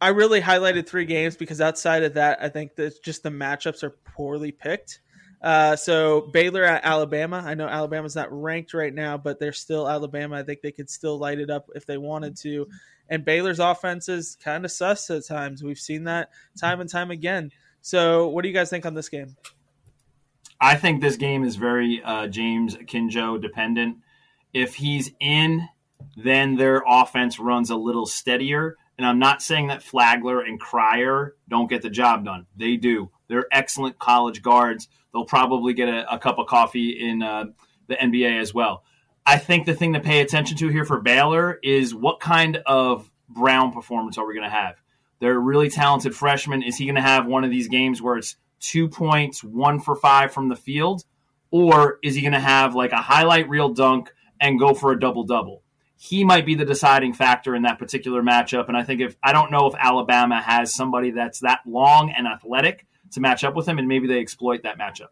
I 0.00 0.08
really 0.08 0.40
highlighted 0.40 0.86
three 0.86 1.06
games 1.06 1.36
because 1.36 1.60
outside 1.60 2.02
of 2.02 2.14
that, 2.14 2.38
I 2.42 2.48
think 2.48 2.74
that 2.76 3.02
just 3.02 3.22
the 3.22 3.30
matchups 3.30 3.82
are 3.82 3.90
poorly 3.90 4.52
picked. 4.52 5.00
Uh, 5.40 5.76
so 5.76 6.22
Baylor 6.32 6.64
at 6.64 6.84
Alabama. 6.84 7.42
I 7.44 7.54
know 7.54 7.68
Alabama's 7.68 8.16
not 8.16 8.28
ranked 8.30 8.74
right 8.74 8.92
now, 8.92 9.16
but 9.16 9.38
they're 9.38 9.52
still 9.52 9.88
Alabama. 9.88 10.36
I 10.36 10.42
think 10.42 10.60
they 10.60 10.72
could 10.72 10.90
still 10.90 11.18
light 11.18 11.38
it 11.38 11.50
up 11.50 11.68
if 11.74 11.86
they 11.86 11.98
wanted 11.98 12.36
to. 12.38 12.68
And 13.08 13.24
Baylor's 13.24 13.60
offense 13.60 14.08
is 14.08 14.36
kind 14.42 14.64
of 14.64 14.72
sus 14.72 15.08
at 15.10 15.26
times. 15.26 15.62
We've 15.62 15.78
seen 15.78 16.04
that 16.04 16.30
time 16.58 16.80
and 16.80 16.90
time 16.90 17.10
again. 17.10 17.52
So, 17.80 18.28
what 18.28 18.42
do 18.42 18.48
you 18.48 18.54
guys 18.54 18.68
think 18.68 18.84
on 18.84 18.94
this 18.94 19.08
game? 19.08 19.36
I 20.60 20.76
think 20.76 21.00
this 21.00 21.16
game 21.16 21.44
is 21.44 21.56
very 21.56 22.02
uh, 22.02 22.26
James 22.26 22.76
Akinjo 22.76 23.40
dependent. 23.40 23.98
If 24.52 24.74
he's 24.74 25.12
in, 25.20 25.68
then 26.16 26.56
their 26.56 26.82
offense 26.86 27.38
runs 27.38 27.70
a 27.70 27.76
little 27.76 28.06
steadier. 28.06 28.76
And 28.98 29.06
I'm 29.06 29.18
not 29.18 29.42
saying 29.42 29.66
that 29.66 29.82
Flagler 29.82 30.40
and 30.40 30.58
Cryer 30.58 31.34
don't 31.48 31.68
get 31.68 31.82
the 31.82 31.90
job 31.90 32.24
done. 32.24 32.46
They 32.56 32.76
do. 32.76 33.10
They're 33.28 33.46
excellent 33.52 33.98
college 33.98 34.42
guards. 34.42 34.88
They'll 35.12 35.24
probably 35.24 35.74
get 35.74 35.88
a, 35.88 36.14
a 36.14 36.18
cup 36.18 36.38
of 36.38 36.46
coffee 36.46 36.90
in 36.90 37.22
uh, 37.22 37.46
the 37.88 37.94
NBA 37.94 38.40
as 38.40 38.54
well. 38.54 38.84
I 39.24 39.38
think 39.38 39.66
the 39.66 39.74
thing 39.74 39.94
to 39.94 40.00
pay 40.00 40.20
attention 40.20 40.56
to 40.58 40.68
here 40.68 40.84
for 40.84 41.00
Baylor 41.00 41.58
is 41.62 41.94
what 41.94 42.20
kind 42.20 42.62
of 42.64 43.10
Brown 43.28 43.72
performance 43.72 44.18
are 44.18 44.26
we 44.26 44.34
going 44.34 44.48
to 44.48 44.56
have? 44.56 44.76
They're 45.20 45.36
a 45.36 45.38
really 45.38 45.68
talented 45.68 46.14
freshman. 46.14 46.62
Is 46.62 46.76
he 46.76 46.84
going 46.84 46.96
to 46.96 47.02
have 47.02 47.26
one 47.26 47.44
of 47.44 47.50
these 47.50 47.68
games 47.68 48.00
where 48.00 48.16
it's 48.16 48.36
two 48.60 48.88
points, 48.88 49.42
one 49.42 49.80
for 49.80 49.96
five 49.96 50.32
from 50.32 50.48
the 50.48 50.56
field? 50.56 51.04
Or 51.50 51.98
is 52.02 52.14
he 52.14 52.20
going 52.20 52.32
to 52.32 52.40
have 52.40 52.74
like 52.74 52.92
a 52.92 52.96
highlight 52.96 53.48
reel 53.48 53.70
dunk 53.70 54.12
and 54.40 54.58
go 54.58 54.74
for 54.74 54.92
a 54.92 55.00
double 55.00 55.24
double? 55.24 55.62
He 55.98 56.24
might 56.24 56.44
be 56.44 56.54
the 56.54 56.64
deciding 56.64 57.14
factor 57.14 57.54
in 57.54 57.62
that 57.62 57.78
particular 57.78 58.22
matchup. 58.22 58.68
And 58.68 58.76
I 58.76 58.84
think 58.84 59.00
if 59.00 59.16
I 59.22 59.32
don't 59.32 59.50
know 59.50 59.66
if 59.66 59.74
Alabama 59.74 60.40
has 60.42 60.74
somebody 60.74 61.10
that's 61.10 61.40
that 61.40 61.60
long 61.66 62.12
and 62.16 62.26
athletic 62.26 62.86
to 63.12 63.20
match 63.20 63.44
up 63.44 63.54
with 63.54 63.66
him, 63.66 63.78
and 63.78 63.88
maybe 63.88 64.06
they 64.06 64.20
exploit 64.20 64.62
that 64.64 64.78
matchup. 64.78 65.08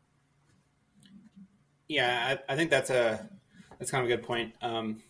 Yeah, 1.89 2.37
I, 2.49 2.53
I 2.53 2.57
think 2.57 2.71
that's 2.71 2.91
a 2.91 3.29
that's 3.79 3.91
kind 3.91 4.05
of 4.05 4.11
a 4.11 4.17
good 4.17 4.27
point. 4.27 4.55
Um, 4.61 5.03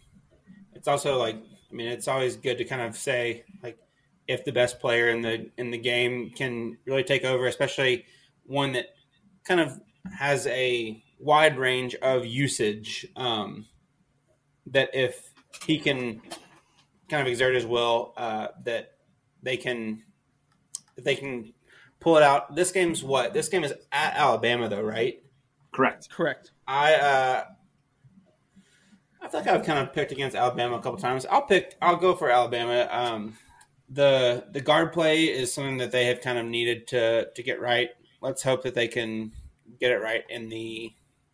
it's 0.74 0.88
also 0.88 1.18
like 1.18 1.36
I 1.36 1.74
mean, 1.74 1.88
it's 1.88 2.08
always 2.08 2.36
good 2.36 2.58
to 2.58 2.64
kind 2.64 2.82
of 2.82 2.96
say 2.96 3.44
like 3.62 3.78
if 4.28 4.44
the 4.44 4.52
best 4.52 4.80
player 4.80 5.08
in 5.08 5.22
the 5.22 5.50
in 5.58 5.70
the 5.70 5.78
game 5.78 6.30
can 6.30 6.78
really 6.86 7.04
take 7.04 7.24
over, 7.24 7.46
especially 7.46 8.06
one 8.44 8.72
that 8.72 8.86
kind 9.44 9.60
of 9.60 9.80
has 10.16 10.46
a 10.46 11.02
wide 11.18 11.58
range 11.58 11.94
of 11.96 12.24
usage. 12.24 13.06
Um, 13.16 13.66
that 14.66 14.90
if 14.94 15.23
he 15.66 15.78
can 15.78 16.20
kind 17.08 17.22
of 17.22 17.28
exert 17.28 17.54
his 17.54 17.66
will, 17.66 18.12
uh, 18.16 18.48
that 18.64 18.92
they 19.42 19.56
can 19.56 20.02
they 20.96 21.14
can 21.14 21.52
pull 22.00 22.16
it 22.16 22.22
out. 22.22 22.54
This 22.54 22.70
game's 22.70 23.02
what? 23.02 23.32
This 23.32 23.48
game 23.48 23.64
is 23.64 23.72
at 23.92 24.14
Alabama, 24.16 24.68
though, 24.68 24.82
right? 24.82 25.22
Correct. 25.72 26.08
Correct. 26.10 26.52
I 26.66 26.94
uh, 26.94 27.44
I 29.20 29.28
feel 29.28 29.40
like 29.40 29.48
I've 29.48 29.64
kind 29.64 29.78
of 29.78 29.92
picked 29.94 30.12
against 30.12 30.36
Alabama 30.36 30.76
a 30.76 30.80
couple 30.80 30.98
times. 30.98 31.26
I'll 31.26 31.42
pick. 31.42 31.76
I'll 31.80 31.96
go 31.96 32.14
for 32.14 32.30
Alabama. 32.30 32.88
Um, 32.90 33.36
the 33.88 34.46
the 34.52 34.60
guard 34.60 34.92
play 34.92 35.24
is 35.24 35.52
something 35.52 35.78
that 35.78 35.92
they 35.92 36.06
have 36.06 36.20
kind 36.20 36.38
of 36.38 36.46
needed 36.46 36.86
to 36.88 37.30
to 37.34 37.42
get 37.42 37.60
right. 37.60 37.90
Let's 38.20 38.42
hope 38.42 38.62
that 38.62 38.74
they 38.74 38.88
can 38.88 39.32
get 39.80 39.92
it 39.92 40.00
right 40.00 40.24
in 40.28 40.48
the 40.48 40.92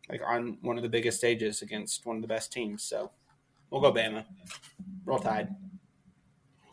like 0.08 0.22
on 0.26 0.58
one 0.62 0.76
of 0.76 0.82
the 0.82 0.88
biggest 0.88 1.18
stages 1.18 1.62
against 1.62 2.06
one 2.06 2.16
of 2.16 2.22
the 2.22 2.28
best 2.28 2.52
teams. 2.52 2.82
So 2.82 3.10
we'll 3.70 3.80
go 3.80 3.92
Bama. 3.92 4.24
Roll 5.04 5.18
Tide. 5.18 5.48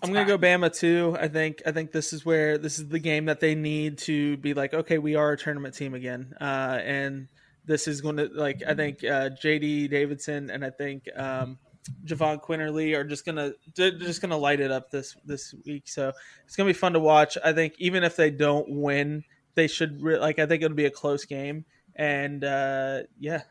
I'm 0.03 0.13
gonna 0.13 0.25
go 0.25 0.37
Bama 0.37 0.75
too. 0.75 1.17
I 1.19 1.27
think 1.27 1.61
I 1.65 1.71
think 1.71 1.91
this 1.91 2.13
is 2.13 2.25
where 2.25 2.57
this 2.57 2.77
is 2.77 2.87
the 2.87 2.99
game 2.99 3.25
that 3.25 3.39
they 3.39 3.55
need 3.55 3.97
to 3.99 4.37
be 4.37 4.53
like, 4.53 4.73
okay, 4.73 4.97
we 4.99 5.15
are 5.15 5.31
a 5.31 5.37
tournament 5.37 5.75
team 5.75 5.93
again, 5.93 6.33
uh, 6.39 6.79
and 6.83 7.27
this 7.65 7.87
is 7.87 8.01
going 8.01 8.17
to 8.17 8.29
like 8.33 8.61
I 8.67 8.73
think 8.73 9.03
uh, 9.03 9.29
JD 9.29 9.89
Davidson 9.89 10.49
and 10.49 10.63
I 10.63 10.69
think 10.69 11.03
um, 11.15 11.57
Jahvon 12.05 12.41
Quinerly 12.41 12.95
are 12.95 13.03
just 13.03 13.25
gonna 13.25 13.53
just 13.75 14.21
gonna 14.21 14.37
light 14.37 14.59
it 14.59 14.71
up 14.71 14.89
this 14.91 15.15
this 15.25 15.53
week. 15.65 15.87
So 15.87 16.11
it's 16.45 16.55
gonna 16.55 16.69
be 16.69 16.73
fun 16.73 16.93
to 16.93 16.99
watch. 16.99 17.37
I 17.43 17.53
think 17.53 17.73
even 17.77 18.03
if 18.03 18.15
they 18.15 18.31
don't 18.31 18.69
win, 18.69 19.23
they 19.55 19.67
should 19.67 20.01
re- 20.01 20.19
like 20.19 20.39
I 20.39 20.45
think 20.45 20.63
it'll 20.63 20.75
be 20.75 20.85
a 20.85 20.91
close 20.91 21.25
game. 21.25 21.65
And 21.95 22.43
uh, 22.43 23.01
yeah, 23.19 23.41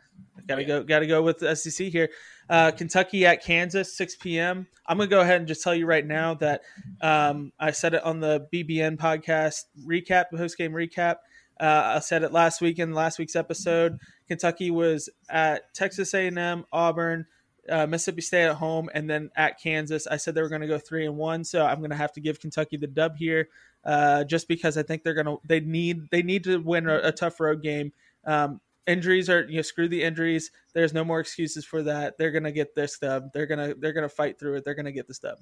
gotta 0.47 0.65
go 0.65 0.83
gotta 0.83 1.07
go 1.07 1.23
with 1.23 1.39
the 1.39 1.55
SEC 1.55 1.89
here. 1.89 2.09
Uh, 2.49 2.71
Kentucky 2.71 3.27
at 3.27 3.43
Kansas, 3.43 3.97
6 3.97 4.17
p.m. 4.17 4.67
I'm 4.87 4.97
going 4.97 5.09
to 5.09 5.15
go 5.15 5.21
ahead 5.21 5.39
and 5.39 5.49
just 5.49 5.63
tell 5.63 5.75
you 5.75 5.87
right 5.87 6.07
now 6.07 6.35
that 6.35 6.63
um, 7.01 7.53
I 7.59 7.73
said 7.73 7.95
it 7.95 8.05
on 8.05 8.21
the 8.21 8.47
BBN 8.53 8.99
podcast 8.99 9.65
recap, 9.85 10.27
the 10.31 10.39
post 10.39 10.57
game 10.57 10.73
recap. 10.73 11.17
Uh, 11.59 11.95
I 11.97 11.99
said 12.01 12.23
it 12.23 12.33
last 12.33 12.61
week 12.61 12.79
in 12.79 12.93
last 12.93 13.19
week's 13.19 13.35
episode. 13.35 13.99
Kentucky 14.29 14.71
was 14.71 15.09
at 15.29 15.73
Texas 15.75 16.13
A&M, 16.15 16.65
Auburn, 16.73 17.27
uh, 17.69 17.87
Mississippi 17.87 18.21
State 18.21 18.45
at 18.45 18.57
home, 18.57 18.89
and 18.95 19.09
then 19.09 19.31
at 19.37 19.61
Kansas. 19.61 20.07
I 20.07 20.17
said 20.17 20.35
they 20.35 20.43
were 20.43 20.49
going 20.49 20.61
to 20.61 20.67
go 20.67 20.79
three 20.79 21.07
and 21.07 21.17
one, 21.17 21.45
so 21.45 21.65
I'm 21.65 21.79
going 21.79 21.91
to 21.91 21.97
have 21.97 22.13
to 22.13 22.21
give 22.21 22.41
Kentucky 22.41 22.77
the 22.77 22.87
dub 22.87 23.17
here, 23.17 23.49
uh, 23.85 24.25
just 24.25 24.49
because 24.49 24.77
I 24.77 24.83
think 24.83 25.03
they're 25.03 25.15
going 25.15 25.27
to 25.27 25.39
they 25.45 25.61
need 25.61 26.03
they 26.11 26.23
need 26.23 26.45
to 26.45 26.59
win 26.59 26.89
a, 26.89 26.99
a 27.09 27.13
tough 27.13 27.41
road 27.41 27.63
game. 27.63 27.93
Um, 28.25 28.61
injuries 28.87 29.29
are 29.29 29.45
you 29.49 29.57
know 29.57 29.63
screw 29.63 29.89
the 29.89 30.03
injuries. 30.03 30.51
There's 30.75 30.93
no 30.95 31.05
more 31.05 31.21
excuses 31.21 31.65
for 31.65 31.83
that. 31.85 32.19
They're 32.19 32.31
gonna 32.31 32.53
get 32.53 32.75
this 32.75 32.99
dub. 32.99 33.33
They're 33.33 33.47
gonna 33.47 33.75
they're 33.79 33.93
gonna 33.93 34.09
fight 34.09 34.39
through 34.39 34.57
it. 34.57 34.65
They're 34.65 34.75
gonna 34.75 34.93
get 34.93 35.09
this 35.09 35.19
dub. 35.19 35.39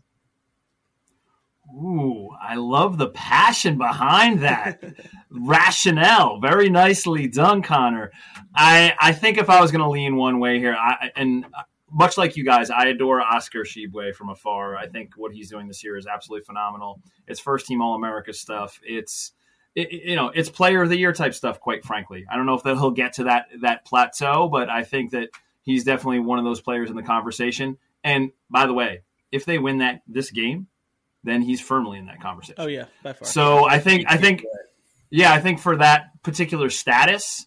Ooh, 1.73 2.29
I 2.41 2.57
love 2.57 2.99
the 2.99 3.09
passion 3.09 3.79
behind 3.79 4.41
that. 4.41 4.83
Rationale. 5.31 6.39
Very 6.39 6.69
nicely 6.69 7.27
done, 7.27 7.63
Conner. 7.63 8.13
I 8.55 8.95
I 9.01 9.13
think 9.13 9.39
if 9.39 9.49
I 9.49 9.61
was 9.61 9.71
going 9.71 9.83
to 9.83 9.89
lean 9.89 10.17
one 10.17 10.41
way 10.41 10.59
here, 10.59 10.75
I 10.75 11.11
and 11.17 11.45
uh, 11.47 11.63
much 11.91 12.19
like 12.19 12.37
you 12.37 12.45
guys, 12.45 12.71
I 12.71 12.87
adore 12.87 13.23
Oscar 13.23 13.61
Tshiebwe 13.65 14.15
from 14.15 14.29
afar. 14.29 14.77
I 14.77 14.89
think 14.89 15.13
what 15.17 15.33
he's 15.33 15.49
doing 15.49 15.67
this 15.67 15.83
year 15.83 15.97
is 15.97 16.07
absolutely 16.07 16.45
phenomenal. 16.45 17.01
It's 17.27 17.41
first 17.41 17.67
team 17.67 17.81
All 17.81 17.95
America 17.95 18.33
stuff. 18.33 18.79
It's 18.83 19.33
it, 19.75 19.93
you 19.93 20.17
know, 20.17 20.29
it's 20.29 20.49
player 20.49 20.83
of 20.83 20.89
the 20.89 20.97
year 20.97 21.13
type 21.13 21.35
stuff. 21.35 21.61
Quite 21.61 21.85
frankly, 21.85 22.27
I 22.31 22.37
don't 22.37 22.47
know 22.47 22.55
if 22.55 22.63
that 22.63 22.77
he'll 22.77 22.91
get 22.91 23.15
to 23.15 23.25
that 23.25 23.49
that 23.63 23.85
plateau, 23.85 24.49
but 24.49 24.71
I 24.71 24.85
think 24.85 25.11
that 25.13 25.31
he's 25.63 25.85
definitely 25.85 26.21
one 26.21 26.39
of 26.39 26.45
those 26.45 26.61
players 26.61 26.91
in 26.91 26.97
the 26.97 27.03
conversation. 27.03 27.79
And 28.03 28.33
by 28.51 28.67
the 28.67 28.73
way, 28.73 29.03
if 29.33 29.45
they 29.45 29.59
win 29.59 29.79
that 29.79 30.03
this 30.07 30.31
game, 30.31 30.69
then 31.25 31.43
he's 31.43 31.61
firmly 31.61 31.99
in 31.99 32.07
that 32.07 32.21
conversation. 32.21 32.57
Oh 32.59 32.67
yeah, 32.67 32.85
by 33.03 33.15
far. 33.15 33.27
So 33.27 33.69
I 33.69 33.79
think 33.79 34.05
I 34.09 34.17
think 34.17 34.45
yeah, 35.11 35.33
I 35.33 35.41
think 35.41 35.59
for 35.59 35.77
that 35.77 36.23
particular 36.23 36.71
status, 36.71 37.47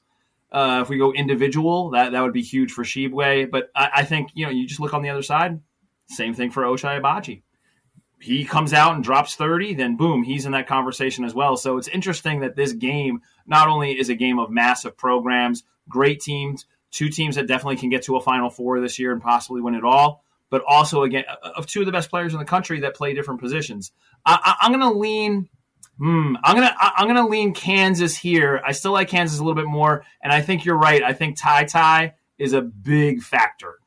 uh, 0.52 0.80
if 0.84 0.90
we 0.90 0.98
go 0.98 1.14
individual, 1.14 1.92
that 1.92 2.12
that 2.12 2.22
would 2.22 2.34
be 2.34 2.42
huge 2.42 2.72
for 2.72 2.84
Tshiebwe. 2.84 3.50
But 3.50 3.70
I, 3.76 3.90
I 3.98 4.04
think 4.04 4.32
you 4.34 4.46
know 4.46 4.52
you 4.52 4.68
just 4.68 4.80
look 4.80 4.94
on 4.94 5.02
the 5.02 5.10
other 5.10 5.22
side. 5.22 5.62
Same 6.10 6.34
thing 6.34 6.52
for 6.52 6.64
Ochai 6.64 7.02
Agbaji. 7.02 7.44
He 8.20 8.46
comes 8.46 8.74
out 8.74 8.96
and 8.96 9.04
drops 9.04 9.36
thirty, 9.36 9.74
then 9.76 9.96
boom, 9.96 10.24
he's 10.24 10.46
in 10.46 10.52
that 10.54 10.68
conversation 10.68 11.24
as 11.24 11.36
well. 11.36 11.56
So 11.58 11.78
it's 11.78 11.88
interesting 11.88 12.40
that 12.40 12.56
this 12.56 12.74
game 12.74 13.22
not 13.46 13.68
only 13.68 13.98
is 13.98 14.10
a 14.10 14.16
game 14.16 14.40
of 14.40 14.50
massive 14.50 14.98
programs, 14.98 15.64
great 15.88 16.20
teams, 16.22 16.66
two 16.92 17.10
teams 17.10 17.36
that 17.36 17.48
definitely 17.48 17.78
can 17.78 17.90
get 17.90 18.04
to 18.04 18.16
a 18.16 18.22
Final 18.22 18.50
Four 18.50 18.80
this 18.82 18.98
year 18.98 19.12
and 19.12 19.22
possibly 19.22 19.62
win 19.62 19.76
it 19.76 19.84
all. 19.84 20.24
but 20.50 20.64
also 20.68 21.04
again 21.04 21.26
of 21.56 21.68
two 21.68 21.82
of 21.82 21.86
the 21.86 21.92
best 21.92 22.10
players 22.10 22.34
in 22.34 22.40
the 22.40 22.46
country 22.46 22.82
that 22.82 22.96
play 22.96 23.14
different 23.14 23.40
positions. 23.40 23.92
I, 24.26 24.56
am 24.62 24.72
going 24.72 24.94
to 24.94 24.98
lean. 24.98 25.50
Hmm, 25.98 26.36
I'm 26.44 26.56
gonna 26.56 26.76
I'm 26.80 27.08
gonna 27.08 27.28
lean 27.28 27.54
Kansas 27.54 28.16
here. 28.16 28.62
I 28.64 28.72
still 28.74 28.92
like 28.92 29.10
Kansas 29.10 29.40
a 29.40 29.44
little 29.44 29.56
bit 29.56 29.66
more, 29.66 30.06
and 30.22 30.32
I 30.32 30.42
think 30.42 30.64
you're 30.64 30.78
right. 30.78 31.02
I 31.02 31.14
think 31.14 31.42
Ty 31.42 31.64
Ty 31.66 32.14
is 32.38 32.54
a 32.54 32.62
big 32.62 33.22
factor. 33.24 33.80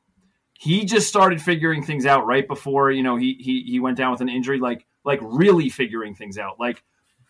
He 0.61 0.85
just 0.85 1.07
started 1.07 1.41
figuring 1.41 1.81
things 1.81 2.05
out 2.05 2.27
right 2.27 2.47
before 2.47 2.91
you 2.91 3.01
know 3.01 3.17
he 3.17 3.33
he 3.39 3.63
he 3.63 3.79
went 3.79 3.97
down 3.97 4.11
with 4.11 4.21
an 4.21 4.29
injury, 4.29 4.59
like 4.59 4.85
like 5.03 5.17
really 5.23 5.69
figuring 5.69 6.13
things 6.13 6.37
out, 6.37 6.59
like 6.59 6.83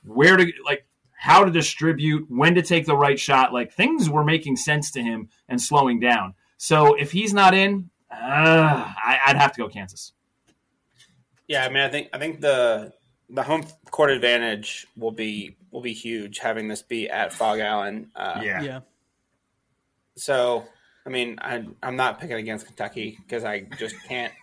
where 0.03 0.35
to 0.35 0.51
like 0.65 0.85
how 1.13 1.45
to 1.45 1.49
distribute, 1.49 2.25
when 2.29 2.55
to 2.55 2.61
take 2.61 2.85
the 2.85 2.97
right 2.97 3.17
shot. 3.17 3.53
Like 3.53 3.71
things 3.71 4.09
were 4.09 4.25
making 4.25 4.57
sense 4.57 4.91
to 4.91 5.01
him 5.01 5.29
and 5.47 5.61
slowing 5.61 6.01
down. 6.01 6.33
So 6.57 6.95
if 6.95 7.13
he's 7.13 7.33
not 7.33 7.53
in, 7.53 7.89
uh, 8.11 8.93
I, 9.01 9.19
would 9.27 9.37
have 9.37 9.53
to 9.53 9.61
go 9.61 9.69
Kansas. 9.69 10.11
Yeah, 11.47 11.63
I 11.63 11.69
mean, 11.69 11.83
I 11.83 11.87
think 11.87 12.09
I 12.11 12.17
think 12.17 12.41
the 12.41 12.91
the 13.29 13.43
home 13.43 13.63
court 13.91 14.11
advantage 14.11 14.85
will 14.97 15.11
be 15.11 15.55
will 15.71 15.81
be 15.81 15.93
huge 15.93 16.39
having 16.39 16.67
this 16.67 16.81
be 16.81 17.09
at 17.09 17.31
Phog 17.31 17.59
Allen. 17.59 18.11
Uh, 18.13 18.41
yeah, 18.43 18.61
yeah. 18.61 18.79
So, 20.17 20.65
I 21.05 21.09
mean, 21.09 21.37
I, 21.41 21.65
I'm 21.81 21.95
not 21.95 22.19
picking 22.19 22.37
against 22.37 22.65
Kentucky 22.65 23.17
because 23.21 23.43
I 23.43 23.61
just 23.77 23.95
can't. 24.07 24.33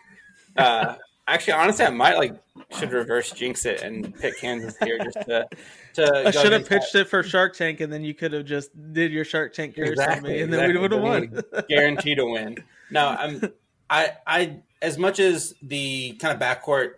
Uh, 0.56 0.96
Actually, 1.28 1.52
honestly, 1.52 1.84
I 1.84 1.90
might 1.90 2.16
like 2.16 2.34
should 2.78 2.90
reverse 2.90 3.30
jinx 3.32 3.66
it 3.66 3.82
and 3.82 4.18
pick 4.18 4.38
Kansas 4.38 4.74
here 4.78 4.98
just 4.98 5.26
to. 5.28 5.46
to 5.92 6.22
I 6.26 6.30
should 6.30 6.52
have 6.52 6.66
pitched 6.66 6.94
that. 6.94 7.00
it 7.00 7.08
for 7.08 7.22
Shark 7.22 7.54
Tank, 7.54 7.80
and 7.80 7.92
then 7.92 8.02
you 8.02 8.14
could 8.14 8.32
have 8.32 8.46
just 8.46 8.70
did 8.94 9.12
your 9.12 9.26
Shark 9.26 9.52
Tank 9.52 9.76
curse 9.76 9.90
exactly, 9.90 10.16
on 10.16 10.22
me, 10.22 10.42
and 10.42 10.54
exactly. 10.54 10.72
then 10.72 10.74
we 10.74 10.80
would 10.80 10.92
have 10.92 11.02
won. 11.02 11.42
Guaranteed 11.68 12.16
to 12.16 12.24
win. 12.24 12.56
No, 12.90 13.08
I'm. 13.08 13.42
I 13.90 14.12
I 14.26 14.60
as 14.80 14.96
much 14.96 15.20
as 15.20 15.54
the 15.60 16.12
kind 16.12 16.34
of 16.34 16.40
backcourt 16.40 16.92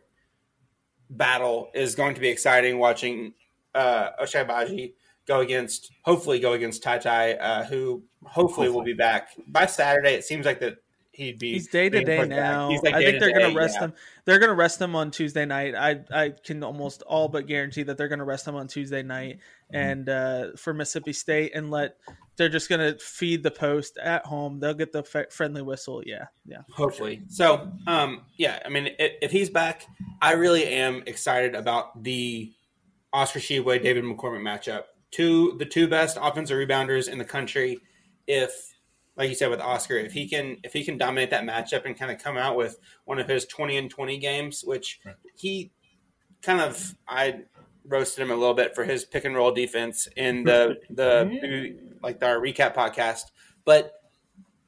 battle 1.10 1.68
is 1.74 1.96
going 1.96 2.14
to 2.14 2.20
be 2.20 2.28
exciting, 2.28 2.78
watching 2.78 3.32
uh, 3.74 4.10
Ochai 4.22 4.46
Agbaji 4.46 4.92
go 5.26 5.40
against, 5.40 5.90
hopefully 6.04 6.40
go 6.40 6.52
against 6.54 6.82
TyTy, 6.82 7.36
uh, 7.40 7.64
who 7.64 8.02
hopefully, 8.22 8.32
hopefully 8.32 8.68
will 8.70 8.82
be 8.82 8.94
back 8.94 9.30
by 9.48 9.66
Saturday. 9.66 10.14
It 10.14 10.24
seems 10.24 10.46
like 10.46 10.60
that 10.60 10.78
he'd 11.12 11.38
be. 11.38 11.52
He's 11.52 11.68
day 11.68 11.88
to 11.88 12.04
day 12.04 12.26
now. 12.26 12.70
Like 12.70 12.94
I 12.94 13.04
think 13.04 13.20
they're 13.20 13.32
going 13.32 13.52
to 13.52 13.56
rest 13.56 13.76
yeah. 13.76 13.86
him. 13.86 13.92
They're 14.24 14.38
going 14.38 14.50
to 14.50 14.56
rest 14.56 14.80
him 14.80 14.96
on 14.96 15.10
Tuesday 15.10 15.44
night. 15.44 15.74
I 15.74 16.00
I 16.12 16.30
can 16.30 16.62
almost 16.62 17.02
all 17.02 17.28
but 17.28 17.46
guarantee 17.46 17.82
that 17.84 17.96
they're 17.96 18.08
going 18.08 18.18
to 18.18 18.24
rest 18.24 18.46
him 18.46 18.56
on 18.56 18.66
Tuesday 18.66 19.02
night 19.02 19.38
mm-hmm. 19.72 19.76
and 19.76 20.08
uh, 20.08 20.46
for 20.56 20.74
Mississippi 20.74 21.12
State 21.12 21.52
and 21.54 21.70
let. 21.70 21.96
They're 22.36 22.48
just 22.48 22.70
going 22.70 22.80
to 22.80 22.98
feed 22.98 23.42
the 23.42 23.50
post 23.50 23.98
at 23.98 24.24
home. 24.24 24.60
They'll 24.60 24.72
get 24.72 24.92
the 24.92 25.04
f- 25.14 25.30
friendly 25.30 25.60
whistle. 25.60 26.02
Yeah, 26.06 26.24
yeah. 26.46 26.62
Hopefully. 26.72 27.20
So, 27.28 27.70
um, 27.86 28.22
yeah. 28.38 28.60
I 28.64 28.70
mean, 28.70 28.86
if, 28.98 29.12
if 29.20 29.30
he's 29.30 29.50
back, 29.50 29.84
I 30.22 30.32
really 30.32 30.64
am 30.64 31.02
excited 31.06 31.54
about 31.54 32.02
the 32.02 32.50
Oscar 33.12 33.40
Tshiebwe 33.40 33.82
David 33.82 34.04
McCormack 34.04 34.40
matchup. 34.40 34.84
Two 35.10 35.56
the 35.58 35.64
two 35.64 35.88
best 35.88 36.18
offensive 36.20 36.56
rebounders 36.56 37.08
in 37.08 37.18
the 37.18 37.24
country. 37.24 37.78
If 38.26 38.74
like 39.16 39.28
you 39.28 39.34
said 39.34 39.50
with 39.50 39.60
Oscar, 39.60 39.96
if 39.96 40.12
he 40.12 40.28
can 40.28 40.58
if 40.62 40.72
he 40.72 40.84
can 40.84 40.96
dominate 40.96 41.30
that 41.30 41.44
matchup 41.44 41.84
and 41.84 41.98
kind 41.98 42.10
of 42.10 42.22
come 42.22 42.36
out 42.36 42.56
with 42.56 42.78
one 43.04 43.18
of 43.18 43.28
his 43.28 43.44
twenty 43.46 43.76
and 43.76 43.90
twenty 43.90 44.18
games, 44.18 44.62
which 44.64 45.00
right. 45.04 45.14
he 45.36 45.72
kind 46.42 46.60
of 46.60 46.94
I 47.06 47.42
roasted 47.84 48.22
him 48.22 48.30
a 48.30 48.36
little 48.36 48.54
bit 48.54 48.74
for 48.74 48.84
his 48.84 49.04
pick 49.04 49.24
and 49.24 49.34
roll 49.34 49.52
defense 49.52 50.08
in 50.16 50.44
the 50.44 50.78
the 50.90 51.76
like 52.02 52.22
our 52.22 52.38
recap 52.40 52.74
podcast, 52.74 53.24
but 53.64 53.92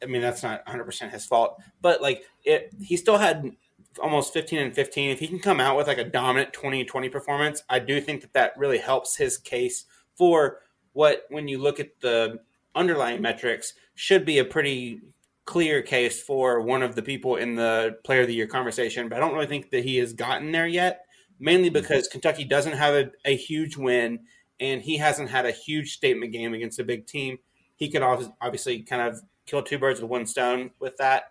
I 0.02 0.06
mean 0.06 0.22
that's 0.22 0.42
not 0.42 0.64
100 0.66 0.84
percent 0.84 1.12
his 1.12 1.24
fault, 1.24 1.62
but 1.80 2.02
like 2.02 2.24
it 2.44 2.74
he 2.80 2.96
still 2.96 3.18
had 3.18 3.52
almost 4.00 4.32
15 4.32 4.58
and 4.58 4.74
15 4.74 5.10
if 5.10 5.18
he 5.18 5.28
can 5.28 5.38
come 5.38 5.60
out 5.60 5.76
with 5.76 5.86
like 5.86 5.98
a 5.98 6.04
dominant 6.04 6.52
20 6.54 6.82
20 6.86 7.08
performance 7.10 7.62
i 7.68 7.78
do 7.78 8.00
think 8.00 8.22
that 8.22 8.32
that 8.32 8.56
really 8.56 8.78
helps 8.78 9.16
his 9.16 9.36
case 9.36 9.84
for 10.16 10.58
what 10.92 11.24
when 11.30 11.48
you 11.48 11.58
look 11.58 11.80
at 11.80 12.00
the 12.00 12.38
underlying 12.74 13.20
metrics 13.20 13.74
should 13.94 14.24
be 14.24 14.38
a 14.38 14.44
pretty 14.44 15.00
clear 15.44 15.82
case 15.82 16.22
for 16.22 16.60
one 16.60 16.82
of 16.82 16.94
the 16.94 17.02
people 17.02 17.36
in 17.36 17.56
the 17.56 17.96
player 18.04 18.22
of 18.22 18.26
the 18.26 18.34
year 18.34 18.46
conversation, 18.46 19.08
but 19.08 19.16
I 19.16 19.20
don't 19.20 19.34
really 19.34 19.46
think 19.46 19.70
that 19.70 19.84
he 19.84 19.96
has 19.96 20.12
gotten 20.12 20.52
there 20.52 20.66
yet, 20.66 21.04
mainly 21.40 21.68
mm-hmm. 21.68 21.74
because 21.74 22.08
Kentucky 22.08 22.44
doesn't 22.44 22.74
have 22.74 22.94
a, 22.94 23.10
a 23.24 23.36
huge 23.36 23.76
win 23.76 24.20
and 24.60 24.80
he 24.80 24.96
hasn't 24.96 25.30
had 25.30 25.44
a 25.44 25.50
huge 25.50 25.92
statement 25.92 26.32
game 26.32 26.54
against 26.54 26.78
a 26.78 26.84
big 26.84 27.06
team. 27.06 27.38
He 27.76 27.90
could 27.90 28.02
obviously 28.02 28.82
kind 28.82 29.02
of 29.02 29.20
kill 29.46 29.62
two 29.62 29.78
birds 29.78 30.00
with 30.00 30.08
one 30.08 30.26
stone 30.26 30.70
with 30.78 30.96
that. 30.98 31.24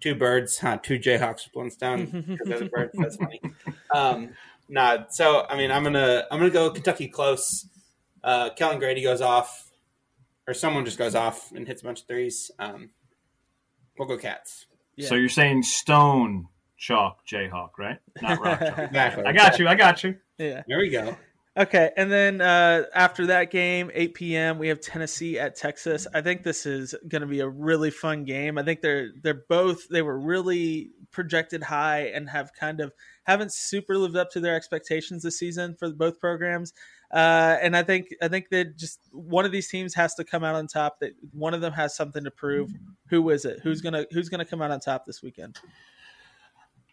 Two 0.00 0.14
birds, 0.14 0.58
huh? 0.60 0.78
Two 0.82 0.98
Jayhawks 0.98 1.44
with 1.46 1.54
one 1.54 1.70
stone 1.70 2.24
because 2.26 2.48
they're 2.48 2.68
birds. 2.68 2.92
That's 2.94 3.16
funny. 3.16 3.40
Um, 3.94 4.30
nah, 4.68 5.04
so 5.10 5.46
I 5.48 5.56
mean, 5.56 5.70
I'm 5.70 5.84
gonna 5.84 6.24
I'm 6.30 6.38
gonna 6.38 6.50
go 6.50 6.70
Kentucky 6.70 7.08
close. 7.08 7.66
Uh, 8.26 8.50
Kellan 8.50 8.78
Grady 8.80 9.02
goes 9.02 9.22
off 9.22 9.70
or 10.46 10.52
someone 10.52 10.84
just 10.84 10.98
goes 10.98 11.14
off 11.14 11.52
and 11.52 11.66
hits 11.66 11.82
a 11.82 11.84
bunch 11.84 12.02
of 12.02 12.06
threes. 12.06 12.50
Um, 12.58 12.90
we'll 13.98 14.08
go 14.08 14.18
Cats. 14.18 14.66
Yeah. 14.96 15.08
So 15.08 15.14
you're 15.14 15.28
saying 15.28 15.62
Stone 15.62 16.48
Chalk 16.76 17.26
Jayhawk, 17.26 17.70
right? 17.78 17.98
Not 18.20 18.40
Rock 18.40 18.58
Chalk. 18.60 18.78
exactly. 18.78 19.24
I 19.24 19.32
got 19.32 19.58
you. 19.58 19.68
I 19.68 19.74
got 19.74 20.04
you. 20.04 20.16
Yeah. 20.38 20.62
There 20.66 20.78
we 20.78 20.90
go. 20.90 21.16
Okay, 21.58 21.90
and 21.96 22.12
then 22.12 22.42
uh, 22.42 22.82
after 22.94 23.28
that 23.28 23.50
game, 23.50 23.90
8 23.94 24.12
p.m., 24.12 24.58
we 24.58 24.68
have 24.68 24.78
Tennessee 24.78 25.38
at 25.38 25.56
Texas. 25.56 26.06
I 26.12 26.20
think 26.20 26.42
this 26.42 26.66
is 26.66 26.94
going 27.08 27.22
to 27.22 27.26
be 27.26 27.40
a 27.40 27.48
really 27.48 27.90
fun 27.90 28.24
game. 28.24 28.58
I 28.58 28.62
think 28.62 28.82
they're 28.82 29.08
they're 29.22 29.42
both 29.48 29.88
they 29.88 30.02
were 30.02 30.20
really 30.20 30.90
projected 31.12 31.62
high 31.62 32.08
and 32.08 32.28
have 32.28 32.52
kind 32.52 32.82
of 32.82 32.92
haven't 33.24 33.54
super 33.54 33.96
lived 33.96 34.16
up 34.16 34.30
to 34.32 34.40
their 34.40 34.54
expectations 34.54 35.22
this 35.22 35.38
season 35.38 35.74
for 35.78 35.90
both 35.90 36.20
programs. 36.20 36.74
Uh, 37.10 37.56
and 37.62 37.76
I 37.76 37.82
think 37.82 38.08
I 38.20 38.28
think 38.28 38.48
that 38.50 38.76
just 38.76 39.00
one 39.12 39.44
of 39.44 39.52
these 39.52 39.68
teams 39.68 39.94
has 39.94 40.14
to 40.14 40.24
come 40.24 40.42
out 40.42 40.54
on 40.54 40.66
top. 40.66 41.00
That 41.00 41.12
one 41.32 41.54
of 41.54 41.60
them 41.60 41.72
has 41.72 41.94
something 41.96 42.24
to 42.24 42.30
prove. 42.30 42.70
Who 43.10 43.30
is 43.30 43.44
it? 43.44 43.60
Who's 43.62 43.80
gonna 43.80 44.06
Who's 44.10 44.28
gonna 44.28 44.44
come 44.44 44.60
out 44.60 44.70
on 44.70 44.80
top 44.80 45.06
this 45.06 45.22
weekend? 45.22 45.58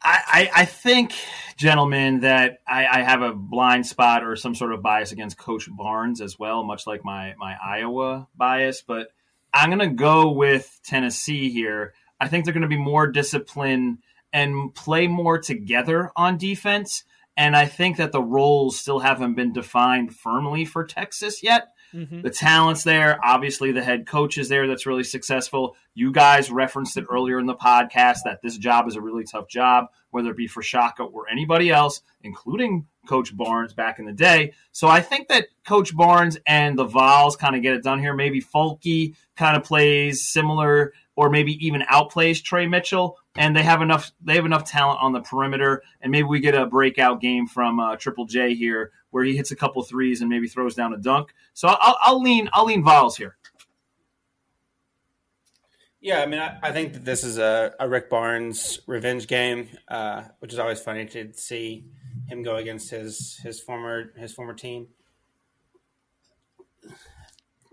I, 0.05 0.51
I, 0.53 0.65
think, 0.65 1.13
gentlemen, 1.55 2.21
that 2.21 2.59
I, 2.67 2.85
I, 2.85 3.03
have 3.03 3.21
a 3.21 3.33
blind 3.33 3.85
spot 3.85 4.25
or 4.25 4.35
some 4.35 4.53
sort 4.53 4.73
of 4.73 4.81
bias 4.81 5.13
against 5.13 5.37
Coach 5.37 5.69
Barnes 5.71 6.19
as 6.19 6.37
well, 6.37 6.63
much 6.63 6.85
like 6.85 7.05
my 7.05 7.35
my 7.37 7.55
Iowa 7.63 8.27
bias. 8.35 8.83
But 8.85 9.07
I'm 9.53 9.69
to 9.79 9.95
go 9.95 10.31
with 10.31 10.79
Tennessee 10.83 11.49
here. 11.51 11.93
I 12.19 12.27
think 12.27 12.43
they're 12.43 12.53
to 12.63 12.67
be 12.67 12.77
more 12.77 13.07
disciplined 13.07 13.99
and 14.33 14.73
play 14.75 15.07
more 15.07 15.37
together 15.37 16.11
on 16.17 16.37
defense. 16.37 17.03
And 17.35 17.55
I 17.55 17.65
think 17.65 17.97
that 17.97 18.11
the 18.11 18.21
roles 18.21 18.77
still 18.77 18.99
haven't 18.99 19.33
been 19.33 19.53
defined 19.53 20.15
firmly 20.15 20.65
for 20.65 20.85
Texas 20.85 21.41
yet. 21.41 21.69
Mm-hmm. 21.93 22.21
The 22.21 22.29
talent's 22.29 22.83
there. 22.83 23.19
Obviously, 23.23 23.71
the 23.71 23.83
head 23.83 24.07
coach 24.07 24.37
is 24.37 24.49
there 24.49 24.67
that's 24.67 24.85
really 24.85 25.03
successful. 25.03 25.75
You 25.93 26.11
guys 26.11 26.51
referenced 26.51 26.97
it 26.97 27.05
earlier 27.09 27.39
in 27.39 27.45
the 27.45 27.55
podcast 27.55 28.19
that 28.25 28.39
this 28.41 28.57
job 28.57 28.87
is 28.87 28.95
a 28.95 29.01
really 29.01 29.23
tough 29.23 29.47
job, 29.47 29.85
whether 30.09 30.31
it 30.31 30.37
be 30.37 30.47
for 30.47 30.63
Shaka 30.63 31.03
or 31.03 31.29
anybody 31.29 31.69
else, 31.69 32.01
including 32.23 32.87
Coach 33.07 33.35
Barnes 33.35 33.73
back 33.73 33.99
in 33.99 34.05
the 34.05 34.13
day. 34.13 34.53
So 34.71 34.87
I 34.87 35.01
think 35.01 35.27
that 35.27 35.47
Coach 35.67 35.95
Barnes 35.95 36.37
and 36.47 36.77
the 36.77 36.85
Vols 36.85 37.35
kind 37.35 37.55
of 37.55 37.61
get 37.61 37.75
it 37.75 37.83
done 37.83 37.99
here. 37.99 38.15
Maybe 38.15 38.41
Fulke 38.41 39.15
kind 39.35 39.55
of 39.55 39.63
plays 39.63 40.27
similar 40.27 40.93
or 41.15 41.29
maybe 41.29 41.63
even 41.65 41.81
outplays 41.81 42.43
Tre 42.43 42.65
Mitchell 42.67 43.19
and 43.35 43.55
they 43.55 43.63
have 43.63 43.81
enough 43.81 44.11
they 44.21 44.35
have 44.35 44.45
enough 44.45 44.69
talent 44.69 44.99
on 45.01 45.11
the 45.11 45.21
perimeter. 45.21 45.83
And 46.01 46.11
maybe 46.11 46.23
we 46.23 46.39
get 46.39 46.55
a 46.55 46.65
breakout 46.65 47.21
game 47.21 47.47
from 47.47 47.79
uh, 47.79 47.95
triple 47.95 48.25
j 48.25 48.55
here 48.55 48.91
where 49.11 49.23
he 49.23 49.35
hits 49.35 49.51
a 49.51 49.55
couple 49.55 49.81
threes 49.83 50.21
and 50.21 50.29
maybe 50.29 50.47
throws 50.47 50.75
down 50.75 50.93
a 50.93 50.97
dunk. 50.97 51.33
So 51.53 51.67
i'll, 51.67 51.97
I'll 52.01 52.21
lean 52.21 52.49
i'll 52.53 52.65
lean 52.65 52.83
vols 52.83 53.17
here. 53.17 53.37
Yeah 56.01 56.21
i 56.21 56.25
mean 56.25 56.39
i, 56.39 56.57
I 56.61 56.71
think 56.71 56.93
that 56.93 57.05
this 57.05 57.23
is 57.23 57.37
a, 57.37 57.73
a 57.79 57.87
rick 57.87 58.09
barnes 58.09 58.79
revenge 58.87 59.27
game 59.27 59.69
uh, 59.87 60.23
which 60.39 60.53
is 60.53 60.59
always 60.59 60.79
funny 60.79 61.05
to 61.05 61.33
see 61.33 61.85
him 62.27 62.43
go 62.43 62.55
against 62.57 62.89
his 62.89 63.39
his 63.43 63.59
former 63.59 64.13
his 64.17 64.33
former 64.33 64.53
team. 64.53 64.87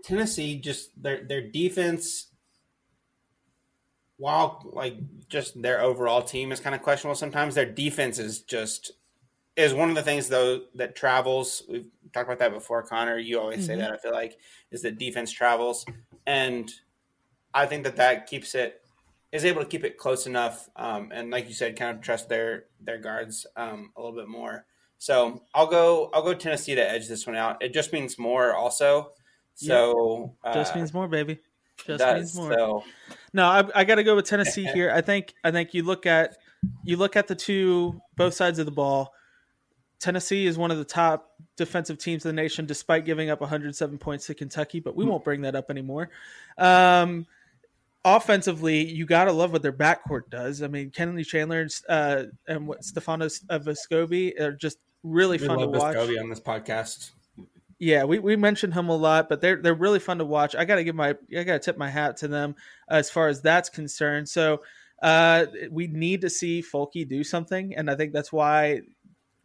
Tennessee 0.03 0.59
just 0.59 0.89
their 1.01 1.23
their 1.23 1.41
defense 1.41 2.27
while 4.21 4.61
like 4.71 4.97
just 5.29 5.59
their 5.59 5.81
overall 5.81 6.21
team 6.21 6.51
is 6.51 6.59
kind 6.59 6.75
of 6.75 6.83
questionable 6.83 7.15
sometimes, 7.15 7.55
their 7.55 7.65
defense 7.65 8.19
is 8.19 8.41
just 8.41 8.91
is 9.55 9.73
one 9.73 9.89
of 9.89 9.95
the 9.95 10.03
things 10.03 10.29
though 10.29 10.61
that 10.75 10.95
travels. 10.95 11.63
We've 11.67 11.87
talked 12.13 12.27
about 12.27 12.37
that 12.37 12.53
before, 12.53 12.83
Conner. 12.83 13.17
You 13.17 13.39
always 13.39 13.59
mm-hmm. 13.59 13.65
say 13.65 13.75
that. 13.77 13.91
I 13.91 13.97
feel 13.97 14.11
like 14.11 14.37
is 14.69 14.83
that 14.83 14.99
defense 14.99 15.31
travels, 15.31 15.87
and 16.27 16.71
I 17.51 17.65
think 17.65 17.83
that 17.83 17.95
that 17.95 18.27
keeps 18.27 18.53
it 18.53 18.81
is 19.31 19.43
able 19.43 19.61
to 19.63 19.67
keep 19.67 19.83
it 19.83 19.97
close 19.97 20.27
enough, 20.27 20.69
um, 20.75 21.11
and 21.11 21.31
like 21.31 21.47
you 21.47 21.55
said, 21.55 21.75
kind 21.75 21.97
of 21.97 22.03
trust 22.03 22.29
their 22.29 22.65
their 22.79 22.99
guards 22.99 23.47
um, 23.55 23.91
a 23.97 24.01
little 24.01 24.15
bit 24.15 24.27
more. 24.27 24.65
So 24.99 25.41
I'll 25.55 25.65
go 25.65 26.11
I'll 26.13 26.21
go 26.21 26.35
Tennessee 26.35 26.75
to 26.75 26.91
edge 26.91 27.07
this 27.07 27.25
one 27.25 27.35
out. 27.35 27.63
It 27.63 27.73
just 27.73 27.91
means 27.91 28.19
more 28.19 28.53
also. 28.53 29.13
So 29.55 30.35
yeah. 30.45 30.53
just 30.53 30.73
uh, 30.73 30.77
means 30.77 30.93
more, 30.93 31.07
baby. 31.07 31.39
Just 31.87 32.05
means 32.05 32.35
more. 32.35 32.53
So. 32.53 32.83
No, 33.33 33.45
I, 33.45 33.63
I 33.73 33.83
got 33.83 33.95
to 33.95 34.03
go 34.03 34.15
with 34.15 34.25
Tennessee 34.25 34.63
here. 34.73 34.91
I 34.91 35.01
think 35.01 35.33
I 35.43 35.51
think 35.51 35.73
you 35.73 35.83
look 35.83 36.05
at 36.05 36.37
you 36.83 36.97
look 36.97 37.15
at 37.15 37.27
the 37.27 37.35
two 37.35 38.01
both 38.15 38.33
sides 38.33 38.59
of 38.59 38.65
the 38.65 38.71
ball. 38.71 39.13
Tennessee 39.99 40.47
is 40.47 40.57
one 40.57 40.71
of 40.71 40.79
the 40.79 40.85
top 40.85 41.29
defensive 41.57 41.99
teams 41.99 42.25
in 42.25 42.35
the 42.35 42.41
nation, 42.41 42.65
despite 42.65 43.05
giving 43.05 43.29
up 43.29 43.39
107 43.39 43.99
points 43.99 44.25
to 44.27 44.33
Kentucky. 44.33 44.79
But 44.79 44.95
we 44.95 45.05
won't 45.05 45.23
bring 45.23 45.41
that 45.41 45.55
up 45.55 45.69
anymore. 45.69 46.09
Um, 46.57 47.27
offensively, 48.03 48.83
you 48.83 49.05
got 49.05 49.25
to 49.25 49.31
love 49.31 49.51
what 49.51 49.61
their 49.61 49.73
backcourt 49.73 50.29
does. 50.31 50.63
I 50.63 50.67
mean, 50.67 50.89
Kennedy 50.89 51.23
Chandler 51.23 51.67
uh, 51.87 52.23
and 52.47 52.67
what 52.67 52.83
Stefano 52.83 53.27
Vescovi 53.27 54.39
are 54.39 54.53
just 54.53 54.79
really 55.03 55.37
fun 55.37 55.59
to 55.59 55.67
watch. 55.67 55.95
Vescovi 55.95 56.19
on 56.19 56.29
this 56.29 56.39
podcast. 56.39 57.11
Yeah, 57.81 58.03
we, 58.03 58.19
we 58.19 58.35
mentioned 58.35 58.75
him 58.75 58.89
a 58.89 58.95
lot, 58.95 59.27
but 59.27 59.41
they're 59.41 59.55
they're 59.55 59.73
really 59.73 59.97
fun 59.97 60.19
to 60.19 60.25
watch. 60.25 60.55
I 60.55 60.65
got 60.65 60.75
to 60.75 60.83
give 60.83 60.93
my 60.93 61.15
I 61.35 61.43
got 61.43 61.53
to 61.53 61.59
tip 61.59 61.79
my 61.79 61.89
hat 61.89 62.17
to 62.17 62.27
them 62.27 62.53
as 62.87 63.09
far 63.09 63.27
as 63.27 63.41
that's 63.41 63.69
concerned. 63.69 64.29
So 64.29 64.61
uh, 65.01 65.47
we 65.71 65.87
need 65.87 66.21
to 66.21 66.29
see 66.29 66.61
Folky 66.61 67.09
do 67.09 67.23
something, 67.23 67.73
and 67.75 67.89
I 67.89 67.95
think 67.95 68.13
that's 68.13 68.31
why 68.31 68.81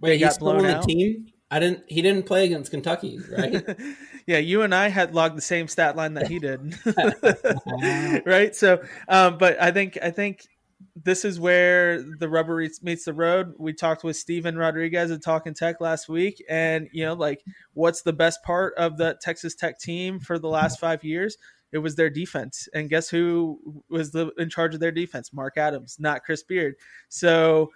Wait, 0.01 0.21
he's 0.21 0.35
still 0.35 0.49
on 0.49 0.63
the 0.65 0.83
team. 0.87 1.29
I 1.51 1.61
didn't. 1.61 1.85
He 1.89 2.03
didn't 2.03 2.27
play 2.27 2.45
against 2.45 2.71
Kentucky, 2.73 3.19
right? 3.31 3.65
yeah, 4.27 4.37
you 4.37 4.61
and 4.61 4.75
I 4.75 4.89
had 4.89 5.15
logged 5.15 5.39
the 5.39 5.41
same 5.43 5.67
stat 5.67 5.97
line 5.97 6.13
that 6.13 6.29
he 6.29 6.39
did, 6.39 6.77
right? 8.27 8.55
So, 8.55 8.83
um, 9.09 9.39
but 9.39 9.63
I 9.63 9.71
think 9.71 9.97
I 10.03 10.11
think 10.11 10.47
this 10.94 11.24
is 11.24 11.40
where 11.40 12.03
the 12.03 12.28
rubber 12.28 12.66
meets 12.82 13.05
the 13.05 13.12
road. 13.15 13.55
We 13.59 13.73
talked 13.73 14.05
with 14.05 14.16
Steven 14.16 14.57
Rodriguez 14.57 15.11
at 15.11 15.23
Talking 15.23 15.55
Tech 15.55 15.81
last 15.81 16.09
week, 16.09 16.44
and 16.48 16.89
you 16.93 17.05
know, 17.05 17.15
like, 17.15 17.44
what's 17.74 18.03
the 18.03 18.12
best 18.12 18.43
part 18.43 18.74
of 18.77 18.97
the 18.97 19.16
Texas 19.20 19.55
Tech 19.55 19.78
team 19.78 20.19
for 20.19 20.39
the 20.39 20.48
last 20.48 20.81
five 20.81 21.05
years? 21.05 21.36
It 21.73 21.78
was 21.78 21.97
their 21.97 22.11
defense, 22.11 22.69
and 22.74 22.90
guess 22.90 23.09
who 23.09 23.82
was 23.89 24.12
the, 24.12 24.32
in 24.39 24.51
charge 24.51 24.74
of 24.74 24.81
their 24.81 24.93
defense? 24.93 25.32
Mark 25.32 25.57
Adams, 25.57 25.97
not 25.98 26.24
Chris 26.24 26.43
Beard. 26.43 26.74
So, 27.09 27.70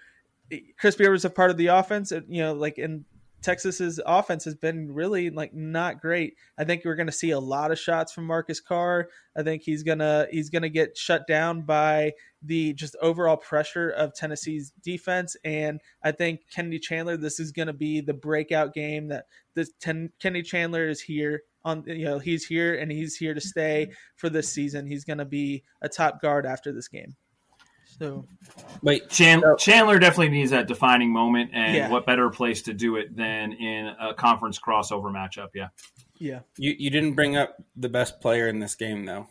eh, 0.51 0.61
Chris 0.79 0.97
Beard 0.97 1.13
was 1.13 1.25
a 1.25 1.31
part 1.31 1.51
of 1.51 1.57
the 1.57 1.69
offense. 1.69 2.13
and 2.13 2.25
You 2.29 2.43
know, 2.43 2.53
like 2.55 2.79
in 2.79 3.05
Texas's 3.43 4.01
offense 4.05 4.45
has 4.45 4.55
been 4.55 4.93
really 4.93 5.31
like 5.31 5.55
not 5.55 6.01
great. 6.01 6.35
I 6.59 6.65
think 6.65 6.85
we're 6.85 6.95
going 6.95 7.07
to 7.07 7.13
see 7.13 7.31
a 7.31 7.39
lot 7.39 7.71
of 7.71 7.79
shots 7.79 8.13
from 8.13 8.27
Marcus 8.27 8.61
Carr. 8.61 9.09
I 9.37 9.43
think 9.43 9.63
he's 9.63 9.83
gonna 9.83 10.27
he's 10.31 10.51
gonna 10.51 10.69
get 10.69 10.97
shut 10.97 11.27
down 11.27 11.63
by 11.63 12.13
the 12.43 12.73
just 12.75 12.97
overall 13.01 13.37
pressure 13.37 13.91
of 13.91 14.15
Tennessee's 14.15 14.73
defense. 14.83 15.37
And 15.45 15.81
I 16.03 16.13
think 16.13 16.41
Kennedy 16.53 16.79
Chandler, 16.79 17.17
this 17.17 17.41
is 17.41 17.53
going 17.53 17.69
to 17.69 17.73
be 17.73 18.01
the 18.01 18.15
breakout 18.15 18.75
game 18.75 19.09
that 19.09 19.27
this 19.55 19.71
ten, 19.81 20.11
Kennedy 20.21 20.43
Chandler 20.43 20.89
is 20.89 21.01
here 21.01 21.43
on. 21.65 21.85
You 21.87 22.05
know, 22.05 22.19
he's 22.19 22.47
here 22.47 22.75
and 22.75 22.91
he's 22.91 23.17
here 23.17 23.35
to 23.35 23.41
stay 23.41 23.91
for 24.17 24.29
this 24.29 24.53
season. 24.53 24.87
He's 24.87 25.05
going 25.05 25.19
to 25.19 25.25
be 25.25 25.65
a 25.81 25.89
top 25.89 26.21
guard 26.21 26.47
after 26.47 26.73
this 26.73 26.89
game. 26.89 27.17
So, 28.01 28.25
wait, 28.81 29.11
Chandler, 29.11 29.57
Chandler 29.57 29.99
definitely 29.99 30.31
needs 30.31 30.53
that 30.53 30.67
defining 30.67 31.13
moment, 31.13 31.51
and 31.53 31.77
yeah. 31.77 31.91
what 31.91 32.07
better 32.07 32.31
place 32.31 32.63
to 32.63 32.73
do 32.73 32.97
it 32.97 33.15
than 33.15 33.53
in 33.53 33.95
a 34.01 34.15
conference 34.15 34.59
crossover 34.59 35.13
matchup? 35.13 35.49
Yeah, 35.55 35.69
yeah. 36.17 36.41
You 36.57 36.75
you 36.79 36.89
didn't 36.89 37.13
bring 37.13 37.37
up 37.37 37.57
the 37.77 37.91
best 37.91 38.23
player 38.23 38.49
in 38.49 38.59
this 38.59 38.75
game 38.75 39.05
though. 39.05 39.27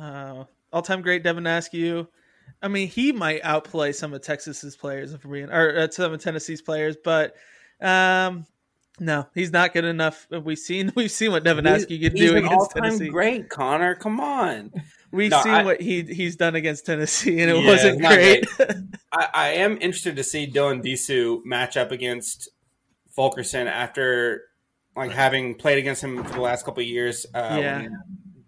Uh, 0.00 0.44
all 0.72 0.82
time 0.82 1.02
great 1.02 1.24
Devin 1.24 1.48
Askew. 1.48 2.06
I 2.62 2.68
mean, 2.68 2.86
he 2.86 3.10
might 3.10 3.40
outplay 3.42 3.90
some 3.90 4.14
of 4.14 4.22
Texas's 4.22 4.76
players 4.76 5.12
if 5.12 5.24
we're 5.24 5.50
or 5.50 5.76
uh, 5.80 5.90
some 5.90 6.12
of 6.12 6.22
Tennessee's 6.22 6.62
players, 6.62 6.96
but 7.02 7.34
um, 7.80 8.46
no, 9.02 9.26
he's 9.34 9.52
not 9.52 9.72
good 9.72 9.84
enough. 9.84 10.26
We've 10.30 10.58
seen 10.58 10.92
we've 10.96 11.10
seen 11.10 11.32
what 11.32 11.44
Devin 11.44 11.66
Askew 11.66 11.98
can 11.98 12.16
do 12.16 12.36
against 12.36 12.70
Tennessee. 12.70 13.08
Great, 13.08 13.48
Conner. 13.48 13.94
Come 13.94 14.20
on. 14.20 14.72
We've 15.10 15.30
no, 15.30 15.42
seen 15.42 15.52
I, 15.52 15.64
what 15.64 15.80
he 15.80 16.02
he's 16.02 16.36
done 16.36 16.54
against 16.54 16.86
Tennessee, 16.86 17.40
and 17.40 17.50
it 17.50 17.56
yeah, 17.56 17.66
wasn't 17.66 18.00
great. 18.00 18.46
I, 19.12 19.28
I, 19.34 19.48
am 19.48 19.76
interested 19.80 20.16
to 20.16 20.24
see 20.24 20.46
Dylan 20.46 20.82
Disu 20.82 21.44
match 21.44 21.76
up 21.76 21.90
against 21.90 22.48
Fulkerson 23.10 23.66
after 23.66 24.44
like 24.96 25.10
having 25.10 25.54
played 25.54 25.78
against 25.78 26.02
him 26.02 26.22
for 26.24 26.32
the 26.32 26.40
last 26.40 26.64
couple 26.64 26.80
of 26.80 26.86
years. 26.86 27.26
Uh, 27.34 27.58
yeah, 27.60 27.88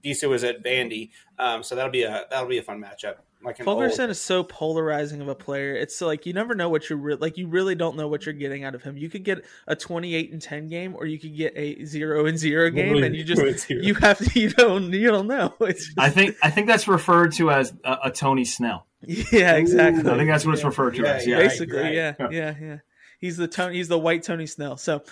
Disu 0.05 0.31
was 0.31 0.44
at 0.44 0.64
Vandy, 0.64 1.10
um, 1.39 1.62
so 1.62 1.74
that'll 1.74 1.90
be 1.90 2.05
a 2.05 2.24
that'll 2.31 2.48
be 2.48 2.59
a 2.59 2.62
fun 2.62 2.81
matchup 2.81 3.16
like 3.44 3.58
Fulkerson 3.58 4.04
old... 4.04 4.10
is 4.10 4.20
so 4.20 4.42
polarizing 4.42 5.20
of 5.20 5.28
a 5.28 5.34
player. 5.34 5.74
It's 5.74 6.00
like 6.00 6.26
you 6.26 6.32
never 6.32 6.54
know 6.54 6.68
what 6.68 6.88
you're 6.88 6.98
re- 6.98 7.14
like. 7.16 7.36
You 7.36 7.48
really 7.48 7.74
don't 7.74 7.96
know 7.96 8.08
what 8.08 8.26
you're 8.26 8.32
getting 8.32 8.64
out 8.64 8.74
of 8.74 8.82
him. 8.82 8.96
You 8.96 9.08
could 9.08 9.24
get 9.24 9.44
a 9.66 9.76
28 9.76 10.32
and 10.32 10.40
10 10.40 10.68
game, 10.68 10.94
or 10.96 11.06
you 11.06 11.18
could 11.18 11.36
get 11.36 11.52
a 11.56 11.84
zero 11.84 12.26
and 12.26 12.38
zero 12.38 12.70
game, 12.70 13.02
and 13.02 13.14
you 13.14 13.24
just 13.24 13.68
you 13.68 13.94
have 13.94 14.18
to 14.18 14.30
you 14.40 14.50
don't 14.50 14.92
you 14.92 15.10
don't 15.10 15.26
know. 15.26 15.54
Just... 15.60 15.98
I 15.98 16.10
think 16.10 16.36
I 16.42 16.50
think 16.50 16.66
that's 16.66 16.88
referred 16.88 17.32
to 17.34 17.50
as 17.50 17.72
a, 17.84 17.98
a 18.04 18.10
Tony 18.10 18.44
Snell. 18.44 18.86
Yeah, 19.06 19.56
exactly. 19.56 20.10
I 20.10 20.16
think 20.16 20.30
that's 20.30 20.44
what 20.46 20.52
yeah. 20.52 20.56
it's 20.56 20.64
referred 20.64 20.94
to 20.94 21.02
yeah, 21.02 21.12
as. 21.12 21.26
Yeah, 21.26 21.38
basically, 21.38 21.78
right, 21.78 21.94
yeah, 21.94 22.14
yeah, 22.30 22.54
yeah. 22.60 22.78
He's 23.20 23.36
the 23.36 23.48
Tony. 23.48 23.76
He's 23.76 23.88
the 23.88 23.98
white 23.98 24.22
Tony 24.22 24.46
Snell. 24.46 24.76
So 24.76 25.02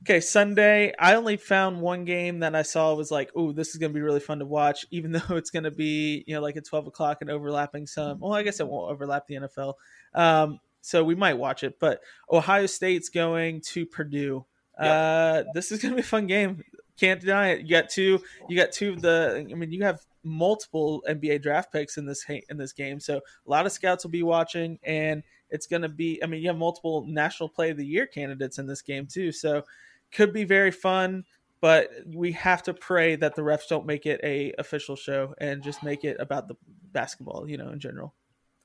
Okay, 0.00 0.20
Sunday. 0.20 0.92
I 0.98 1.14
only 1.14 1.36
found 1.36 1.80
one 1.80 2.04
game 2.04 2.40
that 2.40 2.54
I 2.54 2.62
saw 2.62 2.94
was 2.94 3.10
like, 3.10 3.30
oh, 3.34 3.52
this 3.52 3.70
is 3.70 3.76
going 3.76 3.92
to 3.92 3.94
be 3.94 4.00
really 4.00 4.20
fun 4.20 4.38
to 4.38 4.46
watch, 4.46 4.86
even 4.90 5.12
though 5.12 5.36
it's 5.36 5.50
going 5.50 5.64
to 5.64 5.70
be, 5.70 6.24
you 6.26 6.34
know, 6.34 6.40
like 6.40 6.56
at 6.56 6.64
12 6.64 6.86
o'clock 6.86 7.18
and 7.20 7.30
overlapping 7.30 7.86
some. 7.86 8.20
Well, 8.20 8.32
I 8.32 8.42
guess 8.42 8.60
it 8.60 8.68
won't 8.68 8.90
overlap 8.90 9.26
the 9.26 9.36
NFL. 9.36 9.74
Um, 10.14 10.60
so 10.80 11.04
we 11.04 11.14
might 11.14 11.34
watch 11.34 11.64
it. 11.64 11.78
But 11.78 12.00
Ohio 12.30 12.66
State's 12.66 13.08
going 13.08 13.62
to 13.72 13.86
Purdue. 13.86 14.44
Yep. 14.80 14.88
Uh, 14.88 15.50
this 15.54 15.72
is 15.72 15.82
going 15.82 15.92
to 15.92 15.96
be 15.96 16.02
a 16.02 16.04
fun 16.04 16.26
game. 16.26 16.62
Can't 16.98 17.20
deny 17.20 17.50
it. 17.50 17.60
You 17.62 17.68
got 17.68 17.90
two. 17.90 18.20
You 18.48 18.56
got 18.56 18.72
two 18.72 18.92
of 18.92 19.02
the. 19.02 19.46
I 19.50 19.54
mean, 19.54 19.70
you 19.72 19.84
have 19.84 20.00
multiple 20.24 21.02
NBA 21.08 21.42
draft 21.42 21.72
picks 21.72 21.96
in 21.96 22.06
this 22.06 22.24
in 22.28 22.56
this 22.56 22.72
game, 22.72 22.98
so 22.98 23.18
a 23.18 23.50
lot 23.50 23.66
of 23.66 23.72
scouts 23.72 24.04
will 24.04 24.10
be 24.10 24.24
watching, 24.24 24.78
and 24.82 25.22
it's 25.50 25.66
going 25.66 25.82
to 25.82 25.88
be. 25.88 26.22
I 26.22 26.26
mean, 26.26 26.42
you 26.42 26.48
have 26.48 26.58
multiple 26.58 27.04
National 27.06 27.48
Play 27.48 27.70
of 27.70 27.76
the 27.76 27.86
Year 27.86 28.06
candidates 28.06 28.58
in 28.58 28.66
this 28.66 28.82
game 28.82 29.06
too. 29.06 29.32
So 29.32 29.64
could 30.12 30.32
be 30.32 30.44
very 30.44 30.70
fun, 30.70 31.24
but 31.60 31.90
we 32.06 32.32
have 32.32 32.62
to 32.64 32.74
pray 32.74 33.16
that 33.16 33.34
the 33.34 33.42
refs 33.42 33.68
don't 33.68 33.86
make 33.86 34.06
it 34.06 34.20
a 34.22 34.52
official 34.58 34.96
show 34.96 35.34
and 35.38 35.62
just 35.62 35.82
make 35.82 36.04
it 36.04 36.16
about 36.20 36.48
the 36.48 36.56
basketball, 36.92 37.48
you 37.48 37.56
know, 37.56 37.70
in 37.70 37.80
general. 37.80 38.14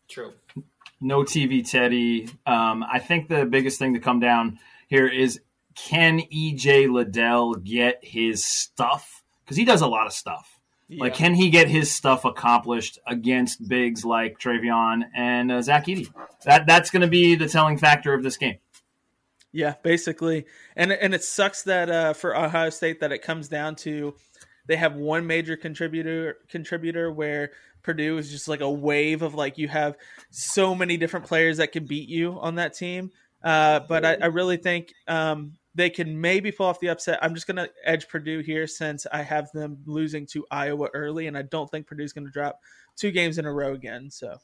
True. 0.07 0.33
No 1.01 1.23
TV, 1.23 1.69
Teddy. 1.69 2.29
Um, 2.45 2.83
I 2.83 2.99
think 2.99 3.27
the 3.27 3.45
biggest 3.45 3.79
thing 3.79 3.93
to 3.93 3.99
come 3.99 4.19
down 4.19 4.59
here 4.87 5.07
is 5.07 5.39
can 5.75 6.19
EJ 6.19 6.91
Liddell 6.91 7.55
get 7.55 7.99
his 8.01 8.45
stuff? 8.45 9.23
Because 9.43 9.57
he 9.57 9.65
does 9.65 9.81
a 9.81 9.87
lot 9.87 10.07
of 10.07 10.13
stuff. 10.13 10.52
Yeah. 10.95 11.03
Like, 11.03 11.15
can 11.15 11.33
he 11.33 11.49
get 11.49 11.67
his 11.67 11.91
stuff 11.91 12.25
accomplished 12.25 12.99
against 13.07 13.67
bigs 13.67 14.05
like 14.05 14.39
Trevion 14.39 15.03
and 15.15 15.51
uh, 15.51 15.61
Zach 15.61 15.85
Edey? 15.87 16.09
That 16.45 16.65
that's 16.65 16.89
going 16.89 17.01
to 17.01 17.07
be 17.07 17.35
the 17.35 17.47
telling 17.47 17.77
factor 17.77 18.13
of 18.13 18.23
this 18.23 18.37
game. 18.37 18.57
Yeah, 19.51 19.75
basically, 19.83 20.45
and 20.75 20.91
and 20.91 21.13
it 21.13 21.23
sucks 21.23 21.63
that 21.63 21.89
uh, 21.89 22.13
for 22.13 22.35
Ohio 22.35 22.69
State 22.69 23.01
that 23.01 23.11
it 23.11 23.21
comes 23.21 23.47
down 23.47 23.75
to 23.77 24.15
they 24.65 24.75
have 24.75 24.95
one 24.95 25.27
major 25.27 25.55
contributor 25.55 26.37
contributor 26.49 27.11
where 27.11 27.51
Purdue 27.83 28.17
is 28.17 28.31
just 28.31 28.47
like 28.47 28.61
a 28.61 28.71
wave 28.71 29.21
of 29.21 29.35
like 29.35 29.57
you 29.57 29.67
have 29.67 29.95
so 30.31 30.73
many 30.73 30.97
different 30.97 31.25
players 31.25 31.57
that 31.57 31.71
can 31.71 31.85
beat 31.85 32.09
you 32.09 32.39
on 32.39 32.55
that 32.55 32.73
team. 32.73 33.11
Uh, 33.43 33.81
but 33.81 34.05
I, 34.05 34.13
I, 34.15 34.25
really 34.27 34.55
think 34.55 34.93
um, 35.05 35.53
they 35.75 35.89
can 35.89 36.19
maybe 36.19 36.51
pull 36.51 36.67
off 36.67 36.79
the 36.79 36.89
upset. 36.89 37.19
I'm 37.21 37.33
just 37.33 37.47
going 37.47 37.57
to 37.57 37.69
edge 37.83 38.07
Purdue 38.07 38.39
here 38.39 38.67
since 38.67 39.07
I 39.11 39.21
have 39.23 39.51
them 39.51 39.79
losing 39.85 40.25
to 40.27 40.45
Iowa 40.51 40.87
early, 40.93 41.27
and 41.27 41.37
I 41.37 41.43
don't 41.43 41.69
think 41.69 41.87
Purdue's 41.87 42.13
going 42.13 42.25
to 42.25 42.31
drop 42.31 42.59
two 42.95 43.11
games 43.11 43.37
in 43.37 43.45
a 43.45 43.51
row 43.51 43.73
again. 43.73 44.09
So 44.09 44.37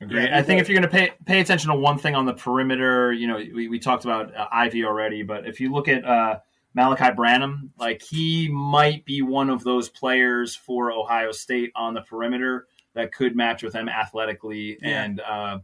Agree. 0.00 0.28
I 0.30 0.42
think 0.42 0.60
if 0.60 0.68
you're 0.68 0.78
going 0.78 0.90
to 0.90 0.96
pay 0.96 1.12
pay 1.24 1.40
attention 1.40 1.70
to 1.70 1.76
one 1.76 1.98
thing 1.98 2.14
on 2.14 2.26
the 2.26 2.34
perimeter, 2.34 3.12
you 3.12 3.26
know, 3.26 3.36
we, 3.36 3.68
we 3.68 3.78
talked 3.78 4.04
about 4.04 4.34
uh, 4.34 4.48
Ivey 4.50 4.84
already, 4.84 5.22
but 5.22 5.46
if 5.46 5.60
you 5.60 5.72
look 5.72 5.88
at 5.88 6.04
uh, 6.04 6.40
Malaki 6.76 7.14
Branham, 7.14 7.70
like 7.78 8.02
he 8.02 8.48
might 8.48 9.04
be 9.04 9.22
one 9.22 9.50
of 9.50 9.62
those 9.62 9.88
players 9.88 10.54
for 10.54 10.92
Ohio 10.92 11.30
State 11.30 11.70
on 11.76 11.94
the 11.94 12.02
perimeter 12.02 12.66
that 12.94 13.12
could 13.12 13.36
match 13.36 13.62
with 13.62 13.72
them 13.72 13.88
athletically 13.88 14.78
yeah. 14.82 15.04
and 15.04 15.20
uh, 15.20 15.58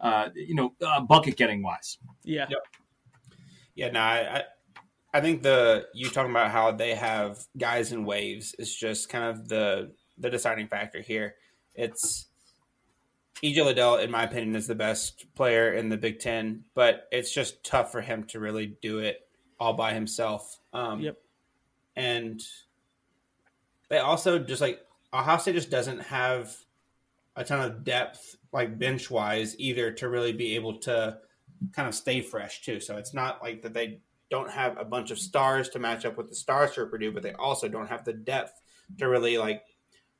uh, 0.00 0.28
you 0.34 0.54
know 0.54 0.74
uh, 0.84 1.00
bucket 1.00 1.36
getting 1.36 1.62
wise. 1.62 1.98
Yeah. 2.24 2.46
Yep. 2.50 2.58
Yeah. 3.76 3.90
No, 3.90 4.00
I, 4.00 4.42
I 5.14 5.20
think 5.20 5.42
the 5.42 5.86
you 5.94 6.10
talking 6.10 6.30
about 6.30 6.50
how 6.50 6.72
they 6.72 6.94
have 6.94 7.38
guys 7.56 7.92
in 7.92 8.04
waves 8.04 8.54
is 8.58 8.74
just 8.74 9.08
kind 9.08 9.24
of 9.24 9.48
the 9.48 9.92
the 10.18 10.28
deciding 10.28 10.68
factor 10.68 11.00
here. 11.00 11.36
It's 11.74 12.26
EJ 13.42 13.64
Liddell, 13.64 13.96
in 13.96 14.10
my 14.10 14.24
opinion, 14.24 14.56
is 14.56 14.66
the 14.66 14.74
best 14.74 15.26
player 15.34 15.72
in 15.72 15.88
the 15.88 15.96
Big 15.96 16.20
Ten, 16.20 16.64
but 16.74 17.06
it's 17.12 17.32
just 17.32 17.64
tough 17.64 17.92
for 17.92 18.00
him 18.00 18.24
to 18.24 18.40
really 18.40 18.76
do 18.80 18.98
it 18.98 19.28
all 19.60 19.74
by 19.74 19.92
himself. 19.92 20.58
Um, 20.72 21.00
yep. 21.00 21.18
And 21.94 22.42
they 23.88 23.98
also 23.98 24.38
just 24.38 24.60
like 24.60 24.80
Ohio 25.12 25.38
State 25.38 25.54
just 25.54 25.70
doesn't 25.70 26.00
have 26.00 26.54
a 27.36 27.44
ton 27.44 27.60
of 27.60 27.84
depth, 27.84 28.36
like 28.52 28.78
bench 28.78 29.10
wise, 29.10 29.58
either 29.58 29.92
to 29.92 30.08
really 30.08 30.32
be 30.32 30.56
able 30.56 30.78
to 30.80 31.18
kind 31.72 31.88
of 31.88 31.94
stay 31.94 32.20
fresh 32.20 32.62
too. 32.62 32.80
So 32.80 32.96
it's 32.96 33.14
not 33.14 33.42
like 33.42 33.62
that 33.62 33.74
they 33.74 34.00
don't 34.30 34.50
have 34.50 34.78
a 34.78 34.84
bunch 34.84 35.10
of 35.10 35.18
stars 35.18 35.68
to 35.70 35.78
match 35.78 36.04
up 36.04 36.16
with 36.16 36.28
the 36.28 36.34
stars 36.34 36.74
for 36.74 36.86
Purdue, 36.86 37.12
but 37.12 37.22
they 37.22 37.32
also 37.34 37.68
don't 37.68 37.88
have 37.88 38.04
the 38.04 38.12
depth 38.12 38.60
to 38.98 39.08
really 39.08 39.38
like 39.38 39.62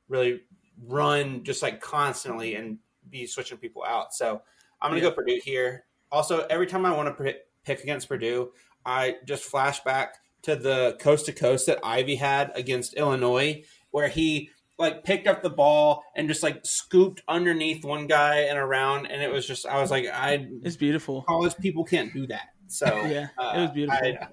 really 0.07 0.41
run 0.85 1.43
just 1.43 1.61
like 1.61 1.81
constantly 1.81 2.55
and 2.55 2.77
be 3.09 3.25
switching 3.25 3.57
people 3.57 3.83
out. 3.83 4.13
So 4.13 4.41
I'm 4.81 4.91
to 4.91 4.97
yeah. 4.97 5.03
go 5.03 5.11
Purdue 5.11 5.39
here. 5.43 5.85
Also, 6.11 6.45
every 6.49 6.67
time 6.67 6.85
I 6.85 6.95
want 6.95 7.17
to 7.17 7.35
pick 7.63 7.83
against 7.83 8.07
Purdue, 8.07 8.51
I 8.85 9.17
just 9.25 9.43
flash 9.43 9.81
back 9.81 10.17
to 10.43 10.55
the 10.55 10.95
coast 10.99 11.25
to 11.25 11.33
coast 11.33 11.65
that 11.65 11.79
Ivey 11.83 12.15
had 12.15 12.51
against 12.55 12.93
Illinois, 12.93 13.63
where 13.91 14.07
he 14.07 14.49
like 14.77 15.03
picked 15.03 15.27
up 15.27 15.41
the 15.41 15.49
ball 15.49 16.03
and 16.15 16.27
just 16.27 16.43
like 16.43 16.59
scooped 16.63 17.21
underneath 17.27 17.83
one 17.83 18.07
guy 18.07 18.41
and 18.41 18.57
around, 18.57 19.07
and 19.07 19.21
it 19.21 19.31
was 19.31 19.45
just 19.47 19.65
I 19.65 19.81
was 19.81 19.91
like, 19.91 20.05
I 20.05 20.47
it's 20.63 20.75
beautiful. 20.75 21.23
College 21.23 21.55
people 21.57 21.83
can't 21.83 22.13
do 22.13 22.27
that. 22.27 22.49
So 22.67 22.85
yeah, 23.09 23.27
uh, 23.37 23.53
it 23.55 23.61
was 23.61 23.71
beautiful. 23.71 24.07
I, 24.07 24.27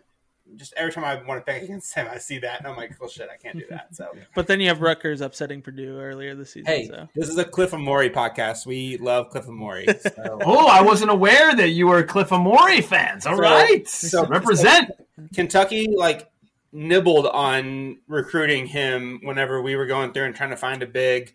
just 0.57 0.75
every 0.77 0.93
time 0.93 1.05
I 1.05 1.21
want 1.27 1.45
to 1.45 1.53
pick 1.53 1.63
against 1.63 1.95
him, 1.95 2.07
I 2.11 2.19
see 2.19 2.39
that, 2.39 2.59
and 2.59 2.69
I'm 2.69 2.77
like, 2.77 2.99
"Well, 3.01 3.09
shit, 3.09 3.29
I 3.33 3.37
can't 3.37 3.59
do 3.59 3.65
that." 3.71 3.95
So, 3.95 4.09
but 4.35 4.47
then 4.47 4.61
you 4.61 4.69
have 4.69 4.81
Rutgers 4.81 5.21
upsetting 5.21 5.63
Purdue 5.63 5.99
earlier 5.99 6.35
this 6.35 6.53
season. 6.53 6.67
Hey, 6.67 6.87
so. 6.87 7.09
this 7.15 7.29
is 7.29 7.39
a 7.39 7.45
Cliff 7.45 7.71
Omoruyi 7.73 8.13
podcast. 8.13 8.67
We 8.67 8.97
love 8.99 9.31
Cliff 9.31 9.47
Omoruyi. 9.47 9.85
So. 10.15 10.39
oh, 10.45 10.69
I 10.69 10.83
wasn't 10.83 11.11
aware 11.11 11.55
that 11.57 11.71
you 11.71 11.87
were 11.87 12.03
Cliff 12.03 12.29
Omoruyi 12.29 12.85
fans. 12.85 13.27
All 13.27 13.37
so, 13.37 13.43
right, 13.43 13.89
so, 13.89 14.27
represent 14.27 14.91
Kentucky. 15.35 15.89
Like 15.89 16.31
nibbled 16.75 17.27
on 17.27 17.99
recruiting 18.09 18.67
him 18.67 19.21
whenever 19.23 19.63
we 19.63 19.77
were 19.77 19.87
going 19.87 20.13
through 20.13 20.25
and 20.25 20.35
trying 20.35 20.51
to 20.51 20.57
find 20.57 20.83
a 20.83 20.87
big. 20.87 21.33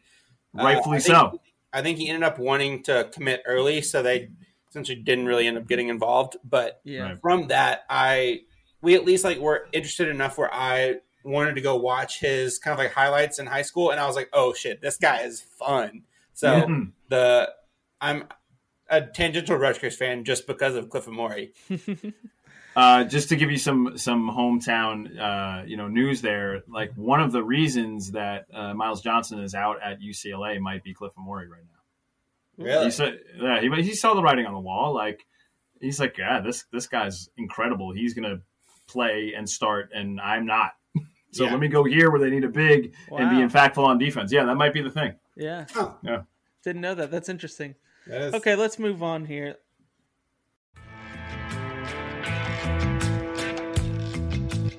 Uh, 0.57 0.63
Rightfully 0.63 0.97
uh, 0.97 0.99
I 0.99 1.01
think, 1.01 1.17
so. 1.17 1.41
I 1.73 1.81
think 1.81 1.97
he 1.97 2.09
ended 2.09 2.23
up 2.23 2.37
wanting 2.37 2.83
to 2.83 3.09
commit 3.13 3.41
early, 3.47 3.81
so 3.81 4.03
they 4.03 4.29
essentially 4.69 4.99
didn't 5.01 5.25
really 5.25 5.47
end 5.47 5.57
up 5.57 5.67
getting 5.67 5.87
involved. 5.87 6.35
But 6.43 6.81
yeah. 6.83 7.15
from 7.21 7.47
that, 7.47 7.85
I 7.89 8.41
we 8.81 8.95
at 8.95 9.05
least 9.05 9.23
like 9.23 9.39
were 9.39 9.67
interested 9.71 10.09
enough 10.09 10.37
where 10.37 10.53
I 10.53 10.97
wanted 11.23 11.55
to 11.55 11.61
go 11.61 11.75
watch 11.77 12.19
his 12.19 12.59
kind 12.59 12.73
of 12.73 12.79
like 12.79 12.93
highlights 12.93 13.39
in 13.39 13.45
high 13.45 13.61
school, 13.61 13.91
and 13.91 13.99
I 13.99 14.05
was 14.05 14.15
like, 14.15 14.29
oh 14.33 14.53
shit, 14.53 14.81
this 14.81 14.97
guy 14.97 15.21
is 15.21 15.41
fun. 15.41 16.03
So 16.33 16.61
mm-hmm. 16.61 16.83
the 17.07 17.49
I'm 18.01 18.25
a 18.89 19.01
tangential 19.01 19.55
Rutgers 19.55 19.95
fan 19.95 20.23
just 20.23 20.47
because 20.47 20.75
of 20.75 20.89
Cliff 20.89 21.05
Omoruyi. 21.05 21.51
Uh, 22.75 23.03
just 23.03 23.29
to 23.29 23.35
give 23.35 23.51
you 23.51 23.57
some 23.57 23.97
some 23.97 24.29
hometown 24.29 25.19
uh, 25.19 25.63
you 25.65 25.75
know 25.75 25.87
news 25.87 26.21
there, 26.21 26.63
like 26.67 26.93
one 26.95 27.19
of 27.19 27.31
the 27.31 27.43
reasons 27.43 28.11
that 28.11 28.45
uh, 28.53 28.73
Myles 28.73 29.01
Johnson 29.01 29.39
is 29.39 29.55
out 29.55 29.81
at 29.81 29.99
UCLA 30.01 30.59
might 30.59 30.83
be 30.83 30.93
Cliff 30.93 31.13
Omoruyi 31.15 31.49
right 31.49 31.63
now. 31.63 32.63
Really? 32.63 32.85
He 32.85 32.91
saw, 32.91 33.09
yeah, 33.37 33.61
he, 33.61 33.69
he 33.81 33.95
saw 33.95 34.13
the 34.13 34.21
writing 34.21 34.45
on 34.45 34.53
the 34.53 34.59
wall. 34.59 34.93
Like 34.93 35.25
he's 35.81 35.99
like, 35.99 36.17
yeah, 36.17 36.41
this 36.41 36.65
this 36.71 36.87
guy's 36.87 37.29
incredible. 37.37 37.91
He's 37.91 38.13
gonna 38.13 38.41
play 38.87 39.33
and 39.35 39.49
start, 39.49 39.91
and 39.93 40.19
I'm 40.19 40.45
not. 40.45 40.71
So 41.31 41.43
yeah. 41.43 41.51
let 41.51 41.59
me 41.59 41.67
go 41.67 41.83
here 41.83 42.09
where 42.09 42.19
they 42.19 42.31
need 42.31 42.43
a 42.43 42.49
big 42.49 42.95
wow. 43.07 43.19
and 43.19 43.29
be 43.29 43.35
impactful 43.35 43.85
on 43.85 43.99
defense. 43.99 44.31
Yeah, 44.31 44.45
that 44.45 44.55
might 44.55 44.73
be 44.73 44.81
the 44.81 44.89
thing. 44.89 45.13
Yeah. 45.35 45.67
Huh. 45.71 45.91
Yeah. 46.01 46.23
Didn't 46.63 46.81
know 46.81 46.95
that. 46.95 47.11
That's 47.11 47.29
interesting. 47.29 47.75
Okay, 48.09 48.55
let's 48.55 48.79
move 48.79 49.03
on 49.03 49.25
here. 49.25 49.57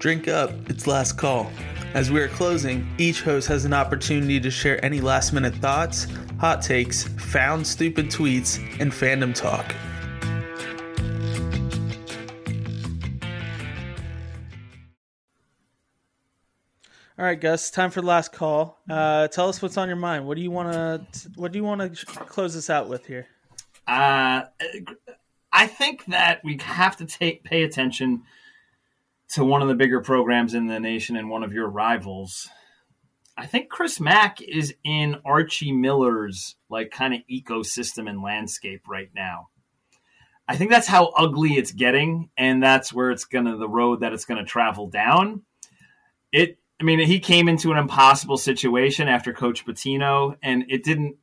Drink 0.00 0.28
up, 0.28 0.50
it's 0.70 0.86
last 0.86 1.18
call. 1.18 1.52
As 1.92 2.10
we 2.10 2.22
are 2.22 2.28
closing, 2.28 2.88
each 2.96 3.20
host 3.20 3.46
has 3.48 3.66
an 3.66 3.74
opportunity 3.74 4.40
to 4.40 4.50
share 4.50 4.82
any 4.82 4.98
last 4.98 5.34
minute 5.34 5.54
thoughts, 5.56 6.06
hot 6.38 6.62
takes, 6.62 7.02
found 7.02 7.66
stupid 7.66 8.06
tweets, 8.06 8.58
and 8.80 8.90
fandom 8.92 9.34
talk. 9.34 9.74
All 17.18 17.26
right, 17.26 17.38
Gus. 17.38 17.70
Time 17.70 17.90
for 17.90 18.00
the 18.00 18.06
last 18.06 18.32
call. 18.32 18.80
Uh, 18.88 19.28
tell 19.28 19.50
us 19.50 19.60
what's 19.60 19.76
on 19.76 19.86
your 19.86 19.98
mind. 19.98 20.26
What 20.26 20.36
do 20.36 20.42
you 20.42 20.50
want 20.50 20.72
to? 20.72 21.28
What 21.34 21.52
do 21.52 21.58
you 21.58 21.64
want 21.64 21.94
to 21.94 22.06
close 22.06 22.54
this 22.54 22.70
out 22.70 22.88
with 22.88 23.04
here? 23.04 23.26
Uh, 23.86 24.44
I 25.52 25.66
think 25.66 26.06
that 26.06 26.42
we 26.42 26.56
have 26.62 26.96
to 26.96 27.04
take 27.04 27.44
pay 27.44 27.64
attention 27.64 28.22
to 29.32 29.44
one 29.44 29.62
of 29.62 29.68
the 29.68 29.74
bigger 29.74 30.00
programs 30.00 30.54
in 30.54 30.66
the 30.66 30.80
nation 30.80 31.16
and 31.16 31.30
one 31.30 31.42
of 31.42 31.52
your 31.52 31.68
rivals. 31.68 32.48
I 33.36 33.46
think 33.46 33.68
Chris 33.68 34.00
Mack 34.00 34.42
is 34.42 34.74
in 34.84 35.16
Archie 35.24 35.72
Miller's 35.72 36.56
like 36.68 36.90
kind 36.90 37.14
of 37.14 37.20
ecosystem 37.30 38.08
and 38.08 38.22
landscape 38.22 38.82
right 38.88 39.10
now. 39.14 39.48
I 40.48 40.56
think 40.56 40.70
that's 40.70 40.88
how 40.88 41.12
ugly 41.16 41.50
it's 41.50 41.70
getting, 41.70 42.28
and 42.36 42.60
that's 42.60 42.92
where 42.92 43.12
it's 43.12 43.24
gonna 43.24 43.56
the 43.56 43.68
road 43.68 44.00
that 44.00 44.12
it's 44.12 44.24
gonna 44.24 44.44
travel 44.44 44.88
down. 44.88 45.42
It, 46.32 46.58
I 46.80 46.84
mean, 46.84 46.98
he 46.98 47.20
came 47.20 47.48
into 47.48 47.70
an 47.70 47.78
impossible 47.78 48.36
situation 48.36 49.06
after 49.06 49.32
Coach 49.32 49.64
Pitino, 49.64 50.36
and 50.42 50.64
it 50.68 50.82
didn't. 50.82 51.16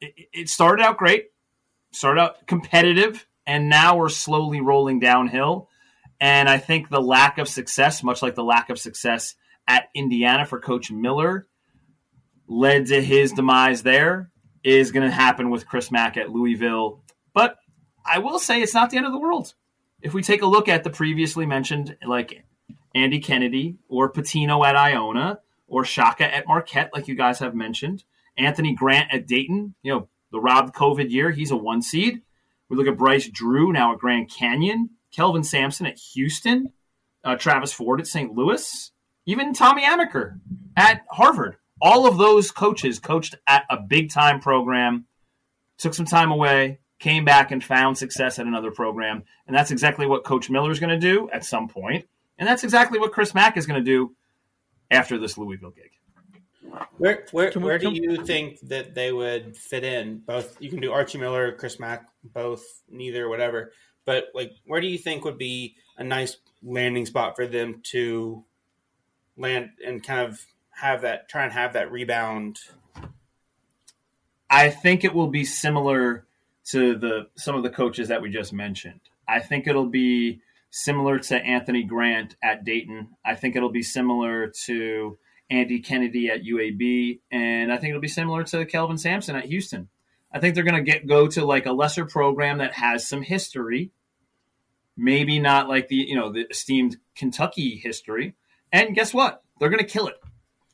It, 0.00 0.28
it 0.32 0.48
started 0.48 0.84
out 0.84 0.98
great, 0.98 1.30
started 1.90 2.20
out 2.20 2.46
competitive, 2.46 3.26
and 3.44 3.68
now 3.68 3.96
we're 3.96 4.08
slowly 4.08 4.60
rolling 4.60 5.00
downhill. 5.00 5.68
And 6.20 6.48
I 6.48 6.58
think 6.58 6.88
the 6.88 7.00
lack 7.00 7.38
of 7.38 7.48
success, 7.48 8.02
much 8.02 8.22
like 8.22 8.34
the 8.34 8.44
lack 8.44 8.68
of 8.68 8.78
success 8.78 9.34
at 9.66 9.88
Indiana 9.94 10.44
for 10.44 10.60
Coach 10.60 10.90
Miller, 10.90 11.46
led 12.46 12.86
to 12.86 13.00
his 13.00 13.32
demise 13.32 13.82
there, 13.82 14.30
is 14.62 14.92
going 14.92 15.08
to 15.08 15.14
happen 15.14 15.50
with 15.50 15.66
Chris 15.66 15.90
Mack 15.90 16.16
at 16.16 16.30
Louisville. 16.30 17.02
But 17.32 17.56
I 18.04 18.18
will 18.18 18.38
say 18.38 18.60
it's 18.60 18.74
not 18.74 18.90
the 18.90 18.98
end 18.98 19.06
of 19.06 19.12
the 19.12 19.18
world. 19.18 19.54
If 20.02 20.12
we 20.12 20.22
take 20.22 20.42
a 20.42 20.46
look 20.46 20.68
at 20.68 20.84
the 20.84 20.90
previously 20.90 21.46
mentioned, 21.46 21.96
like 22.06 22.44
Andy 22.94 23.20
Kennedy 23.20 23.76
or 23.88 24.12
Pitino 24.12 24.66
at 24.66 24.76
Iona 24.76 25.40
or 25.68 25.84
Shaka 25.84 26.34
at 26.34 26.46
Marquette, 26.46 26.90
like 26.92 27.08
you 27.08 27.14
guys 27.14 27.38
have 27.38 27.54
mentioned, 27.54 28.04
Anthony 28.36 28.74
Grant 28.74 29.12
at 29.12 29.26
Dayton, 29.26 29.74
you 29.82 29.92
know, 29.92 30.08
the 30.32 30.40
robbed 30.40 30.74
COVID 30.74 31.10
year, 31.10 31.30
he's 31.30 31.50
a 31.50 31.56
one 31.56 31.82
seed. 31.82 32.22
We 32.68 32.76
look 32.76 32.86
at 32.86 32.96
Bryce 32.96 33.28
Drew 33.28 33.72
now 33.72 33.92
at 33.92 33.98
Grand 33.98 34.30
Canyon. 34.30 34.90
Kelvin 35.12 35.44
Sampson 35.44 35.86
at 35.86 35.98
Houston, 36.14 36.72
uh, 37.24 37.36
Travis 37.36 37.72
Ford 37.72 38.00
at 38.00 38.06
St. 38.06 38.34
Louis, 38.34 38.92
even 39.26 39.52
Tommy 39.52 39.84
Amaker 39.84 40.38
at 40.76 41.02
Harvard. 41.10 41.56
All 41.80 42.06
of 42.06 42.18
those 42.18 42.50
coaches 42.50 42.98
coached 42.98 43.36
at 43.46 43.64
a 43.70 43.78
big 43.78 44.10
time 44.10 44.40
program, 44.40 45.06
took 45.78 45.94
some 45.94 46.06
time 46.06 46.30
away, 46.30 46.78
came 46.98 47.24
back 47.24 47.50
and 47.50 47.64
found 47.64 47.96
success 47.96 48.38
at 48.38 48.46
another 48.46 48.70
program. 48.70 49.24
And 49.46 49.56
that's 49.56 49.70
exactly 49.70 50.06
what 50.06 50.24
Coach 50.24 50.50
Miller 50.50 50.70
is 50.70 50.78
going 50.78 50.90
to 50.90 50.98
do 50.98 51.30
at 51.32 51.44
some 51.44 51.68
point. 51.68 52.06
And 52.38 52.46
that's 52.46 52.64
exactly 52.64 52.98
what 52.98 53.12
Chris 53.12 53.34
Mack 53.34 53.56
is 53.56 53.66
going 53.66 53.82
to 53.82 53.84
do 53.84 54.14
after 54.90 55.18
this 55.18 55.36
Louisville 55.36 55.70
gig. 55.70 55.90
Where 56.98 57.26
where, 57.32 57.50
where 57.52 57.78
do 57.78 57.90
you 57.92 58.24
think 58.24 58.60
that 58.68 58.94
they 58.94 59.12
would 59.12 59.56
fit 59.56 59.82
in? 59.82 60.18
Both 60.18 60.60
you 60.60 60.70
can 60.70 60.80
do 60.80 60.92
Archie 60.92 61.18
Miller, 61.18 61.52
Chris 61.52 61.80
Mack, 61.80 62.08
both, 62.22 62.64
neither, 62.88 63.28
whatever. 63.28 63.72
But 64.10 64.32
like, 64.34 64.56
where 64.66 64.80
do 64.80 64.88
you 64.88 64.98
think 64.98 65.24
would 65.24 65.38
be 65.38 65.76
a 65.96 66.02
nice 66.02 66.36
landing 66.64 67.06
spot 67.06 67.36
for 67.36 67.46
them 67.46 67.80
to 67.92 68.44
land 69.36 69.70
and 69.86 70.02
kind 70.02 70.28
of 70.28 70.44
have 70.70 71.02
that 71.02 71.28
try 71.28 71.44
and 71.44 71.52
have 71.52 71.74
that 71.74 71.92
rebound? 71.92 72.58
I 74.50 74.70
think 74.70 75.04
it 75.04 75.14
will 75.14 75.28
be 75.28 75.44
similar 75.44 76.26
to 76.72 76.96
the 76.96 77.28
some 77.36 77.54
of 77.54 77.62
the 77.62 77.70
coaches 77.70 78.08
that 78.08 78.20
we 78.20 78.30
just 78.30 78.52
mentioned. 78.52 78.98
I 79.28 79.38
think 79.38 79.68
it'll 79.68 79.86
be 79.86 80.40
similar 80.70 81.20
to 81.20 81.36
Anthony 81.36 81.84
Grant 81.84 82.34
at 82.42 82.64
Dayton. 82.64 83.10
I 83.24 83.36
think 83.36 83.54
it'll 83.54 83.70
be 83.70 83.84
similar 83.84 84.48
to 84.64 85.18
Andy 85.50 85.78
Kennedy 85.78 86.30
at 86.30 86.42
UAB, 86.42 87.20
and 87.30 87.72
I 87.72 87.76
think 87.76 87.90
it'll 87.90 88.00
be 88.00 88.08
similar 88.08 88.42
to 88.42 88.66
Kelvin 88.66 88.98
Sampson 88.98 89.36
at 89.36 89.44
Houston. 89.44 89.88
I 90.32 90.40
think 90.40 90.56
they're 90.56 90.64
going 90.64 90.84
to 90.84 90.90
get 90.90 91.06
go 91.06 91.28
to 91.28 91.44
like 91.44 91.66
a 91.66 91.72
lesser 91.72 92.06
program 92.06 92.58
that 92.58 92.72
has 92.72 93.08
some 93.08 93.22
history, 93.22 93.92
maybe 95.00 95.38
not 95.38 95.68
like 95.68 95.88
the 95.88 95.96
you 95.96 96.14
know 96.14 96.30
the 96.30 96.46
esteemed 96.50 96.96
Kentucky 97.16 97.80
history. 97.82 98.34
And 98.72 98.94
guess 98.94 99.12
what? 99.12 99.42
They're 99.58 99.70
going 99.70 99.84
to 99.84 99.90
kill 99.90 100.06
it, 100.06 100.16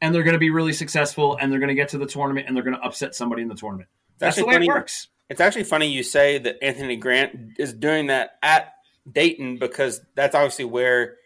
and 0.02 0.14
they're 0.14 0.22
going 0.22 0.34
to 0.34 0.40
be 0.40 0.50
really 0.50 0.72
successful, 0.72 1.38
and 1.40 1.50
they're 1.50 1.60
going 1.60 1.68
to 1.68 1.74
get 1.74 1.90
to 1.90 1.98
the 1.98 2.06
tournament, 2.06 2.46
and 2.46 2.56
they're 2.56 2.64
going 2.64 2.76
to 2.76 2.82
upset 2.82 3.14
somebody 3.14 3.42
in 3.42 3.48
the 3.48 3.54
tournament. 3.54 3.88
That's 4.18 4.36
the 4.36 4.44
way 4.44 4.54
funny, 4.54 4.66
it 4.66 4.68
works. 4.68 5.08
It's 5.30 5.40
actually 5.40 5.64
funny 5.64 5.88
you 5.88 6.02
say 6.02 6.38
that 6.38 6.62
Anthony 6.62 6.96
Grant 6.96 7.58
is 7.58 7.72
doing 7.72 8.08
that 8.08 8.38
at 8.42 8.74
Dayton 9.10 9.58
because 9.58 10.00
that's 10.14 10.34
obviously 10.34 10.66
where 10.66 11.16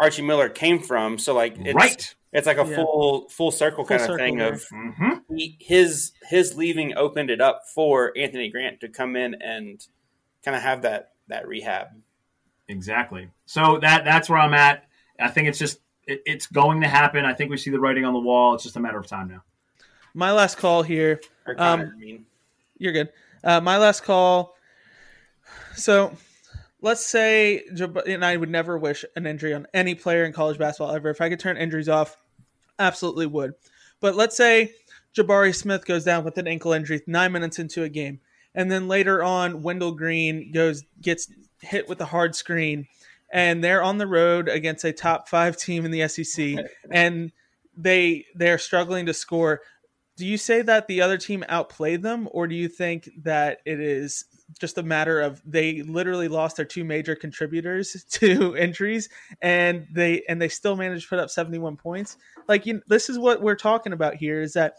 Archie 0.00 0.22
Miller 0.22 0.48
came 0.48 0.80
from. 0.80 1.18
So 1.18 1.34
like, 1.34 1.56
it's, 1.58 1.74
right 1.74 2.14
it's 2.32 2.46
like 2.46 2.58
a 2.58 2.66
yeah. 2.68 2.76
full 2.76 3.28
full 3.28 3.50
circle 3.50 3.84
full 3.84 3.96
kind 3.96 4.00
circle 4.00 4.14
of 4.14 4.20
thing 4.20 4.38
there. 4.38 4.52
of 4.52 4.64
mm-hmm. 4.68 5.34
he, 5.34 5.56
his 5.60 6.12
his 6.22 6.56
leaving 6.56 6.94
opened 6.96 7.30
it 7.30 7.40
up 7.40 7.62
for 7.74 8.12
Anthony 8.16 8.50
Grant 8.50 8.80
to 8.80 8.88
come 8.88 9.16
in 9.16 9.34
and 9.40 9.84
kind 10.44 10.56
of 10.56 10.62
have 10.62 10.82
that 10.82 11.12
that 11.28 11.48
rehab. 11.48 11.88
Exactly. 12.68 13.30
So 13.46 13.78
that 13.80 14.04
that's 14.04 14.28
where 14.28 14.38
I'm 14.38 14.54
at. 14.54 14.84
I 15.18 15.28
think 15.28 15.48
it's 15.48 15.58
just 15.58 15.80
it, 16.06 16.22
it's 16.26 16.46
going 16.46 16.80
to 16.82 16.88
happen. 16.88 17.24
I 17.24 17.34
think 17.34 17.50
we 17.50 17.56
see 17.56 17.70
the 17.70 17.80
writing 17.80 18.04
on 18.04 18.12
the 18.12 18.20
wall. 18.20 18.54
It's 18.54 18.64
just 18.64 18.76
a 18.76 18.80
matter 18.80 18.98
of 18.98 19.06
time 19.06 19.28
now. 19.28 19.42
My 20.14 20.32
last 20.32 20.58
call 20.58 20.82
here. 20.82 21.20
Um, 21.56 22.24
you're 22.78 22.92
good. 22.92 23.10
Uh, 23.42 23.60
my 23.60 23.78
last 23.78 24.02
call. 24.02 24.54
So 25.74 26.16
let's 26.80 27.06
say, 27.06 27.62
and 28.06 28.24
I 28.24 28.36
would 28.36 28.50
never 28.50 28.78
wish 28.78 29.04
an 29.16 29.26
injury 29.26 29.54
on 29.54 29.66
any 29.72 29.94
player 29.94 30.24
in 30.24 30.32
college 30.32 30.58
basketball 30.58 30.94
ever. 30.94 31.10
If 31.10 31.20
I 31.20 31.28
could 31.28 31.40
turn 31.40 31.56
injuries 31.56 31.88
off, 31.88 32.16
absolutely 32.78 33.26
would. 33.26 33.52
But 34.00 34.14
let's 34.16 34.36
say 34.36 34.72
Jabari 35.14 35.54
Smith 35.54 35.84
goes 35.84 36.04
down 36.04 36.24
with 36.24 36.38
an 36.38 36.46
ankle 36.46 36.72
injury 36.72 37.00
nine 37.06 37.32
minutes 37.32 37.58
into 37.58 37.82
a 37.82 37.88
game, 37.88 38.20
And 38.54 38.70
then 38.70 38.88
later 38.88 39.22
on, 39.22 39.62
Wendell 39.62 39.92
Green 39.92 40.52
goes 40.52 40.84
gets 41.00 41.28
hit 41.60 41.88
with 41.88 42.00
a 42.00 42.06
hard 42.06 42.34
screen, 42.34 42.86
and 43.32 43.62
they're 43.62 43.82
on 43.82 43.98
the 43.98 44.06
road 44.06 44.48
against 44.48 44.84
a 44.84 44.92
top 44.92 45.28
five 45.28 45.56
team 45.56 45.84
in 45.84 45.90
the 45.90 46.06
SEC, 46.08 46.56
and 46.90 47.32
they 47.76 48.26
they're 48.34 48.58
struggling 48.58 49.06
to 49.06 49.14
score. 49.14 49.60
Do 50.16 50.26
you 50.26 50.36
say 50.36 50.62
that 50.62 50.88
the 50.88 51.00
other 51.00 51.16
team 51.16 51.44
outplayed 51.48 52.02
them, 52.02 52.28
or 52.32 52.48
do 52.48 52.54
you 52.54 52.68
think 52.68 53.08
that 53.22 53.58
it 53.64 53.80
is 53.80 54.24
just 54.58 54.78
a 54.78 54.82
matter 54.82 55.20
of 55.20 55.42
they 55.44 55.82
literally 55.82 56.28
lost 56.28 56.56
their 56.56 56.64
two 56.64 56.84
major 56.84 57.14
contributors 57.14 58.04
to 58.10 58.56
injuries 58.56 59.08
and 59.42 59.86
they 59.92 60.22
and 60.28 60.40
they 60.40 60.48
still 60.48 60.76
managed 60.76 61.04
to 61.04 61.08
put 61.10 61.18
up 61.18 61.30
71 61.30 61.76
points 61.76 62.16
like 62.48 62.64
you, 62.64 62.80
this 62.86 63.10
is 63.10 63.18
what 63.18 63.42
we're 63.42 63.54
talking 63.54 63.92
about 63.92 64.14
here 64.14 64.40
is 64.40 64.54
that 64.54 64.74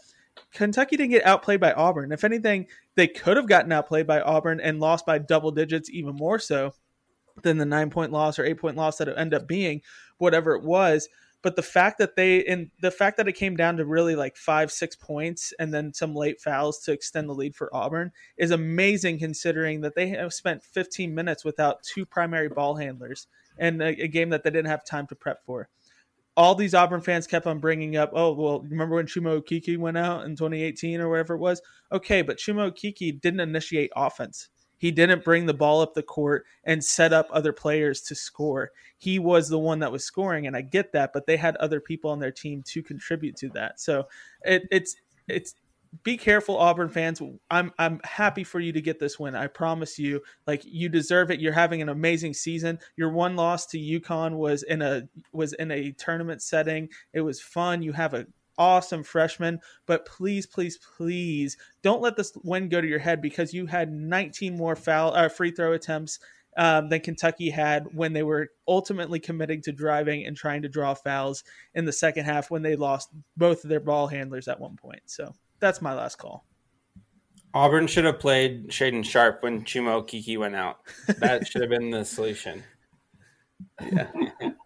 kentucky 0.52 0.96
didn't 0.96 1.10
get 1.10 1.26
outplayed 1.26 1.60
by 1.60 1.72
auburn. 1.72 2.12
If 2.12 2.24
anything 2.24 2.66
they 2.94 3.06
could 3.06 3.36
have 3.36 3.48
gotten 3.48 3.72
outplayed 3.72 4.06
by 4.06 4.20
auburn 4.20 4.60
and 4.60 4.80
lost 4.80 5.06
by 5.06 5.18
double 5.18 5.50
digits 5.50 5.90
even 5.90 6.16
more 6.16 6.38
so 6.38 6.74
than 7.42 7.58
the 7.58 7.64
nine 7.66 7.90
point 7.90 8.12
loss 8.12 8.38
or 8.38 8.44
eight 8.44 8.58
point 8.58 8.76
loss 8.76 8.98
that 8.98 9.08
it 9.08 9.14
ended 9.16 9.42
up 9.42 9.48
being 9.48 9.82
whatever 10.18 10.54
it 10.54 10.62
was. 10.62 11.08
But 11.42 11.56
the 11.56 11.62
fact 11.62 11.98
that 11.98 12.16
they 12.16 12.44
and 12.44 12.70
the 12.82 12.90
fact 12.90 13.16
that 13.16 13.28
it 13.28 13.32
came 13.32 13.56
down 13.56 13.78
to 13.78 13.86
really 13.86 14.14
like 14.14 14.36
five 14.36 14.70
six 14.70 14.94
points 14.94 15.54
and 15.58 15.72
then 15.72 15.94
some 15.94 16.14
late 16.14 16.40
fouls 16.40 16.80
to 16.80 16.92
extend 16.92 17.28
the 17.28 17.34
lead 17.34 17.56
for 17.56 17.74
auburn 17.74 18.12
is 18.36 18.50
amazing 18.50 19.18
considering 19.18 19.80
that 19.80 19.94
they 19.94 20.08
have 20.08 20.34
spent 20.34 20.62
15 20.62 21.14
minutes 21.14 21.44
without 21.44 21.82
two 21.82 22.04
primary 22.04 22.50
ball 22.50 22.74
handlers 22.74 23.26
and 23.56 23.80
a, 23.80 24.02
a 24.02 24.08
game 24.08 24.28
that 24.30 24.42
they 24.44 24.50
didn't 24.50 24.70
have 24.70 24.84
time 24.84 25.06
to 25.06 25.14
prep 25.14 25.42
for 25.44 25.70
all 26.36 26.54
these 26.54 26.74
auburn 26.74 27.00
fans 27.00 27.26
kept 27.26 27.46
on 27.46 27.58
bringing 27.58 27.96
up 27.96 28.10
oh 28.14 28.32
well 28.32 28.60
remember 28.60 28.96
when 28.96 29.06
chuma 29.06 29.40
okeke 29.40 29.76
went 29.78 29.98
out 29.98 30.24
in 30.24 30.36
2018 30.36 31.00
or 31.00 31.08
whatever 31.08 31.34
it 31.34 31.40
was 31.40 31.60
okay 31.92 32.22
but 32.22 32.38
chuma 32.38 32.70
okeke 32.70 33.20
didn't 33.20 33.40
initiate 33.40 33.90
offense 33.96 34.48
he 34.80 34.90
didn't 34.90 35.24
bring 35.24 35.44
the 35.44 35.52
ball 35.52 35.82
up 35.82 35.92
the 35.92 36.02
court 36.02 36.46
and 36.64 36.82
set 36.82 37.12
up 37.12 37.28
other 37.30 37.52
players 37.52 38.00
to 38.00 38.14
score. 38.14 38.72
He 38.96 39.18
was 39.18 39.46
the 39.46 39.58
one 39.58 39.78
that 39.80 39.92
was 39.92 40.04
scoring, 40.04 40.46
and 40.46 40.56
I 40.56 40.62
get 40.62 40.90
that, 40.92 41.12
but 41.12 41.26
they 41.26 41.36
had 41.36 41.54
other 41.56 41.80
people 41.80 42.10
on 42.10 42.18
their 42.18 42.32
team 42.32 42.62
to 42.68 42.82
contribute 42.82 43.36
to 43.36 43.50
that. 43.50 43.78
So 43.78 44.04
it, 44.42 44.62
it's 44.70 44.96
it's 45.28 45.54
be 46.02 46.16
careful, 46.16 46.56
Auburn 46.56 46.88
fans. 46.88 47.20
I'm 47.50 47.72
I'm 47.78 48.00
happy 48.04 48.44
for 48.44 48.60
you 48.60 48.72
to 48.72 48.80
get 48.80 48.98
this 48.98 49.18
win. 49.18 49.34
I 49.34 49.48
promise 49.48 49.98
you, 49.98 50.22
like 50.46 50.62
you 50.64 50.88
deserve 50.88 51.30
it. 51.30 51.40
You're 51.40 51.52
having 51.52 51.82
an 51.82 51.88
amazing 51.88 52.34
season. 52.34 52.78
Your 52.96 53.10
one 53.10 53.36
loss 53.36 53.66
to 53.66 53.78
UConn 53.78 54.36
was 54.36 54.62
in 54.62 54.82
a 54.82 55.08
was 55.32 55.52
in 55.54 55.70
a 55.70 55.92
tournament 55.92 56.42
setting. 56.42 56.88
It 57.12 57.22
was 57.22 57.40
fun. 57.40 57.82
You 57.82 57.92
have 57.92 58.14
a 58.14 58.26
awesome 58.56 59.02
freshman. 59.02 59.58
But 59.86 60.06
please, 60.06 60.46
please, 60.46 60.78
please 60.96 61.56
don't 61.82 62.02
let 62.02 62.16
this 62.16 62.32
win 62.44 62.68
go 62.68 62.80
to 62.80 62.86
your 62.86 62.98
head 62.98 63.20
because 63.22 63.54
you 63.54 63.66
had 63.66 63.90
19 63.90 64.56
more 64.56 64.76
foul 64.76 65.14
uh, 65.14 65.28
free 65.28 65.50
throw 65.50 65.72
attempts 65.72 66.20
um, 66.56 66.88
than 66.88 67.00
Kentucky 67.00 67.50
had 67.50 67.86
when 67.94 68.12
they 68.12 68.22
were 68.22 68.50
ultimately 68.68 69.18
committing 69.18 69.62
to 69.62 69.72
driving 69.72 70.26
and 70.26 70.36
trying 70.36 70.62
to 70.62 70.68
draw 70.68 70.94
fouls 70.94 71.42
in 71.74 71.84
the 71.84 71.92
second 71.92 72.26
half 72.26 72.50
when 72.50 72.62
they 72.62 72.76
lost 72.76 73.08
both 73.36 73.64
of 73.64 73.70
their 73.70 73.80
ball 73.80 74.06
handlers 74.06 74.46
at 74.46 74.60
one 74.60 74.76
point. 74.76 75.02
So 75.06 75.32
that's 75.60 75.80
my 75.80 75.94
last 75.94 76.16
call. 76.16 76.44
Auburn 77.52 77.86
should 77.86 78.04
have 78.04 78.20
played 78.20 78.68
Shaedon 78.68 79.04
Sharpe 79.04 79.42
when 79.42 79.64
Chuma 79.64 80.02
Okeke 80.02 80.38
went 80.38 80.54
out. 80.54 80.78
That 81.18 81.46
should 81.46 81.62
have 81.62 81.70
been 81.70 81.90
the 81.90 82.04
solution. 82.04 82.62
Yeah. 83.80 84.06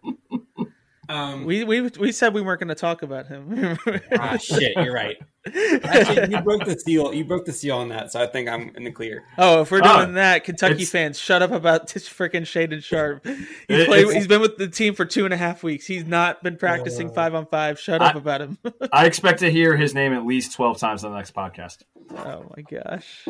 Um, 1.09 1.45
we 1.45 1.63
we 1.63 1.81
we 1.81 2.11
said 2.11 2.33
we 2.33 2.41
weren't 2.41 2.59
going 2.59 2.69
to 2.69 2.75
talk 2.75 3.01
about 3.01 3.27
him. 3.27 3.77
ah, 4.19 4.37
shit, 4.37 4.75
you're 4.75 4.93
right. 4.93 5.17
Actually, 5.45 6.35
you 6.35 6.41
broke 6.41 6.65
the 6.65 6.77
seal. 6.79 7.13
You 7.13 7.25
broke 7.25 7.45
the 7.45 7.51
seal 7.51 7.77
on 7.77 7.89
that, 7.89 8.11
so 8.11 8.21
I 8.21 8.27
think 8.27 8.49
I'm 8.49 8.71
in 8.75 8.83
the 8.83 8.91
clear. 8.91 9.23
Oh, 9.37 9.61
if 9.61 9.71
we're 9.71 9.81
doing 9.81 9.93
ah, 9.93 10.05
that, 10.13 10.43
Kentucky 10.43 10.85
fans, 10.85 11.19
shut 11.19 11.41
up 11.41 11.51
about 11.51 11.87
this 11.93 12.09
freaking 12.09 12.41
Shaedon 12.41 12.83
Sharpe. 12.83 13.25
He's, 13.67 13.85
played, 13.85 14.13
he's 14.13 14.27
been 14.27 14.41
with 14.41 14.57
the 14.57 14.67
team 14.67 14.95
for 14.95 15.05
two 15.05 15.25
and 15.25 15.33
a 15.33 15.37
half 15.37 15.63
weeks. 15.63 15.85
He's 15.85 16.05
not 16.05 16.41
been 16.43 16.57
practicing 16.57 17.09
uh, 17.09 17.13
five 17.13 17.35
on 17.35 17.45
five. 17.45 17.79
Shut 17.79 18.01
up 18.01 18.15
I, 18.15 18.17
about 18.17 18.41
him. 18.41 18.57
I 18.91 19.05
expect 19.05 19.39
to 19.39 19.51
hear 19.51 19.75
his 19.75 19.93
name 19.93 20.13
at 20.13 20.25
least 20.25 20.53
twelve 20.53 20.79
times 20.79 21.03
on 21.03 21.11
the 21.11 21.17
next 21.17 21.33
podcast. 21.33 21.83
Oh 22.11 22.51
my 22.55 22.63
gosh. 22.63 23.27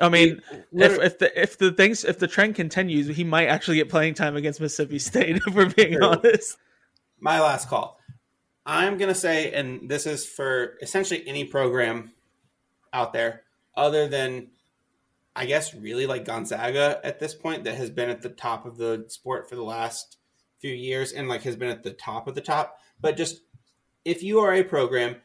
I 0.00 0.08
mean, 0.08 0.40
if, 0.72 0.98
if 0.98 1.18
the 1.18 1.40
if 1.40 1.58
the 1.58 1.72
things 1.72 2.04
if 2.04 2.18
the 2.18 2.28
trend 2.28 2.54
continues, 2.54 3.08
he 3.08 3.24
might 3.24 3.46
actually 3.46 3.76
get 3.76 3.88
playing 3.88 4.14
time 4.14 4.36
against 4.36 4.60
Mississippi 4.60 4.98
State. 4.98 5.42
If 5.46 5.54
we're 5.54 5.70
being 5.70 5.94
True. 5.94 6.06
honest 6.06 6.56
my 7.20 7.40
last 7.40 7.68
call. 7.68 7.98
I'm 8.66 8.98
going 8.98 9.08
to 9.08 9.18
say, 9.18 9.52
and 9.52 9.88
this 9.88 10.06
is 10.06 10.26
for 10.26 10.76
essentially 10.82 11.26
any 11.26 11.44
program 11.44 12.12
out 12.92 13.12
there 13.12 13.42
other 13.74 14.08
than, 14.08 14.48
I 15.34 15.46
guess, 15.46 15.74
really 15.74 16.06
like 16.06 16.24
Gonzaga 16.24 17.00
at 17.02 17.18
this 17.18 17.34
point 17.34 17.64
that 17.64 17.76
has 17.76 17.90
been 17.90 18.10
at 18.10 18.22
the 18.22 18.28
top 18.28 18.66
of 18.66 18.76
the 18.76 19.06
sport 19.08 19.48
for 19.48 19.56
the 19.56 19.62
last 19.62 20.18
few 20.58 20.74
years 20.74 21.12
and 21.12 21.28
like 21.28 21.42
has 21.42 21.56
been 21.56 21.70
at 21.70 21.82
the 21.82 21.92
top 21.92 22.28
of 22.28 22.34
the 22.34 22.40
top. 22.40 22.78
But 23.00 23.16
just 23.16 23.40
if 24.04 24.22
you 24.22 24.40
are 24.40 24.52
a 24.52 24.64
program 24.64 25.16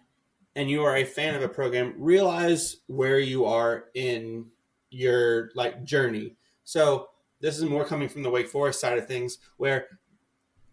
and 0.55 0.69
you 0.69 0.83
are 0.83 0.95
a 0.95 1.03
fan 1.03 1.35
of 1.35 1.41
a 1.41 1.49
program, 1.49 1.95
realize 1.97 2.77
where 2.87 3.19
you 3.19 3.45
are 3.45 3.85
in 3.93 4.45
your 4.89 5.49
like 5.55 5.83
journey. 5.83 6.35
So 6.63 7.09
this 7.41 7.57
is 7.57 7.65
more 7.65 7.83
coming 7.83 8.07
from 8.07 8.23
the 8.23 8.29
Wake 8.29 8.47
Forest 8.47 8.79
side 8.79 8.97
of 8.97 9.07
things, 9.07 9.39
where 9.57 9.87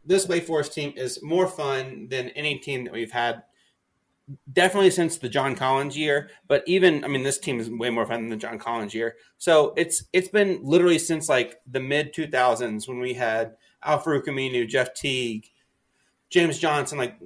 this 0.04 0.26
Wake 0.28 0.46
Forest 0.46 0.72
team 0.72 0.92
is 0.96 1.22
more 1.22 1.46
fun 1.46 2.08
than 2.08 2.30
any 2.30 2.58
team 2.58 2.84
that 2.84 2.92
we've 2.92 3.12
had. 3.12 3.42
Definitely 4.52 4.90
since 4.90 5.18
the 5.18 5.28
John 5.28 5.56
Collins 5.56 5.98
year, 5.98 6.30
but 6.46 6.62
even 6.66 7.04
I 7.04 7.08
mean, 7.08 7.24
this 7.24 7.38
team 7.38 7.58
is 7.58 7.68
way 7.68 7.90
more 7.90 8.06
fun 8.06 8.22
than 8.22 8.30
the 8.30 8.36
John 8.36 8.58
Collins 8.58 8.94
year. 8.94 9.16
So 9.38 9.74
it's 9.76 10.04
it's 10.12 10.28
been 10.28 10.60
literally 10.62 11.00
since 11.00 11.28
like 11.28 11.60
the 11.66 11.80
mid 11.80 12.12
two 12.12 12.28
thousands 12.28 12.86
when 12.86 13.00
we 13.00 13.14
had 13.14 13.56
Al-Farouq 13.82 14.26
Aminu, 14.26 14.68
Jeff 14.68 14.94
Teague, 14.94 15.48
James 16.28 16.58
Johnson. 16.60 16.96
Like 16.96 17.18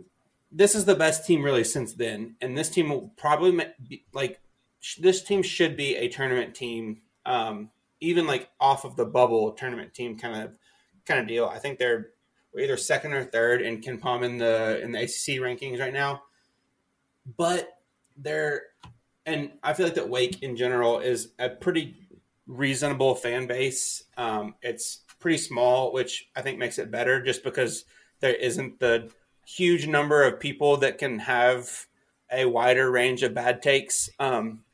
this 0.50 0.74
is 0.74 0.86
the 0.86 0.94
best 0.94 1.26
team 1.26 1.42
really 1.42 1.64
since 1.64 1.92
then, 1.92 2.36
and 2.40 2.56
this 2.56 2.70
team 2.70 2.88
will 2.88 3.12
probably 3.18 3.66
be, 3.86 4.06
like 4.14 4.40
this 4.98 5.22
team 5.22 5.42
should 5.42 5.76
be 5.76 5.96
a 5.96 6.08
tournament 6.08 6.54
team, 6.54 7.02
um, 7.26 7.70
even 8.00 8.26
like 8.26 8.48
off 8.60 8.84
of 8.84 8.96
the 8.96 9.04
bubble 9.04 9.52
tournament 9.52 9.92
team 9.92 10.16
kind 10.16 10.42
of 10.42 10.52
kind 11.04 11.20
of 11.20 11.26
deal. 11.26 11.46
I 11.46 11.58
think 11.58 11.78
they're 11.78 12.10
we're 12.54 12.62
either 12.62 12.76
second 12.76 13.12
or 13.12 13.24
third 13.24 13.62
in 13.62 13.80
KenPom 13.80 14.24
in 14.24 14.38
the 14.38 14.80
in 14.80 14.92
the 14.92 15.00
ACC 15.00 15.40
rankings 15.40 15.80
right 15.80 15.92
now. 15.92 16.22
But 17.36 17.68
they're 18.16 18.62
and 19.26 19.50
I 19.62 19.72
feel 19.72 19.86
like 19.86 19.94
that 19.94 20.08
Wake 20.08 20.42
in 20.42 20.56
general 20.56 21.00
is 21.00 21.32
a 21.38 21.48
pretty 21.48 21.96
reasonable 22.46 23.14
fan 23.14 23.46
base. 23.46 24.04
Um, 24.16 24.54
it's 24.62 25.00
pretty 25.18 25.38
small, 25.38 25.92
which 25.92 26.28
I 26.36 26.42
think 26.42 26.58
makes 26.58 26.78
it 26.78 26.90
better, 26.90 27.22
just 27.22 27.42
because 27.42 27.84
there 28.20 28.34
isn't 28.34 28.78
the 28.80 29.10
huge 29.46 29.86
number 29.86 30.22
of 30.22 30.40
people 30.40 30.76
that 30.78 30.98
can 30.98 31.18
have 31.20 31.86
a 32.30 32.44
wider 32.44 32.90
range 32.90 33.22
of 33.22 33.34
bad 33.34 33.62
takes. 33.62 34.10
Um, 34.18 34.64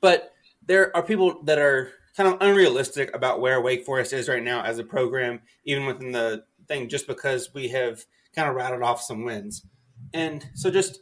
but 0.00 0.32
there 0.66 0.94
are 0.96 1.02
people 1.02 1.42
that 1.44 1.58
are 1.58 1.92
kind 2.16 2.28
of 2.28 2.40
unrealistic 2.42 3.14
about 3.14 3.40
where 3.40 3.60
Wake 3.60 3.84
Forest 3.84 4.12
is 4.12 4.28
right 4.28 4.42
now 4.42 4.62
as 4.62 4.78
a 4.78 4.84
program, 4.84 5.40
even 5.64 5.86
within 5.86 6.12
the 6.12 6.44
thing 6.68 6.88
just 6.88 7.06
because 7.06 7.52
we 7.54 7.68
have 7.68 8.04
kind 8.34 8.48
of 8.48 8.54
rattled 8.54 8.82
off 8.82 9.02
some 9.02 9.24
wins. 9.24 9.64
And 10.12 10.46
so 10.54 10.70
just 10.70 11.00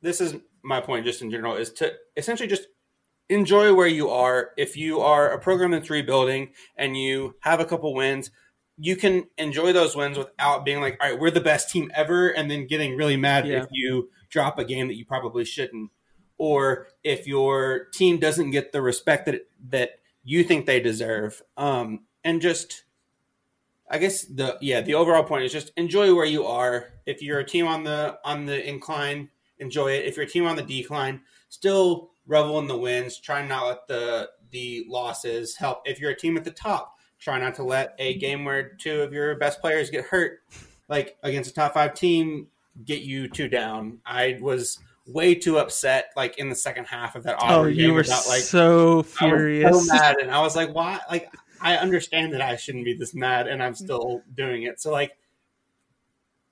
this 0.00 0.20
is 0.20 0.36
my 0.62 0.80
point 0.80 1.06
just 1.06 1.22
in 1.22 1.30
general 1.30 1.56
is 1.56 1.72
to 1.72 1.92
essentially 2.16 2.48
just 2.48 2.68
enjoy 3.28 3.74
where 3.74 3.86
you 3.86 4.10
are. 4.10 4.50
If 4.56 4.76
you 4.76 5.00
are 5.00 5.30
a 5.30 5.38
program 5.38 5.70
that's 5.70 5.90
rebuilding 5.90 6.50
and 6.76 6.96
you 6.96 7.36
have 7.40 7.60
a 7.60 7.64
couple 7.64 7.94
wins, 7.94 8.30
you 8.78 8.96
can 8.96 9.24
enjoy 9.38 9.72
those 9.72 9.96
wins 9.96 10.18
without 10.18 10.64
being 10.64 10.80
like, 10.80 10.98
all 11.00 11.10
right, 11.10 11.20
we're 11.20 11.30
the 11.30 11.40
best 11.40 11.70
team 11.70 11.90
ever, 11.94 12.28
and 12.28 12.50
then 12.50 12.66
getting 12.66 12.96
really 12.96 13.16
mad 13.16 13.46
yeah. 13.46 13.62
if 13.62 13.68
you 13.70 14.10
drop 14.30 14.58
a 14.58 14.64
game 14.64 14.88
that 14.88 14.96
you 14.96 15.04
probably 15.04 15.44
shouldn't, 15.44 15.90
or 16.38 16.88
if 17.04 17.26
your 17.26 17.86
team 17.92 18.18
doesn't 18.18 18.50
get 18.50 18.72
the 18.72 18.82
respect 18.82 19.26
that 19.26 19.46
that 19.68 20.00
you 20.24 20.42
think 20.42 20.66
they 20.66 20.80
deserve. 20.80 21.42
Um, 21.56 22.06
and 22.24 22.40
just 22.40 22.84
I 23.92 23.98
guess 23.98 24.22
the 24.22 24.56
yeah 24.62 24.80
the 24.80 24.94
overall 24.94 25.22
point 25.22 25.44
is 25.44 25.52
just 25.52 25.70
enjoy 25.76 26.14
where 26.14 26.24
you 26.24 26.46
are. 26.46 26.88
If 27.04 27.22
you're 27.22 27.40
a 27.40 27.44
team 27.44 27.66
on 27.66 27.84
the 27.84 28.18
on 28.24 28.46
the 28.46 28.66
incline, 28.66 29.28
enjoy 29.58 29.92
it. 29.92 30.06
If 30.06 30.16
you're 30.16 30.24
a 30.24 30.28
team 30.28 30.46
on 30.46 30.56
the 30.56 30.62
decline, 30.62 31.20
still 31.50 32.10
revel 32.26 32.58
in 32.58 32.66
the 32.66 32.76
wins. 32.76 33.18
Try 33.18 33.46
not 33.46 33.66
let 33.66 33.86
the 33.86 34.30
the 34.50 34.86
losses 34.88 35.56
help. 35.56 35.82
If 35.84 36.00
you're 36.00 36.10
a 36.10 36.16
team 36.16 36.38
at 36.38 36.44
the 36.44 36.50
top, 36.50 36.96
try 37.18 37.38
not 37.38 37.54
to 37.56 37.64
let 37.64 37.94
a 37.98 38.16
game 38.16 38.46
where 38.46 38.70
two 38.70 39.02
of 39.02 39.12
your 39.12 39.36
best 39.36 39.60
players 39.60 39.90
get 39.90 40.06
hurt, 40.06 40.40
like 40.88 41.18
against 41.22 41.50
a 41.50 41.54
top 41.54 41.74
five 41.74 41.92
team, 41.92 42.48
get 42.86 43.02
you 43.02 43.28
two 43.28 43.48
down. 43.48 43.98
I 44.06 44.38
was 44.40 44.78
way 45.06 45.34
too 45.34 45.58
upset, 45.58 46.12
like 46.16 46.38
in 46.38 46.48
the 46.48 46.54
second 46.54 46.86
half 46.86 47.14
of 47.14 47.24
that. 47.24 47.36
Oh, 47.40 47.66
you 47.66 47.92
were 47.92 48.00
about, 48.00 48.26
like 48.26 48.40
so 48.40 49.02
furious, 49.02 49.86
so 49.86 49.94
mad, 49.94 50.16
and 50.20 50.30
I 50.30 50.40
was 50.40 50.56
like, 50.56 50.74
"Why?" 50.74 51.00
Like 51.10 51.30
I 51.62 51.76
understand 51.76 52.34
that 52.34 52.42
I 52.42 52.56
shouldn't 52.56 52.84
be 52.84 52.94
this 52.94 53.14
mad, 53.14 53.46
and 53.46 53.62
I'm 53.62 53.74
still 53.74 54.22
doing 54.34 54.64
it. 54.64 54.80
So 54.80 54.90
like, 54.90 55.16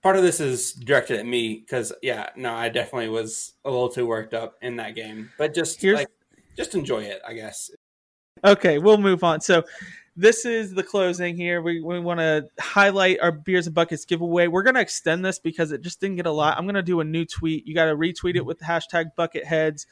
part 0.03 0.17
of 0.17 0.23
this 0.23 0.41
is 0.41 0.73
directed 0.73 1.19
at 1.19 1.27
me 1.27 1.59
because 1.59 1.93
yeah, 2.03 2.31
no, 2.37 2.55
I 2.55 2.69
definitely 2.69 3.09
was 3.09 3.55
a 3.65 3.71
little 3.71 3.89
too 3.89 4.07
worked 4.07 4.35
up 4.35 4.57
in 4.63 4.77
that 4.77 4.95
game. 4.95 5.31
But 5.37 5.55
just 5.55 5.81
Here's... 5.81 5.99
like, 5.99 6.09
just 6.57 6.75
enjoy 6.75 7.03
it, 7.03 7.21
I 7.27 7.35
guess. 7.35 7.71
Okay, 8.45 8.79
we'll 8.79 8.99
move 8.99 9.23
on. 9.23 9.41
So 9.41 9.65
this 10.17 10.45
is 10.45 10.75
the 10.75 10.83
closing 10.83 11.37
here. 11.37 11.63
We, 11.63 11.81
we 11.81 12.01
want 12.01 12.21
to 12.21 12.49
highlight 12.59 13.21
our 13.21 13.33
beers 13.33 13.67
and 13.67 13.75
buckets 13.75 14.05
giveaway. 14.05 14.47
We're 14.47 14.63
going 14.63 14.75
to 14.75 14.81
extend 14.81 15.25
this 15.25 15.39
because 15.39 15.73
it 15.73 15.83
just 15.83 16.01
didn't 16.01 16.17
get 16.17 16.27
a 16.27 16.31
lot. 16.31 16.59
I'm 16.59 16.65
going 16.65 16.75
to 16.75 16.83
do 16.83 17.01
a 17.01 17.05
new 17.05 17.25
tweet. 17.25 17.67
You 17.67 17.75
got 17.75 17.87
to 17.87 17.97
retweet 17.97 18.37
it 18.37 18.45
with 18.45 18.59
the 18.59 18.65
hashtag 18.65 19.11
bucketheads. 19.19 19.87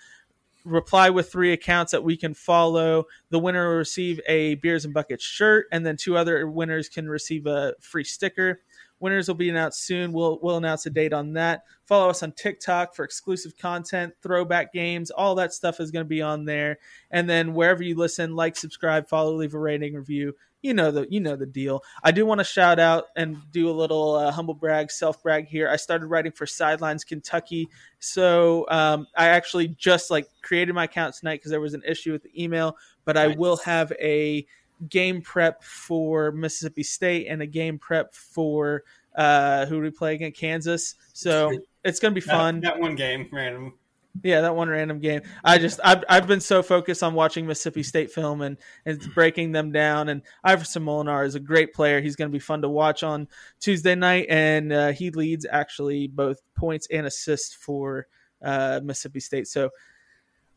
Reply 0.69 1.11
with 1.11 1.33
three 1.33 1.53
accounts 1.53 1.93
that 1.93 2.05
we 2.05 2.17
can 2.17 2.35
follow. 2.35 3.05
The 3.31 3.39
winner 3.39 3.69
will 3.69 3.77
receive 3.77 4.21
a 4.29 4.57
beers 4.57 4.85
and 4.85 4.93
buckets 4.93 5.25
shirt, 5.25 5.67
and 5.73 5.85
then 5.85 5.97
two 5.97 6.17
other 6.17 6.49
winners 6.49 6.89
can 6.89 7.09
receive 7.09 7.47
a 7.47 7.75
free 7.81 8.05
sticker. 8.05 8.61
Winners 9.01 9.29
will 9.29 9.37
be 9.37 9.49
announced 9.49 9.85
soon. 9.85 10.13
We'll 10.13 10.39
we'll 10.43 10.57
announce 10.57 10.85
a 10.87 10.91
date 10.91 11.13
on 11.13 11.33
that. 11.35 11.63
Follow 11.87 12.11
us 12.11 12.23
on 12.23 12.33
TikTok 12.33 12.95
for 12.95 13.05
exclusive 13.05 13.57
content, 13.57 14.13
throwback 14.23 14.73
games, 14.73 15.11
all 15.11 15.37
that 15.37 15.55
stuff 15.55 15.81
is 15.81 15.91
going 15.91 16.05
to 16.05 16.09
be 16.09 16.21
on 16.21 16.45
there. 16.45 16.79
And 17.11 17.31
then 17.31 17.55
wherever 17.55 17.83
you 17.83 17.97
listen, 17.97 18.35
like, 18.35 18.57
subscribe, 18.57 19.09
follow, 19.09 19.35
leave 19.35 19.55
a 19.55 19.59
rating, 19.59 19.95
review. 19.95 20.35
You 20.63 20.75
know 20.75 20.91
the 20.91 21.07
you 21.09 21.21
know 21.21 21.37
the 21.37 21.47
deal. 21.47 21.83
I 22.03 22.11
do 22.11 22.27
want 22.27 22.39
to 22.41 22.45
shout 22.45 22.79
out 22.81 23.07
and 23.17 23.37
do 23.53 23.71
a 23.71 23.73
little 23.73 24.15
uh, 24.15 24.33
humble 24.33 24.55
brag, 24.55 24.91
self 24.91 25.23
brag 25.23 25.47
here. 25.47 25.69
I 25.69 25.77
started 25.77 26.07
writing 26.07 26.33
for 26.33 26.47
Sidelines 26.47 27.05
Kentucky, 27.05 27.69
so 28.01 28.67
um, 28.69 29.07
I 29.17 29.29
actually 29.29 29.69
just 29.69 30.11
like 30.11 30.27
created 30.43 30.75
my 30.75 30.85
account 30.85 31.15
tonight 31.15 31.37
because 31.37 31.51
there 31.51 31.61
was 31.61 31.75
an 31.75 31.83
issue 31.87 32.13
with 32.13 32.25
the 32.25 32.43
email. 32.43 32.77
But 33.05 33.15
nice. 33.15 33.35
I 33.35 33.39
will 33.39 33.57
have 33.59 33.93
a 34.01 34.47
game 34.89 35.23
prep 35.23 35.63
for 35.63 36.33
Mississippi 36.33 36.83
State 36.83 37.27
and 37.29 37.43
a 37.43 37.47
game 37.47 37.79
prep 37.79 38.15
for 38.15 38.85
uh, 39.15 39.67
who 39.67 39.81
we 39.81 39.91
play 39.91 40.15
against 40.15 40.39
Kansas. 40.39 40.95
So 41.13 41.59
it's 41.85 41.99
going 41.99 42.13
to 42.13 42.21
be 42.21 42.27
fun. 42.27 42.61
That, 42.61 42.75
that, 42.75 42.81
one 42.81 42.95
game, 42.95 43.29
random. 43.33 43.75
Yeah, 44.23 44.41
that 44.41 44.57
one 44.57 44.69
random 44.69 45.01
game. 45.01 45.23
I 45.45 45.59
just 45.59 45.81
I've, 45.85 46.05
I've 46.09 46.27
been 46.27 46.41
so 46.41 46.63
focused 46.63 47.03
on 47.03 47.15
watching 47.15 47.47
Mississippi 47.47 47.83
State 47.83 48.11
film 48.11 48.41
and 48.41 48.57
and 48.87 49.01
breaking 49.15 49.53
them 49.53 49.73
down. 49.73 50.09
And 50.09 50.23
Iverson 50.43 50.85
Molinar 50.85 51.27
is 51.27 51.35
a 51.35 51.41
great 51.41 51.73
player. 51.73 52.01
He's 52.01 52.17
going 52.17 52.31
to 52.31 52.33
be 52.33 52.39
fun 52.39 52.63
to 52.63 52.69
watch 52.69 53.03
on 53.03 53.29
Tuesday 53.61 53.95
night, 53.95 54.27
and 54.29 54.73
uh, 54.73 54.93
he 54.93 55.11
leads 55.11 55.47
actually 55.51 56.09
both 56.09 56.41
points 56.55 56.87
and 56.91 57.07
assists 57.07 57.55
for 57.55 58.07
uh, 58.43 58.81
Mississippi 58.83 59.21
State. 59.21 59.47
So 59.47 59.71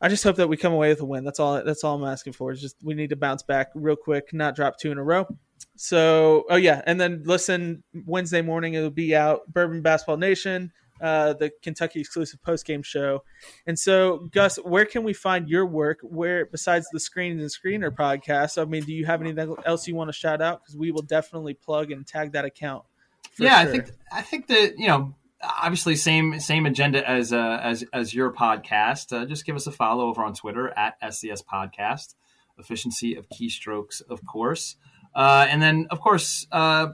I 0.00 0.08
just 0.08 0.24
hope 0.24 0.36
that 0.36 0.48
we 0.48 0.56
come 0.56 0.72
away 0.72 0.88
with 0.88 1.00
a 1.00 1.04
win. 1.04 1.24
That's 1.24 1.38
all. 1.38 1.62
That's 1.64 1.84
all 1.84 1.96
I'm 1.96 2.10
asking 2.10 2.32
for. 2.32 2.50
Is 2.50 2.60
just 2.60 2.76
we 2.82 2.94
need 2.94 3.10
to 3.10 3.16
bounce 3.16 3.44
back 3.44 3.68
real 3.74 3.96
quick, 3.96 4.32
not 4.32 4.56
drop 4.56 4.78
two 4.78 4.90
in 4.90 4.98
a 4.98 5.04
row. 5.04 5.26
So, 5.76 6.44
oh 6.50 6.56
yeah, 6.56 6.82
and 6.86 7.00
then 7.00 7.22
listen 7.24 7.84
Wednesday 8.04 8.42
morning. 8.42 8.74
It'll 8.74 8.90
be 8.90 9.14
out. 9.14 9.52
Bourbon 9.52 9.80
Basketball 9.80 10.16
Nation, 10.16 10.72
uh, 11.02 11.32
the 11.34 11.50
Kentucky 11.62 12.00
exclusive 12.00 12.40
post 12.42 12.64
game 12.64 12.82
show. 12.82 13.24
And 13.66 13.76
so, 13.76 14.28
Gus, 14.30 14.56
where 14.56 14.84
can 14.84 15.02
we 15.02 15.12
find 15.12 15.48
your 15.48 15.66
work? 15.66 15.98
Where 16.02 16.46
besides 16.46 16.86
the 16.92 17.00
Screen 17.00 17.38
the 17.38 17.44
Screener 17.44 17.90
podcast? 17.90 18.60
I 18.60 18.64
mean, 18.64 18.84
do 18.84 18.92
you 18.92 19.04
have 19.04 19.20
anything 19.20 19.56
else 19.66 19.88
you 19.88 19.96
want 19.96 20.08
to 20.08 20.12
shout 20.12 20.40
out? 20.40 20.62
Because 20.62 20.76
we 20.76 20.92
will 20.92 21.02
definitely 21.02 21.54
plug 21.54 21.90
and 21.90 22.06
tag 22.06 22.32
that 22.32 22.44
account. 22.44 22.84
Yeah, 23.36 23.62
sure. 23.62 23.68
I 23.68 23.72
think 23.72 23.90
I 24.12 24.22
think 24.22 24.46
that 24.46 24.78
you 24.78 24.86
know 24.86 25.14
obviously 25.42 25.96
same 25.96 26.38
same 26.38 26.66
agenda 26.66 27.08
as 27.08 27.32
uh, 27.32 27.58
as 27.62 27.84
as 27.92 28.14
your 28.14 28.32
podcast. 28.32 29.12
Uh, 29.12 29.26
just 29.26 29.44
give 29.44 29.56
us 29.56 29.66
a 29.66 29.72
follow 29.72 30.08
over 30.08 30.22
on 30.22 30.34
Twitter 30.34 30.68
at 30.78 31.00
SCS 31.02 31.42
Podcast. 31.44 32.14
Efficiency 32.58 33.16
of 33.16 33.28
keystrokes, 33.28 34.02
of 34.08 34.24
course, 34.24 34.76
uh, 35.16 35.46
and 35.48 35.60
then 35.60 35.86
of 35.90 36.00
course 36.00 36.46
uh, 36.52 36.88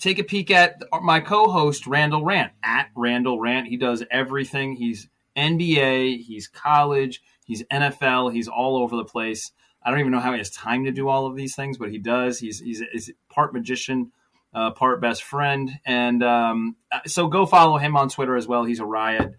take 0.00 0.18
a 0.18 0.24
peek 0.24 0.50
at 0.50 0.82
my 1.02 1.20
co-host 1.20 1.86
Randall 1.86 2.24
Rant 2.24 2.52
at 2.62 2.88
Randall 2.96 3.38
Rant. 3.38 3.68
He 3.68 3.76
does 3.76 4.02
everything. 4.10 4.74
He's 4.74 5.08
NBA, 5.36 6.22
he's 6.22 6.48
college, 6.48 7.22
he's 7.44 7.62
NFL, 7.64 8.32
he's 8.32 8.48
all 8.48 8.76
over 8.76 8.96
the 8.96 9.04
place. 9.04 9.52
I 9.82 9.90
don't 9.90 10.00
even 10.00 10.12
know 10.12 10.20
how 10.20 10.32
he 10.32 10.38
has 10.38 10.50
time 10.50 10.84
to 10.84 10.92
do 10.92 11.08
all 11.08 11.26
of 11.26 11.36
these 11.36 11.54
things, 11.54 11.78
but 11.78 11.90
he 11.90 11.98
does. 11.98 12.38
He's 12.38 12.60
he's, 12.60 12.82
he's 12.92 13.10
part 13.30 13.52
magician 13.52 14.12
uh, 14.52 14.70
part 14.72 15.00
best 15.00 15.22
friend. 15.22 15.70
And 15.84 16.22
um, 16.22 16.76
uh, 16.90 17.00
so 17.06 17.28
go 17.28 17.46
follow 17.46 17.78
him 17.78 17.96
on 17.96 18.08
Twitter 18.08 18.36
as 18.36 18.46
well. 18.46 18.64
He's 18.64 18.80
a 18.80 18.86
riot. 18.86 19.34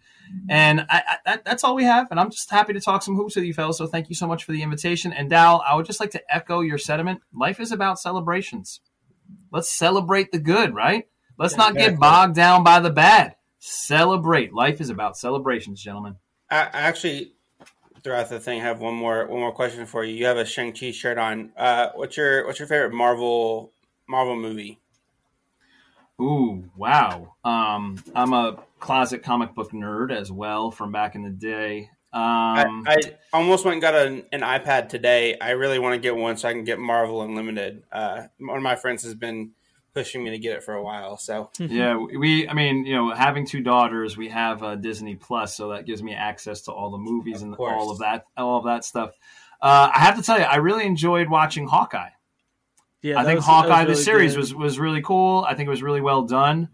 And 0.49 0.81
I, 0.81 1.03
I, 1.05 1.17
that, 1.25 1.45
that's 1.45 1.63
all 1.63 1.75
we 1.75 1.83
have. 1.83 2.09
And 2.09 2.19
I'm 2.19 2.31
just 2.31 2.49
happy 2.49 2.73
to 2.73 2.79
talk 2.79 3.03
some 3.03 3.15
hoops 3.15 3.35
with 3.35 3.43
you, 3.43 3.53
fellas. 3.53 3.77
So 3.77 3.87
thank 3.87 4.07
you 4.07 4.15
so 4.15 4.27
much 4.27 4.45
for 4.45 4.53
the 4.53 4.63
invitation. 4.63 5.11
And 5.11 5.29
Dowell, 5.29 5.61
I 5.65 5.75
would 5.75 5.85
just 5.85 5.99
like 5.99 6.11
to 6.11 6.33
echo 6.33 6.61
your 6.61 6.77
sentiment. 6.77 7.19
Life 7.33 7.59
is 7.59 7.73
about 7.73 7.99
celebrations. 7.99 8.79
Let's 9.51 9.69
celebrate 9.69 10.31
the 10.31 10.39
good, 10.39 10.73
right? 10.73 11.07
Let's 11.37 11.57
not 11.57 11.75
get 11.75 11.99
bogged 11.99 12.35
down 12.35 12.63
by 12.63 12.79
the 12.79 12.89
bad. 12.89 13.35
Celebrate. 13.59 14.53
Life 14.53 14.79
is 14.79 14.89
about 14.89 15.17
celebrations, 15.17 15.81
gentlemen. 15.81 16.15
I, 16.49 16.69
actually, 16.73 17.33
throughout 18.03 18.29
the 18.29 18.39
thing, 18.39 18.61
have 18.61 18.79
one 18.79 18.95
more 18.95 19.27
one 19.27 19.39
more 19.39 19.51
question 19.51 19.85
for 19.85 20.03
you. 20.03 20.15
You 20.15 20.25
have 20.25 20.37
a 20.37 20.45
Shang 20.45 20.73
Chi 20.73 20.91
shirt 20.91 21.17
on. 21.17 21.51
Uh, 21.57 21.89
what's 21.95 22.17
your 22.17 22.45
what's 22.45 22.59
your 22.59 22.67
favorite 22.67 22.93
Marvel 22.93 23.71
Marvel 24.07 24.35
movie? 24.35 24.79
Ooh, 26.19 26.69
wow. 26.75 27.35
Um, 27.43 28.03
I'm 28.13 28.33
a 28.33 28.63
closet 28.79 29.23
comic 29.23 29.55
book 29.55 29.71
nerd 29.71 30.15
as 30.15 30.31
well 30.31 30.69
from 30.69 30.91
back 30.91 31.15
in 31.15 31.23
the 31.23 31.31
day. 31.31 31.89
Um, 32.13 32.83
I, 32.87 32.97
I, 33.33 33.37
almost 33.37 33.63
went 33.63 33.75
and 33.75 33.81
got 33.81 33.95
an, 33.95 34.25
an, 34.33 34.41
iPad 34.41 34.89
today. 34.89 35.37
I 35.39 35.51
really 35.51 35.79
want 35.79 35.95
to 35.95 35.99
get 35.99 36.13
one 36.13 36.35
so 36.35 36.49
I 36.49 36.51
can 36.51 36.65
get 36.65 36.77
Marvel 36.77 37.21
Unlimited. 37.21 37.83
Uh, 37.89 38.23
one 38.37 38.57
of 38.57 38.63
my 38.63 38.75
friends 38.75 39.03
has 39.03 39.15
been 39.15 39.51
pushing 39.93 40.21
me 40.21 40.31
to 40.31 40.37
get 40.37 40.57
it 40.57 40.63
for 40.63 40.73
a 40.73 40.83
while. 40.83 41.15
So 41.17 41.51
yeah, 41.59 41.95
we. 41.95 42.49
I 42.49 42.53
mean, 42.53 42.85
you 42.85 42.95
know, 42.95 43.13
having 43.13 43.45
two 43.45 43.61
daughters, 43.61 44.17
we 44.17 44.27
have 44.27 44.61
uh, 44.61 44.75
Disney 44.75 45.15
Plus, 45.15 45.55
so 45.55 45.69
that 45.69 45.85
gives 45.85 46.03
me 46.03 46.13
access 46.13 46.61
to 46.63 46.73
all 46.73 46.91
the 46.91 46.97
movies 46.97 47.37
of 47.37 47.43
and 47.43 47.55
course. 47.55 47.73
all 47.73 47.91
of 47.91 47.99
that, 47.99 48.25
all 48.35 48.57
of 48.57 48.65
that 48.65 48.83
stuff. 48.83 49.11
Uh, 49.61 49.89
I 49.95 49.99
have 49.99 50.17
to 50.17 50.21
tell 50.21 50.37
you, 50.37 50.43
I 50.43 50.57
really 50.57 50.85
enjoyed 50.85 51.29
watching 51.29 51.65
Hawkeye. 51.65 52.09
Yeah, 53.01 53.19
I 53.19 53.23
think 53.23 53.37
was, 53.37 53.45
Hawkeye, 53.45 53.83
really 53.83 53.93
the 53.93 54.01
series 54.01 54.33
good. 54.33 54.39
was 54.39 54.55
was 54.55 54.79
really 54.79 55.01
cool. 55.01 55.45
I 55.47 55.55
think 55.55 55.67
it 55.67 55.71
was 55.71 55.81
really 55.81 56.01
well 56.01 56.23
done. 56.23 56.67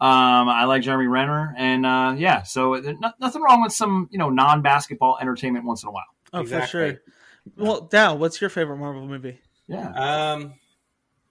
Um, 0.00 0.48
I 0.48 0.64
like 0.64 0.82
Jeremy 0.82 1.08
Renner, 1.08 1.54
and 1.56 1.84
uh, 1.84 2.14
yeah, 2.16 2.42
so 2.42 2.74
no, 2.74 3.12
nothing 3.20 3.42
wrong 3.42 3.62
with 3.62 3.72
some 3.72 4.08
you 4.12 4.18
know 4.18 4.30
non 4.30 4.62
basketball 4.62 5.18
entertainment 5.20 5.64
once 5.64 5.82
in 5.82 5.88
a 5.88 5.92
while. 5.92 6.04
Oh, 6.32 6.40
exactly. 6.40 6.66
for 6.66 6.68
sure. 6.68 7.00
Well, 7.56 7.80
Dowell, 7.82 8.18
what's 8.18 8.40
your 8.40 8.50
favorite 8.50 8.76
Marvel 8.76 9.06
movie? 9.06 9.40
Yeah. 9.66 9.88
Um, 9.90 10.54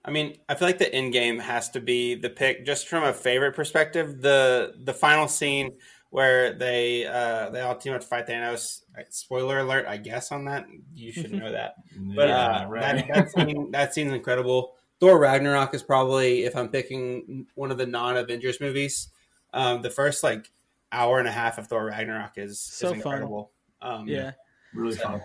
I 0.04 0.10
mean, 0.10 0.38
I 0.48 0.54
feel 0.54 0.68
like 0.68 0.78
the 0.78 0.86
Endgame 0.86 1.40
has 1.40 1.70
to 1.70 1.80
be 1.80 2.14
the 2.14 2.30
pick, 2.30 2.64
just 2.64 2.88
from 2.88 3.04
a 3.04 3.12
favorite 3.12 3.54
perspective. 3.54 4.20
The 4.20 4.74
the 4.82 4.94
final 4.94 5.28
scene 5.28 5.72
where 6.10 6.54
they 6.54 7.06
uh, 7.06 7.50
they 7.50 7.60
all 7.60 7.76
team 7.76 7.92
up 7.92 8.00
to 8.00 8.06
fight 8.06 8.26
Thanos. 8.26 8.80
Spoiler 9.10 9.60
alert, 9.60 9.86
I 9.86 9.96
guess 9.96 10.32
on 10.32 10.44
that. 10.46 10.66
You 10.94 11.12
should 11.12 11.32
know 11.32 11.52
that. 11.52 11.74
But 11.96 12.28
yeah, 12.28 12.36
uh, 12.36 12.66
right. 12.68 13.06
that, 13.08 13.14
that, 13.14 13.30
scene, 13.30 13.70
that 13.72 13.94
scene's 13.94 14.12
incredible. 14.12 14.76
Thor 15.00 15.18
Ragnarok 15.18 15.74
is 15.74 15.82
probably 15.82 16.44
if 16.44 16.56
I'm 16.56 16.68
picking 16.68 17.46
one 17.54 17.70
of 17.70 17.78
the 17.78 17.86
non 17.86 18.16
Avengers 18.16 18.60
movies. 18.60 19.08
Um, 19.54 19.82
the 19.82 19.90
first 19.90 20.22
like 20.22 20.50
hour 20.92 21.18
and 21.18 21.28
a 21.28 21.32
half 21.32 21.58
of 21.58 21.66
Thor 21.66 21.86
Ragnarok 21.86 22.32
is 22.36 22.60
so 22.60 22.88
is 22.88 22.94
incredible. 22.94 23.52
Um, 23.80 24.08
yeah, 24.08 24.32
really 24.74 24.96
so. 24.96 25.02
fun. 25.02 25.22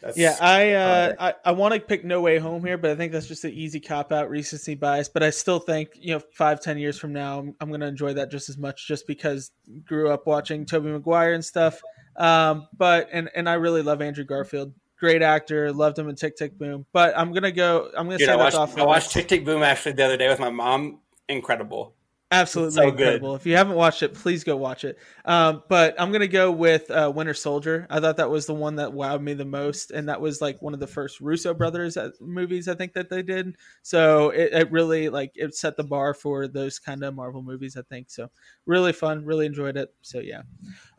That's 0.00 0.16
yeah, 0.16 0.36
I 0.40 0.72
uh, 0.72 1.14
I, 1.20 1.34
I 1.44 1.52
want 1.52 1.74
to 1.74 1.80
pick 1.80 2.04
No 2.04 2.22
Way 2.22 2.38
Home 2.38 2.64
here, 2.64 2.78
but 2.78 2.90
I 2.90 2.94
think 2.94 3.12
that's 3.12 3.26
just 3.26 3.44
an 3.44 3.52
easy 3.52 3.80
cop 3.80 4.12
out, 4.12 4.30
recency 4.30 4.74
bias. 4.74 5.10
But 5.10 5.22
I 5.22 5.28
still 5.28 5.58
think 5.58 5.90
you 5.94 6.14
know 6.14 6.22
five 6.32 6.60
ten 6.60 6.78
years 6.78 6.98
from 6.98 7.12
now, 7.12 7.38
I'm, 7.38 7.54
I'm 7.60 7.68
going 7.68 7.82
to 7.82 7.86
enjoy 7.86 8.14
that 8.14 8.30
just 8.30 8.48
as 8.48 8.56
much, 8.56 8.88
just 8.88 9.06
because 9.06 9.52
grew 9.84 10.08
up 10.08 10.26
watching 10.26 10.64
Tobey 10.64 10.88
Maguire 10.88 11.34
and 11.34 11.44
stuff. 11.44 11.82
Um, 12.16 12.66
but 12.78 13.08
and 13.12 13.28
and 13.34 13.46
I 13.48 13.54
really 13.54 13.82
love 13.82 14.00
Andrew 14.00 14.24
Garfield, 14.24 14.72
great 15.00 15.22
actor, 15.22 15.72
loved 15.72 15.98
him 15.98 16.08
in 16.08 16.14
Tick 16.14 16.36
Tick 16.36 16.56
Boom. 16.56 16.86
But 16.92 17.18
I'm 17.18 17.32
gonna 17.32 17.50
go. 17.50 17.90
I'm 17.96 18.06
gonna 18.06 18.18
Dude, 18.18 18.26
say 18.26 18.32
I 18.32 18.36
watched, 18.36 18.56
off. 18.56 18.78
I 18.78 18.84
watched 18.84 19.10
Tick 19.10 19.26
Tick 19.26 19.44
Boom 19.44 19.62
actually 19.62 19.92
the 19.92 20.04
other 20.04 20.16
day 20.16 20.28
with 20.28 20.38
my 20.38 20.50
mom. 20.50 21.00
Incredible. 21.28 21.94
Absolutely 22.32 22.74
so 22.74 22.88
incredible. 22.88 23.32
Good. 23.32 23.40
If 23.40 23.46
you 23.46 23.56
haven't 23.56 23.74
watched 23.74 24.04
it, 24.04 24.14
please 24.14 24.44
go 24.44 24.56
watch 24.56 24.84
it. 24.84 24.98
Um, 25.24 25.64
but 25.68 26.00
I'm 26.00 26.12
gonna 26.12 26.28
go 26.28 26.52
with 26.52 26.88
uh, 26.88 27.10
Winter 27.12 27.34
Soldier. 27.34 27.88
I 27.90 27.98
thought 27.98 28.18
that 28.18 28.30
was 28.30 28.46
the 28.46 28.54
one 28.54 28.76
that 28.76 28.90
wowed 28.90 29.20
me 29.20 29.34
the 29.34 29.44
most, 29.44 29.90
and 29.90 30.08
that 30.08 30.20
was 30.20 30.40
like 30.40 30.62
one 30.62 30.72
of 30.72 30.78
the 30.78 30.86
first 30.86 31.20
Russo 31.20 31.52
brothers 31.52 31.96
uh, 31.96 32.10
movies 32.20 32.68
I 32.68 32.76
think 32.76 32.92
that 32.92 33.10
they 33.10 33.22
did. 33.22 33.56
So 33.82 34.30
it, 34.30 34.52
it 34.52 34.70
really 34.70 35.08
like 35.08 35.32
it 35.34 35.56
set 35.56 35.76
the 35.76 35.82
bar 35.82 36.14
for 36.14 36.46
those 36.46 36.78
kind 36.78 37.02
of 37.02 37.16
Marvel 37.16 37.42
movies. 37.42 37.76
I 37.76 37.82
think 37.82 38.10
so. 38.10 38.30
Really 38.64 38.92
fun. 38.92 39.24
Really 39.24 39.46
enjoyed 39.46 39.76
it. 39.76 39.92
So 40.02 40.20
yeah. 40.20 40.42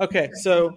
Okay, 0.02 0.32
so 0.42 0.74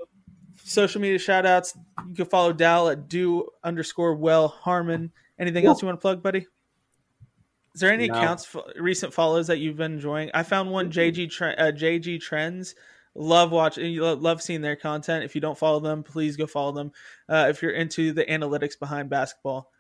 social 0.65 1.01
media 1.01 1.19
shout 1.19 1.47
outs. 1.47 1.77
You 2.09 2.15
can 2.15 2.25
follow 2.27 2.53
Dowell 2.53 2.89
at 2.89 3.09
do 3.09 3.49
underscore 3.63 4.15
well 4.15 4.49
Harmon. 4.49 5.13
Anything 5.39 5.67
else 5.67 5.83
you 5.83 5.87
want 5.87 5.99
to 5.99 6.03
plug, 6.03 6.23
buddy? 6.23 6.47
Is 7.75 7.81
there 7.81 7.93
any 7.93 8.09
no. 8.09 8.15
accounts 8.15 8.55
recent 8.77 9.13
follows 9.13 9.49
that 9.49 9.59
you've 9.59 9.77
been 9.77 9.95
enjoying? 9.95 10.31
I 10.33 10.43
found 10.43 10.71
one 10.71 10.91
JG 10.91 11.27
uh, 11.59 11.73
JG 11.73 12.21
Trends. 12.21 12.75
Love 13.17 13.53
watching, 13.53 13.97
love 13.97 14.43
seeing 14.43 14.61
their 14.61 14.75
content. 14.75 15.25
If 15.25 15.37
you 15.37 15.41
don't 15.41 15.57
follow 15.57 15.79
them, 15.79 16.03
please 16.03 16.37
go 16.37 16.49
follow 16.49 16.73
them. 16.73 16.91
Uh, 17.29 17.47
if 17.49 17.63
you're 17.63 17.71
into 17.71 18.13
the 18.13 18.25
analytics 18.25 18.77
behind 18.77 19.09
basketball, 19.09 19.71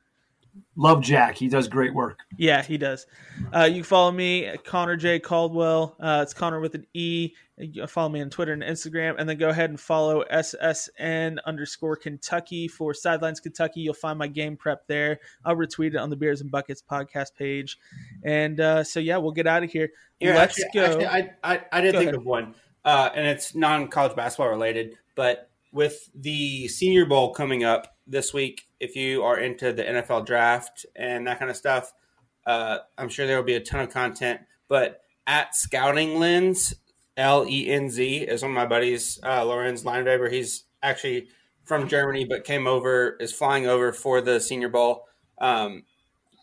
love 0.76 1.02
Jack. 1.02 1.36
He 1.36 1.48
does 1.48 1.68
great 1.68 1.94
work. 1.94 2.20
Yeah, 2.36 2.62
he 2.62 2.78
does. 2.78 3.06
Uh, 3.54 3.64
you 3.64 3.76
can 3.76 3.82
follow 3.84 4.10
me, 4.10 4.50
Conner 4.64 4.96
J 4.96 5.18
Caldwell. 5.18 5.96
Uh, 6.00 6.20
it's 6.22 6.34
Conner 6.34 6.60
with 6.60 6.74
an 6.74 6.86
E. 6.94 7.32
You 7.56 7.86
follow 7.86 8.08
me 8.08 8.20
on 8.20 8.30
Twitter 8.30 8.52
and 8.52 8.62
Instagram, 8.62 9.14
and 9.18 9.28
then 9.28 9.38
go 9.38 9.48
ahead 9.48 9.70
and 9.70 9.78
follow 9.78 10.24
SSN 10.24 11.38
underscore 11.46 11.94
Kentucky 11.94 12.66
for 12.66 12.92
Sidelines 12.92 13.38
Kentucky. 13.38 13.80
You'll 13.80 13.94
find 13.94 14.18
my 14.18 14.26
game 14.26 14.56
prep 14.56 14.86
there. 14.88 15.20
I'll 15.44 15.54
retweet 15.54 15.88
it 15.88 15.96
on 15.96 16.10
the 16.10 16.16
Beers 16.16 16.40
and 16.40 16.50
Buckets 16.50 16.82
podcast 16.82 17.34
page. 17.38 17.78
And 18.24 18.58
uh, 18.58 18.82
so 18.82 18.98
yeah, 18.98 19.18
we'll 19.18 19.32
get 19.32 19.46
out 19.46 19.62
of 19.62 19.70
here. 19.70 19.90
Yeah, 20.18 20.34
Let's 20.34 20.60
actually, 20.62 20.80
go. 20.80 20.86
Actually, 20.86 21.06
I, 21.06 21.30
I, 21.44 21.60
I 21.70 21.80
did 21.80 21.92
go 21.92 21.98
think 21.98 22.08
ahead. 22.08 22.20
of 22.20 22.24
one, 22.24 22.54
uh, 22.84 23.10
and 23.14 23.26
it's 23.26 23.54
non 23.54 23.88
college 23.88 24.16
basketball 24.16 24.48
related, 24.48 24.96
but 25.14 25.50
with 25.74 26.08
the 26.14 26.68
Senior 26.68 27.04
Bowl 27.04 27.34
coming 27.34 27.64
up 27.64 27.96
this 28.06 28.32
week, 28.32 28.68
if 28.78 28.94
you 28.94 29.24
are 29.24 29.38
into 29.38 29.72
the 29.72 29.82
NFL 29.82 30.24
draft 30.24 30.86
and 30.94 31.26
that 31.26 31.40
kind 31.40 31.50
of 31.50 31.56
stuff, 31.56 31.92
uh, 32.46 32.78
I'm 32.96 33.08
sure 33.08 33.26
there 33.26 33.36
will 33.36 33.44
be 33.44 33.56
a 33.56 33.60
ton 33.60 33.80
of 33.80 33.90
content. 33.90 34.40
But 34.68 35.00
at 35.26 35.56
Scouting 35.56 36.20
Lenz, 36.20 36.74
L 37.16 37.44
E 37.48 37.68
N 37.68 37.90
Z 37.90 38.18
is 38.18 38.42
one 38.42 38.52
of 38.52 38.54
my 38.54 38.66
buddies, 38.66 39.18
uh, 39.24 39.44
Lorenz 39.44 39.82
Lineweber. 39.82 40.30
He's 40.30 40.64
actually 40.82 41.28
from 41.64 41.88
Germany, 41.88 42.24
but 42.24 42.44
came 42.44 42.68
over, 42.68 43.16
is 43.18 43.32
flying 43.32 43.66
over 43.66 43.92
for 43.92 44.20
the 44.20 44.38
Senior 44.38 44.68
Bowl. 44.68 45.06
Um, 45.38 45.82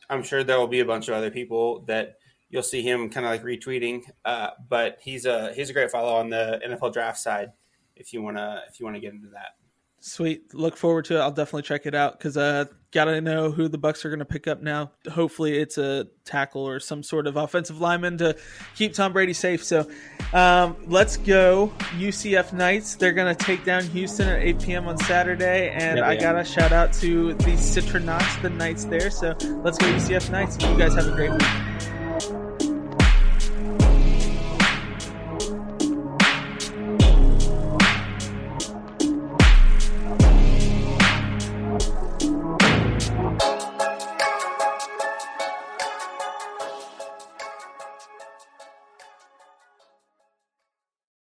I'm 0.10 0.24
sure 0.24 0.44
there 0.44 0.60
will 0.60 0.68
be 0.68 0.82
a 0.82 0.86
bunch 0.86 1.08
of 1.08 1.14
other 1.14 1.32
people 1.32 1.86
that 1.88 2.18
you'll 2.50 2.64
see 2.64 2.82
him 2.82 3.10
kind 3.10 3.26
of 3.26 3.32
like 3.32 3.44
retweeting. 3.44 4.02
Uh, 4.26 4.50
but 4.68 4.98
he's 5.02 5.26
a 5.26 5.54
he's 5.54 5.70
a 5.70 5.74
great 5.74 5.90
follow 5.90 6.16
on 6.16 6.30
the 6.30 6.60
NFL 6.68 6.92
draft 6.92 7.20
side 7.20 7.54
if 7.96 8.14
you 8.14 8.22
wanna 8.22 8.64
if 8.70 8.80
you 8.80 8.86
wanna 8.86 9.00
get 9.00 9.14
into 9.14 9.30
that. 9.30 9.56
Sweet. 10.04 10.56
Look 10.56 10.78
forward 10.78 11.06
to 11.06 11.18
it. 11.18 11.20
I'll 11.20 11.32
definitely 11.32 11.62
check 11.62 11.86
it 11.86 11.94
out 11.94 12.18
because 12.18 12.36
uh, 12.36 12.66
gotta 12.92 13.22
know 13.22 13.52
who 13.52 13.68
the 13.68 13.78
Bucks 13.78 14.04
are 14.04 14.10
going 14.10 14.18
to 14.18 14.26
pick 14.26 14.48
up 14.48 14.60
now. 14.60 14.92
Hopefully, 15.12 15.60
it's 15.60 15.78
a 15.78 16.08
tackle 16.26 16.68
or 16.68 16.80
some 16.80 17.04
sort 17.04 17.28
of 17.28 17.38
offensive 17.38 17.80
lineman 17.80 18.18
to 18.18 18.36
keep 18.76 18.96
Tom 18.96 19.14
Brady 19.14 19.34
safe. 19.34 19.64
So, 19.64 19.88
um, 20.34 20.76
let's 20.88 21.18
go 21.18 21.72
UCF 22.00 22.52
Knights. 22.52 22.96
They're 22.96 23.14
going 23.14 23.34
to 23.34 23.46
take 23.46 23.64
down 23.64 23.84
Houston 23.84 24.28
at 24.28 24.42
8 24.42 24.60
p.m. 24.60 24.88
on 24.88 24.98
Saturday, 24.98 25.70
and 25.70 26.00
yeah, 26.00 26.08
I 26.08 26.16
gotta 26.16 26.44
shout 26.44 26.72
out 26.72 26.94
to 26.94 27.36
the 27.36 27.52
Citronauts, 27.52 28.42
the 28.42 28.50
Knights 28.50 28.86
there. 28.86 29.12
So 29.12 29.36
let's 29.64 29.78
go 29.78 29.86
UCF 29.86 30.32
Knights. 30.32 30.60
You 30.64 30.76
guys 30.80 30.96
have 30.96 31.08
a 31.08 31.16
great 31.16 31.32
week. 31.32 31.71